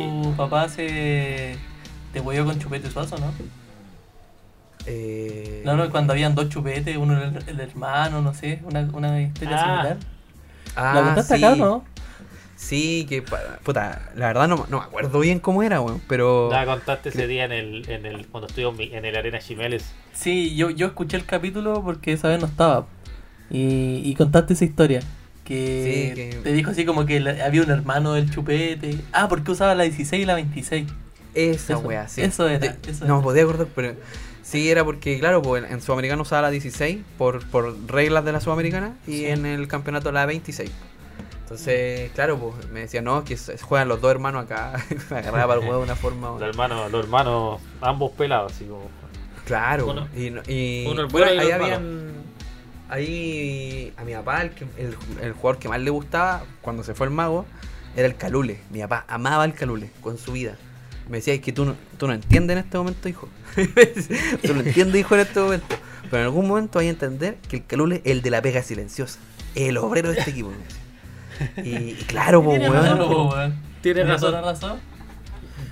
cuando 0.05 0.29
tu 0.29 0.35
papá 0.37 0.69
se 0.69 1.57
te 2.13 2.19
huevió 2.21 2.45
con 2.45 2.57
chupete 2.59 2.89
suazo, 2.89 3.17
¿no? 3.17 3.33
Eh, 4.85 5.61
No, 5.65 5.75
no, 5.75 5.89
cuando 5.89 6.13
habían 6.13 6.33
dos 6.33 6.47
chupetes, 6.49 6.95
uno 6.97 7.17
era 7.17 7.27
el, 7.27 7.49
el 7.49 7.59
hermano, 7.59 8.21
no 8.21 8.33
sé, 8.33 8.61
una, 8.63 8.81
una 8.93 9.21
historia 9.21 9.57
Ah. 9.57 9.63
similar. 9.63 9.97
ah, 10.75 10.93
¿La 10.95 11.01
contaste 11.03 11.37
sí. 11.37 11.43
acá 11.43 11.53
o 11.53 11.55
no? 11.57 11.83
Sí, 12.55 13.05
que, 13.07 13.21
puta, 13.21 14.09
la 14.15 14.27
verdad 14.27 14.47
no, 14.47 14.65
no 14.69 14.79
me 14.79 14.83
acuerdo 14.85 15.19
bien 15.19 15.39
cómo 15.39 15.61
era, 15.61 15.79
weón, 15.81 16.01
pero... 16.07 16.49
La 16.51 16.65
contaste 16.65 17.09
ese 17.09 17.27
día 17.27 17.45
en 17.45 17.51
el, 17.51 17.89
en 17.89 18.05
el 18.05 18.25
cuando 18.27 18.47
estuvimos 18.47 18.79
en 18.79 19.05
el 19.05 19.15
Arena 19.15 19.39
Chimeles. 19.39 19.91
Sí, 20.13 20.55
yo, 20.55 20.69
yo 20.71 20.87
escuché 20.87 21.17
el 21.17 21.25
capítulo 21.25 21.83
porque 21.83 22.13
esa 22.13 22.29
vez 22.29 22.39
no 22.39 22.47
estaba. 22.47 22.87
Y, 23.49 24.01
y 24.05 24.15
contaste 24.15 24.53
esa 24.53 24.65
historia. 24.65 25.01
Que, 25.43 26.11
Sí, 26.13 26.15
que- 26.15 26.39
te 26.43 26.51
dijo 26.53 26.71
así 26.71 26.85
como 26.85 27.05
que 27.05 27.19
la- 27.21 27.45
había 27.45 27.61
un 27.63 27.71
hermano 27.71 28.13
del 28.13 28.29
chupete. 28.29 28.97
Ah, 29.13 29.27
porque 29.29 29.51
usaba 29.51 29.75
la 29.75 29.83
16 29.83 30.23
y 30.23 30.25
la 30.25 30.35
26. 30.35 30.87
Esa 31.33 31.73
Eso- 31.73 31.79
weá, 31.87 32.07
sí. 32.09 32.21
eso 32.21 32.47
era, 32.49 32.59
De- 32.59 32.75
eso 32.89 32.99
no 33.05 33.05
era. 33.05 33.15
me 33.17 33.21
podía 33.23 33.43
acordar, 33.43 33.67
pero 33.75 33.93
sí 34.43 34.69
era 34.69 34.83
porque, 34.83 35.19
claro, 35.19 35.41
pues 35.41 35.63
en 35.69 35.81
Sudamericana 35.81 36.21
usaba 36.21 36.41
la 36.43 36.49
16 36.49 36.99
por, 37.17 37.45
por 37.47 37.77
reglas 37.87 38.25
de 38.25 38.31
la 38.33 38.41
Sudamericana 38.41 38.95
y 39.07 39.11
Sí. 39.19 39.25
en 39.27 39.45
el 39.45 39.67
campeonato 39.67 40.11
la 40.11 40.25
26. 40.25 40.71
Entonces, 41.43 42.11
claro, 42.11 42.37
pues 42.37 42.69
me 42.71 42.81
decía, 42.81 43.01
no, 43.01 43.23
que 43.23 43.37
juegan 43.61 43.87
los 43.87 44.01
dos 44.01 44.11
hermanos 44.11 44.43
acá. 44.43 44.73
me 45.11 45.17
agarraba 45.19 45.47
para 45.47 45.59
el 45.61 45.65
huevo 45.67 45.77
de 45.79 45.83
una 45.85 45.95
forma. 45.95 46.29
Los 46.31 46.41
hermanos, 46.41 46.91
los 46.91 47.03
hermanos, 47.05 47.61
ambos 47.79 48.11
pelados, 48.11 48.51
así 48.51 48.65
como. 48.65 48.89
Claro, 49.45 49.87
Uno- 49.91 50.09
y, 50.17 50.29
no- 50.29 50.41
y 50.45 50.85
uno 50.91 51.01
el 51.03 51.07
bueno, 51.07 51.27
ahí 51.39 51.51
malo. 51.57 51.79
Ahí 52.89 53.93
a 53.97 54.03
mi 54.03 54.13
papá, 54.13 54.41
el, 54.43 54.51
que- 54.51 54.65
el, 54.77 54.95
el 55.21 55.33
jugador 55.33 55.59
que 55.59 55.67
más 55.69 55.79
le 55.81 55.89
gustaba 55.89 56.43
cuando 56.61 56.83
se 56.83 56.93
fue 56.93 57.07
el 57.07 57.13
mago, 57.13 57.45
era 57.95 58.07
el 58.07 58.15
Calule. 58.15 58.59
Mi 58.71 58.79
papá 58.81 59.05
amaba 59.07 59.45
el 59.45 59.53
Calule 59.53 59.89
con 60.01 60.17
su 60.17 60.31
vida. 60.33 60.55
Me 61.09 61.17
decía, 61.17 61.33
es 61.33 61.41
que 61.41 61.51
tú 61.53 61.65
no, 61.65 61.75
tú 61.97 62.07
no 62.07 62.13
entiendes 62.13 62.57
en 62.57 62.63
este 62.63 62.77
momento, 62.77 63.07
hijo. 63.09 63.29
tú 64.45 64.53
no 64.53 64.61
entiendes, 64.61 64.99
hijo, 65.01 65.15
en 65.15 65.21
este 65.21 65.39
momento. 65.39 65.75
Pero 66.03 66.17
en 66.17 66.23
algún 66.23 66.47
momento 66.47 66.79
hay 66.79 66.85
que 66.87 66.91
entender 66.91 67.35
que 67.49 67.57
el 67.57 67.65
Calule 67.65 67.97
es 68.03 68.11
el 68.11 68.21
de 68.21 68.29
la 68.29 68.41
pega 68.41 68.61
silenciosa. 68.63 69.19
El 69.55 69.77
obrero 69.77 70.11
de 70.11 70.19
este 70.19 70.31
equipo. 70.31 70.49
me 70.51 70.57
decía. 70.57 71.63
Y, 71.63 71.91
y 71.91 71.93
claro, 72.07 72.43
pues, 72.43 72.59
Tiene 72.59 72.71
weón. 72.73 72.83
razón, 72.85 72.97
po, 73.09 73.23
weón. 73.29 73.51
Tienes 73.81 73.81
Tiene 73.81 74.03
razón. 74.11 74.29
toda 74.31 74.41
la 74.41 74.51
razón. 74.51 74.79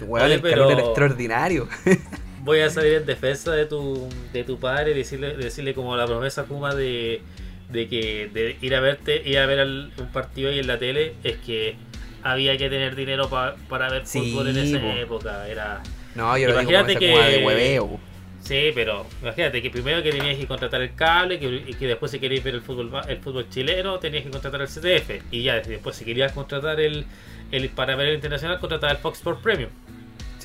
weón, 0.02 0.26
Oye, 0.26 0.34
el 0.36 0.42
pero- 0.42 0.56
Calule 0.58 0.74
era 0.74 0.84
extraordinario. 0.86 1.68
Voy 2.46 2.60
a 2.62 2.70
salir 2.70 2.94
en 2.94 3.06
defensa 3.06 3.52
de 3.52 3.66
tu, 3.66 4.08
de 4.32 4.44
tu 4.44 4.60
padre 4.60 4.92
y 4.92 4.94
decirle, 4.94 5.36
decirle 5.36 5.74
como 5.74 5.98
la 5.98 6.06
promesa 6.06 6.44
Kuma 6.44 6.74
de, 6.76 7.22
de 7.70 7.88
que 7.88 8.30
de 8.32 8.56
ir 8.62 8.76
a 8.76 8.80
verte, 8.80 9.22
ir 9.28 9.40
a 9.40 9.46
ver 9.48 9.60
al- 9.60 9.92
un 9.98 10.12
partido 10.12 10.52
ahí 10.52 10.60
en 10.60 10.68
la 10.68 10.78
tele, 10.78 11.16
es 11.24 11.38
que 11.38 11.76
había 12.22 12.56
que 12.58 12.70
tener 12.70 12.96
dinero 12.96 13.30
pa- 13.30 13.56
para 13.68 13.90
ver 13.90 14.06
Sí, 14.06 14.20
fútbol 14.32 14.50
en 14.50 14.58
esa 14.58 14.80
po. 14.80 14.88
época. 14.92 15.48
Era 15.48 15.82
No, 16.14 16.38
yo 16.38 16.48
lo 16.48 16.54
digo 16.60 16.66
como 16.66 16.70
Imagínate 16.70 16.92
esa 16.92 17.00
que- 17.00 17.38
de 17.40 17.46
hueveo. 17.46 18.00
Sí, 18.44 18.72
pero 18.76 19.08
imagínate 19.24 19.60
que 19.60 19.72
primero 19.72 20.04
que 20.04 20.12
tenías 20.12 20.38
que 20.38 20.46
contratar 20.46 20.80
el 20.84 20.94
cable 20.94 21.40
que, 21.40 21.48
y 21.68 21.74
que 21.74 21.88
después 21.88 22.12
si 22.12 22.20
querías 22.20 22.44
ver 22.44 22.54
el 22.54 22.62
fútbol 22.62 22.92
el 23.08 23.18
fútbol 23.18 23.50
chileno 23.50 23.98
tenías 23.98 24.24
que 24.24 24.30
contratar 24.30 24.62
el 24.62 24.68
CTF 24.68 25.24
y 25.32 25.42
ya 25.42 25.56
después 25.62 25.96
si 25.96 26.06
querías 26.06 26.32
contratar 26.32 26.80
el, 26.80 27.06
el 27.52 27.70
para 27.70 27.96
ver 27.96 28.10
el 28.10 28.14
internacional 28.16 28.60
contratar 28.60 28.92
el 28.92 28.98
Fox 28.98 29.18
Sports 29.18 29.42
Premium. 29.42 29.72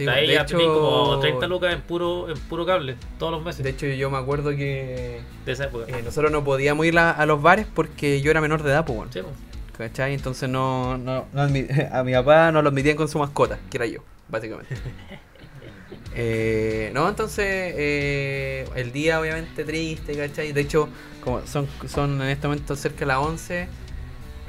Sí, 0.00 0.08
Ahí 0.08 0.26
de 0.26 0.32
ya 0.34 0.42
hecho, 0.42 0.56
tenías 0.56 0.72
como 0.74 1.18
30 1.20 1.46
lucas 1.46 1.74
en 1.74 1.82
puro 1.82 2.30
en 2.30 2.38
puro 2.38 2.64
cable 2.64 2.96
todos 3.18 3.32
los 3.32 3.42
meses 3.44 3.62
De 3.62 3.68
hecho, 3.70 3.86
yo 3.86 4.10
me 4.10 4.16
acuerdo 4.16 4.50
que 4.50 5.20
de 5.44 5.52
esa 5.52 5.64
época. 5.64 5.84
eh, 5.88 6.00
nosotros 6.02 6.32
no 6.32 6.42
podíamos 6.42 6.86
ir 6.86 6.98
a, 6.98 7.10
a 7.10 7.26
los 7.26 7.42
bares 7.42 7.66
porque 7.74 8.22
yo 8.22 8.30
era 8.30 8.40
menor 8.40 8.62
de 8.62 8.70
edad, 8.70 8.86
pues 8.86 8.96
bueno. 8.96 9.12
Sí. 9.12 9.20
¿Cachai? 9.76 10.14
Entonces 10.14 10.48
no, 10.48 10.96
no, 10.96 11.26
no 11.34 11.42
a 11.92 12.02
mi 12.02 12.12
papá 12.12 12.50
no 12.50 12.62
lo 12.62 12.70
admitían 12.70 12.96
con 12.96 13.08
su 13.08 13.18
mascota, 13.18 13.58
que 13.70 13.76
era 13.76 13.86
yo, 13.86 14.00
básicamente. 14.28 14.74
Eh, 16.14 16.90
no, 16.92 17.08
entonces 17.08 17.44
eh, 17.46 18.68
el 18.74 18.90
día 18.90 19.20
obviamente 19.20 19.64
triste, 19.64 20.14
¿cachai? 20.14 20.52
De 20.52 20.60
hecho, 20.62 20.88
como 21.22 21.46
son, 21.46 21.68
son 21.86 22.20
en 22.20 22.28
este 22.28 22.48
momento 22.48 22.74
cerca 22.74 23.00
de 23.00 23.06
las 23.06 23.18
11, 23.18 23.68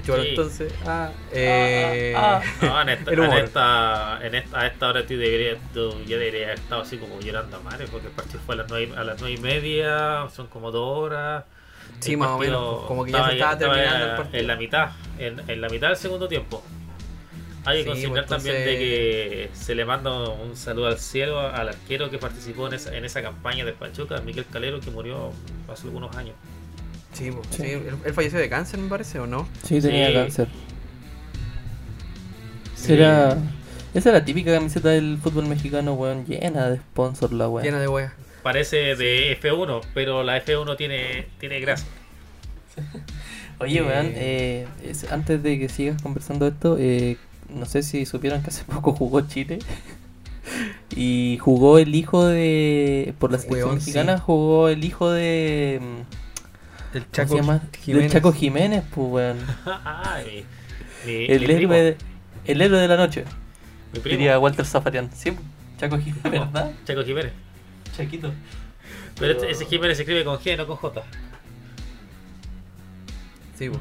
yo 0.06 0.16
Sí. 0.22 0.30
entonces... 0.30 0.74
Ah, 0.86 1.12
eh, 1.32 2.14
ah, 2.18 2.42
No, 2.62 2.82
en 2.82 2.90
esta, 2.90 3.12
El 3.12 3.20
en 3.20 3.26
humor. 3.26 3.40
esta, 3.40 4.20
en 4.26 4.36
esta, 4.36 4.60
a 4.60 4.68
esta 4.68 4.88
hora 4.90 5.02
tú 5.06 5.18
deberías, 5.18 5.58
tú 5.74 5.92
ya 6.06 6.18
deberías 6.18 6.46
haber 6.48 6.60
estado 6.60 6.82
así 6.82 6.98
como 6.98 7.20
llorando 7.20 7.58
a 7.58 7.60
madre, 7.62 7.88
porque 7.92 8.08
el 8.08 8.14
partido 8.14 8.40
fue 8.46 8.56
a 8.56 8.58
las 8.60 8.70
nueve, 8.70 8.94
a 8.98 9.04
las 9.04 9.20
nueve 9.22 9.36
y 9.38 9.42
media, 9.42 10.28
son 10.36 10.48
como 10.48 10.72
dos 10.72 10.98
horas. 10.98 11.44
Sí, 12.00 12.16
más 12.16 12.30
o 12.30 12.38
menos, 12.40 12.86
como 12.86 13.04
que 13.06 13.12
ya 13.12 13.26
se 13.28 13.34
estaba 13.34 13.58
terminando 13.58 14.06
el 14.06 14.16
partido. 14.16 14.40
En 14.40 14.48
la 14.48 14.56
mitad, 14.56 14.90
en, 15.20 15.42
en 15.50 15.62
la 15.62 15.70
mitad 15.70 15.88
del 15.90 15.98
segundo 15.98 16.28
tiempo. 16.28 16.64
Hay 17.64 17.78
que 17.78 17.84
Sí, 17.84 17.90
considerar 17.90 18.26
pues, 18.26 18.28
también 18.28 18.56
entonces- 18.56 18.80
de 18.80 18.86
que 18.86 19.50
se 19.54 19.76
le 19.76 19.86
manda 19.86 20.12
un 20.30 20.56
saludo 20.58 20.88
al 20.88 20.98
cielo 20.98 21.40
al 21.40 21.70
arquero 21.70 22.10
que 22.10 22.18
participó 22.18 22.66
en 22.68 22.74
esa, 22.74 22.96
en 22.98 23.06
esa 23.06 23.22
campaña 23.22 23.66
de 23.66 23.74
Pachuca, 23.74 24.20
Miguel 24.22 24.46
Calero, 24.52 24.80
que 24.80 24.90
murió 24.90 25.32
hace 25.72 25.84
algunos 25.86 26.16
años. 26.16 26.36
Sí, 27.14 27.32
po, 27.32 27.42
Sí. 27.50 27.58
sí, 27.64 27.70
Él, 27.72 27.96
él 28.06 28.14
falleció 28.14 28.40
de 28.40 28.50
cáncer, 28.50 28.80
me 28.80 28.90
parece, 28.90 29.20
¿o 29.20 29.28
no? 29.28 29.48
Sí, 29.64 29.82
tenía 29.82 30.08
Sí. 30.08 30.14
cáncer. 30.14 30.48
Sí. 32.76 32.94
Era... 32.94 33.38
Esa 33.94 34.10
es 34.10 34.14
la 34.16 34.24
típica 34.24 34.54
camiseta 34.54 34.90
del 34.90 35.18
fútbol 35.22 35.48
mexicano, 35.48 35.94
weón, 35.94 36.26
llena 36.26 36.70
de 36.70 36.78
sponsor 36.78 37.34
la 37.34 37.50
weón. 37.50 37.66
Llena 37.66 37.80
de 37.80 37.88
weas. 37.90 38.14
Parece 38.42 38.96
de 38.96 39.38
F1, 39.40 39.82
pero 39.94 40.24
la 40.24 40.38
F1 40.38 40.78
tiene, 40.78 41.28
tiene 41.40 41.60
grasa. 41.60 41.86
Oye, 43.60 43.80
Eh. 43.80 43.84
weón, 43.84 44.12
eh, 44.16 44.68
es- 44.84 45.12
antes 45.12 45.44
de 45.44 45.60
que 45.60 45.68
sigas 45.70 46.02
conversando 46.02 46.48
esto, 46.48 46.78
eh, 46.80 47.18
no 47.54 47.66
sé 47.66 47.84
si 47.84 48.06
supieron 48.06 48.42
que 48.42 48.48
hace 48.50 48.64
poco 48.72 48.94
jugó 48.94 49.22
Chile. 49.22 49.60
y 50.96 51.38
jugó 51.42 51.78
el 51.78 51.94
hijo 51.94 52.26
de. 52.26 53.14
Por 53.20 53.32
la 53.32 53.38
selección 53.38 53.68
Weón, 53.70 53.76
mexicana, 53.80 54.18
sí. 54.18 54.24
jugó 54.26 54.70
el 54.70 54.84
hijo 54.84 55.12
de. 55.12 55.80
El 56.94 57.06
¿Cómo 57.06 57.28
se 57.28 57.36
llama? 57.36 57.62
Del 57.86 58.10
Chaco 58.10 58.34
Jiménez, 58.34 58.84
pues, 58.94 59.08
weón. 59.12 59.38
Ay, 59.86 60.46
mi, 61.06 61.26
El 61.26 61.44
primo, 61.46 61.74
héroe, 61.74 61.82
de, 61.84 61.98
el 62.46 62.62
héroe 62.62 62.80
de 62.80 62.88
la 62.88 62.98
noche, 62.98 63.24
diría 64.04 64.38
Walter 64.40 64.66
Zafarian. 64.66 65.10
Sí, 65.14 65.32
Chaco 65.78 65.98
Jiménez, 65.98 66.24
¿verdad? 66.32 66.72
Chaco 66.86 67.04
Jiménez. 67.04 67.32
Chaquito. 67.96 68.34
Pero 69.20 69.34
este- 69.34 69.52
ese 69.52 69.66
Jiménez 69.66 69.98
se 69.98 70.04
escribe 70.04 70.24
con 70.26 70.38
G, 70.40 70.58
no 70.58 70.68
con 70.68 70.76
J. 70.78 71.04
Sí, 73.58 73.70
po. 73.70 73.80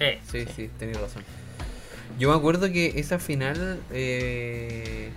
Eh, 0.00 0.20
Sí, 0.30 0.44
sí, 0.54 0.70
tenés 0.78 1.00
razón. 1.00 1.22
Yo 2.18 2.30
me 2.30 2.36
acuerdo 2.36 2.70
que 2.70 2.98
esa 2.98 3.18
final, 3.18 3.80
eh, 3.92 5.10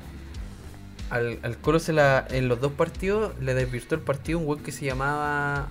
al, 1.10 1.40
al 1.44 1.58
Colo 1.58 1.80
se 1.80 1.94
la, 1.94 2.26
en 2.30 2.48
los 2.48 2.60
dos 2.60 2.74
partidos 2.74 3.34
le 3.40 3.54
desvirtuó 3.54 3.98
el 3.98 4.04
partido 4.04 4.40
un 4.40 4.48
weón 4.48 4.64
que 4.64 4.72
se 4.72 4.86
llamaba 4.86 5.70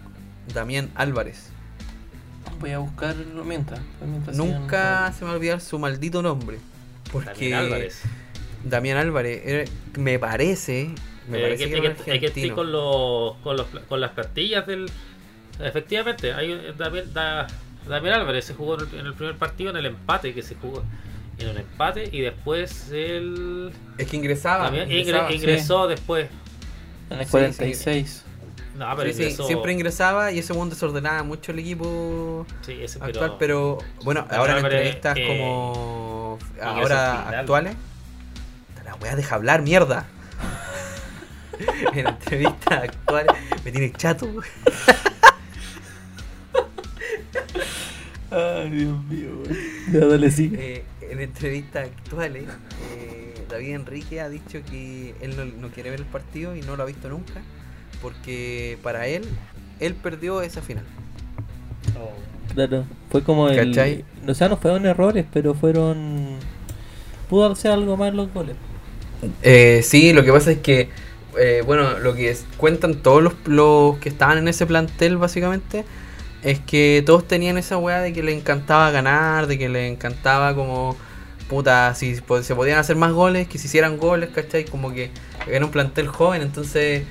Damián 0.54 0.90
Álvarez. 0.94 1.50
Voy 2.60 2.70
a 2.70 2.78
buscarlo 2.78 3.44
mientras. 3.44 3.80
mientras 4.04 4.36
Nunca 4.36 5.06
sigan- 5.08 5.12
se 5.14 5.20
me 5.20 5.26
va 5.26 5.32
a 5.32 5.36
olvidar 5.36 5.60
su 5.60 5.78
maldito 5.78 6.22
nombre. 6.22 6.58
Porque 7.12 7.30
Damián 7.50 7.64
Álvarez. 7.64 8.02
Damián 8.64 8.96
Álvarez 8.98 9.42
era- 9.44 9.70
me 9.96 10.18
parece, 10.18 10.90
me 11.28 11.38
Eh, 11.38 11.42
parece 11.42 11.64
hay 11.64 11.70
que, 11.70 11.80
que, 11.80 11.86
hay 11.88 11.94
que- 11.94 12.10
hay 12.12 12.20
que 12.20 12.26
estar 12.26 12.40
argentino. 12.42 12.54
con, 12.56 12.72
los, 12.72 13.36
con, 13.42 13.56
los, 13.56 13.66
con 13.88 14.00
las 14.00 14.10
plantillas 14.12 14.66
del. 14.66 14.90
Efectivamente, 15.60 16.32
hay 16.32 16.52
un- 16.52 16.76
Damián, 16.76 17.12
Da- 17.12 17.46
Damián 17.88 18.14
Álvarez 18.20 18.44
se 18.44 18.54
jugó 18.54 18.74
en 18.80 18.88
el, 18.88 19.00
en 19.00 19.06
el 19.06 19.14
primer 19.14 19.36
partido 19.36 19.70
en 19.70 19.76
el 19.76 19.86
empate 19.86 20.34
que 20.34 20.42
se 20.42 20.54
jugó. 20.56 20.82
En 21.38 21.48
un 21.50 21.56
empate 21.58 22.08
y 22.10 22.20
después 22.20 22.90
él. 22.90 23.70
Es 23.96 24.08
que 24.08 24.16
ingresaba. 24.16 24.64
también 24.64 24.88
ingre- 24.88 25.00
ingresaba. 25.02 25.32
ingresó 25.32 25.86
después. 25.86 26.28
En 27.10 27.20
el 27.20 27.24
Sí, 27.26 27.30
46. 27.30 28.24
No, 28.78 28.94
pero 28.96 29.12
Sí, 29.12 29.32
sí, 29.32 29.42
siempre 29.42 29.72
ingresaba 29.72 30.30
y 30.30 30.38
ese 30.38 30.54
mundo 30.54 30.74
desordenaba 30.76 31.24
mucho 31.24 31.50
el 31.50 31.58
equipo 31.58 32.46
Sí, 32.62 32.78
ese, 32.80 33.02
actual, 33.02 33.34
pero 33.38 33.78
bueno, 34.04 34.24
Pero 34.28 34.40
ahora 34.40 34.58
en 34.58 34.64
entrevistas 34.64 35.16
eh, 35.16 35.26
como 35.26 36.38
ahora 36.62 37.40
actuales, 37.40 37.74
la 38.84 38.94
weá 38.96 39.16
deja 39.16 39.34
hablar, 39.34 39.62
mierda. 39.62 40.06
en 41.92 42.06
entrevistas 42.06 42.84
actuales 42.84 43.34
me 43.64 43.72
tiene 43.72 43.92
chato. 43.92 44.28
Ay, 48.30 48.70
Dios 48.70 49.04
mío. 49.04 49.42
Ya, 49.90 50.06
dale, 50.06 50.30
sigue. 50.30 50.76
Eh, 50.76 50.84
en 51.00 51.20
entrevistas 51.20 51.88
actuales, 51.88 52.44
eh, 52.92 53.34
David 53.48 53.74
Enrique 53.74 54.20
ha 54.20 54.28
dicho 54.28 54.60
que 54.70 55.14
él 55.20 55.36
no, 55.36 55.44
no 55.46 55.68
quiere 55.70 55.90
ver 55.90 56.00
el 56.00 56.06
partido 56.06 56.54
y 56.54 56.60
no 56.60 56.76
lo 56.76 56.82
ha 56.82 56.86
visto 56.86 57.08
nunca, 57.08 57.40
porque 58.02 58.78
para 58.82 59.06
él, 59.06 59.24
él 59.80 59.94
perdió 59.94 60.42
esa 60.42 60.62
final. 60.62 60.84
Claro, 62.54 62.84
fue 63.10 63.22
como 63.22 63.48
el. 63.48 63.56
¿Cachai? 63.74 64.04
O 64.26 64.34
sea, 64.34 64.48
no 64.48 64.56
fueron 64.56 64.86
errores, 64.86 65.24
pero 65.32 65.54
fueron. 65.54 66.36
Pudo 67.28 67.52
hacer 67.52 67.70
algo 67.70 67.96
más 67.96 68.14
los 68.14 68.32
goles. 68.32 68.56
Eh, 69.42 69.82
sí, 69.84 70.12
lo 70.12 70.24
que 70.24 70.32
pasa 70.32 70.52
es 70.52 70.58
que, 70.58 70.88
eh, 71.38 71.62
bueno, 71.66 71.98
lo 71.98 72.14
que 72.14 72.30
es- 72.30 72.44
cuentan 72.56 72.96
todos 73.02 73.22
los, 73.22 73.34
los 73.46 73.98
que 73.98 74.08
estaban 74.08 74.38
en 74.38 74.48
ese 74.48 74.64
plantel, 74.66 75.16
básicamente, 75.18 75.84
es 76.42 76.60
que 76.60 77.02
todos 77.04 77.26
tenían 77.26 77.58
esa 77.58 77.76
weá 77.78 78.00
de 78.00 78.12
que 78.12 78.22
le 78.22 78.32
encantaba 78.32 78.90
ganar, 78.90 79.46
de 79.46 79.58
que 79.58 79.68
le 79.68 79.88
encantaba 79.88 80.54
como, 80.54 80.96
puta, 81.48 81.94
si 81.94 82.14
se 82.16 82.22
podían 82.54 82.78
hacer 82.78 82.96
más 82.96 83.12
goles, 83.12 83.48
que 83.48 83.58
se 83.58 83.66
hicieran 83.66 83.98
goles, 83.98 84.30
¿cachai? 84.34 84.64
Como 84.64 84.92
que 84.92 85.10
era 85.48 85.64
un 85.64 85.70
plantel 85.72 86.08
joven, 86.08 86.40
entonces 86.42 87.02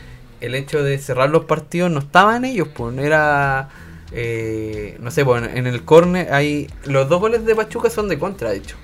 el 0.42 0.56
hecho 0.56 0.84
de 0.84 0.98
cerrar 1.00 1.30
los 1.30 1.46
partidos 1.46 1.92
no 1.92 2.00
estaba 2.00 2.38
en 2.38 2.46
ellos, 2.46 2.68
pues, 2.76 2.94
no 2.96 3.02
era... 3.04 3.70
eh, 4.12 4.98
no 5.02 5.12
sé, 5.12 5.26
pues 5.26 5.44
en 5.44 5.58
en 5.58 5.68
el 5.68 5.84
córner 5.86 6.34
hay... 6.34 6.68
Los 6.86 7.10
dos 7.10 7.20
goles 7.22 7.46
de 7.46 7.56
Pachuca 7.56 7.90
son 7.90 8.10
de 8.10 8.20
contra, 8.20 8.50
de 8.52 8.58
hecho. 8.58 8.78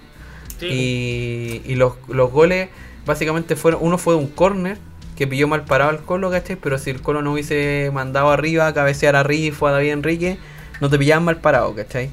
Sí, 0.60 0.68
Y, 0.68 1.62
y 1.66 1.76
los, 1.76 1.94
los 2.08 2.32
goles 2.32 2.70
básicamente 3.06 3.56
fueron, 3.56 3.82
uno 3.84 3.98
fue 3.98 4.14
de 4.16 4.20
un 4.22 4.28
corner 4.30 4.78
que 5.16 5.28
pilló 5.28 5.48
mal 5.48 5.66
parado 5.66 5.92
al 5.92 6.04
Colo, 6.06 6.32
¿cachai? 6.32 6.56
Pero 6.56 6.78
si 6.80 6.90
el 6.90 7.02
Colo 7.02 7.22
no 7.22 7.34
hubiese 7.34 7.92
mandado 7.94 8.32
arriba 8.32 8.68
a 8.68 8.74
cabecear 8.74 9.16
a 9.16 9.24
Rifo, 9.24 9.68
a 9.68 9.72
David 9.72 9.92
Enrique, 9.92 10.40
no 10.82 10.90
te 10.90 10.98
pillaban 10.98 11.26
mal 11.26 11.40
parado, 11.42 11.76
¿cachai? 11.76 12.10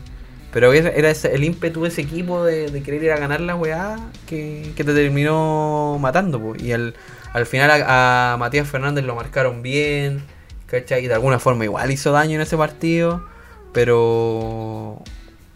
Pero 0.51 0.73
era, 0.73 1.11
ese- 1.11 1.35
el 1.35 1.45
ímpetu 1.45 1.83
de 1.83 1.89
ese 1.89 2.03
equipo 2.03 2.45
de, 2.45 2.71
de 2.71 2.83
querer 2.83 3.05
ir 3.05 3.13
a 3.13 3.19
ganar 3.19 3.41
la 3.41 3.55
weá 3.57 4.11
que, 4.27 4.73
que 4.77 4.85
te 4.85 4.93
terminó 4.95 5.97
matando, 6.01 6.41
po. 6.41 6.55
Y 6.57 6.73
al, 6.73 6.95
al 7.33 7.47
final 7.47 7.71
a, 7.71 8.33
a 8.35 8.37
Matías 8.37 8.69
Fernández 8.69 9.05
lo 9.05 9.15
marcaron 9.15 9.63
bien, 9.63 10.23
¿cachai? 10.67 11.05
Y 11.05 11.09
de 11.09 11.15
alguna 11.15 11.39
forma 11.39 11.65
igual 11.65 11.91
hizo 11.91 12.13
daño 12.13 12.35
en 12.37 12.41
ese 12.43 12.57
partido, 12.57 13.25
pero... 13.73 15.03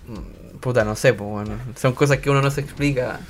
mm, 0.09 0.59
Puta, 0.61 0.83
no 0.85 0.97
sé, 0.97 1.13
pues 1.13 1.29
bueno, 1.29 1.51
son 1.77 1.93
cosas 1.93 2.19
que 2.19 2.31
uno 2.31 2.41
no 2.41 2.51
se 2.51 2.63
explica. 2.63 3.21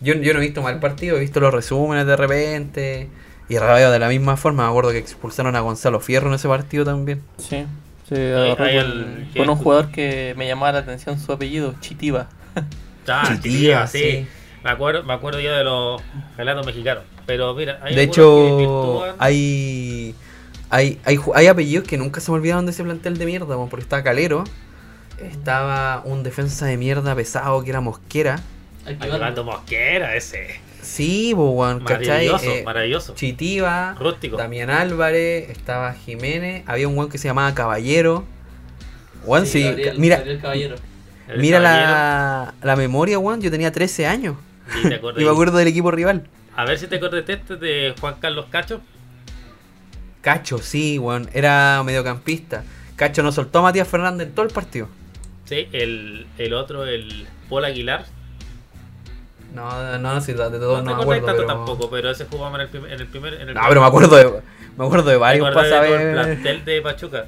Yo, 0.00 0.14
yo 0.14 0.32
no 0.34 0.40
he 0.40 0.42
visto 0.42 0.60
mal 0.60 0.80
partido, 0.80 1.16
he 1.16 1.20
visto 1.20 1.38
los 1.38 1.54
resúmenes 1.54 2.04
de 2.06 2.16
repente. 2.16 3.08
Y 3.48 3.58
rabeo 3.58 3.90
de 3.92 3.98
la 4.00 4.08
misma 4.08 4.36
forma, 4.36 4.64
me 4.64 4.70
acuerdo 4.70 4.90
que 4.90 4.98
expulsaron 4.98 5.54
a 5.54 5.60
Gonzalo 5.60 6.00
Fierro 6.00 6.28
en 6.28 6.34
ese 6.34 6.48
partido 6.48 6.84
también. 6.84 7.22
Sí. 7.38 7.64
Con, 8.56 8.66
el- 8.66 9.28
con 9.36 9.48
un 9.50 9.56
jugador 9.56 9.90
que 9.92 10.34
me 10.36 10.48
llamaba 10.48 10.72
la 10.72 10.78
atención 10.80 11.18
su 11.20 11.32
apellido, 11.32 11.74
Chitiba. 11.80 12.28
Ah, 13.06 13.24
Chitiva, 13.26 13.86
Chitiva, 13.86 13.86
sí. 13.86 13.98
sí. 13.98 14.26
Me 14.62 14.70
acuerdo, 14.70 15.02
me 15.04 15.12
acuerdo 15.14 15.40
yo 15.40 15.52
de 15.54 15.64
los 15.64 16.02
relatos 16.36 16.66
mexicanos. 16.66 17.04
Pero 17.26 17.54
mira, 17.54 17.78
hay 17.82 17.94
de 17.94 17.96
que 17.96 18.02
hecho, 18.02 19.04
hay, 19.18 20.14
hay, 20.68 20.98
hay, 21.04 21.18
hay 21.34 21.46
apellidos 21.46 21.86
que 21.86 21.96
nunca 21.96 22.20
se 22.20 22.30
me 22.30 22.36
olvidaron 22.36 22.66
de 22.66 22.72
ese 22.72 22.82
plantel 22.82 23.16
de 23.16 23.26
mierda, 23.26 23.56
po, 23.56 23.68
porque 23.68 23.84
estaba 23.84 24.02
Calero, 24.02 24.44
estaba 25.22 26.02
un 26.04 26.22
defensa 26.22 26.66
de 26.66 26.76
mierda 26.76 27.14
pesado 27.14 27.62
que 27.62 27.70
era 27.70 27.80
Mosquera. 27.80 28.40
Aguinaldo 28.86 29.44
Mosquera, 29.44 30.16
ese. 30.16 30.60
Sí, 30.82 31.34
¿cachai? 31.84 32.26
Maravilloso, 32.28 32.50
Eh, 32.50 32.62
maravilloso. 32.64 33.14
Chitiva, 33.14 33.94
Rústico. 33.98 34.36
Damián 34.36 34.70
Álvarez, 34.70 35.50
estaba 35.50 35.92
Jiménez, 35.92 36.64
había 36.66 36.88
un 36.88 36.96
weón 36.96 37.10
que 37.10 37.18
se 37.18 37.28
llamaba 37.28 37.54
Caballero. 37.54 38.24
Weón, 39.24 39.46
sí, 39.46 39.62
mira, 39.96 40.22
Caballero. 40.40 40.76
Mira 41.36 41.58
caballero. 41.58 41.62
la, 41.62 42.54
la 42.62 42.76
memoria, 42.76 43.18
weón, 43.18 43.40
yo 43.40 43.50
tenía 43.50 43.70
13 43.70 44.06
años. 44.06 44.36
Te 44.88 44.94
acordás- 44.94 45.20
Y 45.22 45.24
me 45.24 45.30
acuerdo 45.30 45.58
del 45.58 45.68
equipo 45.68 45.90
rival. 45.90 46.26
A 46.56 46.64
ver 46.64 46.78
si 46.78 46.86
te 46.86 46.96
acuerdas 46.96 47.26
de 47.26 47.32
este 47.34 47.56
de 47.56 47.94
Juan 48.00 48.14
Carlos 48.20 48.46
Cacho. 48.50 48.80
Cacho, 50.20 50.58
sí, 50.58 50.98
weón, 50.98 51.30
era 51.32 51.82
mediocampista. 51.84 52.64
Cacho 52.96 53.22
no 53.22 53.32
soltó 53.32 53.60
a 53.60 53.62
Matías 53.62 53.88
Fernández 53.88 54.28
en 54.28 54.34
todo 54.34 54.44
el 54.46 54.52
partido. 54.52 54.88
Sí, 55.46 55.68
el, 55.72 56.26
el 56.38 56.52
otro, 56.52 56.84
el 56.84 57.26
Paul 57.48 57.64
Aguilar. 57.64 58.04
No, 59.54 59.98
no, 59.98 60.20
sí, 60.20 60.32
de 60.32 60.38
todos 60.38 60.84
No, 60.84 60.90
no, 60.90 60.96
me 60.96 61.02
acuerdo. 61.02 61.26
tanto 61.26 61.42
Pero... 61.42 61.54
tampoco, 61.56 61.90
pero 61.90 62.10
ese 62.10 62.26
jugaba 62.26 62.54
en 62.56 62.60
el, 62.62 62.68
prim- 62.68 62.86
en 62.86 63.00
el 63.00 63.06
primer. 63.06 63.34
En 63.34 63.48
el 63.48 63.54
No, 63.54 63.60
pero 63.68 63.80
me 63.80 63.86
acuerdo 63.86 64.16
de, 64.16 64.42
me 64.76 64.84
acuerdo 64.84 65.10
de 65.10 65.16
varios 65.16 65.44
Me 65.44 65.62
de 65.62 65.68
todo 65.70 65.84
el 65.84 66.12
plantel 66.12 66.64
de 66.64 66.82
Pachuca. 66.82 67.24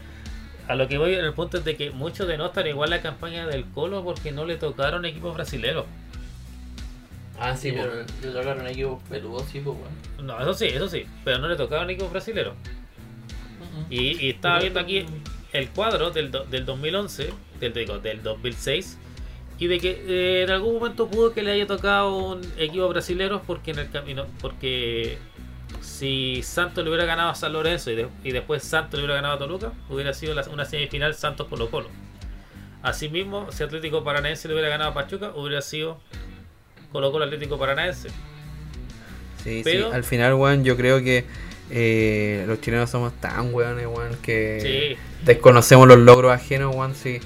A 0.69 0.75
lo 0.77 0.87
que 0.87 0.99
voy 0.99 1.15
en 1.15 1.25
el 1.25 1.33
punto 1.33 1.59
es 1.59 1.65
de 1.65 1.77
que 1.77 1.91
muchos 1.91 2.29
denotan 2.29 2.67
igual 2.69 2.91
la 2.91 3.01
campaña 3.03 3.47
del 3.47 3.65
Colo 3.75 4.05
porque 4.05 4.31
no 4.31 4.45
le 4.45 4.57
tocaron 4.57 5.05
equipos 5.05 5.35
brasileños. 5.35 5.85
Ah, 7.39 7.57
sí, 7.57 7.73
yo, 7.75 7.83
yo 8.23 8.33
tocaron 8.33 8.67
equipos 8.69 9.03
peludos, 9.09 9.45
sí, 9.51 9.61
pues, 9.61 9.77
weón. 9.77 10.27
No, 10.27 10.41
eso 10.41 10.55
sí, 10.55 10.67
eso 10.67 10.89
sí, 10.89 11.05
pero 11.25 11.39
no 11.39 11.49
le 11.49 11.57
tocaron 11.57 11.89
equipos 11.91 12.11
brasileños. 12.13 12.55
Y, 13.91 14.25
y 14.27 14.31
estaba 14.31 14.59
viendo 14.61 14.81
aquí 14.81 15.05
el 15.53 15.69
cuadro 15.71 16.11
del, 16.11 16.31
do- 16.31 16.45
del 16.45 16.65
2011, 16.67 17.33
del, 17.61 17.73
digo, 17.73 17.99
del 17.99 18.23
2006, 18.23 18.99
y 19.59 19.67
de 19.67 19.79
que 19.81 19.91
eh, 20.07 20.43
en 20.45 20.51
algún 20.51 20.75
momento 20.75 21.09
pudo 21.09 21.33
que 21.33 21.43
le 21.43 21.53
haya 21.53 21.67
tocado 21.67 22.17
un 22.17 22.41
equipo 22.59 22.89
brasilero 22.89 23.43
porque 23.43 23.71
en 23.73 23.79
el 23.79 23.91
camino, 23.91 24.27
porque 24.41 25.19
si 25.81 26.43
Santos 26.43 26.85
le 26.85 26.91
hubiera 26.91 27.05
ganado 27.07 27.31
a 27.31 27.35
San 27.35 27.53
Lorenzo 27.53 27.91
y, 27.91 27.97
de- 27.97 28.09
y 28.25 28.33
después 28.33 28.63
Santos 28.63 28.99
le 28.99 29.05
hubiera 29.07 29.17
ganado 29.17 29.35
a 29.35 29.39
Toluca, 29.39 29.73
hubiera 29.89 30.13
sido 30.15 30.35
la- 30.35 30.45
una 30.51 30.65
semifinal 30.65 31.15
Santos 31.15 31.49
Colo 31.49 31.71
Colo. 31.71 31.89
Asimismo, 32.83 33.51
si 33.53 33.63
Atlético 33.63 34.03
Paranaense 34.03 34.49
le 34.49 34.55
hubiera 34.55 34.69
ganado 34.69 34.91
a 34.91 34.95
Pachuca, 34.95 35.33
hubiera 35.35 35.63
sido 35.63 36.01
Colo 36.93 37.11
Colo 37.11 37.25
Atlético 37.25 37.59
Paranaense. 37.59 38.09
Sí, 39.43 39.63
Pero- 39.65 39.89
sí. 39.91 39.95
Al 39.97 40.05
final, 40.05 40.35
weón, 40.35 40.63
yo 40.65 40.77
creo 40.77 41.03
que 41.03 41.25
eh, 41.71 42.45
los 42.47 42.61
chilenos 42.61 42.91
somos 42.91 43.13
tan 43.15 43.53
weones, 43.55 43.87
weón, 43.87 44.17
que 44.23 44.95
Sí. 44.95 45.25
desconocemos 45.25 45.89
los 45.89 45.99
logros 45.99 46.33
ajenos, 46.33 46.75
weón. 46.77 46.95
Sí. 46.95 47.19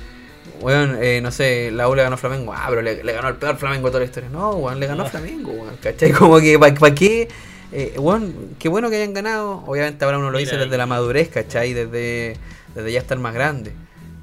Weón, 0.61 0.97
eh, 1.03 1.21
no 1.23 1.31
sé, 1.31 1.71
la 1.73 1.89
U 1.89 1.95
le 1.95 2.03
ganó 2.03 2.17
Flamengo. 2.17 2.53
Ah, 2.55 2.67
pero 2.69 2.81
le, 2.81 3.03
le 3.05 3.13
ganó 3.13 3.29
el 3.29 3.35
peor 3.37 3.57
Flamengo 3.59 3.89
de 3.89 3.91
toda 3.91 4.01
la 4.01 4.07
historia. 4.07 4.31
No, 4.31 4.53
weón, 4.53 4.81
le 4.81 4.87
ganó 4.87 5.03
No. 5.05 5.11
Flamengo, 5.11 5.51
weón. 5.53 5.77
¿Cachai? 5.83 6.13
Como 6.13 6.39
que, 6.41 6.59
¿para 6.59 6.95
qué? 6.95 7.29
Eh, 7.73 7.95
weón, 7.99 8.55
qué 8.59 8.69
bueno 8.69 8.89
que 8.89 8.97
hayan 8.97 9.13
ganado. 9.13 9.65
Obviamente 9.67 10.05
ahora 10.05 10.17
uno 10.19 10.31
lo 10.31 10.39
Mira 10.39 10.41
dice 10.51 10.57
desde 10.57 10.73
ahí. 10.73 10.79
la 10.79 10.87
madurez, 10.87 11.29
¿cachai? 11.29 11.75
Desde, 11.75 12.37
desde 12.75 12.93
ya 12.93 13.01
estar 13.01 13.19
más 13.19 13.35
grande. 13.35 13.73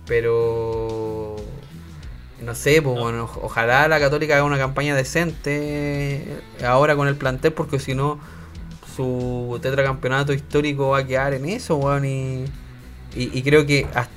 Pero... 0.07 1.02
No 2.43 2.55
sé, 2.55 2.81
pues 2.81 2.99
bueno, 2.99 3.29
ojalá 3.41 3.87
la 3.87 3.99
Católica 3.99 4.35
haga 4.35 4.43
una 4.43 4.57
campaña 4.57 4.95
decente 4.95 6.41
ahora 6.65 6.95
con 6.95 7.07
el 7.07 7.15
plantel, 7.15 7.53
porque 7.53 7.79
si 7.79 7.95
no, 7.95 8.19
su 8.95 9.57
tetracampeonato 9.61 10.33
histórico 10.33 10.89
va 10.89 10.99
a 10.99 11.07
quedar 11.07 11.33
en 11.33 11.45
eso, 11.45 11.77
weón. 11.77 12.05
Y, 12.05 12.43
y, 13.15 13.37
y 13.37 13.41
creo 13.43 13.65
que 13.65 13.85
hasta- 13.93 14.09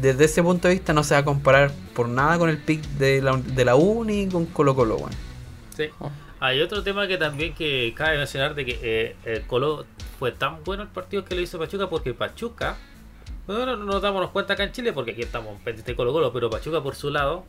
desde 0.00 0.24
ese 0.24 0.42
punto 0.42 0.68
de 0.68 0.74
vista 0.74 0.92
no 0.94 1.02
se 1.04 1.14
va 1.14 1.20
a 1.20 1.24
comparar 1.24 1.70
por 1.94 2.08
nada 2.08 2.38
con 2.38 2.48
el 2.48 2.56
pick 2.58 2.80
de 2.96 3.20
la, 3.20 3.36
de 3.36 3.64
la 3.64 3.76
U 3.76 4.04
ni 4.04 4.26
con 4.28 4.46
Colo 4.46 4.74
Colo, 4.74 4.96
weón. 4.96 5.10
Sí. 5.76 5.90
Hay 6.40 6.60
otro 6.60 6.82
tema 6.82 7.06
que 7.08 7.18
también 7.18 7.52
que 7.54 7.92
cabe 7.96 8.16
mencionar 8.16 8.54
de 8.54 8.64
que 8.64 8.78
eh, 8.82 9.16
el 9.24 9.42
Colo 9.42 9.84
fue 10.18 10.32
tan 10.32 10.62
bueno 10.64 10.84
el 10.84 10.88
partido 10.88 11.24
que 11.24 11.34
le 11.34 11.42
hizo 11.42 11.58
Pachuca 11.58 11.88
porque 11.90 12.14
Pachuca, 12.14 12.76
bueno, 13.56 13.76
no 13.76 13.84
nos 13.84 14.02
damos 14.02 14.28
cuenta 14.30 14.54
acá 14.54 14.64
en 14.64 14.72
Chile 14.72 14.92
porque 14.92 15.12
aquí 15.12 15.22
estamos 15.22 15.54
pendientes 15.56 15.86
de 15.86 15.96
Colo 15.96 16.12
Colo, 16.12 16.32
pero 16.32 16.50
Pachuca 16.50 16.82
por 16.82 16.94
su 16.94 17.10
lado 17.10 17.44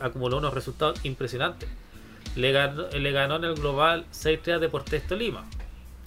acumuló 0.00 0.38
unos 0.38 0.52
resultados 0.52 1.04
impresionantes. 1.04 1.68
Le 2.36 2.52
ganó, 2.52 2.88
le 2.88 3.12
ganó 3.12 3.36
en 3.36 3.44
el 3.44 3.54
global 3.54 4.06
6-3 4.12 4.54
a 4.54 4.58
Deportes 4.58 5.06
Tolima, 5.06 5.44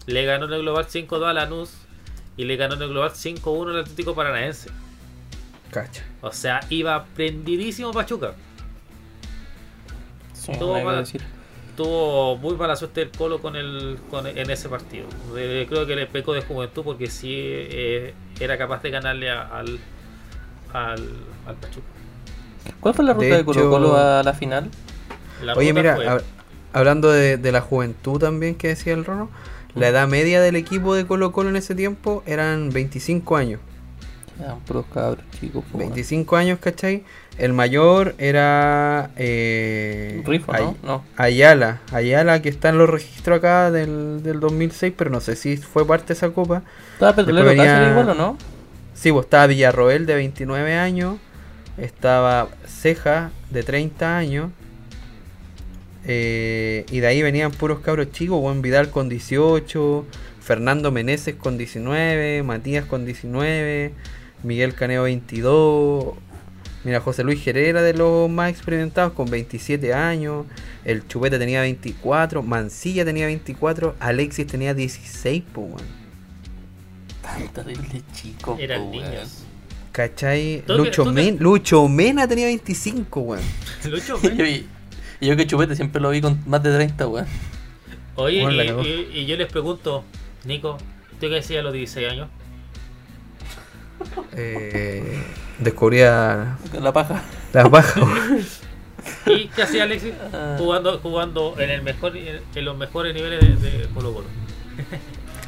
le 0.06 0.26
ganó 0.26 0.46
en 0.46 0.54
el 0.54 0.62
global 0.62 0.88
5-2 0.88 1.26
a 1.26 1.34
Lanús 1.34 1.72
y 2.38 2.46
le 2.46 2.56
ganó 2.56 2.76
en 2.76 2.82
el 2.82 2.90
global 2.90 3.12
5-1 3.12 3.70
al 3.72 3.80
Atlético 3.80 4.16
Paranaense. 4.16 4.70
Cacha. 5.72 6.04
O 6.22 6.32
sea, 6.32 6.60
iba 6.70 7.06
prendidísimo 7.16 7.92
Pachuca. 7.92 8.36
Sí, 10.34 10.52
Todo 10.60 10.84
mal. 10.84 10.98
decir. 11.00 11.24
Tuvo 11.76 12.38
muy 12.38 12.56
mala 12.56 12.76
suerte 12.76 13.02
el 13.02 13.10
Colo 13.12 13.42
con 13.42 13.56
el, 13.56 13.98
con 14.10 14.26
en 14.28 14.50
ese 14.50 14.70
partido. 14.70 15.06
Eh, 15.38 15.66
creo 15.70 15.86
que 15.86 15.96
le 15.96 16.06
pecó 16.08 16.34
de 16.34 16.42
juventud 16.42 16.84
porque 16.84 17.08
sí 17.08 17.34
eh, 17.36 18.14
era 18.40 18.58
capaz 18.58 18.82
de 18.84 18.92
ganarle 18.92 19.30
a- 19.32 19.42
al, 19.44 19.80
al, 20.74 21.10
al 21.48 21.56
Pachuca. 21.56 21.88
¿Cuál 22.80 22.94
fue 22.94 23.06
la 23.06 23.14
ruta 23.14 23.26
De 23.26 23.38
de, 23.38 23.46
Colo 23.46 23.60
hecho- 23.60 23.70
Colo 23.70 23.98
a 23.98 24.24
la 24.24 24.34
final? 24.34 24.70
La 25.44 25.54
Oye, 25.54 25.74
mira, 25.74 25.96
fue- 25.96 26.08
hab- 26.08 26.24
hablando 26.74 27.12
de, 27.12 27.38
de 27.38 27.52
la 27.52 27.62
juventud 27.62 28.20
también 28.20 28.56
que 28.56 28.70
decía 28.70 28.94
el 28.94 29.04
Rono, 29.06 29.30
la 29.76 29.88
edad 29.88 30.08
media 30.08 30.40
del 30.42 30.56
equipo 30.56 30.96
de 30.96 31.06
Colo 31.06 31.32
Colo 31.32 31.50
en 31.50 31.56
ese 31.56 31.76
tiempo 31.76 32.24
eran 32.26 32.70
25 32.72 33.36
años. 33.36 33.60
Eran 34.40 34.60
puros 34.62 34.86
cabros, 34.94 35.24
chicos. 35.40 35.64
po, 35.72 35.78
25 35.78 36.36
años, 36.36 36.60
¿cachai? 36.60 37.04
El 37.38 37.54
mayor 37.54 38.16
era... 38.18 39.12
Eh, 39.16 40.22
Rifo, 40.26 40.52
¿no? 40.54 40.58
Ay- 40.60 40.78
No. 40.84 41.04
Ayala. 41.18 41.82
Ayala 41.92 42.42
que 42.42 42.50
está 42.50 42.70
en 42.70 42.78
los 42.78 42.90
registros 42.90 43.38
acá 43.40 43.72
del, 43.72 44.22
del 44.24 44.40
2006, 44.40 44.94
pero 44.98 45.10
no 45.10 45.20
sé 45.22 45.36
si 45.36 45.58
fue 45.58 45.86
parte 45.88 46.08
de 46.08 46.14
esa 46.14 46.30
copa. 46.32 46.64
¿Estaba 46.94 47.16
Petrolero 47.16 47.48
venía- 47.48 47.90
igual 47.92 48.10
o 48.10 48.14
no? 48.16 48.38
Sí, 48.94 49.12
pues 49.12 49.26
estaba 49.26 49.48
Villarroel 49.48 50.06
de 50.06 50.16
29 50.16 50.76
años. 50.76 51.18
Estaba 51.78 52.50
Ceja 52.68 53.32
de 53.50 53.64
30 53.64 54.18
años. 54.18 54.52
eh, 56.06 56.86
y 56.92 57.00
de 57.00 57.08
ahí 57.08 57.22
venían 57.22 57.52
puros 57.52 57.80
cabros 57.80 58.12
chicos. 58.12 58.40
Juan 58.42 58.62
Vidal 58.62 58.90
con 58.90 59.10
18. 59.10 60.06
Fernando 60.42 60.92
Meneses 60.92 61.36
con 61.36 61.58
19. 61.58 62.44
Matías 62.44 62.86
con 62.86 63.06
19. 63.06 63.94
Miguel 64.44 64.74
Caneo 64.76 65.04
22. 65.04 66.14
Mira, 66.84 67.00
José 67.00 67.24
Luis 67.24 67.46
Herrera 67.48 67.82
de 67.82 67.94
los 67.94 68.30
más 68.30 68.50
experimentados 68.52 69.14
con 69.14 69.30
27 69.30 69.94
años. 69.94 70.46
El 70.84 71.08
Chupete 71.08 71.40
tenía 71.40 71.62
24. 71.62 72.44
Mancilla 72.44 73.06
tenía 73.06 73.26
24. 73.28 73.96
Alexis 74.00 74.46
tenía 74.48 74.74
16, 74.74 75.44
pues, 75.54 75.68
weón. 75.68 76.04
Tan 77.22 77.48
terrible 77.54 78.02
chico. 78.14 78.58
eran 78.60 78.82
po, 78.82 78.90
weón. 78.90 79.10
niños. 79.12 79.44
¿Cachai? 79.94 80.64
Que- 80.68 80.74
Lucho, 80.74 81.04
que- 81.06 81.12
Men- 81.12 81.38
Lucho 81.40 81.88
Mena 81.88 82.28
tenía 82.28 82.48
25, 82.48 83.20
weón. 83.22 83.44
Lucho, 83.90 84.20
Y 84.24 84.36
yo, 84.38 84.46
y 84.46 84.66
yo 85.28 85.38
que 85.38 85.48
Chupete 85.48 85.76
siempre 85.78 86.02
lo 86.02 86.10
vi 86.10 86.20
con 86.20 86.38
más 86.48 86.62
de 86.64 86.74
30, 86.74 87.08
weón. 87.08 87.28
Oye, 88.16 88.42
Bueno, 88.42 88.62
y, 88.62 88.68
cagó. 88.68 88.82
y- 88.84 89.08
y 89.20 89.26
yo 89.26 89.38
les 89.38 89.50
pregunto, 89.50 90.04
Nico, 90.44 90.78
¿tú 91.22 91.30
qué 91.30 91.38
hacías 91.38 91.62
a 91.62 91.64
los 91.64 91.72
16 91.74 92.12
años? 92.12 92.28
Eh, 94.36 95.24
descubría 95.60 96.58
la 96.80 96.94
paja. 96.94 97.24
la 97.54 97.68
weón. 97.68 98.46
¿Y 99.26 99.48
qué 99.50 99.64
hacía 99.64 99.84
Alexis? 99.84 100.14
Ah. 100.34 100.56
Jugando, 100.58 101.00
jugando 101.00 101.56
en 101.60 101.70
el 101.70 101.82
mejor 101.82 102.16
en 102.16 102.66
los 102.66 102.78
mejores 102.78 103.14
niveles 103.14 103.62
de, 103.62 103.72
de 103.72 103.88
Colo 103.94 104.14
Colo. 104.14 104.28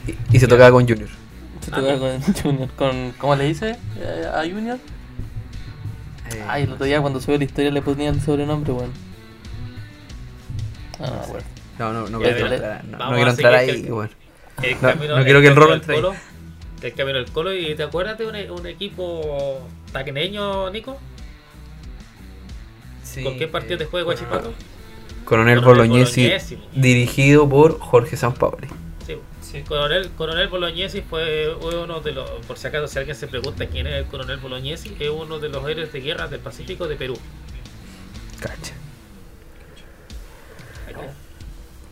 Y, 0.08 0.36
y 0.36 0.40
se 0.40 0.48
tocaba 0.48 0.72
con 0.72 0.88
Junior. 0.88 1.10
Se 1.62 1.72
tocaba 1.72 1.98
con 1.98 2.22
Junior. 2.34 2.70
Con, 2.76 3.12
¿Cómo 3.18 3.36
le 3.36 3.46
dice 3.46 3.78
eh, 3.98 4.26
a 4.34 4.42
Junior? 4.42 4.78
Eh, 6.32 6.44
Ay, 6.48 6.64
el 6.64 6.74
otro 6.74 6.86
día 6.86 7.02
cuando 7.02 7.20
subió 7.22 7.38
la 7.38 7.44
historia 7.44 7.72
le 7.72 7.82
ponía 7.82 8.10
el 8.10 8.22
sobrenombre, 8.22 8.74
weón. 8.74 8.92
Ah, 11.00 11.26
no 11.80 11.94
no, 11.94 12.02
no, 12.02 12.10
no, 12.10 12.22
Ya, 12.22 12.34
quiero 12.36 12.54
entrar, 12.54 12.86
no, 12.86 13.14
quiero 13.14 13.30
entrar 13.32 13.54
ahí, 13.56 13.84
que- 13.84 13.92
weón. 13.92 14.10
El 14.62 14.76
No, 14.82 15.24
quiero 15.24 15.42
que 15.42 15.48
el 15.48 15.56
del 15.56 15.72
entre 15.74 15.96
ahí. 15.96 16.02
Colo, 16.92 16.94
El 16.94 16.94
camino 16.94 17.18
del 17.18 17.32
Colo. 17.32 17.54
¿Y 17.54 17.76
te 17.76 17.84
acuerdas 17.84 18.18
de 18.18 18.26
un, 18.28 18.60
un 18.60 18.68
equipo 18.68 19.68
taqueño, 19.92 20.70
Nico? 20.70 21.00
Sí, 23.04 23.24
¿Con 23.24 23.38
qué 23.38 23.48
partido 23.48 23.76
eh, 23.76 23.78
te 23.80 23.86
juega 23.86 24.06
Guachipato? 24.06 24.54
Coronel 25.24 25.62
Coronel 25.62 25.62
Bolognesi, 25.62 26.24
Bolognesi. 26.24 26.60
dirigido 26.74 27.48
por 27.50 27.80
Jorge 27.80 28.18
Sampaoli. 28.18 28.68
Sí. 29.42 29.64
Coronel, 29.64 30.10
Coronel 30.12 30.48
Bolognesi 30.50 31.02
fue 31.02 31.56
uno 31.56 32.02
de 32.02 32.12
los, 32.12 32.30
por 32.46 32.58
si 32.58 32.68
acaso 32.68 32.88
si 32.88 32.98
alguien 33.00 33.16
se 33.16 33.28
pregunta 33.28 33.68
quién 33.68 33.88
es 33.88 33.94
el 33.94 34.06
Coronel 34.06 34.38
Bolognesi, 34.38 34.96
es 35.00 35.10
uno 35.10 35.40
de 35.40 35.50
los 35.50 35.68
héroes 35.70 35.94
de 35.94 36.02
guerra 36.02 36.28
del 36.28 36.42
Pacífico 36.42 36.88
de 36.88 36.96
Perú. 36.96 37.18
Cacha. 38.40 38.74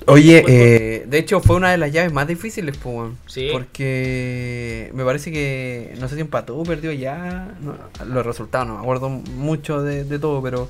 Oye, 0.07 0.43
eh, 0.47 1.05
de 1.07 1.17
hecho 1.17 1.39
fue 1.39 1.55
una 1.55 1.71
de 1.71 1.77
las 1.77 1.91
llaves 1.91 2.11
más 2.11 2.27
difíciles, 2.27 2.77
pues. 2.77 3.11
Sí. 3.27 3.49
Porque 3.51 4.89
me 4.93 5.03
parece 5.05 5.31
que, 5.31 5.93
no 5.99 6.07
sé 6.07 6.15
si 6.15 6.21
empató 6.21 6.57
o 6.57 6.63
perdió 6.63 6.91
ya. 6.91 7.55
no, 7.61 7.77
los 8.05 8.25
resultados 8.25 8.67
no 8.67 8.75
me 8.75 8.81
acuerdo 8.81 9.09
mucho 9.09 9.81
de, 9.81 10.03
de 10.03 10.19
todo, 10.19 10.41
pero 10.41 10.69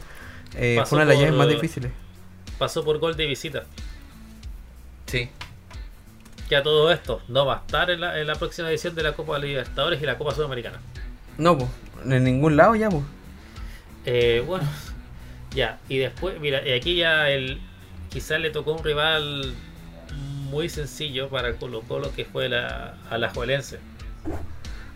eh, 0.55 0.81
fue 0.85 0.97
una 0.97 1.05
de 1.05 1.13
las 1.13 1.15
por, 1.17 1.25
llaves 1.25 1.37
más 1.37 1.47
difíciles. 1.47 1.91
Pasó 2.57 2.83
por 2.83 2.99
gol 2.99 3.15
de 3.15 3.25
visita. 3.25 3.63
Sí. 5.07 5.29
Que 6.49 6.55
a 6.55 6.63
todo 6.63 6.91
esto 6.91 7.21
no 7.27 7.45
va 7.45 7.55
a 7.55 7.59
estar 7.59 7.89
en 7.89 8.01
la, 8.01 8.19
en 8.19 8.27
la 8.27 8.35
próxima 8.35 8.69
edición 8.69 8.95
de 8.95 9.03
la 9.03 9.13
Copa 9.13 9.39
Libertadores 9.39 10.01
y 10.01 10.05
la 10.05 10.17
Copa 10.17 10.35
Sudamericana. 10.35 10.79
No, 11.37 11.57
pues, 11.57 11.69
en 12.05 12.23
ningún 12.23 12.55
lado 12.55 12.75
ya, 12.75 12.89
pues. 12.89 13.03
Eh, 14.05 14.43
bueno, 14.45 14.67
ya, 15.55 15.79
y 15.89 15.97
después, 15.97 16.39
mira, 16.39 16.67
y 16.67 16.73
aquí 16.73 16.95
ya 16.95 17.29
el 17.29 17.59
quizás 18.13 18.39
le 18.39 18.51
tocó 18.51 18.73
un 18.73 18.83
rival 18.83 19.53
muy 20.49 20.69
sencillo 20.69 21.29
para 21.29 21.53
Colo 21.55 21.81
Colo 21.81 22.13
que 22.15 22.25
fue 22.25 22.47
la, 22.47 22.95
a 23.09 23.17
la 23.17 23.31
Juelense. 23.31 23.79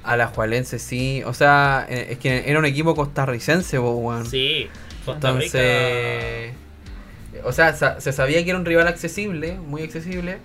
A 0.04 0.16
la 0.16 0.28
Jualense, 0.28 0.80
sí. 0.80 1.22
O 1.26 1.34
sea, 1.34 1.86
eh, 1.90 2.08
es 2.12 2.20
que 2.20 2.50
era 2.50 2.60
un 2.60 2.66
equipo 2.66 2.96
costarricense, 2.96 3.78
weón. 3.80 4.26
Sí, 4.26 4.68
Costa 5.04 5.30
Entonces, 5.30 6.54
o 7.44 7.52
sea, 7.52 8.00
se 8.00 8.14
sabía 8.14 8.44
que 8.44 8.52
era 8.52 8.60
un 8.60 8.66
rival 8.66 8.88
accesible, 8.88 9.56
muy 9.56 9.82
accesible, 9.82 10.38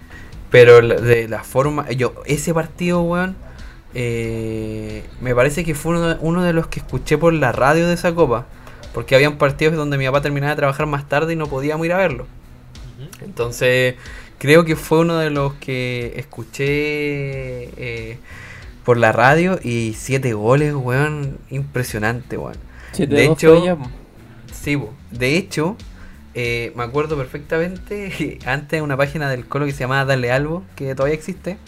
pero 0.50 0.80
de 0.80 1.28
la 1.28 1.44
forma, 1.44 1.88
yo, 1.92 2.14
ese 2.26 2.52
partido, 2.52 3.02
weón, 3.02 3.36
eh, 3.94 5.04
me 5.20 5.34
parece 5.34 5.64
que 5.64 5.74
fue 5.74 5.92
uno 5.92 6.08
de, 6.08 6.16
uno 6.20 6.42
de 6.42 6.52
los 6.52 6.66
que 6.66 6.80
escuché 6.80 7.18
por 7.18 7.32
la 7.32 7.52
radio 7.52 7.86
de 7.86 7.94
esa 7.94 8.14
copa, 8.14 8.46
porque 8.92 9.14
habían 9.14 9.38
partidos 9.38 9.76
donde 9.76 9.96
mi 9.96 10.06
papá 10.06 10.22
terminaba 10.22 10.52
de 10.54 10.56
trabajar 10.56 10.86
más 10.86 11.08
tarde 11.08 11.34
y 11.34 11.36
no 11.36 11.46
podíamos 11.46 11.86
ir 11.86 11.92
a 11.92 11.98
verlo. 11.98 12.26
Entonces, 13.22 13.94
creo 14.38 14.64
que 14.64 14.76
fue 14.76 15.00
uno 15.00 15.18
de 15.18 15.30
los 15.30 15.54
que 15.54 16.14
escuché 16.16 16.64
eh, 16.64 18.18
por 18.84 18.96
la 18.96 19.12
radio 19.12 19.58
y 19.62 19.94
siete 19.96 20.32
goles, 20.32 20.74
weón, 20.74 21.38
impresionante, 21.50 22.36
weón. 22.36 22.56
Siete 22.92 23.14
De 23.14 23.24
hecho. 23.24 23.78
Sí, 24.52 24.76
bo. 24.76 24.92
de 25.10 25.36
hecho, 25.36 25.76
eh, 26.34 26.72
me 26.76 26.84
acuerdo 26.84 27.16
perfectamente, 27.16 28.38
antes 28.46 28.80
una 28.82 28.96
página 28.96 29.30
del 29.30 29.46
Colo 29.46 29.66
que 29.66 29.72
se 29.72 29.80
llamaba 29.80 30.04
Dale 30.04 30.30
Albo, 30.30 30.62
que 30.76 30.94
todavía 30.94 31.14
existe, 31.16 31.58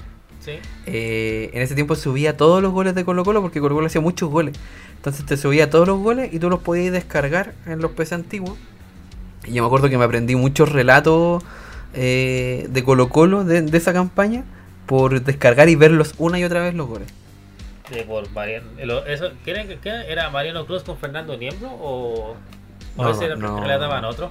Sí, 0.44 0.52
eh, 0.84 1.50
en 1.54 1.62
ese 1.62 1.74
tiempo 1.74 1.94
subía 1.94 2.36
todos 2.36 2.60
los 2.60 2.70
goles 2.70 2.94
de 2.94 3.02
Colo 3.06 3.24
Colo, 3.24 3.40
porque 3.40 3.60
Colo 3.60 3.74
Colo 3.74 3.86
hacía 3.86 4.02
muchos 4.02 4.28
goles. 4.28 4.54
Entonces 4.96 5.24
te 5.24 5.38
subía 5.38 5.70
todos 5.70 5.88
los 5.88 5.98
goles 6.00 6.34
y 6.34 6.38
tú 6.38 6.50
los 6.50 6.60
podías 6.60 6.92
descargar 6.92 7.54
en 7.66 7.80
los 7.80 7.92
PC 7.92 8.14
antiguos. 8.14 8.58
Y 9.46 9.52
yo 9.52 9.62
me 9.62 9.66
acuerdo 9.66 9.88
que 9.88 9.98
me 9.98 10.04
aprendí 10.04 10.36
muchos 10.36 10.70
relatos 10.72 11.42
eh, 11.94 12.66
de 12.70 12.84
Colo 12.84 13.08
Colo 13.08 13.44
de, 13.44 13.62
de 13.62 13.78
esa 13.78 13.92
campaña 13.92 14.44
por 14.86 15.22
descargar 15.22 15.68
y 15.68 15.76
verlos 15.76 16.14
una 16.18 16.38
y 16.38 16.44
otra 16.44 16.60
vez 16.60 16.74
los 16.74 16.86
goles. 16.88 17.08
De 17.90 18.02
por 18.04 18.30
Mariano. 18.30 18.66
Eso, 19.06 19.30
¿quieren 19.44 19.68
que- 19.68 19.78
qué 19.78 19.90
era 20.08 20.30
Mariano 20.30 20.64
Cruz 20.66 20.82
con 20.82 20.96
Fernando 20.96 21.36
Niembro 21.36 21.70
o, 21.70 22.36
o 22.96 23.02
No, 23.02 23.08
veces 23.08 23.36
no. 23.38 23.60
relataban 23.60 24.04
otro? 24.04 24.30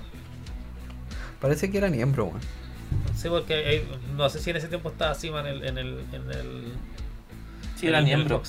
Parece 1.40 1.70
que 1.70 1.78
era 1.78 1.90
miembro, 1.90 2.26
weón. 2.26 2.40
Sí, 3.16 3.30
porque 3.30 3.54
hay- 3.54 3.88
no 4.16 4.30
sé 4.30 4.40
si 4.40 4.50
en 4.50 4.58
ese 4.58 4.68
tiempo 4.68 4.90
estaba 4.90 5.14
Sima 5.14 5.42
en 5.42 5.48
el. 5.48 5.64
En 5.66 5.78
el, 5.78 5.88
en 6.14 6.32
el 6.32 6.74
Sí, 7.76 7.88
en 7.88 7.90
era 7.90 8.02
miembro. 8.02 8.42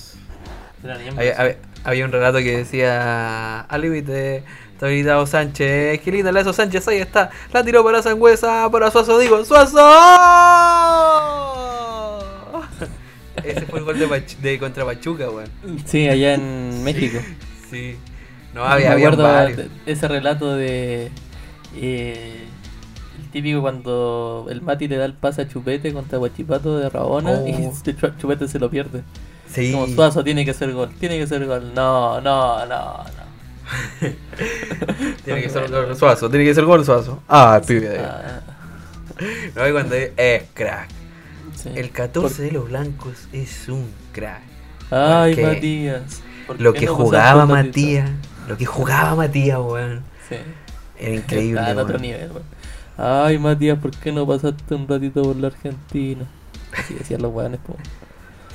Había, 1.17 1.39
había- 1.39 1.57
había 1.83 2.05
un 2.05 2.11
relato 2.11 2.37
que 2.39 2.57
decía 2.57 3.61
al 3.61 3.81
límite 3.81 4.43
habilitado 4.81 5.25
Sánchez, 5.25 6.01
qué 6.01 6.11
linda 6.11 6.31
la 6.31 6.41
hizo 6.41 6.51
Sánchez, 6.53 6.87
ahí 6.87 6.97
está, 6.97 7.29
la 7.53 7.63
tiró 7.63 7.83
para 7.83 8.01
Sangüesa, 8.01 8.69
para 8.71 8.91
Suazo, 8.91 9.17
digo, 9.19 9.43
¡Suazo! 9.45 9.77
Ese 13.43 13.61
fue 13.67 13.79
el 13.79 13.85
gol 13.85 13.99
de, 13.99 14.07
Pach- 14.07 14.37
de 14.37 14.59
contra 14.59 14.85
Pachuca, 14.85 15.29
weón. 15.29 15.49
Sí, 15.85 16.07
allá 16.07 16.33
en 16.35 16.83
México. 16.83 17.19
Sí. 17.69 17.95
No, 18.53 18.63
había, 18.63 18.91
Me 18.95 18.95
acuerdo 19.05 19.23
de 19.47 19.69
ese 19.85 20.07
relato 20.07 20.55
de. 20.55 21.11
eh, 21.75 22.45
el 23.19 23.29
típico 23.31 23.61
cuando 23.61 24.47
el 24.49 24.61
Mati 24.61 24.87
le 24.87 24.95
da 24.97 25.03
el 25.05 25.13
pase 25.13 25.41
a 25.41 25.47
Chupete 25.47 25.91
contra 25.93 26.17
Guachipato 26.17 26.77
de 26.79 26.89
Rabona 26.89 27.31
Oh. 27.31 27.47
y 27.47 27.51
Chu- 27.83 28.17
Chupete 28.17 28.47
se 28.47 28.59
lo 28.59 28.69
pierde. 28.69 29.03
Sí. 29.51 29.71
Como 29.73 29.87
Suazo 29.87 30.23
tiene 30.23 30.45
que 30.45 30.53
ser 30.53 30.71
gol, 30.73 30.89
tiene 30.99 31.17
que 31.19 31.27
ser 31.27 31.45
gol. 31.45 31.73
No, 31.75 32.21
no, 32.21 32.65
no, 32.65 32.67
no. 32.67 33.24
Tiene 35.25 35.41
que 35.41 35.49
ser 35.49 35.69
gol 35.71 35.95
Suazo, 35.95 36.29
tiene 36.29 36.45
que 36.45 36.53
ser 36.53 36.65
gol 36.65 36.85
Suazo. 36.85 37.21
Ah, 37.27 37.55
ahí. 37.67 37.85
Ah, 37.99 38.41
No, 39.55 39.67
y 39.67 39.71
cuando 39.71 39.95
es, 39.95 40.43
crack. 40.53 40.89
sí. 41.55 41.69
El 41.73 41.89
14 41.91 42.43
de 42.43 42.51
los 42.51 42.67
blancos 42.69 43.27
es 43.31 43.69
un 43.69 43.89
crack. 44.11 44.41
Ay, 44.91 45.35
Matías. 45.41 46.21
¿por 46.45 46.61
Lo 46.61 46.73
que 46.73 46.85
no 46.85 46.95
jugaba 46.95 47.45
Matías, 47.45 48.09
lo 48.47 48.57
que 48.57 48.65
jugaba 48.65 49.15
Matías, 49.15 49.59
weón. 49.59 50.03
Sí. 50.29 50.35
Era 50.99 51.15
increíble. 51.15 51.61
Otro 51.75 51.97
nivel, 51.97 52.31
weón. 52.31 52.43
Ay, 52.97 53.37
Matías, 53.39 53.79
¿por 53.79 53.91
qué 53.91 54.11
no 54.11 54.27
pasaste 54.27 54.75
un 54.75 54.87
ratito 54.87 55.23
por 55.23 55.35
la 55.37 55.47
Argentina? 55.47 56.25
Así 56.77 56.93
decían 56.93 57.21
los 57.21 57.33
weones, 57.33 57.59
po. 57.65 57.75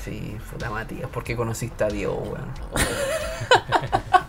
Sí, 0.05 0.37
puta 0.51 0.71
Matías, 0.71 1.09
¿por 1.11 1.25
qué 1.25 1.37
conociste 1.37 1.85
a 1.85 1.89
Dios, 1.89 2.15
weón? 2.17 2.49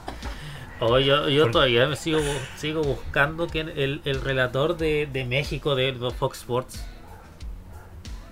Oh, 0.84 0.98
yo, 0.98 1.30
yo 1.30 1.52
todavía 1.52 1.86
me 1.88 1.96
sigo, 1.96 2.20
sigo 2.58 2.82
buscando 2.82 3.46
que 3.46 3.60
el, 3.60 4.02
el 4.04 4.22
relator 4.22 4.78
de, 4.78 5.08
de 5.12 5.26
México 5.26 5.76
de 5.76 5.92
los 5.92 6.14
Fox 6.16 6.40
Sports. 6.40 6.84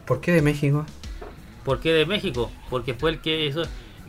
¿Por 0.07 0.19
qué 0.19 0.31
de 0.31 0.41
México? 0.41 0.83
¿Por 1.63 1.79
qué 1.79 1.93
de 1.93 2.07
México? 2.07 2.51
Porque 2.71 2.95
fue 2.95 3.11
el 3.11 3.19
que 3.19 3.45
hizo 3.45 3.61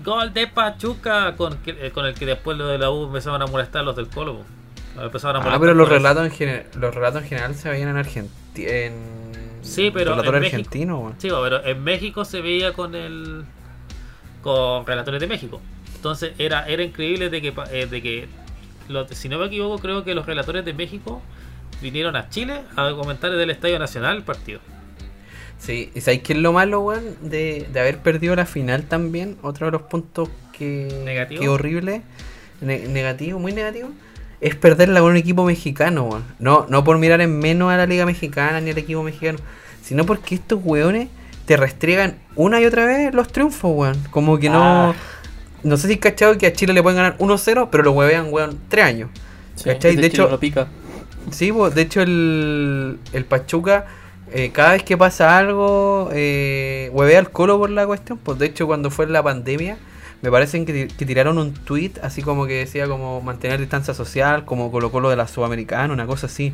gol 0.03 0.33
de 0.33 0.47
Pachuca 0.47 1.37
con, 1.37 1.59
eh, 1.67 1.91
con 1.93 2.07
el 2.07 2.15
que 2.15 2.25
después 2.25 2.57
lo 2.57 2.67
de 2.69 2.79
la 2.79 2.91
U 2.91 3.05
empezaban 3.05 3.43
a 3.43 3.47
molestar 3.47 3.85
los 3.85 3.95
del 3.95 4.09
Colo. 4.09 4.39
po. 4.39 5.03
Empezaban 5.03 5.37
a 5.37 5.55
Ah, 5.55 5.59
pero 5.61 5.75
los 5.75 5.89
relatos 5.89 6.25
en 6.25 6.31
general, 6.31 6.67
los 6.77 6.95
relatos 6.95 7.23
en 7.23 7.29
general 7.29 7.55
se 7.55 7.69
veían 7.69 7.91
en 7.91 7.97
Argentina. 7.99 8.71
En... 8.71 8.95
Sí, 9.61 9.91
pero 9.93 10.12
Relator 10.12 10.37
en 10.37 10.45
argentino. 10.45 11.15
Sí, 11.19 11.29
pero 11.29 11.62
en 11.62 11.85
México 11.85 12.25
se 12.25 12.41
veía 12.41 12.73
con 12.73 12.95
el 12.95 13.45
con 14.43 14.87
relatores 14.87 15.21
de 15.21 15.27
México. 15.27 15.61
Entonces 16.01 16.32
era 16.39 16.66
era 16.66 16.82
increíble 16.82 17.28
de 17.28 17.43
que 17.43 17.52
eh, 17.72 17.85
de 17.86 18.01
que 18.01 18.27
lo- 18.89 19.06
si 19.09 19.28
no 19.28 19.39
me 19.39 19.44
equivoco 19.47 19.78
creo 19.78 20.02
que 20.02 20.14
los 20.14 20.24
relatores 20.24 20.64
de 20.64 20.72
México 20.72 21.20
vinieron 21.82 22.16
a 22.16 22.31
Chile 22.31 22.62
a 22.74 22.90
comentar 22.97 23.31
del 23.31 23.51
Estadio 23.51 23.78
Nacional 23.78 24.16
el 24.16 24.22
partido. 24.22 24.60
Sí, 25.59 25.90
y 25.94 26.01
¿sabéis 26.01 26.22
qué 26.22 26.32
es 26.32 26.39
lo 26.39 26.55
malo, 26.55 26.81
weón? 26.81 27.05
De, 27.20 27.68
de 27.70 27.81
haber 27.81 27.98
perdido 27.98 28.35
la 28.35 28.47
final 28.47 28.85
también. 28.85 29.36
Otro 29.43 29.66
de 29.66 29.72
los 29.72 29.82
puntos 29.82 30.31
que. 30.56 30.89
¿Negativo? 31.05 31.43
Que 31.43 31.48
horrible. 31.51 32.01
ne- 32.62 32.89
negativo, 32.89 33.39
muy 33.39 33.52
negativo. 33.52 33.90
Es 34.40 34.55
perderla 34.55 35.01
con 35.01 35.10
un 35.10 35.16
equipo 35.18 35.44
mexicano, 35.44 36.05
weón. 36.05 36.24
No, 36.39 36.64
no 36.70 36.82
por 36.82 36.97
mirar 36.97 37.20
en 37.20 37.39
menos 37.39 37.70
a 37.70 37.77
la 37.77 37.85
Liga 37.85 38.06
Mexicana 38.06 38.59
ni 38.62 38.70
al 38.70 38.78
equipo 38.78 39.02
mexicano. 39.02 39.39
Sino 39.82 40.06
porque 40.06 40.35
estos 40.36 40.60
weones 40.64 41.09
te 41.44 41.59
restriegan 41.59 42.16
una 42.36 42.59
y 42.59 42.64
otra 42.64 42.86
vez 42.86 43.12
los 43.12 43.28
triunfos, 43.31 43.70
weón. 43.74 43.98
Como 44.10 44.39
que 44.39 44.48
no. 44.48 44.62
Ah. 44.62 44.86
No 44.86 45.20
sé 45.77 45.89
si 45.89 45.99
cachado 45.99 46.37
que 46.39 46.47
a 46.47 46.53
Chile 46.53 46.73
le 46.73 46.82
pueden 46.82 46.97
ganar 46.97 47.16
1-0, 47.19 47.69
pero 47.70 47.82
lo 47.82 47.93
huevean, 47.93 48.28
weón, 48.31 48.59
3 48.69 48.85
años. 48.85 49.11
Sí, 49.57 49.65
¿Cachai? 49.65 49.97
De 49.97 50.07
hecho- 50.07 50.28
lo 50.28 50.39
pica. 50.41 50.69
Sí, 51.31 51.53
pues, 51.53 51.74
de 51.74 51.82
hecho 51.82 52.01
el, 52.03 52.99
el 53.12 53.24
Pachuca, 53.27 53.87
eh, 54.32 54.51
cada 54.53 54.73
vez 54.73 54.82
que 54.85 54.97
pasa 54.97 55.37
algo, 55.37 56.09
eh, 56.12 56.89
huevea 56.93 57.19
al 57.19 57.31
colo 57.31 57.59
por 57.59 57.70
la 57.70 57.87
cuestión. 57.87 58.19
Pues 58.19 58.39
de 58.39 58.47
hecho 58.47 58.66
cuando 58.66 58.91
fue 58.91 59.07
la 59.07 59.23
pandemia, 59.23 59.77
me 60.23 60.31
parece 60.31 60.65
que, 60.65 60.89
que 60.89 61.07
tiraron 61.07 61.37
un 61.39 61.53
tweet 61.53 61.93
así 62.03 62.23
como 62.23 62.47
que 62.47 62.55
decía 62.55 62.87
como 62.89 63.20
mantener 63.20 63.61
distancia 63.61 63.93
social, 63.95 64.45
como 64.45 64.70
Colo 64.73 64.91
Colo 64.91 65.11
de 65.11 65.16
la 65.16 65.27
Sudamericana, 65.28 65.93
una 65.93 66.07
cosa 66.07 66.27
así. 66.27 66.53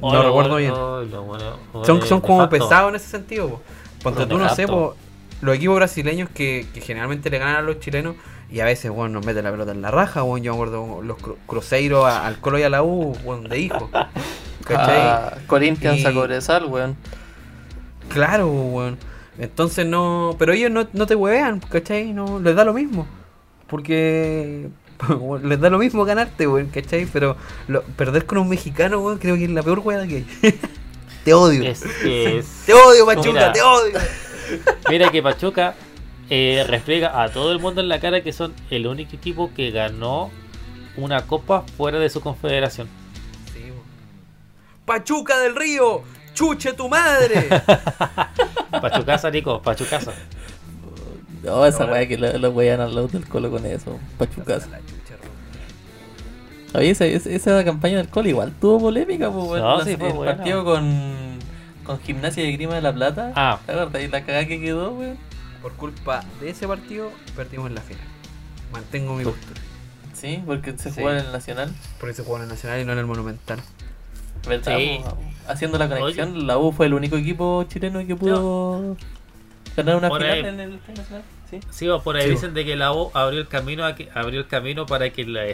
Oh, 0.00 0.12
no 0.12 0.22
lo 0.22 0.28
recuerdo 0.28 0.50
bueno- 0.50 0.56
bien. 0.56 0.72
oh, 0.74 1.00
lo 1.02 1.22
bueno- 1.22 1.56
Son, 1.84 2.02
son 2.06 2.20
como 2.20 2.48
pesados 2.48 2.90
en 2.90 2.96
ese 2.96 3.08
sentido. 3.08 3.48
po. 3.48 3.62
Ponte 4.02 4.26
tú, 4.26 4.38
no 4.38 4.48
sé, 4.54 4.66
po, 4.66 4.94
los 5.40 5.56
equipos 5.56 5.76
brasileños 5.76 6.28
que, 6.30 6.66
que 6.74 6.80
generalmente 6.80 7.30
le 7.30 7.38
ganan 7.38 7.56
a 7.56 7.62
los 7.62 7.80
chilenos 7.80 8.16
y 8.50 8.60
a 8.60 8.64
veces, 8.64 8.90
bueno, 8.90 9.14
nos 9.14 9.26
meten 9.26 9.44
la 9.44 9.50
pelota 9.50 9.72
en 9.72 9.82
la 9.82 9.90
raja, 9.90 10.22
bueno, 10.22 10.42
yo 10.44 10.52
me 10.52 10.56
acuerdo 10.56 11.02
los 11.02 11.18
cru- 11.18 11.36
cruceiros 11.46 12.06
a- 12.06 12.26
al 12.26 12.38
Colo 12.40 12.58
y 12.58 12.62
a 12.62 12.70
la 12.70 12.82
U, 12.82 13.14
bueno, 13.24 13.48
de 13.48 13.58
hijo. 13.58 13.90
¿Cachai? 14.64 15.00
Ah, 15.00 15.34
Corinthians 15.46 16.00
Y- 16.00 16.06
a 16.06 16.12
Cobresal, 16.12 16.64
weón. 16.66 16.96
Claro, 18.08 18.48
weón. 18.48 18.98
Entonces 19.38 19.86
no. 19.86 20.34
Pero 20.38 20.52
ellos 20.52 20.70
no, 20.70 20.88
no 20.92 21.06
te 21.06 21.14
huevean, 21.14 21.60
¿cachai? 21.60 22.12
No, 22.12 22.40
les 22.40 22.54
da 22.56 22.64
lo 22.64 22.72
mismo. 22.74 23.06
Porque. 23.68 24.68
les 25.44 25.60
da 25.60 25.70
lo 25.70 25.78
mismo 25.78 26.04
ganarte, 26.04 26.46
weón, 26.48 26.66
¿cachai? 26.68 27.06
Pero 27.06 27.36
lo- 27.68 27.82
perder 27.82 28.26
con 28.26 28.38
un 28.38 28.48
mexicano, 28.48 28.98
weón, 29.00 29.18
creo 29.18 29.36
que 29.36 29.44
es 29.44 29.50
la 29.50 29.62
peor 29.62 29.78
weá 29.80 30.06
que 30.06 30.16
hay. 30.16 30.26
te 31.24 31.34
odio. 31.34 31.62
Es 31.64 31.82
que 32.02 32.38
es- 32.38 32.62
Te 32.66 32.72
odio, 32.74 33.06
Pachuca, 33.06 33.28
Mira. 33.32 33.52
te 33.52 33.62
odio. 33.62 33.98
Mira 34.88 35.10
que 35.10 35.22
Pachuca 35.22 35.74
eh, 36.30 36.64
a 37.12 37.28
todo 37.30 37.52
el 37.52 37.58
mundo 37.58 37.80
en 37.80 37.88
la 37.88 38.00
cara 38.00 38.22
que 38.22 38.32
son 38.32 38.54
el 38.70 38.86
único 38.86 39.16
equipo 39.16 39.50
que 39.54 39.70
ganó 39.70 40.30
una 40.96 41.26
copa 41.26 41.64
fuera 41.76 41.98
de 41.98 42.10
su 42.10 42.20
confederación. 42.20 42.88
Sí. 43.52 43.72
Pachuca 44.84 45.38
del 45.38 45.54
Río, 45.56 46.02
chuche 46.34 46.72
tu 46.72 46.88
madre. 46.88 47.48
Pachucasa, 48.70 49.30
Nico, 49.30 49.62
Pachucasa. 49.62 50.12
No, 51.42 51.64
esa 51.64 51.86
weá 51.86 52.06
que 52.06 52.18
la, 52.18 52.32
la 52.36 52.48
wean 52.48 52.80
al 52.80 52.94
lado 52.94 53.08
del 53.08 53.26
colo 53.26 53.50
con 53.50 53.64
eso. 53.64 53.98
Pachucas. 54.18 54.68
La 54.68 54.78
chucha, 54.80 55.14
weón. 55.22 56.74
Oye, 56.74 56.90
esa, 56.90 57.06
esa, 57.06 57.30
esa 57.30 57.64
campaña 57.64 57.98
del 57.98 58.08
colo 58.08 58.28
igual 58.28 58.52
tuvo 58.60 58.80
polémica, 58.80 59.30
pues. 59.30 59.62
No, 59.62 59.80
sí, 59.84 59.96
fue 59.96 60.08
el 60.08 60.14
buena. 60.14 60.36
partido 60.36 60.64
con, 60.64 60.82
con 61.88 61.98
Gimnasia 62.02 62.44
de 62.44 62.52
Grima 62.52 62.74
de 62.74 62.82
la 62.82 62.92
Plata. 62.92 63.32
Ah. 63.34 63.58
¿Te 63.64 63.72
acuerdas? 63.72 64.02
Y 64.02 64.08
la 64.08 64.20
cagada 64.24 64.46
que 64.46 64.60
quedó, 64.60 64.90
weón. 64.92 65.16
Por 65.62 65.72
culpa 65.72 66.22
de 66.38 66.50
ese 66.50 66.68
partido, 66.68 67.10
perdimos 67.34 67.66
en 67.68 67.74
la 67.74 67.80
final. 67.80 68.04
Mantengo 68.70 69.14
mi 69.16 69.24
postura. 69.24 69.58
Sí, 70.12 70.42
porque 70.44 70.76
se 70.76 70.90
Sí. 70.90 70.96
jugó 70.96 71.10
en 71.12 71.16
el 71.18 71.32
Nacional. 71.32 71.72
Por 71.98 72.10
eso 72.10 72.24
jugó 72.24 72.36
en 72.36 72.42
el 72.44 72.48
Nacional 72.50 72.80
y 72.80 72.84
no 72.84 72.92
en 72.92 72.98
el 72.98 73.06
Monumental. 73.06 73.60
Sí. 74.64 75.00
Haciendo 75.48 75.78
la 75.78 75.88
conexión, 75.88 76.46
la 76.46 76.58
U 76.58 76.72
fue 76.72 76.86
el 76.86 76.94
único 76.94 77.16
equipo 77.16 77.64
chileno 77.68 78.06
que 78.06 78.14
pudo 78.14 78.96
ganar 79.76 79.96
una 79.96 80.08
Por 80.10 80.20
final 80.20 80.34
ahí. 80.34 80.40
en 80.46 80.60
el 80.60 80.72
Nacional. 80.86 81.22
Sí. 81.50 81.60
Sí, 81.70 81.88
o 81.88 82.02
por 82.02 82.16
ahí 82.16 82.24
Sí, 82.24 82.30
dicen 82.30 82.52
de 82.52 82.66
que 82.66 82.76
la 82.76 82.92
U 82.92 83.10
abrió 83.14 83.40
el 83.40 83.48
camino 83.48 83.86
a 83.86 83.94
que, 83.94 84.10
abrió 84.14 84.40
el 84.40 84.46
camino 84.46 84.84
para 84.84 85.08
que 85.10 85.24
la, 85.24 85.44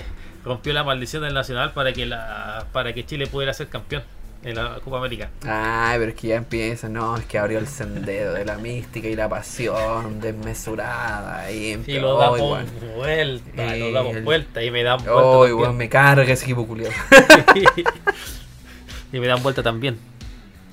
rompió 0.44 0.72
la 0.72 0.82
maldición 0.82 1.22
del 1.22 1.32
Nacional 1.34 1.72
para 1.72 1.92
que 1.92 2.04
la 2.06 2.66
para 2.72 2.92
que 2.92 3.06
Chile 3.06 3.28
pudiera 3.28 3.54
ser 3.54 3.68
campeón 3.68 4.02
en 4.44 4.54
la 4.56 4.78
Copa 4.84 4.98
América. 4.98 5.30
Ay, 5.46 5.98
pero 5.98 6.10
es 6.10 6.16
que 6.16 6.28
ya 6.28 6.36
empieza, 6.36 6.88
no, 6.88 7.16
es 7.16 7.24
que 7.24 7.38
abrió 7.38 7.58
el 7.58 7.66
sendero 7.66 8.32
de 8.34 8.44
la 8.44 8.56
mística 8.58 9.08
y 9.08 9.16
la 9.16 9.28
pasión 9.28 10.20
desmesurada 10.20 11.50
y 11.50 11.68
Y 11.68 11.72
empieza. 11.72 12.02
lo 12.02 12.18
damos 12.18 12.40
weón. 12.40 12.66
vuelta, 12.96 13.74
Eh, 13.74 13.78
lo 13.80 13.92
damos 13.92 14.16
el- 14.16 14.24
vuelta 14.24 14.62
y 14.62 14.70
me 14.70 14.82
dan 14.82 14.98
vuelta. 14.98 15.20
Ay, 15.20 15.32
también. 15.32 15.54
weón, 15.58 15.76
me 15.76 15.88
carga 15.88 16.32
ese 16.32 16.44
equipo 16.44 16.66
culiado. 16.66 16.92
y 19.12 19.18
me 19.18 19.26
dan 19.26 19.42
vuelta 19.42 19.62
también. 19.62 19.98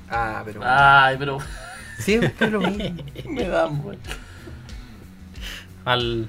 Ah, 0.09 0.41
pero 0.45 0.59
Ay, 0.63 1.15
pero 1.17 1.37
siempre 1.99 2.49
lo 2.49 2.59
mismo. 2.59 3.03
me 3.29 3.47
dan, 3.47 3.81
weón. 3.85 3.97
Al 5.85 6.27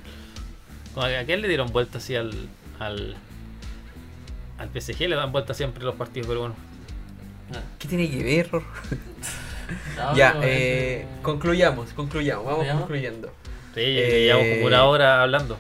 ¿A 0.97 1.25
quién 1.25 1.41
le 1.43 1.49
dieron 1.49 1.73
vuelta 1.73 1.99
así 1.99 2.15
al 2.17 2.33
al 2.79 3.17
al 4.59 4.69
PSG 4.81 5.09
le 5.09 5.17
dan 5.17 5.33
vuelta 5.33 5.55
siempre 5.55 5.83
los 5.85 5.95
partidos 5.95 6.29
peruanos? 6.29 6.57
¿Qué 7.79 7.89
tiene 7.89 8.11
que 8.11 8.23
ver? 8.23 8.51
No, 9.97 10.15
ya, 10.17 10.37
eh, 10.43 11.07
ese- 11.09 11.23
concluyamos, 11.23 11.93
concluyamos, 11.95 12.45
vamos 12.45 12.57
¿Concluyamos? 12.59 12.83
concluyendo. 12.83 13.29
Sí, 13.75 13.81
Eh, 13.81 14.25
llevamos 14.27 14.49
como 14.55 14.67
una 14.67 14.85
hora 14.85 15.23
hablando. 15.23 15.59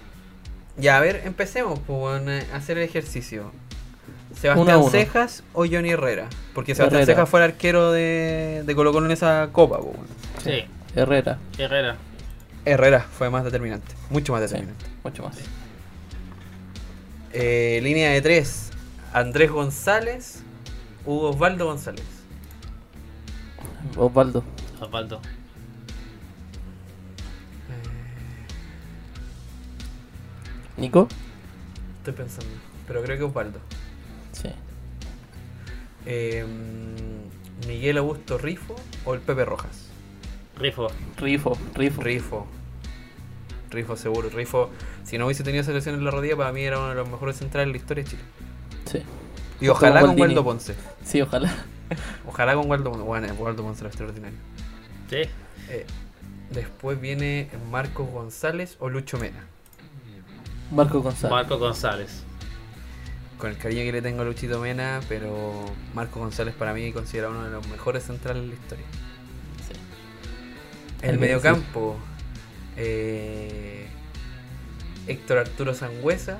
Ya, 0.76 0.96
a 0.96 1.00
ver, 1.00 1.22
empecemos 1.24 1.78
por 1.80 2.20
hacer 2.54 2.78
el 2.78 2.84
ejercicio. 2.84 3.52
Sebastián 4.34 4.58
Uno 4.58 4.72
a 4.72 4.78
uno. 4.78 4.90
Cejas 4.90 5.44
o 5.52 5.66
Johnny 5.66 5.90
Herrera. 5.90 6.28
Porque 6.54 6.74
Sebastián 6.74 7.02
Herrera. 7.02 7.14
Cejas 7.16 7.28
fue 7.28 7.40
el 7.40 7.44
arquero 7.44 7.92
de, 7.92 8.62
de 8.66 8.74
Colo 8.74 8.92
Colo 8.92 9.06
en 9.06 9.12
esa 9.12 9.48
copa. 9.52 9.78
po, 9.78 9.84
weón. 9.94 10.06
Sí, 10.42 10.64
Herrera, 10.96 11.38
Herrera. 11.58 11.96
Herrera 12.64 13.00
fue 13.00 13.28
más 13.30 13.44
determinante. 13.44 13.94
Mucho 14.10 14.32
más 14.32 14.40
sí, 14.42 14.46
determinante. 14.48 14.84
mucho 15.04 15.22
más. 15.22 15.36
Eh, 17.32 17.80
línea 17.82 18.10
de 18.10 18.20
tres. 18.22 18.70
Andrés 19.12 19.50
González. 19.50 20.42
Hugo 21.04 21.30
Osvaldo 21.30 21.66
González. 21.66 22.04
Osvaldo, 23.96 24.42
Osvaldo. 24.80 25.20
Nico, 30.76 31.08
Estoy 31.98 32.14
pensando. 32.14 32.50
Pero 32.86 33.02
creo 33.02 33.18
que 33.18 33.24
Osvaldo. 33.24 33.60
sí. 34.32 34.48
Eh, 36.04 36.44
Miguel 37.68 37.98
Augusto 37.98 38.38
Rifo 38.38 38.74
o 39.04 39.14
el 39.14 39.20
Pepe 39.20 39.44
Rojas. 39.44 39.86
Rifo. 40.58 40.88
Rifo, 41.16 41.56
Rifo. 41.74 42.02
Rifo. 42.02 42.46
Rifo 43.70 43.96
seguro. 43.96 44.28
Rifo, 44.30 44.70
si 45.04 45.16
no 45.16 45.26
hubiese 45.26 45.44
tenido 45.44 45.62
selección 45.62 45.94
en 45.94 46.04
la 46.04 46.10
rodilla, 46.10 46.36
para 46.36 46.52
mí 46.52 46.62
era 46.62 46.78
uno 46.78 46.88
de 46.88 46.94
los 46.96 47.08
mejores 47.08 47.36
centrales 47.36 47.68
de 47.68 47.72
la 47.72 47.76
historia 47.78 48.04
de 48.04 48.10
Chile. 48.10 48.22
Sí. 48.86 49.02
Y 49.62 49.68
ojalá 49.68 50.00
con 50.00 50.08
Gualdini. 50.10 50.26
Waldo 50.28 50.44
Ponce. 50.44 50.74
Sí, 51.04 51.20
ojalá. 51.22 51.52
Ojalá 52.26 52.54
con 52.54 52.70
Waldo 52.70 52.90
Ponce. 52.90 53.04
Bueno, 53.04 53.32
Waldo 53.34 53.62
Ponce 53.62 53.80
era 53.80 53.88
extraordinario. 53.88 54.38
Sí. 55.10 55.22
Eh, 55.68 55.86
después 56.50 56.98
viene 57.00 57.48
Marcos 57.70 58.10
González 58.10 58.76
o 58.80 58.88
Lucho 58.88 59.18
Mena. 59.18 59.44
Marco 60.70 61.00
González. 61.02 61.30
Marco 61.30 61.58
González. 61.58 62.22
Con 63.38 63.50
el 63.50 63.58
cariño 63.58 63.82
que 63.82 63.92
le 63.92 64.00
tengo 64.02 64.22
a 64.22 64.24
Luchito 64.24 64.58
Mena, 64.60 65.00
pero 65.08 65.64
Marcos 65.94 66.18
González 66.22 66.54
para 66.54 66.72
mí 66.72 66.92
considera 66.92 67.28
uno 67.28 67.44
de 67.44 67.50
los 67.50 67.66
mejores 67.68 68.04
centrales 68.04 68.42
de 68.42 68.48
la 68.48 68.54
historia. 68.54 68.86
Sí. 69.68 69.74
El 71.02 71.18
mediocampo. 71.18 71.96
eh, 72.76 73.86
Héctor 75.06 75.38
Arturo 75.38 75.74
Sangüesa 75.74 76.38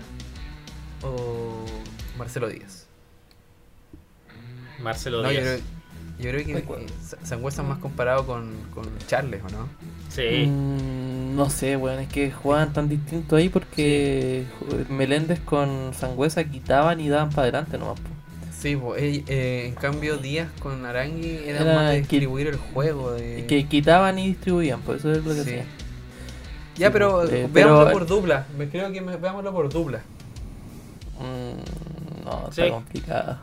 o 1.02 1.66
Marcelo 2.16 2.48
Díaz. 2.48 2.81
Marcelo 4.82 5.22
No, 5.22 5.30
yo, 5.32 5.40
Díaz. 5.40 5.60
creo, 6.18 6.34
yo 6.34 6.44
creo 6.44 6.44
que 6.66 6.82
eh, 6.84 6.86
Sa- 7.04 7.16
Sangüesa 7.24 7.62
es 7.62 7.68
más 7.68 7.78
comparado 7.78 8.26
con, 8.26 8.52
con 8.74 8.84
Charles, 9.06 9.40
¿o 9.44 9.48
no? 9.50 9.68
Sí. 10.08 10.46
Mm, 10.46 11.34
no 11.36 11.48
sé, 11.50 11.76
weón, 11.76 12.00
es 12.00 12.08
que 12.08 12.30
jugaban 12.30 12.72
tan 12.72 12.88
distinto 12.88 13.36
ahí 13.36 13.48
porque 13.48 14.44
Meléndez 14.90 15.40
con 15.40 15.92
Sangüesa 15.94 16.44
quitaban 16.44 17.00
y 17.00 17.08
daban 17.08 17.30
para 17.30 17.42
adelante 17.44 17.78
nomás. 17.78 17.98
po. 18.00 18.08
Sí, 18.56 18.76
po, 18.76 18.94
eh, 18.94 19.24
eh, 19.26 19.64
en 19.68 19.74
cambio 19.74 20.18
Díaz 20.18 20.48
con 20.60 20.84
Arangui 20.86 21.38
era, 21.46 21.60
Era 21.62 21.74
más 21.74 21.88
de 21.90 21.94
que- 21.96 22.00
distribuir 22.02 22.46
el 22.48 22.56
juego. 22.56 23.12
De... 23.12 23.44
Que 23.48 23.66
quitaban 23.66 24.18
y 24.18 24.28
distribuían, 24.28 24.80
por 24.82 24.96
eso 24.96 25.10
es 25.10 25.18
lo 25.24 25.34
que 25.34 25.34
Sí. 25.34 25.40
hacía. 25.40 25.64
Ya, 26.76 26.86
Sí, 26.88 26.92
pero 26.92 27.24
eh, 27.28 27.48
veámoslo 27.52 27.84
pero- 27.86 27.98
por 27.98 28.06
dupla. 28.06 28.46
Me 28.56 28.68
creo 28.68 28.92
que 28.92 29.00
me- 29.00 29.16
veámoslo 29.16 29.52
por 29.52 29.68
dupla. 29.68 30.00
Mm, 31.18 32.24
no, 32.24 32.48
Sí. 32.52 32.62
está 32.62 32.72
complicado. 32.74 33.38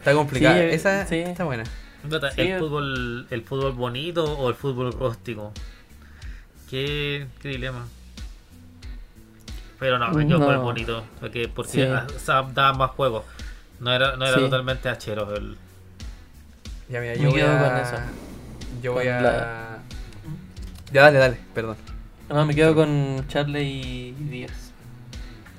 Está 0.00 0.12
complicada. 0.14 0.56
Sí, 0.56 0.60
Esa 0.74 1.06
sí. 1.06 1.16
está 1.16 1.44
buena. 1.44 1.64
Sí, 1.64 2.40
¿El 2.40 2.58
fútbol 2.58 3.26
el 3.30 3.42
fútbol 3.42 3.72
bonito 3.72 4.24
o 4.24 4.48
el 4.48 4.54
fútbol 4.54 4.92
rústico? 4.92 5.52
¿Qué, 6.68 7.26
qué 7.40 7.48
dilema? 7.48 7.86
Pero 9.78 9.98
no, 9.98 10.10
me 10.12 10.26
quedo 10.26 10.38
con 10.40 10.48
el 10.50 10.56
No. 10.56 10.62
bonito. 10.62 11.04
Porque, 11.20 11.48
porque 11.48 11.70
Sí. 11.72 11.82
ah, 11.82 12.06
daba 12.54 12.72
más 12.74 12.90
juego. 12.92 13.24
No 13.80 13.92
era, 13.92 14.16
no 14.16 14.24
era 14.26 14.36
Sí. 14.36 14.40
totalmente 14.42 14.88
hachero. 14.88 15.34
El... 15.34 15.56
Ya, 16.88 17.00
mira, 17.00 17.14
Me 17.14 17.18
yo 17.20 17.30
voy 17.30 17.40
quedo 17.40 17.52
a... 17.56 17.68
con 17.68 17.76
eso. 17.78 17.96
Yo 18.82 18.92
voy 18.92 19.04
Con 19.04 19.14
a... 19.14 19.20
la- 19.20 19.78
Ya, 20.92 21.02
dale, 21.02 21.18
dale, 21.18 21.38
perdón. 21.54 21.76
No, 22.28 22.46
me 22.46 22.54
quedo 22.54 22.74
con 22.74 23.24
Charlie 23.28 23.62
y 23.62 24.12
Díaz. 24.12 24.72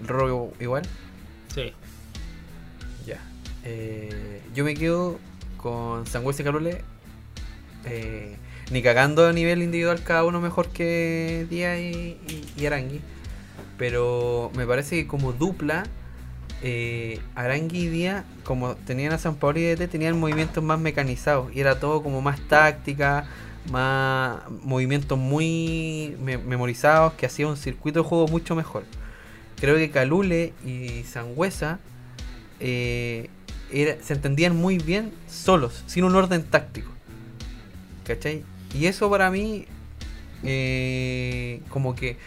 ¿El 0.01 0.07
Rorro 0.07 0.51
igual? 0.59 0.83
Sí. 1.53 1.73
Eh, 3.63 4.41
yo 4.53 4.63
me 4.63 4.73
quedo 4.73 5.19
con 5.57 6.05
Sangüesa 6.07 6.41
y 6.41 6.45
Calule. 6.45 6.81
Eh, 7.85 8.35
ni 8.71 8.81
cagando 8.81 9.27
a 9.27 9.33
nivel 9.33 9.61
individual 9.63 10.01
cada 10.03 10.23
uno 10.23 10.39
mejor 10.39 10.69
que 10.69 11.45
Díaz 11.49 11.79
y, 11.79 12.65
Arangui. 12.65 13.01
Pero 13.77 14.51
me 14.55 14.65
parece 14.65 14.95
que 14.95 15.07
como 15.07 15.33
dupla, 15.33 15.83
eh, 16.61 17.19
Arangui 17.35 17.79
y 17.79 17.87
Díaz, 17.89 18.23
como 18.43 18.75
tenían 18.75 19.13
a 19.13 19.17
San 19.17 19.35
Pablo 19.35 19.59
y 19.59 19.63
DT, 19.63 19.87
tenían 19.87 20.19
movimientos 20.19 20.63
más 20.63 20.79
mecanizados. 20.79 21.53
Y 21.55 21.59
era 21.59 21.79
todo 21.79 22.01
como 22.03 22.21
más 22.21 22.39
táctica, 22.47 23.25
más 23.71 24.39
movimientos 24.63 25.17
muy 25.17 26.15
me- 26.21 26.37
memorizados, 26.37 27.13
que 27.13 27.25
hacía 27.25 27.47
un 27.47 27.57
circuito 27.57 28.03
de 28.03 28.07
juego 28.09 28.27
mucho 28.27 28.55
mejor. 28.55 28.83
Creo 29.59 29.75
que 29.75 29.91
Calule 29.91 30.53
y 30.65 31.03
Sangüesa 31.03 31.79
se 33.71 34.13
entendían 34.13 34.55
muy 34.55 34.77
bien 34.77 35.11
solos, 35.27 35.83
sin 35.87 36.03
un 36.03 36.15
orden 36.15 36.43
táctico. 36.43 36.91
¿Cachai? 38.05 38.43
Y 38.73 38.85
eso 38.85 39.09
para 39.09 39.31
mí, 39.31 39.65
eh, 40.43 41.61
como 41.69 41.95
que 41.95 42.17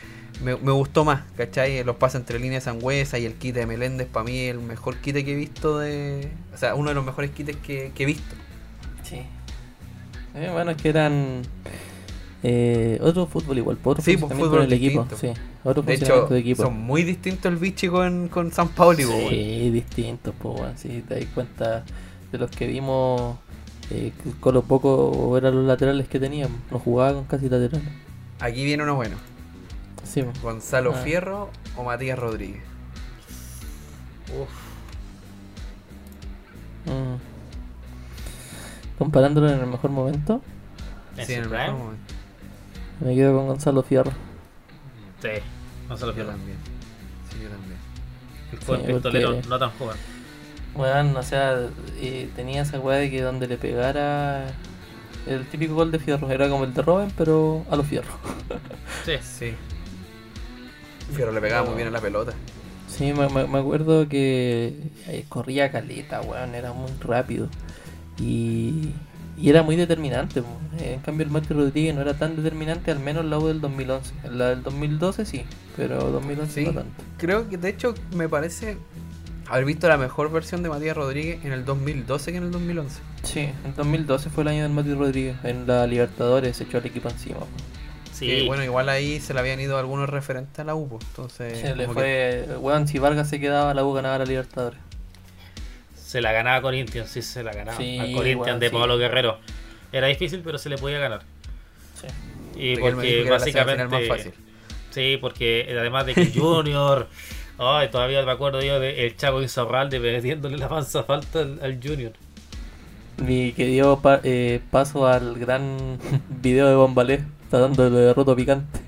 me, 0.42 0.54
gustó 0.54 1.04
más, 1.04 1.22
¿cachai? 1.36 1.84
Los 1.84 1.96
pases 1.96 2.20
entre 2.20 2.38
líneas 2.38 2.64
Sangüesa 2.64 3.18
y 3.18 3.26
el 3.26 3.34
quite 3.34 3.60
de 3.60 3.66
Meléndez, 3.66 4.08
para 4.08 4.24
mí 4.24 4.40
el 4.40 4.58
mejor 4.58 4.96
quite 4.96 5.24
que 5.24 5.32
he 5.32 5.36
visto 5.36 5.78
de. 5.78 6.30
O 6.54 6.58
sea, 6.58 6.74
uno 6.74 6.88
de 6.88 6.94
los 6.94 7.04
mejores 7.04 7.30
que, 7.30 7.44
que 7.54 7.92
he 7.96 8.06
visto. 8.06 8.34
Sí. 9.02 9.22
Eh, 10.34 10.50
bueno, 10.52 10.72
es 10.72 10.76
que 10.76 10.88
eran 10.88 11.42
eh, 12.46 12.98
otro 13.00 13.26
fútbol 13.26 13.56
igual, 13.56 13.78
por 13.78 13.92
otro 13.92 14.04
Sí, 14.04 14.18
pues, 14.18 14.20
funcionamiento 14.32 14.50
fútbol 14.50 14.66
en 14.66 14.66
el 14.66 14.72
equipo. 14.74 15.06
Sí, 15.16 15.32
otro 15.64 15.82
De 15.82 15.94
hecho, 15.94 16.26
de 16.26 16.38
equipo. 16.40 16.62
son 16.64 16.78
muy 16.78 17.02
distintos 17.02 17.50
el 17.50 17.56
Vichy 17.56 17.88
con, 17.88 18.28
con 18.28 18.52
San 18.52 18.68
Pauli. 18.68 19.04
Sí, 19.04 19.70
distintos, 19.70 20.34
pues, 20.38 20.54
bueno, 20.58 20.72
si 20.76 21.00
te 21.00 21.20
das 21.20 21.24
cuenta 21.34 21.84
de 22.30 22.38
los 22.38 22.50
que 22.50 22.66
vimos, 22.66 23.36
eh, 23.90 24.12
con 24.40 24.52
lo 24.52 24.62
poco 24.62 25.36
eran 25.38 25.54
los 25.54 25.64
laterales 25.64 26.06
que 26.06 26.20
tenían, 26.20 26.50
no 26.70 26.78
jugaban 26.78 27.14
con 27.14 27.24
casi 27.24 27.48
laterales. 27.48 27.88
Aquí 28.40 28.62
viene 28.64 28.82
uno 28.82 28.94
bueno: 28.96 29.16
Sí, 30.02 30.22
pues. 30.22 30.42
Gonzalo 30.42 30.92
Ah. 30.94 31.00
Fierro 31.02 31.48
o 31.78 31.84
Matías 31.84 32.18
Rodríguez. 32.18 32.62
Uf. 34.38 34.50
Mm. 36.92 37.16
Comparándolo 38.98 39.50
en 39.50 39.60
el 39.60 39.66
mejor 39.66 39.90
momento, 39.90 40.42
¿En 41.16 41.26
Sí, 41.26 41.32
en 41.34 41.44
el 41.44 41.48
mejor 41.48 41.72
momento. 41.78 42.14
Me 43.04 43.14
quedo 43.14 43.36
con 43.36 43.46
Gonzalo 43.46 43.82
Fierro. 43.82 44.10
Sí. 45.22 45.28
No 45.88 45.96
se 45.96 46.06
lo 46.06 46.10
Yo 46.12 46.14
pierdan. 46.16 46.36
también. 46.36 46.58
Sí, 47.30 47.36
yo 47.42 47.48
también. 47.50 47.78
El 48.52 48.58
joven 48.64 48.80
Sí, 48.86 48.92
pistolero 48.92 49.32
porque- 49.34 49.48
no 49.48 49.58
tan 49.58 49.70
joven. 49.70 49.96
Bueno, 50.74 51.18
o 51.18 51.22
sea, 51.22 51.56
eh, 52.00 52.28
tenía 52.34 52.62
esa 52.62 52.80
weá 52.80 52.98
de 52.98 53.10
que 53.10 53.22
donde 53.22 53.46
le 53.46 53.56
pegara 53.56 54.46
el 55.26 55.46
típico 55.46 55.74
gol 55.74 55.92
de 55.92 55.98
Fierro, 56.00 56.30
era 56.30 56.48
como 56.48 56.64
el 56.64 56.74
de 56.74 56.82
Robin, 56.82 57.12
pero 57.16 57.64
a 57.70 57.76
los 57.76 57.86
Fierros. 57.86 58.12
Sí. 59.04 59.12
Sí. 59.22 59.54
Fierro 61.14 61.32
le 61.32 61.40
pegaba 61.40 61.66
muy 61.66 61.76
bien 61.76 61.88
a 61.88 61.90
la 61.92 62.00
pelota. 62.00 62.32
Sí, 62.88 63.12
me, 63.12 63.28
me- 63.28 63.46
me 63.46 63.58
acuerdo 63.58 64.08
que 64.08 64.76
eh, 65.08 65.24
corría 65.28 65.70
caleta, 65.70 66.20
weón, 66.22 66.54
era 66.54 66.72
muy 66.72 66.90
rápido. 67.00 67.48
Y, 68.18 68.90
y 69.36 69.50
era 69.50 69.62
muy 69.62 69.76
determinante. 69.76 70.42
En 70.78 71.00
cambio, 71.00 71.24
el 71.26 71.32
Mati 71.32 71.52
Rodríguez 71.54 71.94
no 71.94 72.00
era 72.02 72.14
tan 72.14 72.36
determinante, 72.36 72.90
al 72.90 72.98
menos 73.00 73.24
en 73.24 73.30
la 73.30 73.38
U 73.38 73.46
del 73.46 73.60
2011. 73.60 74.12
En 74.24 74.38
la 74.38 74.48
del 74.50 74.62
2012 74.62 75.24
sí, 75.24 75.44
pero 75.76 76.10
2011 76.10 76.52
Sí. 76.60 76.66
no 76.66 76.72
tanto. 76.72 77.02
Creo 77.18 77.48
que 77.48 77.56
de 77.56 77.68
hecho 77.68 77.94
me 78.16 78.28
parece 78.28 78.76
haber 79.48 79.64
visto 79.66 79.88
la 79.88 79.96
mejor 79.98 80.30
versión 80.32 80.62
de 80.62 80.68
Matías 80.70 80.96
Rodríguez 80.96 81.44
en 81.44 81.52
el 81.52 81.64
2012 81.64 82.30
que 82.32 82.38
en 82.38 82.44
el 82.44 82.50
2011. 82.50 83.00
Sí, 83.22 83.40
en 83.40 83.74
2012 83.76 84.30
fue 84.30 84.42
el 84.42 84.48
año 84.48 84.62
del 84.62 84.72
Mati 84.72 84.94
Rodríguez. 84.94 85.36
En 85.44 85.66
la 85.66 85.86
Libertadores 85.86 86.56
se 86.56 86.64
echó 86.64 86.78
el 86.78 86.86
equipo 86.86 87.08
encima. 87.08 87.40
Sí. 88.12 88.26
Que, 88.28 88.46
bueno, 88.46 88.62
igual 88.62 88.88
ahí 88.88 89.18
se 89.20 89.34
le 89.34 89.40
habían 89.40 89.58
ido 89.60 89.76
algunos 89.76 90.08
referentes 90.08 90.56
a 90.60 90.64
la 90.64 90.74
UPO. 90.76 90.98
Entonces, 91.10 91.58
Se 91.58 91.74
le 91.74 91.86
como 91.86 92.00
que- 92.00 92.44
fue, 92.46 92.56
weón, 92.58 92.86
si 92.86 92.98
Vargas 93.00 93.28
se 93.28 93.40
quedaba, 93.40 93.74
la 93.74 93.84
U 93.84 93.92
ganaba 93.92 94.18
la 94.18 94.24
Libertadores. 94.24 94.78
Se 96.14 96.20
la 96.20 96.30
ganaba 96.30 96.62
Corinthians, 96.62 97.10
sí 97.10 97.22
se 97.22 97.42
la 97.42 97.52
ganaba. 97.52 97.76
Sí, 97.76 97.98
Al 97.98 98.12
Corinthians 98.12 98.36
bueno, 98.38 98.58
de 98.60 98.68
sí. 98.68 98.72
Pablo 98.72 98.98
Guerrero. 98.98 99.40
Era 99.90 100.06
difícil, 100.06 100.42
pero 100.44 100.58
se 100.58 100.68
le 100.68 100.78
podía 100.78 101.00
ganar. 101.00 101.22
Sí. 102.00 102.06
Y 102.60 102.76
Porque 102.76 103.26
básicamente. 103.28 103.82
semifinal 103.82 104.08
más 104.08 104.16
fácil. 104.16 104.32
Sí, 104.90 105.18
porque 105.20 105.66
además 105.76 106.06
de 106.06 106.14
que 106.14 106.26
Junior. 106.38 107.08
Ay, 107.58 107.88
todavía 107.88 108.22
me 108.24 108.30
acuerdo 108.30 108.62
yo 108.62 108.78
de 108.78 109.04
el 109.06 109.16
Chaco 109.16 109.42
Insaurralde 109.42 109.98
metiéndole 109.98 110.56
la 110.56 110.68
panza 110.68 111.02
falta 111.02 111.40
al, 111.40 111.58
al 111.60 111.80
Junior. 111.82 112.12
Y 113.26 113.50
que 113.54 113.66
dio 113.66 113.98
pa- 113.98 114.20
eh, 114.22 114.60
paso 114.70 115.08
al 115.08 115.34
gran 115.36 115.98
video 116.28 116.68
de 116.68 116.76
Bombalé, 116.76 117.24
tratando 117.50 117.90
de 117.90 118.14
roto 118.14 118.36
picante. 118.36 118.78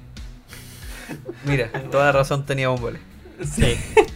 Mira, 1.45 1.73
toda 1.91 2.13
razón 2.13 2.47
tenía 2.47 2.69
Bombole. 2.69 3.01
Sí. 3.45 3.75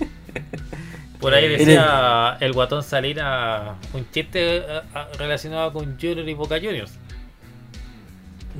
Por 1.20 1.34
ahí 1.34 1.44
Eh, 1.44 1.48
decía 1.58 2.36
el 2.40 2.52
guatón 2.52 2.82
Salina 2.82 3.76
un 3.92 4.10
chiste 4.10 4.58
eh, 4.58 4.80
relacionado 5.18 5.72
con 5.72 5.98
Junior 6.00 6.28
y 6.28 6.34
Boca 6.34 6.56
Juniors. 6.56 6.92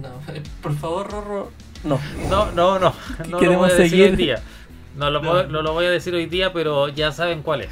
No, 0.01 0.09
eh, 0.35 0.43
por 0.63 0.77
favor, 0.77 1.11
Rorro. 1.11 1.53
No. 1.85 1.99
No, 2.29 2.53
no, 2.53 2.79
no. 2.79 2.95
No 3.21 3.25
lo 3.31 3.39
Queremos 3.39 3.61
voy 3.69 3.71
a 3.71 3.75
decir 3.75 3.91
seguir. 3.91 4.11
hoy 4.11 4.17
día. 4.17 4.43
No 4.97 5.11
lo, 5.11 5.23
No. 5.23 5.31
voy- 5.33 5.47
no 5.49 5.63
lo 5.63 5.73
voy 5.73 5.87
a 5.87 5.91
decir 5.91 6.15
hoy 6.15 6.27
día, 6.27 6.53
pero 6.53 6.89
ya 6.89 7.13
saben 7.13 7.43
cuál 7.43 7.63
es. 7.63 7.71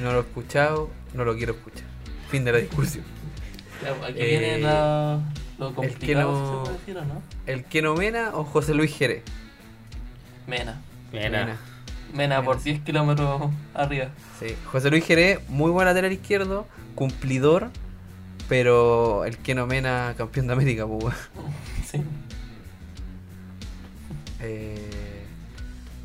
No 0.00 0.12
lo 0.12 0.18
he 0.18 0.20
escuchado, 0.22 0.90
no 1.12 1.24
lo 1.24 1.36
quiero 1.36 1.52
escuchar. 1.52 1.84
Fin 2.30 2.44
de 2.44 2.52
la 2.52 2.58
discusión. 2.58 3.04
Ya, 3.82 4.06
Aquí 4.06 4.14
Eh, 4.20 4.26
viene 4.38 4.58
la- 4.60 5.18
lo 5.58 5.68
el 5.68 5.74
que 5.74 5.76
complicado, 5.76 6.32
no- 6.32 6.46
¿se 6.56 6.62
puede 6.70 6.78
decir 6.78 6.96
o 6.98 7.04
no? 7.04 7.22
¿El 7.46 7.64
Keno 7.64 7.94
Mena 7.94 8.30
o 8.34 8.44
José 8.44 8.72
Luis 8.74 8.96
Jerez? 8.96 9.22
Mena. 10.46 10.80
Mena. 11.12 11.38
Mena 11.44 11.58
por 12.44 12.62
10 12.62 12.80
kilómetros 12.82 13.50
arriba. 13.74 14.08
Sí. 14.38 14.54
José 14.70 14.90
Luis 14.90 15.04
Jerez, 15.04 15.40
muy 15.48 15.70
buen 15.70 15.86
lateral 15.86 16.12
izquierdo, 16.12 16.66
cumplidor, 16.94 17.70
pero 18.48 19.24
el 19.24 19.38
Keno 19.38 19.66
Mena, 19.66 20.14
campeón 20.16 20.46
de 20.46 20.52
América, 20.52 20.86
pues. 20.86 21.14
Sí. 21.90 22.00
Eh, 24.40 25.24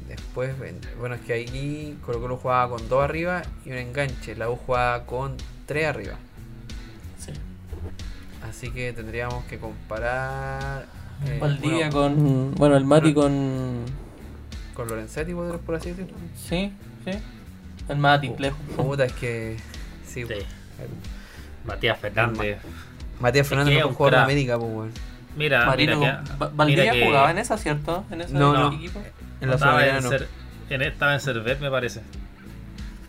después, 0.07 0.53
bueno, 0.99 1.15
es 1.15 1.21
que 1.21 1.33
aquí 1.41 1.97
Colo 2.05 2.19
Colo 2.19 2.37
jugaba 2.37 2.69
con 2.69 2.87
dos 2.89 3.03
arriba 3.03 3.41
y 3.65 3.71
un 3.71 3.77
enganche. 3.77 4.35
La 4.35 4.49
U 4.49 4.57
jugaba 4.57 5.05
con 5.05 5.37
tres 5.65 5.87
arriba. 5.87 6.15
Sí. 7.17 7.31
Así 8.47 8.69
que 8.71 8.93
tendríamos 8.93 9.43
que 9.45 9.57
comparar. 9.57 10.85
eh, 11.25 11.37
Valdivia 11.39 11.89
bueno, 11.89 11.91
con. 11.91 12.55
Bueno, 12.55 12.77
el 12.77 12.85
Mati 12.85 13.13
con. 13.13 13.85
Con 14.77 14.87
Lorenzetti, 14.87 15.33
por 15.33 15.59
por 15.59 15.75
así 15.75 15.89
decirlo. 15.89 16.13
Sí, 16.35 16.71
sí. 17.03 17.11
El 17.89 17.97
Mati, 17.97 18.31
lejos. 18.37 18.59
Puta, 18.75 19.05
es 19.05 19.13
que. 19.13 19.57
Sí, 20.05 20.23
Sí. 20.25 20.33
Matías 21.65 21.99
Fernández. 21.99 22.59
Matías 23.19 23.45
Es 23.45 23.49
Fernández 23.49 23.73
que 23.73 23.79
no 23.79 23.85
es 23.85 23.89
un 23.89 23.95
fue 23.95 23.97
jugador 23.97 24.11
de 24.11 24.17
crack. 24.17 24.23
América, 24.25 24.59
pues, 24.59 24.71
weón. 24.71 24.91
Mira, 25.35 25.65
Marino 25.65 25.99
mira 25.99 26.17
con- 26.17 26.25
que- 26.25 26.43
Va- 26.43 26.51
Valdivia 26.53 26.83
mira 26.83 26.93
que 26.95 27.05
jugaba 27.05 27.31
en 27.31 27.37
esa, 27.39 27.57
¿cierto? 27.57 28.05
En 28.11 28.21
ese 28.21 28.33
No, 28.33 28.53
no. 28.53 28.73
equipo. 28.73 29.01
En 29.41 29.49
la 29.49 29.55
estaba 29.55 29.85
en, 29.85 30.03
no. 30.03 30.09
En- 30.69 30.81
estaba 30.81 31.13
en 31.13 31.19
Cervet, 31.19 31.59
me 31.59 31.69
parece. 31.71 32.01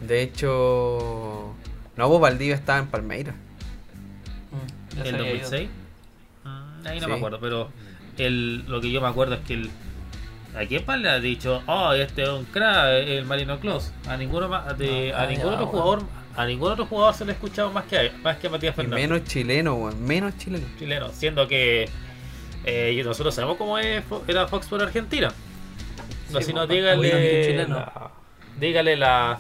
De 0.01 0.23
hecho. 0.23 1.55
No, 1.97 2.09
vos 2.09 2.21
Valdivia 2.21 2.55
estaba 2.55 2.79
en 2.79 2.87
Palmeiras. 2.87 3.35
Mm, 4.95 5.01
¿El 5.01 5.15
había 5.15 5.21
ido. 5.35 5.41
2006? 5.43 5.69
Mm, 6.45 6.87
ahí 6.87 7.01
no 7.01 7.07
Sí. 7.07 7.11
me 7.13 7.17
acuerdo, 7.19 7.41
pero 7.41 7.71
el, 8.17 8.65
lo 8.69 8.81
que 8.81 8.91
yo 8.91 9.01
me 9.01 9.09
acuerdo 9.09 9.35
es 9.35 9.41
que 9.41 9.55
el, 9.55 9.71
¿A 10.59 10.67
quién 10.67 10.85
más 10.87 10.99
le 10.99 11.09
ha 11.09 11.21
dicho, 11.21 11.63
oh, 11.67 11.93
este 11.93 12.23
es 12.25 12.29
un 12.29 12.45
crack, 12.47 13.07
el 13.07 13.25
Marino 13.25 13.61
Close? 13.61 13.93
A 14.09 14.17
ninguno 14.17 14.49
más, 14.49 14.77
de- 14.77 15.11
No, 15.13 15.19
a 15.19 15.27
ningún 15.27 15.53
otro 15.55 15.67
jugador, 15.67 16.03
a 16.37 16.47
ningún 16.47 16.73
otro 16.73 16.87
jugador 16.87 17.15
se 17.15 17.25
le 17.25 17.31
ha 17.33 17.35
escuchado 17.35 17.71
más 17.71 17.85
que 17.85 17.99
a, 17.99 18.13
más 18.23 18.37
que 18.39 18.49
a 18.49 18.51
Matías 18.51 18.73
Y 18.75 18.77
Fernández. 18.77 19.09
menos 19.09 19.25
chileno, 19.29 19.75
weón. 19.75 20.03
Menos 20.05 20.37
chileno. 20.37 20.67
chileno, 20.79 21.09
siendo 21.13 21.47
que 21.47 21.89
eh, 22.65 23.01
nosotros 23.05 23.35
sabemos 23.35 23.57
cómo 23.57 23.79
es, 23.79 24.03
Fo- 24.09 24.23
era 24.27 24.49
Fox 24.49 24.67
por 24.67 24.83
Argentina. 24.83 25.33
No, 26.31 26.41
Sí, 26.41 26.47
si 26.47 26.53
no, 26.53 26.67
dígale, 26.67 26.99
obviamente 26.99 27.47
chileno. 27.47 27.77
la, 27.77 28.11
dígale 28.59 28.97
la, 28.97 29.39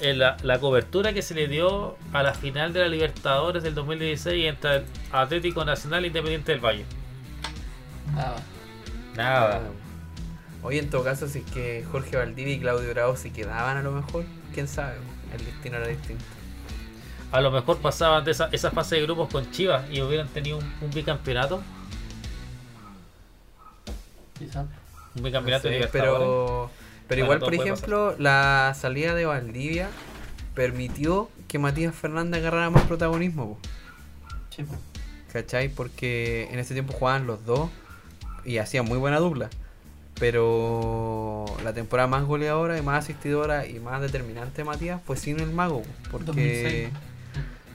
eh, 0.00 0.14
la, 0.14 0.36
la 0.42 0.58
cobertura 0.60 1.12
que 1.12 1.22
se 1.22 1.34
le 1.34 1.48
dio 1.48 1.96
a 2.12 2.22
la 2.22 2.34
final 2.34 2.72
de 2.72 2.80
la 2.80 2.88
Libertadores 2.88 3.62
del 3.64 3.74
2016 3.74 4.46
entre 4.46 4.76
el 4.76 4.84
Atlético 5.10 5.64
Nacional 5.64 6.04
e 6.04 6.06
Independiente 6.06 6.52
del 6.52 6.60
Valle. 6.64 6.84
Nada. 8.14 8.36
Nada. 9.16 9.60
Hoy 10.62 10.78
en 10.78 10.90
todo 10.90 11.02
caso, 11.02 11.26
si 11.28 11.40
es 11.40 11.50
que 11.50 11.84
Jorge 11.90 12.16
Valdivia 12.16 12.54
y 12.54 12.60
Claudio 12.60 12.90
Bravo 12.90 13.16
se 13.16 13.32
quedaban 13.32 13.76
a 13.76 13.82
lo 13.82 13.92
mejor, 13.92 14.24
quién 14.54 14.68
sabe, 14.68 14.96
el 15.36 15.44
destino 15.44 15.76
era 15.76 15.88
distinto. 15.88 16.24
A 17.32 17.40
lo 17.40 17.50
mejor 17.50 17.78
pasaban 17.78 18.24
de 18.24 18.30
esa, 18.30 18.48
esa 18.52 18.70
fase 18.70 18.96
de 18.96 19.02
grupos 19.02 19.28
con 19.30 19.50
Chivas 19.50 19.84
y 19.90 20.00
hubieran 20.02 20.28
tenido 20.28 20.58
un, 20.58 20.72
un 20.80 20.90
bicampeonato. 20.90 21.62
Quizá. 24.38 24.66
Un 25.14 25.22
bicampeonato 25.22 25.68
No 25.68 25.74
sé, 25.74 25.88
pero 25.90 26.70
pero 27.08 27.24
igual, 27.24 27.40
por 27.40 27.54
ejemplo, 27.54 28.14
la 28.18 28.74
salida 28.78 29.14
de 29.14 29.26
Valdivia 29.26 29.90
permitió 30.54 31.28
que 31.48 31.58
Matías 31.58 31.94
Fernández 31.94 32.40
agarrara 32.40 32.70
más 32.70 32.84
protagonismo, 32.84 33.54
po, 33.54 33.58
Sí. 34.48 34.64
¿cachai? 35.30 35.68
Porque 35.68 36.48
en 36.50 36.58
ese 36.58 36.72
tiempo 36.74 36.92
jugaban 36.94 37.26
los 37.26 37.44
dos 37.44 37.68
y 38.44 38.58
hacían 38.58 38.86
muy 38.86 38.98
buena 38.98 39.18
dupla. 39.18 39.50
Pero 40.18 41.46
la 41.64 41.72
temporada 41.72 42.06
más 42.06 42.24
goleadora 42.24 42.78
y 42.78 42.82
más 42.82 43.04
asistidora 43.04 43.66
y 43.66 43.80
más 43.80 44.00
determinante 44.00 44.58
de 44.58 44.64
Matías 44.64 45.00
fue 45.04 45.16
sin 45.16 45.40
el 45.40 45.50
mago, 45.50 45.82
po, 45.82 46.18
porque 46.18 46.26
2006. 46.26 46.88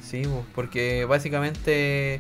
Sí, 0.01 0.22
pues, 0.23 0.45
porque 0.55 1.05
básicamente 1.05 2.19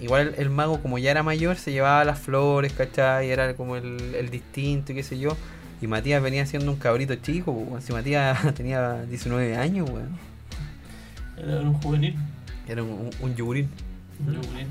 igual 0.00 0.28
el, 0.28 0.34
el 0.42 0.50
mago 0.50 0.80
como 0.82 0.98
ya 0.98 1.10
era 1.10 1.22
mayor 1.22 1.56
se 1.56 1.72
llevaba 1.72 2.04
las 2.04 2.18
flores, 2.18 2.72
¿cachai? 2.72 3.30
Era 3.30 3.54
como 3.54 3.76
el, 3.76 4.14
el 4.14 4.30
distinto 4.30 4.92
y 4.92 4.96
qué 4.96 5.02
sé 5.02 5.18
yo. 5.18 5.36
Y 5.80 5.86
Matías 5.86 6.22
venía 6.22 6.44
siendo 6.46 6.70
un 6.72 6.78
cabrito 6.78 7.14
chico, 7.16 7.54
pues, 7.54 7.68
weón. 7.68 7.82
si 7.82 7.92
Matías 7.92 8.54
tenía 8.54 9.02
19 9.04 9.56
años, 9.56 9.88
weón. 9.88 10.18
Era 11.38 11.60
un 11.60 11.74
juvenil. 11.74 12.16
Era 12.68 12.82
un, 12.82 12.90
un, 12.90 13.10
un 13.20 13.34
yugurín. 13.36 13.68
Un 14.26 14.42
juvenil. 14.42 14.66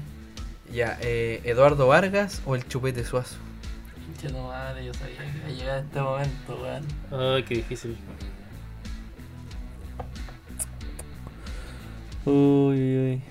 Ya, 0.71 0.99
eh, 1.01 1.41
Eduardo 1.45 1.87
Vargas 1.87 2.41
o 2.45 2.55
el 2.55 2.67
Chupete 2.67 3.03
Suazo. 3.03 3.37
No 4.27 4.49
madre, 4.49 4.85
yo 4.85 4.93
sabía 4.93 5.17
que 5.17 5.37
iba 5.37 5.47
a 5.47 5.51
llegar 5.51 5.79
este 5.79 6.01
momento, 6.01 6.59
weón. 6.61 7.35
Ay, 7.35 7.43
qué 7.43 7.55
difícil. 7.55 7.97
Uy, 12.25 12.33
uy, 12.35 12.97
uy. 12.97 13.21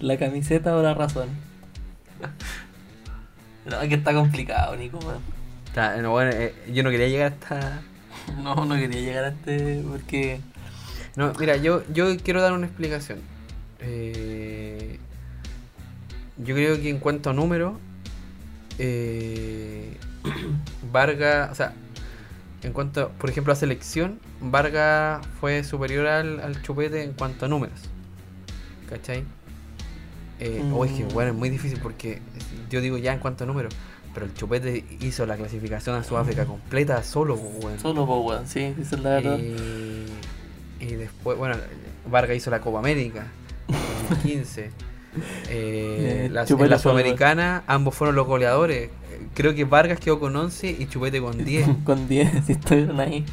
La 0.00 0.18
camiseta 0.18 0.76
o 0.76 0.82
la 0.82 0.94
razón. 0.94 1.28
No, 3.64 3.82
es 3.82 3.88
que 3.90 3.96
está 3.96 4.14
complicado, 4.14 4.74
Nico, 4.76 4.98
weón. 4.98 6.02
No, 6.02 6.10
bueno, 6.10 6.30
eh, 6.32 6.54
yo 6.72 6.82
no 6.82 6.90
quería 6.90 7.08
llegar 7.08 7.32
hasta... 7.32 7.82
No, 8.42 8.64
no 8.64 8.74
quería 8.76 9.00
llegar 9.00 9.24
a 9.24 9.28
este 9.28 9.82
porque. 9.86 10.40
No, 11.16 11.32
mira, 11.38 11.56
yo, 11.56 11.82
yo 11.92 12.16
quiero 12.18 12.40
dar 12.40 12.54
una 12.54 12.66
explicación. 12.66 13.20
Eh, 13.80 14.98
yo 16.38 16.54
creo 16.54 16.80
que 16.80 16.88
en 16.88 16.98
cuanto 16.98 17.30
a 17.30 17.32
números, 17.32 17.74
eh, 18.78 19.96
Vargas, 20.92 21.50
o 21.50 21.54
sea, 21.54 21.72
en 22.62 22.72
cuanto, 22.72 23.10
por 23.18 23.30
ejemplo, 23.30 23.52
a 23.52 23.56
selección, 23.56 24.18
Vargas 24.40 25.24
fue 25.40 25.62
superior 25.64 26.06
al, 26.06 26.40
al 26.40 26.62
Chupete 26.62 27.02
en 27.02 27.12
cuanto 27.12 27.44
a 27.46 27.48
números. 27.48 27.78
¿Cachai? 28.88 29.24
Eh, 30.40 30.62
Mm. 30.64 30.72
o 30.72 30.84
es 30.84 30.92
que, 30.92 31.04
bueno, 31.04 31.30
es 31.32 31.36
muy 31.36 31.50
difícil 31.50 31.78
porque 31.82 32.20
yo 32.70 32.80
digo 32.80 32.96
ya 32.98 33.12
en 33.12 33.18
cuanto 33.18 33.44
a 33.44 33.46
números, 33.46 33.74
pero 34.14 34.26
el 34.26 34.34
Chupete 34.34 34.84
hizo 35.00 35.26
la 35.26 35.36
clasificación 35.36 35.96
a 35.96 36.02
Sudáfrica 36.04 36.44
completa 36.46 37.02
solo, 37.02 37.34
weón. 37.34 37.78
Solo, 37.80 38.04
weón, 38.04 38.46
sí, 38.46 38.74
esa 38.80 38.96
es 38.96 39.02
la 39.02 39.10
verdad. 39.10 39.38
Y, 39.38 40.06
y 40.80 40.86
después, 40.94 41.36
bueno, 41.36 41.56
Vargas 42.10 42.36
hizo 42.36 42.50
la 42.50 42.60
Copa 42.60 42.78
América 42.78 43.26
en 43.68 43.74
2015. 44.10 44.70
Eh, 45.48 46.26
Eh, 46.26 46.28
la, 46.32 46.44
en 46.46 46.70
la 46.70 46.78
Sudamericana 46.78 47.64
ambos 47.66 47.94
fueron 47.94 48.16
los 48.16 48.26
goleadores. 48.26 48.90
Creo 49.34 49.54
que 49.54 49.64
Vargas 49.64 49.98
quedó 50.00 50.20
con 50.20 50.34
11 50.36 50.70
y 50.78 50.86
Chupete 50.88 51.20
con 51.20 51.44
10. 51.44 51.68
Con 51.84 52.08
10, 52.08 52.44
si 52.46 52.52
estuvieron 52.52 53.00
ahí. 53.00 53.24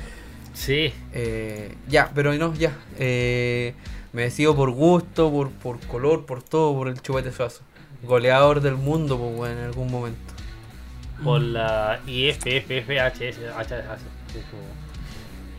Sí, 0.53 0.93
Eh, 1.11 1.75
ya, 1.87 2.11
pero 2.15 2.33
no, 2.33 2.53
ya. 2.55 2.77
Eh, 2.97 3.75
me 4.13 4.23
decido 4.23 4.55
por 4.55 4.71
gusto, 4.71 5.31
por, 5.31 5.51
por 5.51 5.79
color, 5.87 6.25
por 6.25 6.41
todo, 6.43 6.73
por 6.75 6.87
el 6.87 7.01
Chupete 7.01 7.31
Suazo. 7.31 7.61
Goleador 8.01 8.61
del 8.61 8.75
mundo, 8.75 9.17
pues, 9.17 9.35
bueno, 9.35 9.59
en 9.59 9.65
algún 9.65 9.91
momento. 9.91 10.33
por 11.23 11.41
la 11.41 11.99
IFFFHS, 12.07 13.39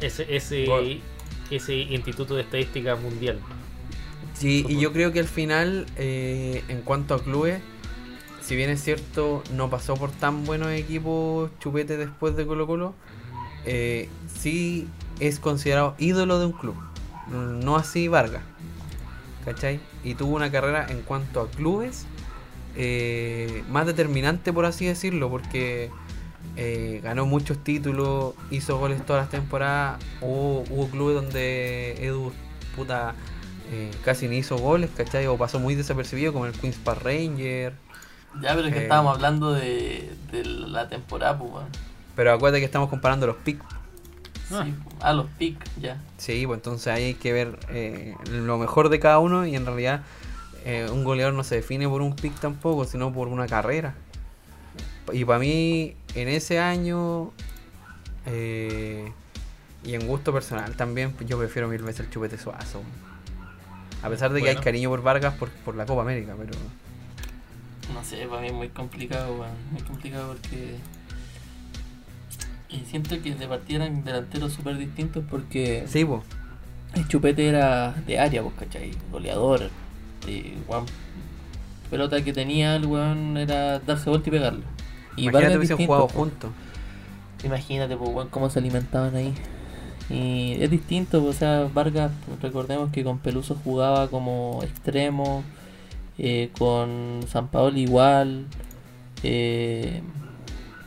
ese, 0.00 0.36
ese, 0.36 1.02
ese 1.50 1.74
Instituto 1.74 2.34
de 2.36 2.42
Estadística 2.42 2.96
Mundial. 2.96 3.40
Sí, 4.38 4.66
y 4.68 4.78
yo 4.78 4.92
creo 4.92 5.12
que 5.12 5.20
al 5.20 5.28
final, 5.28 5.86
eh, 5.96 6.62
en 6.68 6.82
cuanto 6.82 7.14
a 7.14 7.22
clubes, 7.22 7.62
si 8.42 8.54
bien 8.54 8.68
es 8.68 8.82
cierto, 8.82 9.42
no 9.54 9.70
pasó 9.70 9.94
por 9.94 10.10
tan 10.10 10.44
buenos 10.44 10.68
equipos 10.72 11.50
Chupete 11.58 11.96
después 11.96 12.36
de 12.36 12.46
Colo 12.46 12.66
Colo, 12.66 12.94
eh, 13.64 14.08
sí 14.38 14.88
es 15.20 15.40
considerado 15.40 15.94
ídolo 15.98 16.38
de 16.38 16.46
un 16.46 16.52
club. 16.52 16.76
No 17.28 17.76
así 17.76 18.08
Vargas. 18.08 18.42
¿Cachai? 19.44 19.80
Y 20.04 20.14
tuvo 20.14 20.36
una 20.36 20.50
carrera 20.50 20.86
en 20.88 21.02
cuanto 21.02 21.40
a 21.40 21.48
clubes 21.48 22.04
eh, 22.76 23.64
más 23.70 23.86
determinante, 23.86 24.52
por 24.52 24.66
así 24.66 24.84
decirlo, 24.84 25.30
porque 25.30 25.90
eh, 26.56 27.00
ganó 27.02 27.24
muchos 27.24 27.64
títulos, 27.64 28.34
hizo 28.50 28.78
goles 28.78 29.04
todas 29.06 29.22
las 29.22 29.30
temporadas. 29.30 29.98
Hubo, 30.20 30.64
hubo 30.68 30.88
clubes 30.88 31.16
donde 31.16 32.04
Edu, 32.04 32.32
puta, 32.76 33.14
eh, 33.70 33.90
casi 34.04 34.28
ni 34.28 34.38
hizo 34.38 34.56
goles, 34.58 34.90
¿cachai? 34.96 35.26
O 35.26 35.36
pasó 35.36 35.58
muy 35.58 35.74
desapercibido, 35.74 36.32
como 36.32 36.46
el 36.46 36.52
Queens 36.52 36.76
Park 36.76 37.02
Ranger. 37.02 37.72
Ya, 38.42 38.54
pero 38.54 38.66
es 38.68 38.72
que 38.72 38.80
Eh. 38.80 38.82
estábamos 38.82 39.14
hablando 39.14 39.52
de, 39.52 40.12
de 40.30 40.44
la 40.44 40.88
temporada, 40.88 41.38
pues. 41.38 41.50
Pero 42.14 42.32
acuérdate 42.32 42.60
que 42.60 42.66
estamos 42.66 42.88
comparando 42.90 43.26
los 43.26 43.36
picks. 43.36 43.64
Sí, 44.48 44.74
a 45.00 45.12
los 45.12 45.26
pick 45.38 45.56
ya. 45.80 46.00
Sí, 46.18 46.46
pues 46.46 46.58
entonces 46.58 46.86
ahí 46.86 47.02
hay 47.04 47.14
que 47.14 47.32
ver 47.32 47.58
eh, 47.68 48.14
lo 48.30 48.58
mejor 48.58 48.90
de 48.90 49.00
cada 49.00 49.18
uno 49.18 49.44
y 49.44 49.56
en 49.56 49.66
realidad 49.66 50.02
eh, 50.64 50.88
un 50.92 51.02
goleador 51.02 51.34
no 51.34 51.42
se 51.42 51.56
define 51.56 51.88
por 51.88 52.00
un 52.00 52.14
pick 52.14 52.38
tampoco, 52.38 52.84
sino 52.84 53.12
por 53.12 53.26
una 53.26 53.46
carrera. 53.48 53.94
Y 55.12 55.24
para 55.24 55.40
mí, 55.40 55.96
en 56.14 56.28
ese 56.28 56.60
año 56.60 57.32
eh, 58.26 59.10
y 59.84 59.94
en 59.94 60.06
gusto 60.06 60.32
personal 60.32 60.74
también, 60.76 61.12
pues 61.12 61.28
yo 61.28 61.38
prefiero 61.38 61.66
mil 61.68 61.82
veces 61.82 62.00
el 62.06 62.10
chupete 62.10 62.38
suazo. 62.38 62.82
A 64.06 64.10
pesar 64.10 64.32
de 64.32 64.40
que 64.40 64.48
hay 64.48 64.54
Bueno. 64.54 64.64
cariño 64.64 64.88
por 64.90 65.02
Vargas 65.02 65.34
por, 65.34 65.50
por 65.50 65.74
la 65.74 65.84
Copa 65.84 66.02
América, 66.02 66.34
pero 66.38 66.52
No 67.92 68.04
sé, 68.04 68.26
para 68.26 68.40
mí 68.40 68.48
es 68.48 68.52
muy 68.52 68.68
complicado, 68.68 69.34
weón. 69.36 69.52
Muy 69.72 69.82
complicado 69.82 70.28
porque. 70.28 70.76
Y 72.68 72.80
siento 72.88 73.20
que 73.22 73.34
de 73.34 73.46
partida 73.48 73.84
eran 73.84 74.04
delanteros 74.04 74.52
súper 74.52 74.76
distintos 74.76 75.24
porque 75.28 75.84
sí, 75.88 76.04
pues. 76.04 76.22
el 76.94 77.06
chupete 77.08 77.48
era 77.48 77.92
de 78.06 78.18
área, 78.18 78.42
pues, 78.42 78.54
¿cachai? 78.58 78.92
Goleador. 79.10 79.70
Y, 80.26 80.54
weón, 80.68 80.86
pelota 81.90 82.22
que 82.22 82.32
tenía 82.32 82.76
el 82.76 82.86
weón 82.86 83.36
era 83.36 83.78
darse 83.80 84.08
vuelta 84.10 84.28
y 84.28 84.32
pegarlo. 84.32 84.62
Y 85.16 85.22
Imagínate 85.22 85.32
Vargas 85.32 85.56
hubiesen 85.56 85.76
distinto, 85.78 85.86
jugado 85.92 86.06
po. 86.08 86.14
juntos. 86.14 86.50
Imagínate, 87.44 87.96
pues, 87.96 88.10
weón, 88.10 88.28
cómo 88.28 88.50
se 88.50 88.58
alimentaban 88.58 89.14
ahí. 89.16 89.34
Y 90.08 90.56
es 90.60 90.70
distinto, 90.70 91.24
o 91.24 91.32
sea, 91.32 91.68
Vargas, 91.72 92.12
recordemos 92.40 92.92
que 92.92 93.02
con 93.02 93.18
Peluso 93.18 93.56
jugaba 93.64 94.08
como 94.08 94.60
extremo, 94.62 95.42
eh, 96.18 96.50
con 96.58 97.20
San 97.28 97.48
Paolo 97.48 97.76
igual, 97.78 98.46
eh, 99.22 100.02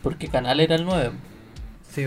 porque 0.02 0.30
Canal 0.30 0.60
era 0.60 0.76
el 0.76 0.86
9. 0.86 1.12
Sí. 1.92 2.06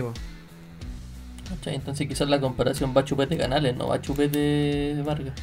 ¿cachai? 1.49 1.75
Entonces 1.75 2.07
quizás 2.07 2.29
la 2.29 2.39
comparación 2.39 2.93
va 2.95 3.05
Chupete 3.05 3.37
Canales, 3.37 3.75
no 3.75 3.87
va 3.87 4.01
Chupete 4.01 4.99
Vargas. 5.05 5.33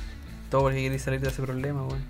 Todo 0.51 0.63
porque 0.63 0.83
queréis 0.83 1.03
salir 1.03 1.21
de 1.21 1.29
ese 1.29 1.43
problema, 1.43 1.85
weón. 1.85 2.03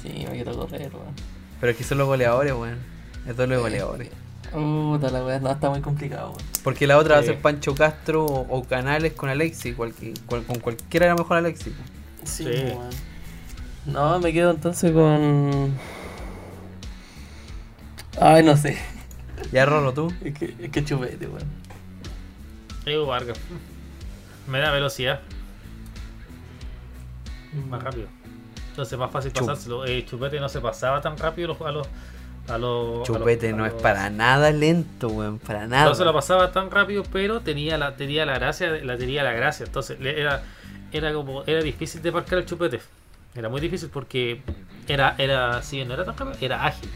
Sí, 0.00 0.24
me 0.28 0.34
quiero 0.34 0.56
correr, 0.56 0.92
weón. 0.94 1.14
Pero 1.60 1.72
es 1.72 1.78
que 1.78 1.84
son 1.84 1.98
los 1.98 2.06
goleadores, 2.06 2.52
weón. 2.52 2.78
Es 3.26 3.34
todo 3.34 3.46
los 3.46 3.60
goleadores. 3.60 4.10
Puta 4.52 5.10
la 5.10 5.24
weá, 5.24 5.38
no, 5.40 5.50
está 5.50 5.70
muy 5.70 5.80
complicado, 5.80 6.30
weón. 6.32 6.42
Porque 6.62 6.86
la 6.86 6.98
otra 6.98 7.14
va 7.16 7.20
a 7.22 7.24
ser 7.24 7.40
Pancho 7.40 7.74
Castro 7.74 8.24
o, 8.26 8.58
o 8.58 8.64
Canales 8.64 9.14
con 9.14 9.28
Alexi. 9.30 9.74
cualqui- 9.74 10.18
cual- 10.26 10.44
con 10.44 10.58
cualquiera 10.60 11.06
era 11.06 11.14
mejor 11.14 11.38
Alexi. 11.38 11.70
po. 11.70 11.82
Sí, 12.24 12.44
Sí. 12.44 12.50
weón. 12.50 12.90
No, 13.86 14.20
me 14.20 14.32
quedo 14.32 14.50
entonces 14.50 14.92
con. 14.92 15.72
Ay, 18.20 18.44
no 18.44 18.56
sé. 18.56 18.78
Ya 19.52 19.64
Rolo, 19.66 19.92
tú. 19.92 20.12
Es 20.24 20.34
que, 20.38 20.54
es 20.58 20.70
que 20.70 20.84
chupete, 20.84 21.26
weón. 21.26 21.48
Diego 22.84 23.06
Vargas. 23.06 23.38
Me 24.46 24.58
da 24.58 24.70
velocidad, 24.72 25.20
más 27.68 27.82
rápido. 27.82 28.08
Entonces 28.70 28.98
más 28.98 29.10
fácil 29.10 29.32
Chup. 29.32 29.46
pasárselo. 29.46 29.84
Eh, 29.86 30.04
Chupete 30.04 30.40
no 30.40 30.48
se 30.48 30.60
pasaba 30.60 31.00
tan 31.00 31.16
rápido 31.16 31.48
los- 31.48 31.60
a 31.62 31.70
los. 31.72 31.86
A 32.48 32.58
los 32.58 33.00
a 33.00 33.04
Chupete 33.04 33.50
a 33.50 33.52
no 33.52 33.64
es 33.64 33.72
para 33.72 34.10
nada 34.10 34.50
lento, 34.50 35.08
weón. 35.08 35.38
Para 35.38 35.66
nada. 35.66 35.86
No 35.86 35.94
se 35.94 36.04
lo 36.04 36.12
pasaba 36.12 36.50
tan 36.52 36.70
rápido, 36.70 37.04
pero 37.04 37.40
tenía 37.40 37.78
la, 37.78 37.96
tenía 37.96 38.26
la 38.26 38.34
gracia, 38.34 38.70
la 38.82 38.96
tenía 38.96 39.22
la 39.22 39.32
gracia. 39.32 39.64
Entonces 39.66 39.98
era, 40.00 40.42
era 40.92 41.12
como, 41.12 41.44
era 41.44 41.62
difícil 41.62 42.02
de 42.02 42.10
marcar 42.10 42.38
el 42.38 42.46
chupete. 42.46 42.80
Era 43.34 43.48
muy 43.48 43.60
difícil 43.60 43.88
porque 43.90 44.42
era, 44.88 45.14
era, 45.18 45.62
si 45.62 45.76
bien 45.76 45.88
no 45.88 45.94
era 45.94 46.04
tan 46.04 46.16
rápido, 46.16 46.36
era 46.40 46.66
ágil. 46.66 46.90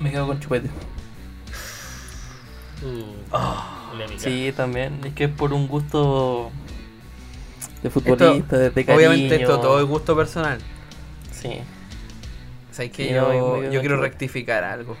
Me 0.00 0.10
quedo 0.10 0.26
con 0.26 0.40
chupete. 0.40 0.70
Uh, 2.82 3.90
polémica. 3.90 4.20
Sí, 4.20 4.52
también. 4.56 5.00
Es 5.04 5.14
que 5.14 5.24
es 5.24 5.30
por 5.30 5.52
un 5.52 5.68
gusto 5.68 6.50
de 7.82 7.90
futbolista, 7.90 8.56
de, 8.56 8.70
de 8.70 8.84
cariño. 8.84 9.08
obviamente 9.08 9.42
esto 9.42 9.60
todo 9.60 9.78
es 9.80 9.86
gusto 9.86 10.16
personal. 10.16 10.58
Sí. 11.30 11.60
¿Sabes 12.74 12.90
que 12.92 13.08
Sí, 13.08 13.12
no, 13.14 13.62
yo, 13.70 13.80
quiero 13.80 14.00
rectificar 14.00 14.64
algo. 14.64 14.94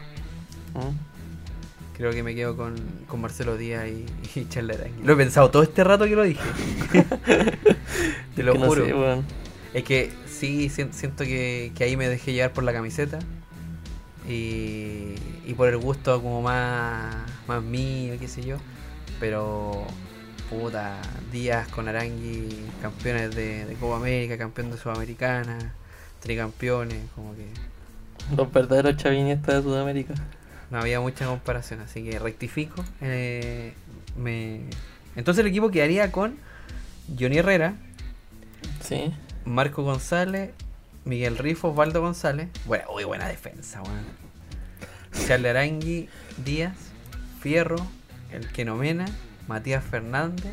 ¿Mm? 0.74 1.96
Creo 1.96 2.10
que 2.12 2.22
me 2.22 2.34
quedo 2.34 2.56
con, 2.56 2.74
con 3.08 3.20
Marcelo 3.20 3.56
Díaz 3.56 3.86
y, 3.88 4.06
y 4.40 4.48
Charles 4.48 4.78
Arangui. 4.80 5.02
Lo 5.04 5.12
he 5.12 5.16
pensado 5.16 5.50
todo 5.50 5.62
este 5.62 5.82
rato 5.84 6.04
que 6.04 6.16
lo 6.16 6.22
dije. 6.24 6.40
Te 8.36 8.42
lo 8.42 8.52
Que 8.52 8.58
no 8.58 8.66
juro. 8.66 8.84
sé, 8.86 8.94
weón. 8.94 9.24
Es 9.72 9.82
que 9.84 10.12
sí, 10.26 10.68
sien- 10.70 10.92
siento 10.92 11.24
que, 11.24 11.72
que 11.74 11.84
ahí 11.84 11.96
me 11.96 12.08
dejé 12.08 12.32
llevar 12.32 12.52
por 12.52 12.64
la 12.64 12.72
camiseta. 12.72 13.18
Y, 14.28 15.14
y 15.46 15.54
por 15.56 15.68
el 15.68 15.76
gusto 15.78 16.22
como 16.22 16.42
más, 16.42 17.14
más 17.46 17.62
mío, 17.62 18.14
qué 18.18 18.28
sé 18.28 18.42
yo. 18.44 18.56
Pero, 19.20 19.84
puta, 20.48 21.00
Díaz 21.32 21.68
con 21.68 21.88
Arangui, 21.88 22.48
campeones 22.80 23.34
de, 23.34 23.66
de 23.66 23.74
Copa 23.74 23.96
América, 23.96 24.38
campeón 24.38 24.70
de 24.70 24.78
Sudamericana, 24.78 25.74
tricampeones, 26.24 26.98
como 27.14 27.34
que 27.36 27.46
Los 28.36 28.52
verdaderos 28.52 28.96
chavinistas 28.96 29.54
de 29.56 29.62
Sudamérica. 29.62 30.14
no 30.70 30.78
había 30.78 31.00
mucha 31.00 31.26
comparación. 31.26 31.80
Así 31.80 32.02
que 32.02 32.18
rectifico. 32.18 32.84
eh, 33.00 33.74
me... 34.16 34.60
Entonces 35.16 35.42
el 35.42 35.48
equipo 35.50 35.70
quedaría 35.70 36.10
con 36.10 36.36
Johnny 37.18 37.38
Herrera, 37.38 37.74
Sí. 38.80 39.12
Marco 39.44 39.82
González, 39.84 40.50
Miguel 41.04 41.38
Rifo, 41.38 41.68
Osvaldo 41.68 42.00
González. 42.00 42.48
Bueno, 42.66 42.84
uy, 42.94 43.04
buena 43.04 43.28
defensa, 43.28 43.80
weón. 43.82 44.04
Charles 45.26 45.50
Arangui, 45.50 46.08
Díaz, 46.44 46.74
Fierro, 47.40 47.76
El 48.32 48.48
Quenomena, 48.48 49.04
Matías 49.46 49.84
Fernández, 49.84 50.52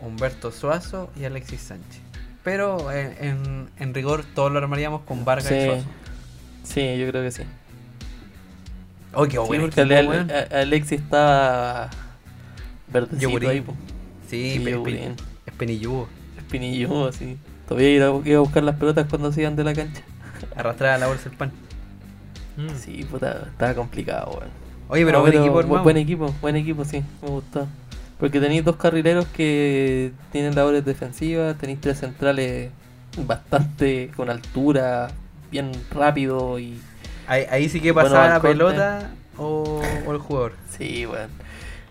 Humberto 0.00 0.50
Suazo 0.52 1.10
y 1.16 1.24
Alexis 1.24 1.60
Sánchez. 1.62 2.00
Pero 2.44 2.92
en, 2.92 3.68
en 3.78 3.94
rigor 3.94 4.24
todos 4.34 4.52
lo 4.52 4.58
armaríamos 4.58 5.00
con 5.02 5.24
Vargas 5.24 5.50
y 5.50 5.54
Sí. 5.54 5.64
Suazo. 5.66 5.84
Sí, 6.62 6.98
yo 6.98 7.08
creo 7.08 7.22
que 7.22 7.30
sí. 7.30 7.42
Oh, 9.14 9.24
qué 9.24 9.32
Sí, 9.32 9.38
buen 9.38 9.60
porque 9.62 9.80
equipo, 9.80 9.96
Ale- 9.98 10.08
weón. 10.08 10.30
a- 10.30 10.60
Alexis 10.60 11.00
estaba 11.00 11.88
verdecito 12.88 13.22
Yogurín. 13.22 13.50
ahí, 13.50 13.60
po. 13.60 13.72
Sí, 14.28 14.60
Sí, 14.64 15.14
espinilludo. 15.46 17.08
Así. 17.08 17.36
Todavía 17.68 17.90
iba, 17.90 18.06
a 18.06 18.40
buscar 18.40 18.62
las 18.62 18.76
pelotas 18.76 19.06
cuando 19.08 19.32
se 19.32 19.40
iban 19.42 19.56
de 19.56 19.64
la 19.64 19.72
cancha. 19.74 20.02
Arrastraba 20.56 20.98
la 20.98 21.06
bolsa 21.06 21.28
del 21.28 21.38
pan. 21.38 21.52
Mm. 22.56 22.74
Sí, 22.76 23.04
puta, 23.10 23.46
estaba 23.50 23.74
complicado, 23.74 24.32
weón. 24.32 24.50
Oye, 24.88 25.04
pero 25.06 25.18
No, 25.18 25.22
buen 25.22 25.34
equipo, 25.38 25.54
bu- 25.56 25.60
hermano. 25.60 25.82
Buen 25.82 25.96
equipo, 25.96 26.34
buen 26.42 26.56
equipo, 26.56 26.84
sí, 26.84 27.02
me 27.22 27.28
gustó. 27.28 27.66
Porque 28.24 28.40
tenéis 28.40 28.64
dos 28.64 28.76
carrileros 28.76 29.26
que 29.26 30.10
tienen 30.32 30.54
labores 30.54 30.82
defensivas, 30.82 31.58
tenéis 31.58 31.82
tres 31.82 31.98
centrales 31.98 32.70
bastante 33.18 34.10
con 34.16 34.30
altura, 34.30 35.10
bien 35.50 35.72
rápido 35.90 36.58
y 36.58 36.80
Ahí, 37.26 37.44
ahí 37.50 37.68
sí 37.68 37.82
que 37.82 37.92
pasaba 37.92 38.28
la 38.28 38.40
pelota 38.40 39.10
o, 39.36 39.82
o 40.06 40.12
el 40.12 40.16
jugador. 40.16 40.54
Sí, 40.70 41.04
bueno. 41.04 41.28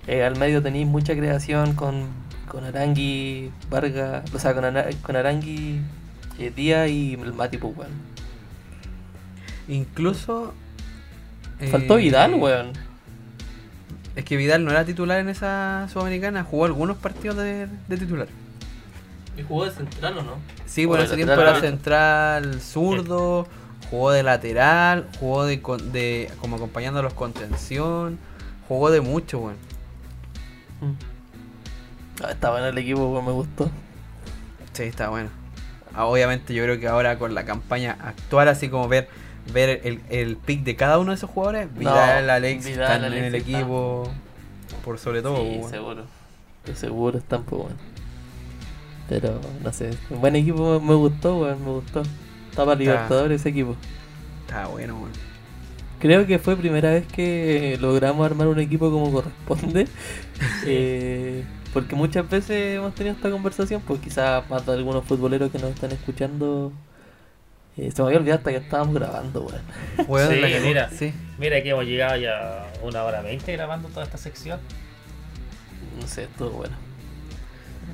Eh, 0.08 0.24
al 0.24 0.36
medio 0.40 0.64
tenéis 0.64 0.88
mucha 0.88 1.14
creación 1.16 1.76
con, 1.76 2.08
con 2.48 2.64
Arangui, 2.64 3.52
Vargas, 3.70 4.24
o 4.34 4.40
sea, 4.40 4.56
con, 4.56 4.66
con 5.04 5.16
Arangui, 5.16 5.82
eh, 6.40 6.52
Díaz 6.56 6.90
y 6.90 7.14
el 7.14 7.34
Mati, 7.34 7.60
pues, 7.60 7.78
weón. 7.78 7.92
Incluso. 9.68 10.56
Faltó 11.70 12.00
eh, 12.00 12.02
Vidal, 12.02 12.34
weón. 12.34 12.72
Es 14.15 14.26
que 14.26 14.38
Vidal 14.38 14.64
no 14.64 14.72
era 14.72 14.85
titular 14.85 15.19
en 15.19 15.30
esa 15.30 15.88
sudamericana, 15.91 16.44
jugó 16.44 16.65
algunos 16.65 16.98
partidos 16.98 17.38
de, 17.38 17.68
de 17.88 17.98
titular. 17.98 18.27
¿Y 19.38 19.41
jugó 19.44 19.65
de 19.65 19.72
central 19.72 20.18
o 20.19 20.23
no? 20.23 20.35
Sí, 20.65 20.85
bueno, 20.85 21.03
ese 21.03 21.15
tiempo 21.15 21.34
era 21.34 21.60
central 21.60 22.61
zurdo, 22.61 23.48
jugó 23.90 24.11
de 24.11 24.22
lateral, 24.22 25.07
jugó 25.19 25.45
de, 25.45 25.61
con- 25.61 25.91
de 25.91 26.30
como 26.40 26.57
acompañando 26.57 26.99
a 26.99 27.03
los 27.03 27.14
contención, 27.14 28.19
jugó 28.68 28.91
de 28.91 29.02
mucho, 29.02 29.40
weón. 29.40 29.56
Ah, 32.23 32.31
estaba 32.31 32.60
en 32.60 32.65
el 32.65 32.77
equipo, 32.77 33.07
weón, 33.11 33.26
me 33.26 33.31
gustó. 33.31 33.69
Sí, 34.73 34.84
está 34.84 35.10
bueno. 35.10 35.30
Ah, 35.95 36.06
Obviamente 36.06 36.53
yo 36.53 36.64
creo 36.64 36.80
que 36.80 36.88
ahora 36.88 37.18
con 37.18 37.34
la 37.34 37.45
campaña 37.45 37.98
actual, 38.02 38.48
así 38.48 38.69
como 38.69 38.88
ver 38.88 39.10
ver 39.52 39.82
el, 39.84 40.02
el 40.10 40.38
pick 40.38 40.64
de 40.64 40.76
cada 40.76 40.99
uno 40.99 41.11
de 41.11 41.15
esos 41.15 41.30
jugadores, 41.30 41.74
Vidal, 41.76 42.30
Alex, 42.30 42.65
Vidal, 42.65 42.82
están 42.84 43.14
en 43.14 43.24
el 43.24 43.36
equipo 43.36 44.10
por 44.84 44.99
sobre 44.99 45.22
todo. 45.22 45.38
Sí, 45.38 45.61
seguro. 45.70 46.03
De 46.65 46.76
seguro 46.76 47.18
están, 47.18 47.44
pues, 47.44 47.61
weón. 47.64 47.78
Pero, 49.10 49.40
no 49.61 49.74
sé, 49.74 49.91
un 50.10 50.22
buen 50.22 50.36
equipo 50.36 50.80
me 50.80 50.95
gustó, 50.95 51.40
weón, 51.40 51.64
me 51.64 51.72
gustó. 51.72 52.03
Estaba 52.49 52.72
para 52.72 52.80
Libertadores 52.80 53.41
ese 53.41 53.49
equipo. 53.49 53.76
Está 54.45 54.68
bueno. 54.68 54.98
Creo 55.99 56.28
que 56.28 56.38
fue 56.38 56.56
primera 56.56 56.91
vez 56.91 57.07
que 57.07 57.78
logramos 57.80 58.26
armar 58.26 58.48
un 58.48 58.60
equipo 58.60 58.91
como 58.91 59.11
corresponde. 59.11 59.88
Eh, 60.65 61.44
porque 61.74 61.95
muchas 61.95 62.30
veces 62.30 62.78
hemos 62.78 62.94
tenido 62.95 63.15
esta 63.15 63.32
conversación, 63.32 63.82
pues 63.82 63.99
quizás 64.02 64.49
más 64.49 64.65
de 64.65 64.74
algunos 64.74 65.06
futboleros 65.06 65.52
que 65.52 65.60
nos 65.60 65.72
están 65.72 65.91
escuchando 65.91 66.72
Eh, 67.78 67.91
se 67.91 68.02
me 68.02 68.08
había 68.08 68.20
olvidado 68.20 68.38
hasta 68.40 68.52
que 68.52 68.58
estábamos 68.58 68.94
grabando, 68.95 69.41
weón. 69.41 69.62
Weón, 70.08 70.30
Sí, 70.32 70.40
la 70.41 70.60
mira. 70.60 70.90
sí. 70.90 71.14
Mira 71.40 71.62
que 71.64 71.70
hemos 71.72 71.86
llegado 71.86 72.16
ya 72.18 72.64
a 72.64 72.68
una 72.84 73.04
hora 73.04 73.22
veinte 73.22 73.52
grabando 73.54 73.90
toda 73.90 74.04
esta 74.06 74.18
sección. 74.18 74.60
No 76.00 76.08
sé, 76.08 76.24
estuvo 76.24 76.52
bueno. 76.52 76.76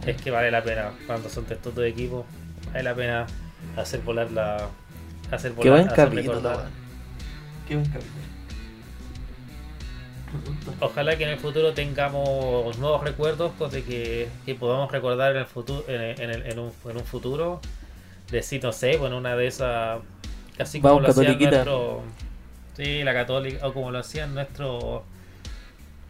Es 0.05 0.21
que 0.21 0.31
vale 0.31 0.51
la 0.51 0.61
pena 0.63 0.91
cuando 1.07 1.29
son 1.29 1.45
textos 1.45 1.75
de 1.75 1.87
equipo. 1.87 2.25
Vale 2.67 2.83
la 2.83 2.93
pena 2.95 3.27
hacer 3.77 4.01
volar 4.01 4.29
la. 4.31 4.67
Hacer 5.31 5.51
volar 5.53 5.63
Qué 5.63 5.69
buen 5.69 5.87
hacer 5.87 5.95
capítulo, 6.09 6.39
weón. 6.41 6.69
Qué 7.67 7.75
buen 7.75 7.85
capítulo. 7.87 8.19
Ojalá 10.81 11.17
que 11.17 11.23
en 11.23 11.29
el 11.31 11.39
futuro 11.39 11.73
tengamos 11.73 12.77
nuevos 12.77 13.03
recuerdos 13.03 13.51
pues, 13.57 13.71
de 13.71 13.83
que, 13.83 14.29
que 14.45 14.55
podamos 14.55 14.91
recordar 14.91 15.31
en 15.31 15.37
el 15.39 15.45
futuro 15.45 15.83
en, 15.87 16.01
en 16.21 16.29
el- 16.29 16.45
en 16.45 16.59
un, 16.59 16.71
en 16.87 16.97
un 16.97 17.03
futuro 17.05 17.59
decir 18.31 18.63
no 18.63 18.71
sé 18.71 18.97
bueno 18.97 19.17
una 19.17 19.35
de 19.35 19.47
esas 19.47 19.99
casi 20.57 20.79
como 20.81 20.95
Vamos, 20.95 21.03
lo 21.03 21.09
hacían 21.21 21.33
catoliquita. 21.39 21.63
nuestros 21.65 22.01
sí 22.77 23.03
la 23.03 23.13
católica 23.13 23.67
o 23.67 23.73
como 23.73 23.91
lo 23.91 23.99
hacían 23.99 24.33
nuestros 24.35 25.01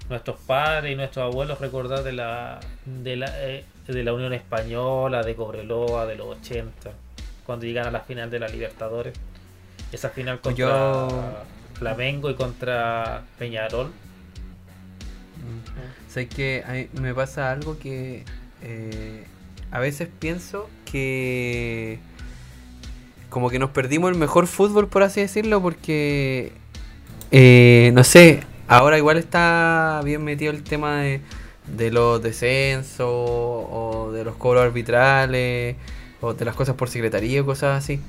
nuestros 0.09 0.37
padres 0.41 0.91
y 0.91 0.95
nuestros 0.95 1.31
abuelos 1.31 1.59
recordar 1.59 2.03
de 2.03 2.11
la 2.13 2.59
de 2.85 3.15
la 3.15 3.27
eh, 3.47 3.63
de 3.87 4.03
la 4.03 4.13
Unión 4.13 4.33
Española 4.33 5.23
de 5.23 5.35
Cobreloa 5.35 6.05
de 6.05 6.15
los 6.15 6.27
80 6.39 6.91
cuando 7.45 7.65
llegan 7.65 7.87
a 7.87 7.91
la 7.91 8.01
final 8.01 8.29
de 8.29 8.37
la 8.39 8.47
Libertadores. 8.47 9.13
Esa 9.91 10.09
final 10.09 10.39
contra 10.39 10.65
Yo- 10.67 11.33
Flamengo 11.73 12.29
y 12.29 12.35
contra 12.35 13.23
Peñarol. 13.39 13.91
Sé 16.07 16.27
que 16.27 16.63
a 16.67 16.73
mí 16.73 16.87
me 17.01 17.13
pasa 17.15 17.51
algo 17.51 17.79
que 17.79 18.23
eh, 18.61 19.25
a 19.71 19.79
veces 19.79 20.09
pienso 20.19 20.69
que 20.85 21.99
como 23.29 23.49
que 23.49 23.59
nos 23.59 23.69
perdimos 23.69 24.11
el 24.11 24.17
mejor 24.17 24.47
fútbol, 24.47 24.87
por 24.87 25.03
así 25.03 25.21
decirlo, 25.21 25.61
porque 25.61 26.51
eh, 27.31 27.91
no 27.93 28.03
sé, 28.03 28.41
ahora 28.67 28.97
igual 28.97 29.17
está 29.17 30.01
bien 30.03 30.23
metido 30.23 30.51
el 30.51 30.63
tema 30.63 31.01
de, 31.01 31.21
de 31.67 31.91
los 31.91 32.21
descensos 32.21 33.07
o 33.07 34.11
de 34.13 34.23
los 34.23 34.35
cobros 34.35 34.63
arbitrales 34.63 35.75
o 36.21 36.33
de 36.33 36.45
las 36.45 36.55
cosas 36.55 36.75
por 36.75 36.89
secretaría 36.89 37.41
o 37.41 37.45
cosas 37.45 37.83
así. 37.83 37.99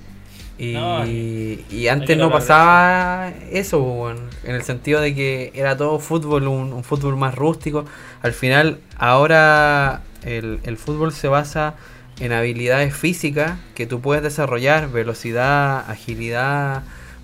Y, 0.58 0.74
No, 0.74 1.06
y 1.06 1.88
antes 1.88 2.18
no 2.18 2.30
pasaba 2.30 3.32
eso, 3.50 3.82
weón, 3.82 4.28
en 4.44 4.54
el 4.54 4.62
sentido 4.62 5.00
de 5.00 5.14
que 5.14 5.52
era 5.54 5.74
todo 5.76 5.98
fútbol, 5.98 6.48
un, 6.48 6.74
un 6.74 6.84
fútbol 6.84 7.16
más 7.16 7.34
rústico. 7.34 7.86
Al 8.20 8.34
final, 8.34 8.78
ahora 8.98 10.02
el, 10.22 10.76
fútbol 10.76 11.12
se 11.12 11.28
basa 11.28 11.74
en 12.18 12.32
habilidades 12.32 12.94
físicas 12.94 13.58
que 13.74 13.86
tú 13.86 14.00
puedes 14.00 14.22
desarrollar, 14.22 14.90
velocidad, 14.90 15.88
agilidad, 15.90 16.82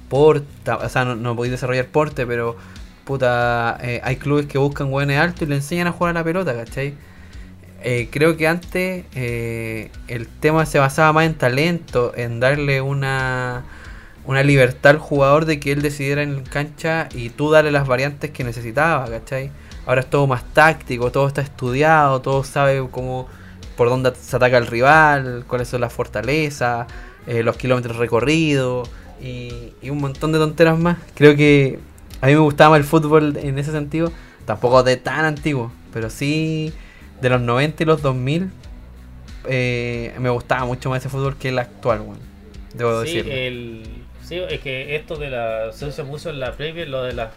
porta, 0.08 0.76
o 0.76 0.88
sea, 0.88 1.04
no, 1.04 1.16
no 1.16 1.36
podéis 1.36 1.52
desarrollar 1.52 1.86
porte, 1.86 2.26
pero 2.26 2.56
puta, 3.06 3.78
eh, 3.82 4.00
hay 4.02 4.16
clubes 4.16 4.46
que 4.46 4.58
buscan 4.58 4.92
hueones 4.92 5.18
altos 5.18 5.42
y 5.42 5.46
le 5.46 5.54
enseñan 5.56 5.86
a 5.86 5.92
jugar 5.92 6.10
a 6.10 6.20
la 6.20 6.24
pelota, 6.24 6.54
¿cachai? 6.54 6.94
Eh, 7.82 8.08
creo 8.10 8.36
que 8.36 8.48
antes 8.48 9.04
eh, 9.14 9.90
el 10.08 10.26
tema 10.26 10.66
se 10.66 10.80
basaba 10.80 11.12
más 11.12 11.26
en 11.26 11.34
talento, 11.34 12.12
en 12.16 12.40
darle 12.40 12.80
una, 12.80 13.64
una 14.24 14.42
libertad 14.42 14.90
al 14.90 14.98
jugador 14.98 15.44
de 15.44 15.60
que 15.60 15.70
él 15.70 15.82
decidiera 15.82 16.22
en 16.22 16.42
cancha 16.42 17.08
y 17.14 17.30
tú 17.30 17.50
darle 17.50 17.70
las 17.70 17.86
variantes 17.86 18.32
que 18.32 18.42
necesitaba, 18.42 19.08
¿cachai? 19.08 19.52
Ahora 19.86 20.00
es 20.02 20.10
todo 20.10 20.26
más 20.26 20.44
táctico, 20.52 21.10
todo 21.12 21.28
está 21.28 21.40
estudiado, 21.42 22.20
todo 22.20 22.44
sabe 22.44 22.86
cómo 22.90 23.28
por 23.76 23.88
dónde 23.88 24.12
se 24.20 24.36
ataca 24.36 24.58
el 24.58 24.66
rival, 24.66 25.44
cuáles 25.46 25.68
son 25.68 25.80
las 25.82 25.92
fortalezas, 25.92 26.86
eh, 27.26 27.42
los 27.42 27.56
kilómetros 27.56 27.96
recorridos 27.96 28.88
y, 29.20 29.72
y 29.82 29.90
un 29.90 29.98
montón 29.98 30.32
de 30.32 30.38
tonteras 30.38 30.78
más. 30.78 30.98
Creo 31.14 31.36
que 31.36 31.78
a 32.20 32.26
mí 32.26 32.32
me 32.34 32.40
gustaba 32.40 32.70
más 32.70 32.80
el 32.80 32.84
fútbol 32.84 33.36
en 33.36 33.58
ese 33.58 33.72
sentido, 33.72 34.12
tampoco 34.44 34.82
de 34.82 34.96
tan 34.96 35.24
antiguo, 35.24 35.72
pero 35.92 36.10
sí 36.10 36.72
de 37.20 37.30
los 37.30 37.40
90 37.40 37.82
y 37.82 37.86
los 37.86 38.02
2000 38.02 38.50
eh, 39.44 40.14
me 40.18 40.30
gustaba 40.30 40.64
mucho 40.64 40.90
más 40.90 41.00
ese 41.00 41.08
fútbol 41.08 41.36
que 41.36 41.50
el 41.50 41.58
actual, 41.58 42.00
weón. 42.00 42.18
Debo 42.74 43.04
Sí, 43.04 43.22
decirlo. 43.22 43.32
el, 43.32 44.06
sí, 44.22 44.36
es 44.36 44.60
que 44.60 44.96
esto 44.96 45.16
de 45.16 45.30
la. 45.30 45.70
Mucho 46.04 46.30
en 46.30 46.40
la 46.40 46.52
previa, 46.56 46.86
lo 46.86 47.02
de 47.04 47.12
las 47.12 47.30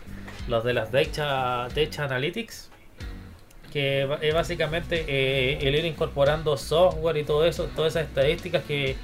los 0.47 0.63
de 0.63 0.73
las 0.73 0.91
Data, 0.91 1.67
Data 1.75 2.03
Analytics. 2.05 2.69
Que 3.71 4.07
es 4.21 4.33
básicamente 4.33 5.05
eh, 5.07 5.59
el 5.61 5.75
ir 5.75 5.85
incorporando 5.85 6.57
software 6.57 7.17
y 7.17 7.23
todo 7.23 7.45
eso, 7.45 7.65
todas 7.75 7.93
esas 7.93 8.07
estadísticas 8.07 8.63
que 8.63 8.95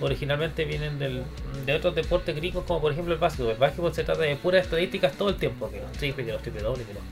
originalmente 0.00 0.64
vienen 0.64 0.98
del, 0.98 1.22
de 1.66 1.74
otros 1.74 1.94
deportes 1.94 2.34
gringos, 2.34 2.64
como 2.64 2.80
por 2.80 2.92
ejemplo 2.92 3.12
el 3.12 3.20
básquetbol. 3.20 3.52
El 3.52 3.58
básquetbol 3.58 3.94
se 3.94 4.02
trata 4.02 4.22
de 4.22 4.34
puras 4.36 4.62
estadísticas 4.64 5.12
todo 5.12 5.28
el 5.28 5.36
tiempo, 5.36 5.70
que 5.70 5.78
los 5.80 5.92
triple, 5.92 6.24
que 6.24 6.32
los 6.32 6.40
triple 6.40 6.62
doble, 6.62 6.84
que, 6.84 6.94
los- 6.94 7.02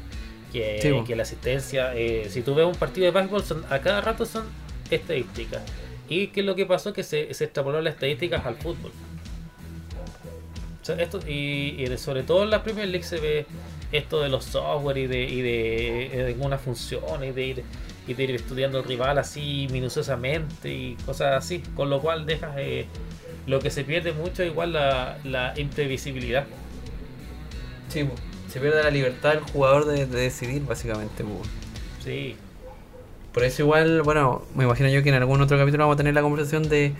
que, 0.52 0.78
Sí, 0.80 0.90
bo. 0.90 1.04
que 1.04 1.14
la 1.14 1.22
asistencia. 1.24 1.94
eh, 1.94 2.28
si 2.30 2.40
tú 2.40 2.54
ves 2.54 2.64
un 2.64 2.74
partido 2.76 3.04
de 3.04 3.10
básquetbol, 3.10 3.42
son, 3.44 3.62
a 3.68 3.78
cada 3.80 4.00
rato 4.00 4.24
son 4.24 4.46
estadísticas. 4.90 5.62
¿Y 6.08 6.28
qué 6.28 6.40
es 6.40 6.46
lo 6.46 6.54
que 6.54 6.64
pasó? 6.64 6.94
Que 6.94 7.02
se, 7.02 7.32
se 7.34 7.44
extrapoló 7.44 7.82
las 7.82 7.92
estadísticas 7.94 8.44
al 8.46 8.56
fútbol. 8.56 8.90
Esto, 10.98 11.20
y, 11.26 11.76
y 11.78 11.86
de- 11.88 11.98
sobre 11.98 12.22
todo 12.24 12.42
en 12.44 12.50
la 12.50 12.62
Premier 12.62 12.88
League 12.88 13.04
se 13.04 13.20
ve 13.20 13.46
esto 13.92 14.20
de 14.20 14.28
los 14.28 14.44
software 14.46 14.98
y 14.98 15.06
de, 15.06 15.22
y 15.24 15.40
de, 15.42 16.10
de 16.14 16.26
algunas 16.28 16.60
funciones 16.62 17.30
y 17.30 17.32
de 17.32 17.46
ir 17.46 17.64
y 18.06 18.14
de 18.14 18.24
ir 18.24 18.30
estudiando 18.32 18.78
al 18.78 18.84
rival 18.84 19.18
así 19.18 19.68
minuciosamente 19.70 20.72
y 20.74 20.96
cosas 21.06 21.36
así, 21.44 21.62
con 21.74 21.88
lo 21.90 22.00
cual 22.00 22.26
dejas 22.26 22.56
eh, 22.58 22.90
lo 23.46 23.62
que 23.62 23.70
se 23.70 23.84
pierde 23.84 24.12
mucho 24.12 24.42
igual 24.44 24.72
la, 24.72 25.20
la 25.24 25.52
imprevisibilidad. 25.56 26.48
Sí, 27.88 28.08
se 28.48 28.60
pierde 28.60 28.82
la 28.82 28.90
libertad 28.90 29.30
del 29.34 29.40
jugador 29.40 29.84
de, 29.86 30.06
de 30.06 30.20
decidir, 30.20 30.64
básicamente. 30.64 31.24
Sí, 31.98 32.42
Por 33.32 33.44
eso 33.44 33.62
igual, 33.62 34.02
bueno, 34.02 34.42
me 34.54 34.64
imagino 34.64 34.88
yo 34.90 35.02
que 35.02 35.08
en 35.08 35.14
algún 35.14 35.40
otro 35.40 35.56
capítulo 35.56 35.84
vamos 35.84 35.94
a 35.94 35.96
tener 35.96 36.12
la 36.14 36.20
conversación 36.22 36.68
de 36.68 36.92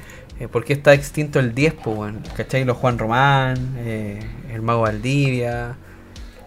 eh, 0.45 0.49
por 0.49 0.65
qué 0.65 0.73
está 0.75 0.93
extinto 0.95 1.39
el 1.39 1.55
10, 1.55 1.75
pues, 1.75 1.97
bueno, 1.97 2.19
¿cachai? 2.37 2.65
Los 2.65 2.77
Juan 2.77 2.99
Román, 2.99 3.75
eh, 3.79 4.19
el 4.53 4.63
Mago 4.63 4.83
Valdivia, 4.83 5.77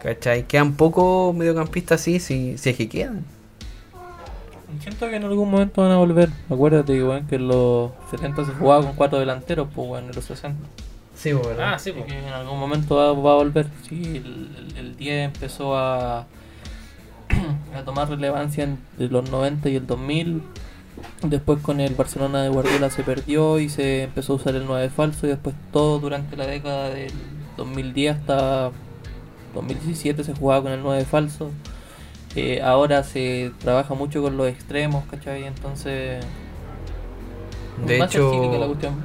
¿cachai? 0.01 0.43
Quedan 0.47 0.73
pocos 0.73 1.33
mediocampistas 1.35 2.01
así, 2.01 2.19
si, 2.19 2.57
si 2.57 2.69
es 2.71 2.77
que 2.77 2.89
quedan. 2.89 3.23
Siento 4.81 5.09
que 5.09 5.15
en 5.15 5.23
algún 5.23 5.49
momento 5.49 5.81
van 5.83 5.91
a 5.91 5.97
volver. 5.97 6.29
Acuérdate 6.49 7.01
weón, 7.01 7.25
que 7.27 7.35
en 7.35 7.47
los 7.47 7.91
70 8.11 8.45
se 8.45 8.51
jugaba 8.53 8.83
con 8.83 8.93
cuatro 8.95 9.19
delanteros, 9.19 9.67
pues 9.73 9.87
bueno, 9.87 10.09
en 10.09 10.15
los 10.15 10.25
60. 10.25 10.59
Sí, 11.15 11.31
pues, 11.33 11.47
¿verdad? 11.47 11.73
ah, 11.75 11.79
sí, 11.79 11.93
pues. 11.93 12.05
que 12.05 12.17
en 12.19 12.25
algún 12.33 12.59
momento 12.59 12.95
va, 12.97 13.13
va 13.13 13.31
a 13.31 13.35
volver. 13.35 13.67
Sí, 13.87 14.03
el, 14.17 14.49
el- 14.57 14.77
el 14.77 14.97
10 14.97 15.25
empezó 15.33 15.77
a, 15.77 16.19
a 17.75 17.83
tomar 17.85 18.09
relevancia 18.09 18.65
en 18.65 18.77
los 18.97 19.29
90 19.31 19.69
y 19.69 19.75
el 19.77 19.87
2000. 19.87 20.41
Después 21.23 21.59
con 21.61 21.79
el 21.79 21.95
Barcelona 21.95 22.43
de 22.43 22.49
Guardiola 22.49 22.89
se 22.89 23.03
perdió 23.03 23.59
y 23.59 23.69
se 23.69 24.03
empezó 24.03 24.33
a 24.33 24.35
usar 24.37 24.55
el 24.55 24.65
9 24.65 24.89
falso 24.89 25.25
y 25.25 25.29
después 25.29 25.55
todo 25.71 25.99
durante 25.99 26.35
la 26.35 26.45
década 26.45 26.89
del 26.89 27.11
2010 27.57 28.17
hasta 28.17 28.71
2017 29.53 30.23
se 30.23 30.33
jugaba 30.33 30.63
con 30.63 30.71
el 30.73 30.81
9 30.83 31.05
falso. 31.05 31.49
Eh, 32.35 32.61
ahora 32.61 33.03
se 33.03 33.51
trabaja 33.59 33.93
mucho 33.93 34.21
con 34.21 34.35
los 34.37 34.47
extremos, 34.49 35.05
¿cachai? 35.09 35.45
Entonces 35.45 36.23
De 37.85 37.97
hecho-. 37.99 38.31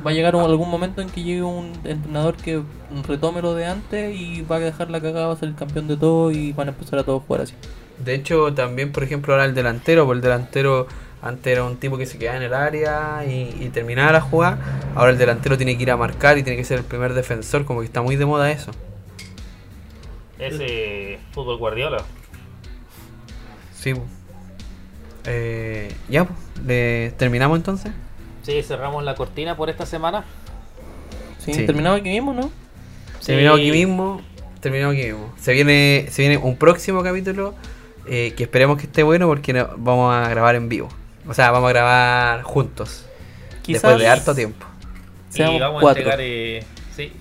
Va 0.07 0.11
a 0.11 0.15
llegar 0.15 0.37
un- 0.37 0.43
algún 0.45 0.69
momento 0.71 1.01
en 1.01 1.09
que 1.11 1.23
llegue 1.23 1.43
un 1.43 1.73
entrenador 1.85 2.37
que 2.37 2.63
retome 3.07 3.43
lo 3.43 3.55
de 3.55 3.67
antes 3.67 4.15
y 4.15 4.43
va 4.43 4.57
a 4.57 4.61
dejar 4.61 4.91
la 4.91 5.01
cagada, 5.01 5.27
va 5.29 5.33
a 5.33 5.37
ser 5.37 5.49
el 5.49 5.55
campeón 5.57 5.89
de 5.89 5.97
todo 5.97 6.31
y 6.31 6.53
van 6.53 6.69
a 6.69 6.71
empezar 6.73 6.99
a 6.99 7.05
todos 7.05 7.23
jugar 7.27 7.43
así. 7.43 7.55
De 8.05 8.15
hecho, 8.15 8.55
también, 8.55 8.93
por 8.93 9.03
ejemplo, 9.03 9.33
ahora 9.35 9.45
el 9.45 9.55
delantero, 9.55 10.07
pues 10.07 10.17
el 10.17 10.23
delantero 10.23 10.87
antes 11.23 11.53
era 11.53 11.65
un 11.65 11.77
tipo 11.77 11.99
que 11.99 12.07
se 12.07 12.19
quedaba 12.19 12.37
en 12.39 12.43
el 12.45 12.55
área 12.55 13.25
y, 13.27 13.57
y 13.61 13.69
terminaba 13.71 14.13
la 14.13 14.21
jugada. 14.21 14.59
Ahora 14.95 15.11
el 15.13 15.19
delantero 15.19 15.57
tiene 15.57 15.77
que 15.77 15.83
ir 15.83 15.91
a 15.91 15.97
marcar 15.97 16.39
y 16.39 16.43
tiene 16.43 16.57
que 16.57 16.65
ser 16.65 16.79
el 16.79 16.85
primer 16.85 17.13
defensor, 17.15 17.65
como 17.65 17.81
que 17.81 17.87
está 17.87 18.01
muy 18.03 18.17
de 18.17 18.27
moda 18.27 18.51
eso. 18.51 18.71
Ese 20.39 21.19
fútbol 21.33 21.59
Guardiola. 21.59 22.03
Sí. 23.75 23.93
Eh, 25.27 25.95
ya, 26.09 26.25
pues, 26.25 26.39
¿le 26.67 27.13
terminamos 27.19 27.59
entonces? 27.59 27.93
Sí, 28.43 28.63
cerramos 28.63 29.05
la 29.05 29.15
cortina 29.15 29.57
por 29.57 29.69
esta 29.69 29.85
semana. 29.85 30.25
Sí, 31.39 31.53
Sí. 31.55 31.67
terminaba 31.67 31.97
aquí 31.97 32.09
mismo, 32.09 32.33
¿no? 32.33 32.51
Terminamos 33.25 33.61
Sí. 33.61 33.69
aquí 33.69 33.79
mismo. 33.79 34.21
Terminamos 34.61 34.95
aquí 34.97 35.05
mismo. 35.07 35.33
Se 35.39 35.53
viene, 35.53 36.07
se 36.11 36.23
viene 36.23 36.39
un 36.39 36.57
próximo 36.57 37.03
capítulo 37.03 37.55
eh, 38.07 38.33
que 38.37 38.45
esperemos 38.45 38.79
que 38.79 38.87
esté 38.87 39.03
bueno 39.03 39.27
porque 39.29 39.53
no- 39.53 39.69
vamos 39.77 40.13
a 40.15 40.29
grabar 40.31 40.55
en 40.57 40.69
vivo. 40.71 40.89
O 41.31 41.35
sea, 41.35 41.53
vamos 41.53 41.69
a 41.69 41.73
grabar 41.73 42.43
juntos. 42.43 43.07
Después 43.65 43.99
de 43.99 44.09
harto 44.09 44.35
tiempo. 44.35 44.67
Y 45.33 45.59
vamos 45.61 45.81
cuatro. 45.81 46.11
a 46.11 46.15
entregar, 46.15 46.19
eh, 46.21 46.65
sí, 46.97 47.13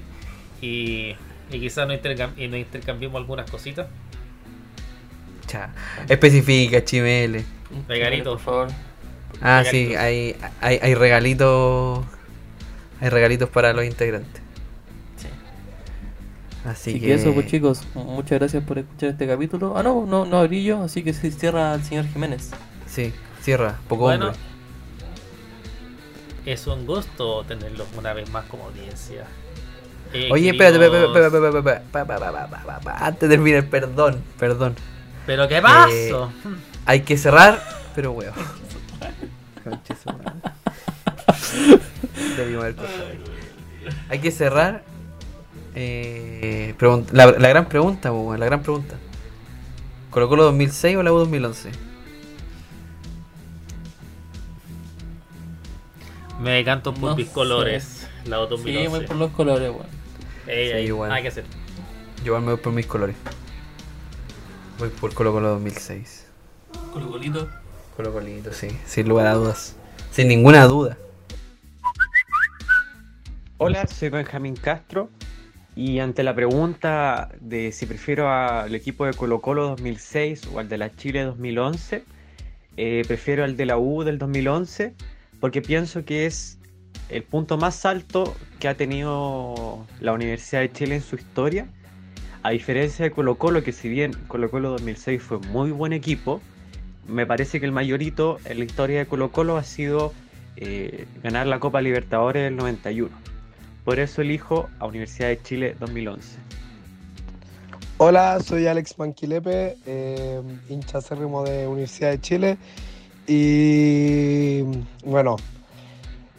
y, 0.64 1.16
y 1.56 1.60
quizás 1.60 1.88
nos, 1.88 1.96
intercam- 1.96 2.34
y 2.36 2.48
nos 2.48 2.58
intercambiemos 2.60 3.20
algunas 3.20 3.50
cositas. 3.52 3.86
Cha. 5.46 5.70
Especifica, 6.08 6.84
Chimele. 6.84 7.46
Regalito. 7.88 8.32
Por 8.32 8.40
favor. 8.40 8.68
Ah, 9.42 9.62
Regalitos. 9.64 9.72
sí, 9.92 9.96
hay, 9.96 10.36
hay, 10.60 10.80
hay 10.82 10.96
regalitos. 10.96 12.04
Hay 13.00 13.10
regalitos 13.10 13.48
para 13.50 13.72
los 13.74 13.86
integrantes. 13.86 14.42
Así, 16.66 16.92
Así 16.92 17.00
que, 17.00 17.06
que 17.08 17.14
eso, 17.14 17.34
pues 17.34 17.46
chicos, 17.48 17.84
muchas 17.94 18.40
gracias 18.40 18.64
por 18.64 18.80
escuchar 18.80 19.10
este 19.12 19.28
capítulo. 19.28 19.78
Ah, 19.78 19.84
no, 19.84 20.06
no, 20.06 20.26
no 20.26 20.40
abrí 20.40 20.64
yo, 20.64 20.84
así 20.84 21.04
que 21.04 21.14
se 21.14 21.32
cierra 21.32 21.76
el 21.76 21.84
señor 21.84 22.06
Jiménez. 22.08 22.50
Sí, 22.88 23.14
cierra, 23.50 23.80
poco 23.88 24.04
Bueno, 24.04 24.28
hombre. 24.28 24.42
es 26.46 26.68
un 26.68 26.86
gusto 26.86 27.44
tenerlos 27.48 27.88
una 27.98 28.14
vez 28.14 28.30
más 28.30 28.46
como 28.46 28.66
audiencia. 28.66 29.26
Eh, 30.14 30.30
Oye, 30.32 30.52
espérate, 30.52 30.76
espérate, 30.84 31.28
espérate, 31.28 32.90
antes 33.00 33.22
de 33.22 33.36
terminar, 33.36 33.66
perdón, 33.66 34.22
perdón. 34.38 34.76
¿Pero 35.26 35.48
qué 35.48 35.62
pasó? 35.62 35.92
Eh, 35.92 36.56
hay 36.86 37.02
que 37.02 37.18
cerrar, 37.18 37.60
pero 37.96 38.12
weón. 38.12 38.34
Hay 44.10 44.20
que 44.20 44.32
cerrar. 44.32 44.84
Eh, 45.76 46.76
la, 47.12 47.28
la 47.32 47.50
gran 47.50 47.66
pregunta, 47.68 48.12
la 48.12 48.46
gran 48.46 48.62
pregunta. 48.62 48.96
¿Colo 50.12 50.30
Colo 50.30 50.44
2006 50.44 50.98
o 50.98 51.04
la 51.04 51.14
U 51.14 51.18
2011? 51.18 51.89
Me 56.40 56.52
decanto 56.52 56.94
por 56.94 57.12
No 57.12 57.16
mis 57.16 57.28
sé. 57.28 57.34
colores. 57.34 58.08
La 58.26 58.40
otro 58.40 58.58
Sí, 58.58 58.88
voy 58.88 59.06
por 59.06 59.16
los 59.18 59.32
colores, 59.32 59.70
weón. 59.70 59.86
Ey, 60.48 60.68
Sí, 60.70 60.74
ey, 60.74 60.86
igual. 60.88 61.10
nada 61.10 61.22
que 61.22 61.28
hacer. 61.28 61.44
Yo 62.20 62.28
igual 62.28 62.42
me 62.44 62.52
voy 62.54 62.62
por 62.62 62.74
mis 62.74 62.86
colores. 62.86 63.16
Voy 64.78 64.90
por 64.90 65.14
Colo 65.14 65.32
Colo 65.34 65.50
2006. 65.50 66.26
Colo 66.94 67.10
Colito. 67.12 67.50
Colo 67.98 68.14
Colito, 68.14 68.54
sí, 68.54 68.68
sin 68.86 69.10
lugar 69.10 69.28
a 69.28 69.34
dudas. 69.34 69.76
Sin 70.12 70.28
ninguna 70.30 70.66
duda. 70.66 70.98
Hola, 73.58 73.86
soy 73.88 74.10
Benjamín 74.10 74.56
Castro 74.56 75.10
y 75.76 76.00
ante 76.00 76.24
la 76.24 76.34
pregunta 76.34 77.30
de 77.42 77.74
si 77.74 77.86
prefiero 77.86 78.30
al 78.32 78.74
equipo 78.74 79.06
de 79.06 79.14
Colo 79.14 79.42
Colo 79.42 79.68
2006 79.68 80.48
o 80.54 80.60
al 80.60 80.70
de 80.70 80.78
la 80.78 80.96
Chile 80.96 81.24
2011, 81.24 82.06
eh, 82.78 83.04
prefiero 83.06 83.44
al 83.44 83.58
de 83.58 83.66
la 83.66 83.78
U 83.78 84.04
del 84.04 84.18
2011 84.18 84.94
porque 85.40 85.62
pienso 85.62 86.06
que 86.06 86.26
es 86.26 86.58
el 87.10 87.24
punto 87.24 87.58
más 87.58 87.86
alto 87.86 88.36
que 88.60 88.68
ha 88.68 88.76
tenido 88.76 89.86
la 90.00 90.14
Universidad 90.14 90.62
de 90.62 90.72
Chile 90.72 90.96
en 90.96 91.02
su 91.02 91.16
historia. 91.16 91.68
A 92.44 92.52
diferencia 92.52 93.04
de 93.06 93.12
Colo 93.12 93.36
Colo, 93.36 93.64
que 93.64 93.72
si 93.72 93.90
bien 93.90 94.14
Colo 94.28 94.50
Colo 94.50 94.72
2006 94.72 95.22
fue 95.22 95.40
muy 95.40 95.72
buen 95.72 95.92
equipo, 95.92 96.42
me 97.08 97.26
parece 97.26 97.60
que 97.60 97.66
el 97.66 97.72
mayor 97.72 98.02
hito 98.02 98.38
en 98.46 98.60
la 98.60 98.66
historia 98.66 99.00
de 99.00 99.06
Colo 99.08 99.32
Colo 99.32 99.58
ha 99.58 99.64
sido 99.64 100.14
eh, 100.56 101.06
ganar 101.24 101.48
la 101.48 101.60
Copa 101.60 101.82
Libertadores 101.82 102.44
del 102.44 102.56
91. 102.56 103.10
Por 103.84 104.00
eso 104.00 104.22
elijo 104.22 104.70
a 104.80 104.86
Universidad 104.86 105.30
de 105.30 105.42
Chile 105.42 105.76
2011. 105.80 106.38
Hola, 107.98 108.40
soy 108.40 108.68
Alex 108.68 108.98
Manquilepe, 108.98 109.76
eh, 109.86 110.42
hincha 110.70 111.00
acérrimo 111.00 111.44
de 111.44 111.68
Universidad 111.68 112.12
de 112.12 112.22
Chile. 112.22 112.58
Y 113.32 114.64
bueno, 115.06 115.36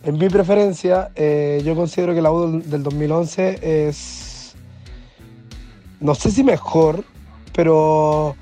en 0.02 0.18
mi 0.18 0.28
preferencia, 0.28 1.12
eh, 1.14 1.62
yo 1.64 1.76
considero 1.76 2.14
que 2.14 2.20
la 2.20 2.32
U 2.32 2.50
del, 2.50 2.68
del 2.68 2.82
2011 2.82 3.88
es, 3.88 4.56
no 6.00 6.16
sé 6.16 6.32
si 6.32 6.42
mejor, 6.42 7.04
pero 7.54 8.34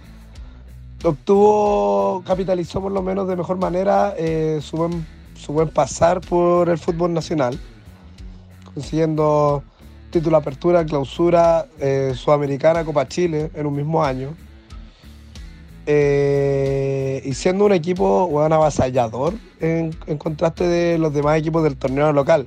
obtuvo, 1.04 2.22
capitalizó 2.26 2.80
por 2.80 2.90
lo 2.90 3.02
menos 3.02 3.28
de 3.28 3.36
mejor 3.36 3.58
manera 3.58 4.14
eh, 4.16 4.60
su, 4.62 4.78
buen, 4.78 5.06
su 5.34 5.52
buen 5.52 5.68
pasar 5.68 6.22
por 6.22 6.70
el 6.70 6.78
fútbol 6.78 7.12
nacional, 7.12 7.60
consiguiendo 8.72 9.62
título 10.10 10.38
apertura, 10.38 10.86
clausura, 10.86 11.66
eh, 11.78 12.14
sudamericana, 12.14 12.82
Copa 12.82 13.06
Chile 13.06 13.50
en 13.52 13.66
un 13.66 13.76
mismo 13.76 14.02
año. 14.02 14.34
Eh, 15.90 17.22
y 17.24 17.32
siendo 17.32 17.64
un 17.64 17.72
equipo 17.72 18.26
weón, 18.26 18.52
avasallador 18.52 19.32
en, 19.58 19.92
contraste 20.18 20.68
de 20.68 20.98
los 20.98 21.14
demás 21.14 21.38
equipos 21.38 21.62
del 21.62 21.78
torneo 21.78 22.12
local. 22.12 22.46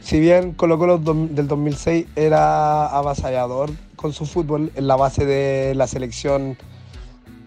Si 0.00 0.20
bien 0.20 0.52
Colo 0.52 0.78
Colo 0.78 0.98
del 0.98 1.48
2006 1.48 2.06
era 2.14 2.86
avasallador 2.86 3.72
con 3.96 4.12
su 4.12 4.26
fútbol 4.26 4.70
en 4.76 4.86
la 4.86 4.94
base 4.94 5.26
de 5.26 5.74
la 5.74 5.88
selección 5.88 6.56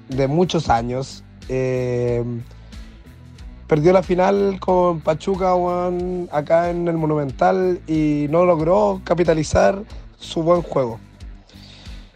de 0.10 0.28
muchos 0.28 0.70
años, 0.70 1.24
eh, 1.48 2.22
perdió 3.68 3.94
la 3.94 4.04
final 4.04 4.60
con 4.60 5.00
Pachuca 5.00 5.54
acá 6.34 6.72
en 6.72 6.90
el 6.90 6.98
Monumental 6.98 7.80
y 7.88 8.26
no 8.30 8.44
logró 8.44 9.00
capitalizar 9.06 9.82
su 10.18 10.44
buen 10.44 10.62
juego. 10.62 11.00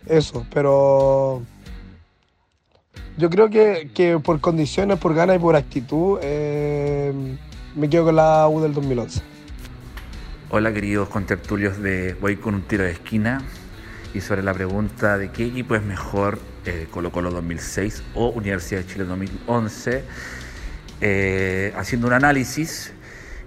Eso, 0.05 0.45
pero 0.53 1.43
yo 3.17 3.29
creo 3.29 3.49
que, 3.49 3.89
que 3.93 4.19
por 4.19 4.39
condiciones, 4.39 4.97
por 4.99 5.13
ganas 5.13 5.35
y 5.35 5.39
por 5.39 5.55
actitud, 5.55 6.19
eh, 6.21 7.13
me 7.75 7.89
quedo 7.89 8.05
con 8.05 8.15
la 8.15 8.47
U 8.47 8.61
del 8.61 8.73
2011. 8.73 9.21
Hola 10.49 10.73
queridos 10.73 11.09
contertulios 11.09 11.81
de 11.81 12.15
Voy 12.15 12.37
con 12.37 12.55
un 12.55 12.61
tiro 12.63 12.83
de 12.83 12.91
esquina 12.91 13.41
y 14.13 14.21
sobre 14.21 14.43
la 14.43 14.53
pregunta 14.53 15.17
de 15.17 15.31
qué 15.31 15.45
equipo 15.45 15.75
es 15.75 15.83
mejor 15.83 16.39
eh, 16.65 16.87
Colo 16.91 17.11
Colo 17.11 17.31
2006 17.31 18.03
o 18.13 18.29
Universidad 18.29 18.81
de 18.81 18.87
Chile 18.87 19.05
2011, 19.05 20.03
eh, 21.01 21.73
haciendo 21.75 22.07
un 22.07 22.13
análisis, 22.13 22.93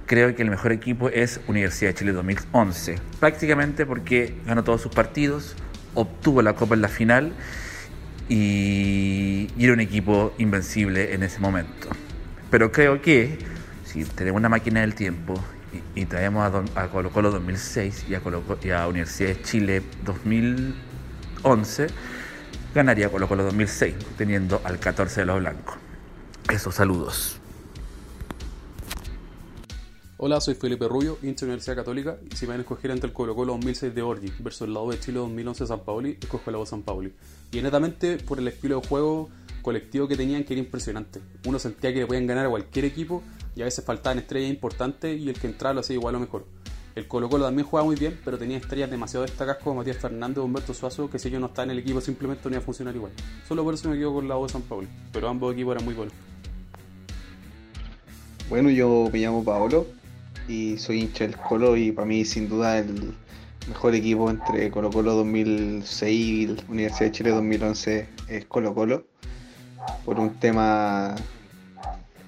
creo 0.06 0.34
que 0.34 0.43
el 0.43 0.51
mejor 0.51 0.72
equipo 0.72 1.09
es 1.09 1.40
Universidad 1.47 1.90
de 1.90 1.94
Chile 1.94 2.12
2011, 2.12 2.97
prácticamente 3.20 3.86
porque 3.86 4.34
ganó 4.44 4.64
todos 4.64 4.80
sus 4.80 4.93
partidos, 4.93 5.55
obtuvo 5.94 6.43
la 6.43 6.55
Copa 6.55 6.74
en 6.74 6.82
la 6.82 6.88
final 6.88 7.32
y, 8.28 9.48
era 9.58 9.72
un 9.72 9.80
equipo 9.80 10.34
invencible 10.38 11.14
en 11.14 11.22
ese 11.22 11.40
momento. 11.40 11.88
Pero 12.50 12.72
creo 12.72 13.00
que 13.00 13.38
si 13.84 14.04
tenemos 14.04 14.38
una 14.38 14.48
máquina 14.48 14.80
del 14.80 14.94
tiempo 14.94 15.34
y, 15.94 16.04
traemos 16.06 16.52
a, 16.74 16.88
Colo 16.88 17.10
Colo 17.10 17.30
2006 17.30 18.06
y 18.08 18.14
a, 18.14 18.86
Universidad 18.88 19.28
de 19.28 19.42
Chile 19.42 19.82
2011, 20.04 21.86
ganaría 22.74 23.08
Colo 23.10 23.28
Colo 23.28 23.44
2006, 23.44 23.94
teniendo 24.16 24.60
al 24.64 24.78
14 24.78 25.20
de 25.20 25.26
los 25.26 25.38
blancos. 25.38 25.76
Esos 26.50 26.74
saludos. 26.74 27.40
Hola, 30.18 30.40
soy 30.40 30.54
Felipe 30.54 30.88
Rubio, 30.88 31.18
hincha 31.22 31.44
de 31.44 31.50
Universidad 31.52 31.76
Católica, 31.76 32.16
si 32.34 32.46
me 32.46 32.52
van 32.52 32.60
a 32.60 32.62
escoger 32.62 32.90
entre 32.90 33.08
el 33.08 33.12
Colo 33.12 33.34
Colo 33.34 33.52
2006 33.52 33.94
de 33.94 34.00
Orgi 34.00 34.32
versus 34.38 34.62
el 34.62 34.72
lado 34.72 34.90
de 34.90 34.98
Chile 34.98 35.18
2011 35.18 35.66
San 35.66 35.80
Pauli, 35.80 36.16
escojo 36.18 36.44
el 36.46 36.52
lado 36.52 36.64
de 36.64 36.70
San 36.70 36.82
Pauli. 36.82 37.12
Y 37.52 37.60
netamente 37.62 38.18
por 38.18 38.39
el 38.39 38.48
estilo 38.48 38.81
de 38.81 38.89
juego 38.89 39.31
colectivo 39.62 40.06
que 40.06 40.16
tenían, 40.16 40.44
que 40.44 40.55
era 40.55 40.60
impresionante. 40.60 41.20
Uno 41.47 41.59
sentía 41.59 41.93
que 41.93 42.01
le 42.01 42.06
podían 42.06 42.27
ganar 42.27 42.47
a 42.47 42.48
cualquier 42.48 42.85
equipo, 42.85 43.23
y 43.56 43.62
a 43.62 43.64
veces 43.64 43.85
faltaban 43.85 44.18
estrellas 44.18 44.51
importantes, 44.51 45.18
y 45.18 45.28
el 45.28 45.39
que 45.39 45.47
entraba 45.48 45.74
lo 45.74 45.81
hacía 45.81 45.94
igual 45.94 46.14
o 46.14 46.20
mejor. 46.20 46.47
El 46.94 47.06
Colo 47.09 47.28
Colo 47.28 47.44
también 47.44 47.66
jugaba 47.66 47.85
muy 47.85 47.97
bien, 47.97 48.18
pero 48.24 48.39
tenía 48.39 48.56
estrellas 48.56 48.90
demasiado 48.90 49.27
destacadas 49.27 49.62
como 49.62 49.77
Matías 49.77 49.98
Fernández 49.98 50.39
o 50.39 50.44
Humberto 50.44 50.73
Suazo, 50.73 51.10
que 51.10 51.18
si 51.18 51.28
ellos 51.28 51.40
no 51.40 51.48
estaban 51.48 51.68
en 51.70 51.77
el 51.77 51.82
equipo 51.82 52.01
simplemente 52.01 52.43
no 52.44 52.51
iba 52.55 52.59
a 52.59 52.64
funcionar 52.64 52.94
igual. 52.94 53.12
Solo 53.47 53.64
por 53.64 53.74
eso 53.74 53.90
me 53.90 53.98
quedo 53.98 54.14
con 54.14 54.24
el 54.24 54.28
lado 54.31 54.44
de 54.44 54.48
San 54.48 54.62
Pauli, 54.62 54.89
pero 55.12 55.28
ambos 55.28 55.52
equipos 55.52 55.73
eran 55.74 55.85
muy 55.85 55.94
buenos. 55.94 56.14
Bueno, 58.48 58.70
yo 58.70 59.10
me 59.12 59.18
llamo 59.18 59.44
Paolo 59.44 59.86
y 60.48 60.78
soy 60.78 61.01
hincha 61.01 61.27
del 61.27 61.36
Colo 61.36 61.77
y 61.77 61.93
para 61.93 62.06
mí 62.06 62.24
sin 62.24 62.48
duda 62.48 62.78
el 62.78 63.12
mejor 63.68 63.94
equipo 63.94 64.30
entre 64.30 64.70
Colo 64.70 64.90
Colo 64.90 65.14
2006 65.14 66.12
y 66.12 66.56
Universidad 66.70 67.06
de 67.06 67.12
Chile 67.12 67.30
2011 67.30 68.09
es 68.28 68.44
Colo 68.47 68.74
Colo 68.74 69.06
por 70.05 70.20
un 70.20 70.34
tema 70.34 71.14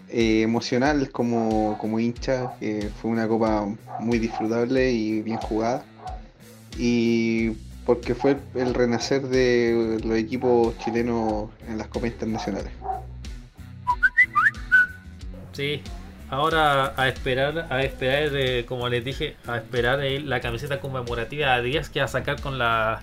eh, 0.09 0.43
emocional 0.43 1.10
como, 1.10 1.77
como 1.78 2.01
hincha, 2.01 2.52
que 2.59 2.90
fue 3.01 3.10
una 3.10 3.28
copa 3.28 3.66
muy 4.01 4.19
disfrutable 4.19 4.90
y 4.90 5.23
bien 5.23 5.39
jugada 5.39 5.85
y 6.77 7.51
porque 7.85 8.15
fue 8.15 8.36
el 8.55 8.74
renacer 8.74 9.28
de 9.28 9.98
los 10.05 10.16
equipos 10.16 10.77
chilenos 10.78 11.51
en 11.66 11.78
las 11.78 11.89
copas 11.89 12.10
internacionales. 12.10 12.70
Sí, 15.52 15.82
ahora 16.30 16.94
a 16.96 17.09
esperar, 17.09 17.66
a 17.70 17.82
esperar, 17.82 18.30
eh, 18.34 18.64
como 18.66 18.88
les 18.88 19.05
dije, 19.05 19.36
a 19.46 19.56
esperar 19.56 20.02
eh, 20.02 20.20
la 20.20 20.40
camiseta 20.40 20.80
conmemorativa 20.80 21.55
a 21.55 21.60
10 21.60 21.88
que 21.90 22.00
va 22.00 22.06
a 22.06 22.09
sacar 22.09 22.40
con 22.40 22.59
la 22.59 23.00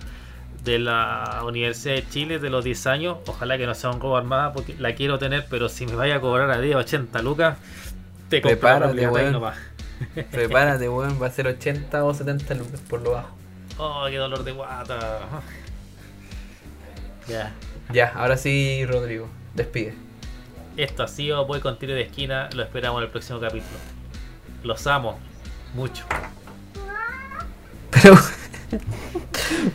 de 0.64 0.78
la 0.78 1.42
Universidad 1.46 1.94
de 1.94 2.08
Chile 2.08 2.38
de 2.38 2.50
los 2.50 2.64
10 2.64 2.86
años. 2.86 3.18
Ojalá 3.26 3.56
que 3.56 3.66
no 3.66 3.74
sea 3.74 3.90
un 3.90 4.00
robo 4.00 4.16
armada 4.16 4.52
porque 4.52 4.74
la 4.78 4.94
quiero 4.94 5.18
tener, 5.18 5.46
pero 5.48 5.68
si 5.68 5.86
me 5.86 5.94
vaya 5.94 6.16
a 6.16 6.20
cobrar 6.20 6.50
a 6.50 6.60
10, 6.60 6.76
80 6.76 7.22
lucas, 7.22 7.58
te 8.28 8.42
compro 8.42 8.90
weón. 8.90 9.32
nomás. 9.32 9.58
Prepárate, 10.30 10.88
weón, 10.88 11.20
va 11.20 11.26
a 11.26 11.30
ser 11.30 11.46
80 11.46 12.04
o 12.04 12.12
70 12.12 12.54
lucas 12.54 12.80
por 12.80 13.00
lo 13.02 13.12
bajo. 13.12 13.36
Oh, 13.78 14.06
qué 14.08 14.16
dolor 14.16 14.42
de 14.42 14.52
guata. 14.52 15.20
Ya. 17.28 17.52
Ya, 17.92 18.12
ahora 18.14 18.36
sí, 18.36 18.84
Rodrigo, 18.86 19.28
despide. 19.54 20.05
Esto 20.76 21.04
ha 21.04 21.08
sido 21.08 21.46
Voy 21.46 21.60
con 21.60 21.78
tiro 21.78 21.94
de 21.94 22.02
esquina. 22.02 22.50
Lo 22.54 22.62
esperamos 22.62 22.98
en 22.98 23.04
el 23.04 23.10
próximo 23.10 23.40
capítulo. 23.40 23.78
Los 24.62 24.86
amo 24.86 25.18
mucho. 25.74 26.04
Pero. 27.90 28.14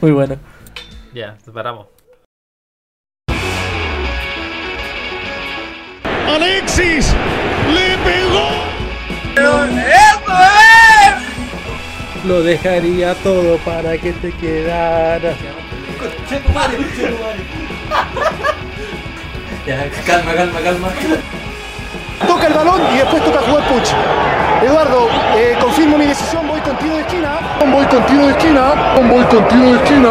Muy 0.01 0.11
bueno. 0.11 0.37
Ya, 1.13 1.37
separamos. 1.43 1.87
Alexis 6.27 7.13
le 7.73 7.97
pegó. 7.97 8.49
Lo 12.25 12.43
dejaría 12.43 13.15
todo 13.15 13.57
para 13.59 13.97
que 13.97 14.13
te 14.13 14.31
quedaras. 14.33 15.35
Calma, 19.65 20.33
calma, 20.33 20.59
calma. 20.59 20.87
Toca 22.25 22.47
el 22.47 22.53
balón 22.53 22.81
y 22.93 22.97
después 22.97 23.23
toca 23.23 23.39
jugar 23.41 23.67
Puch. 23.67 23.89
Eduardo, 24.63 25.07
eh, 25.35 25.55
confirmo 25.61 25.97
mi 25.99 26.07
decisión, 26.07 26.47
voy 26.47 26.59
con 26.61 26.75
tiro 26.77 26.95
de 26.95 27.01
esquina. 27.01 27.59
Voy 27.71 27.85
con 27.85 28.03
tiro 28.07 28.25
de 28.25 28.31
esquina. 28.31 28.73
Voy 29.07 29.23
con 29.25 29.47
tiro 29.47 29.71
de 29.71 29.75
esquina. 29.83 30.09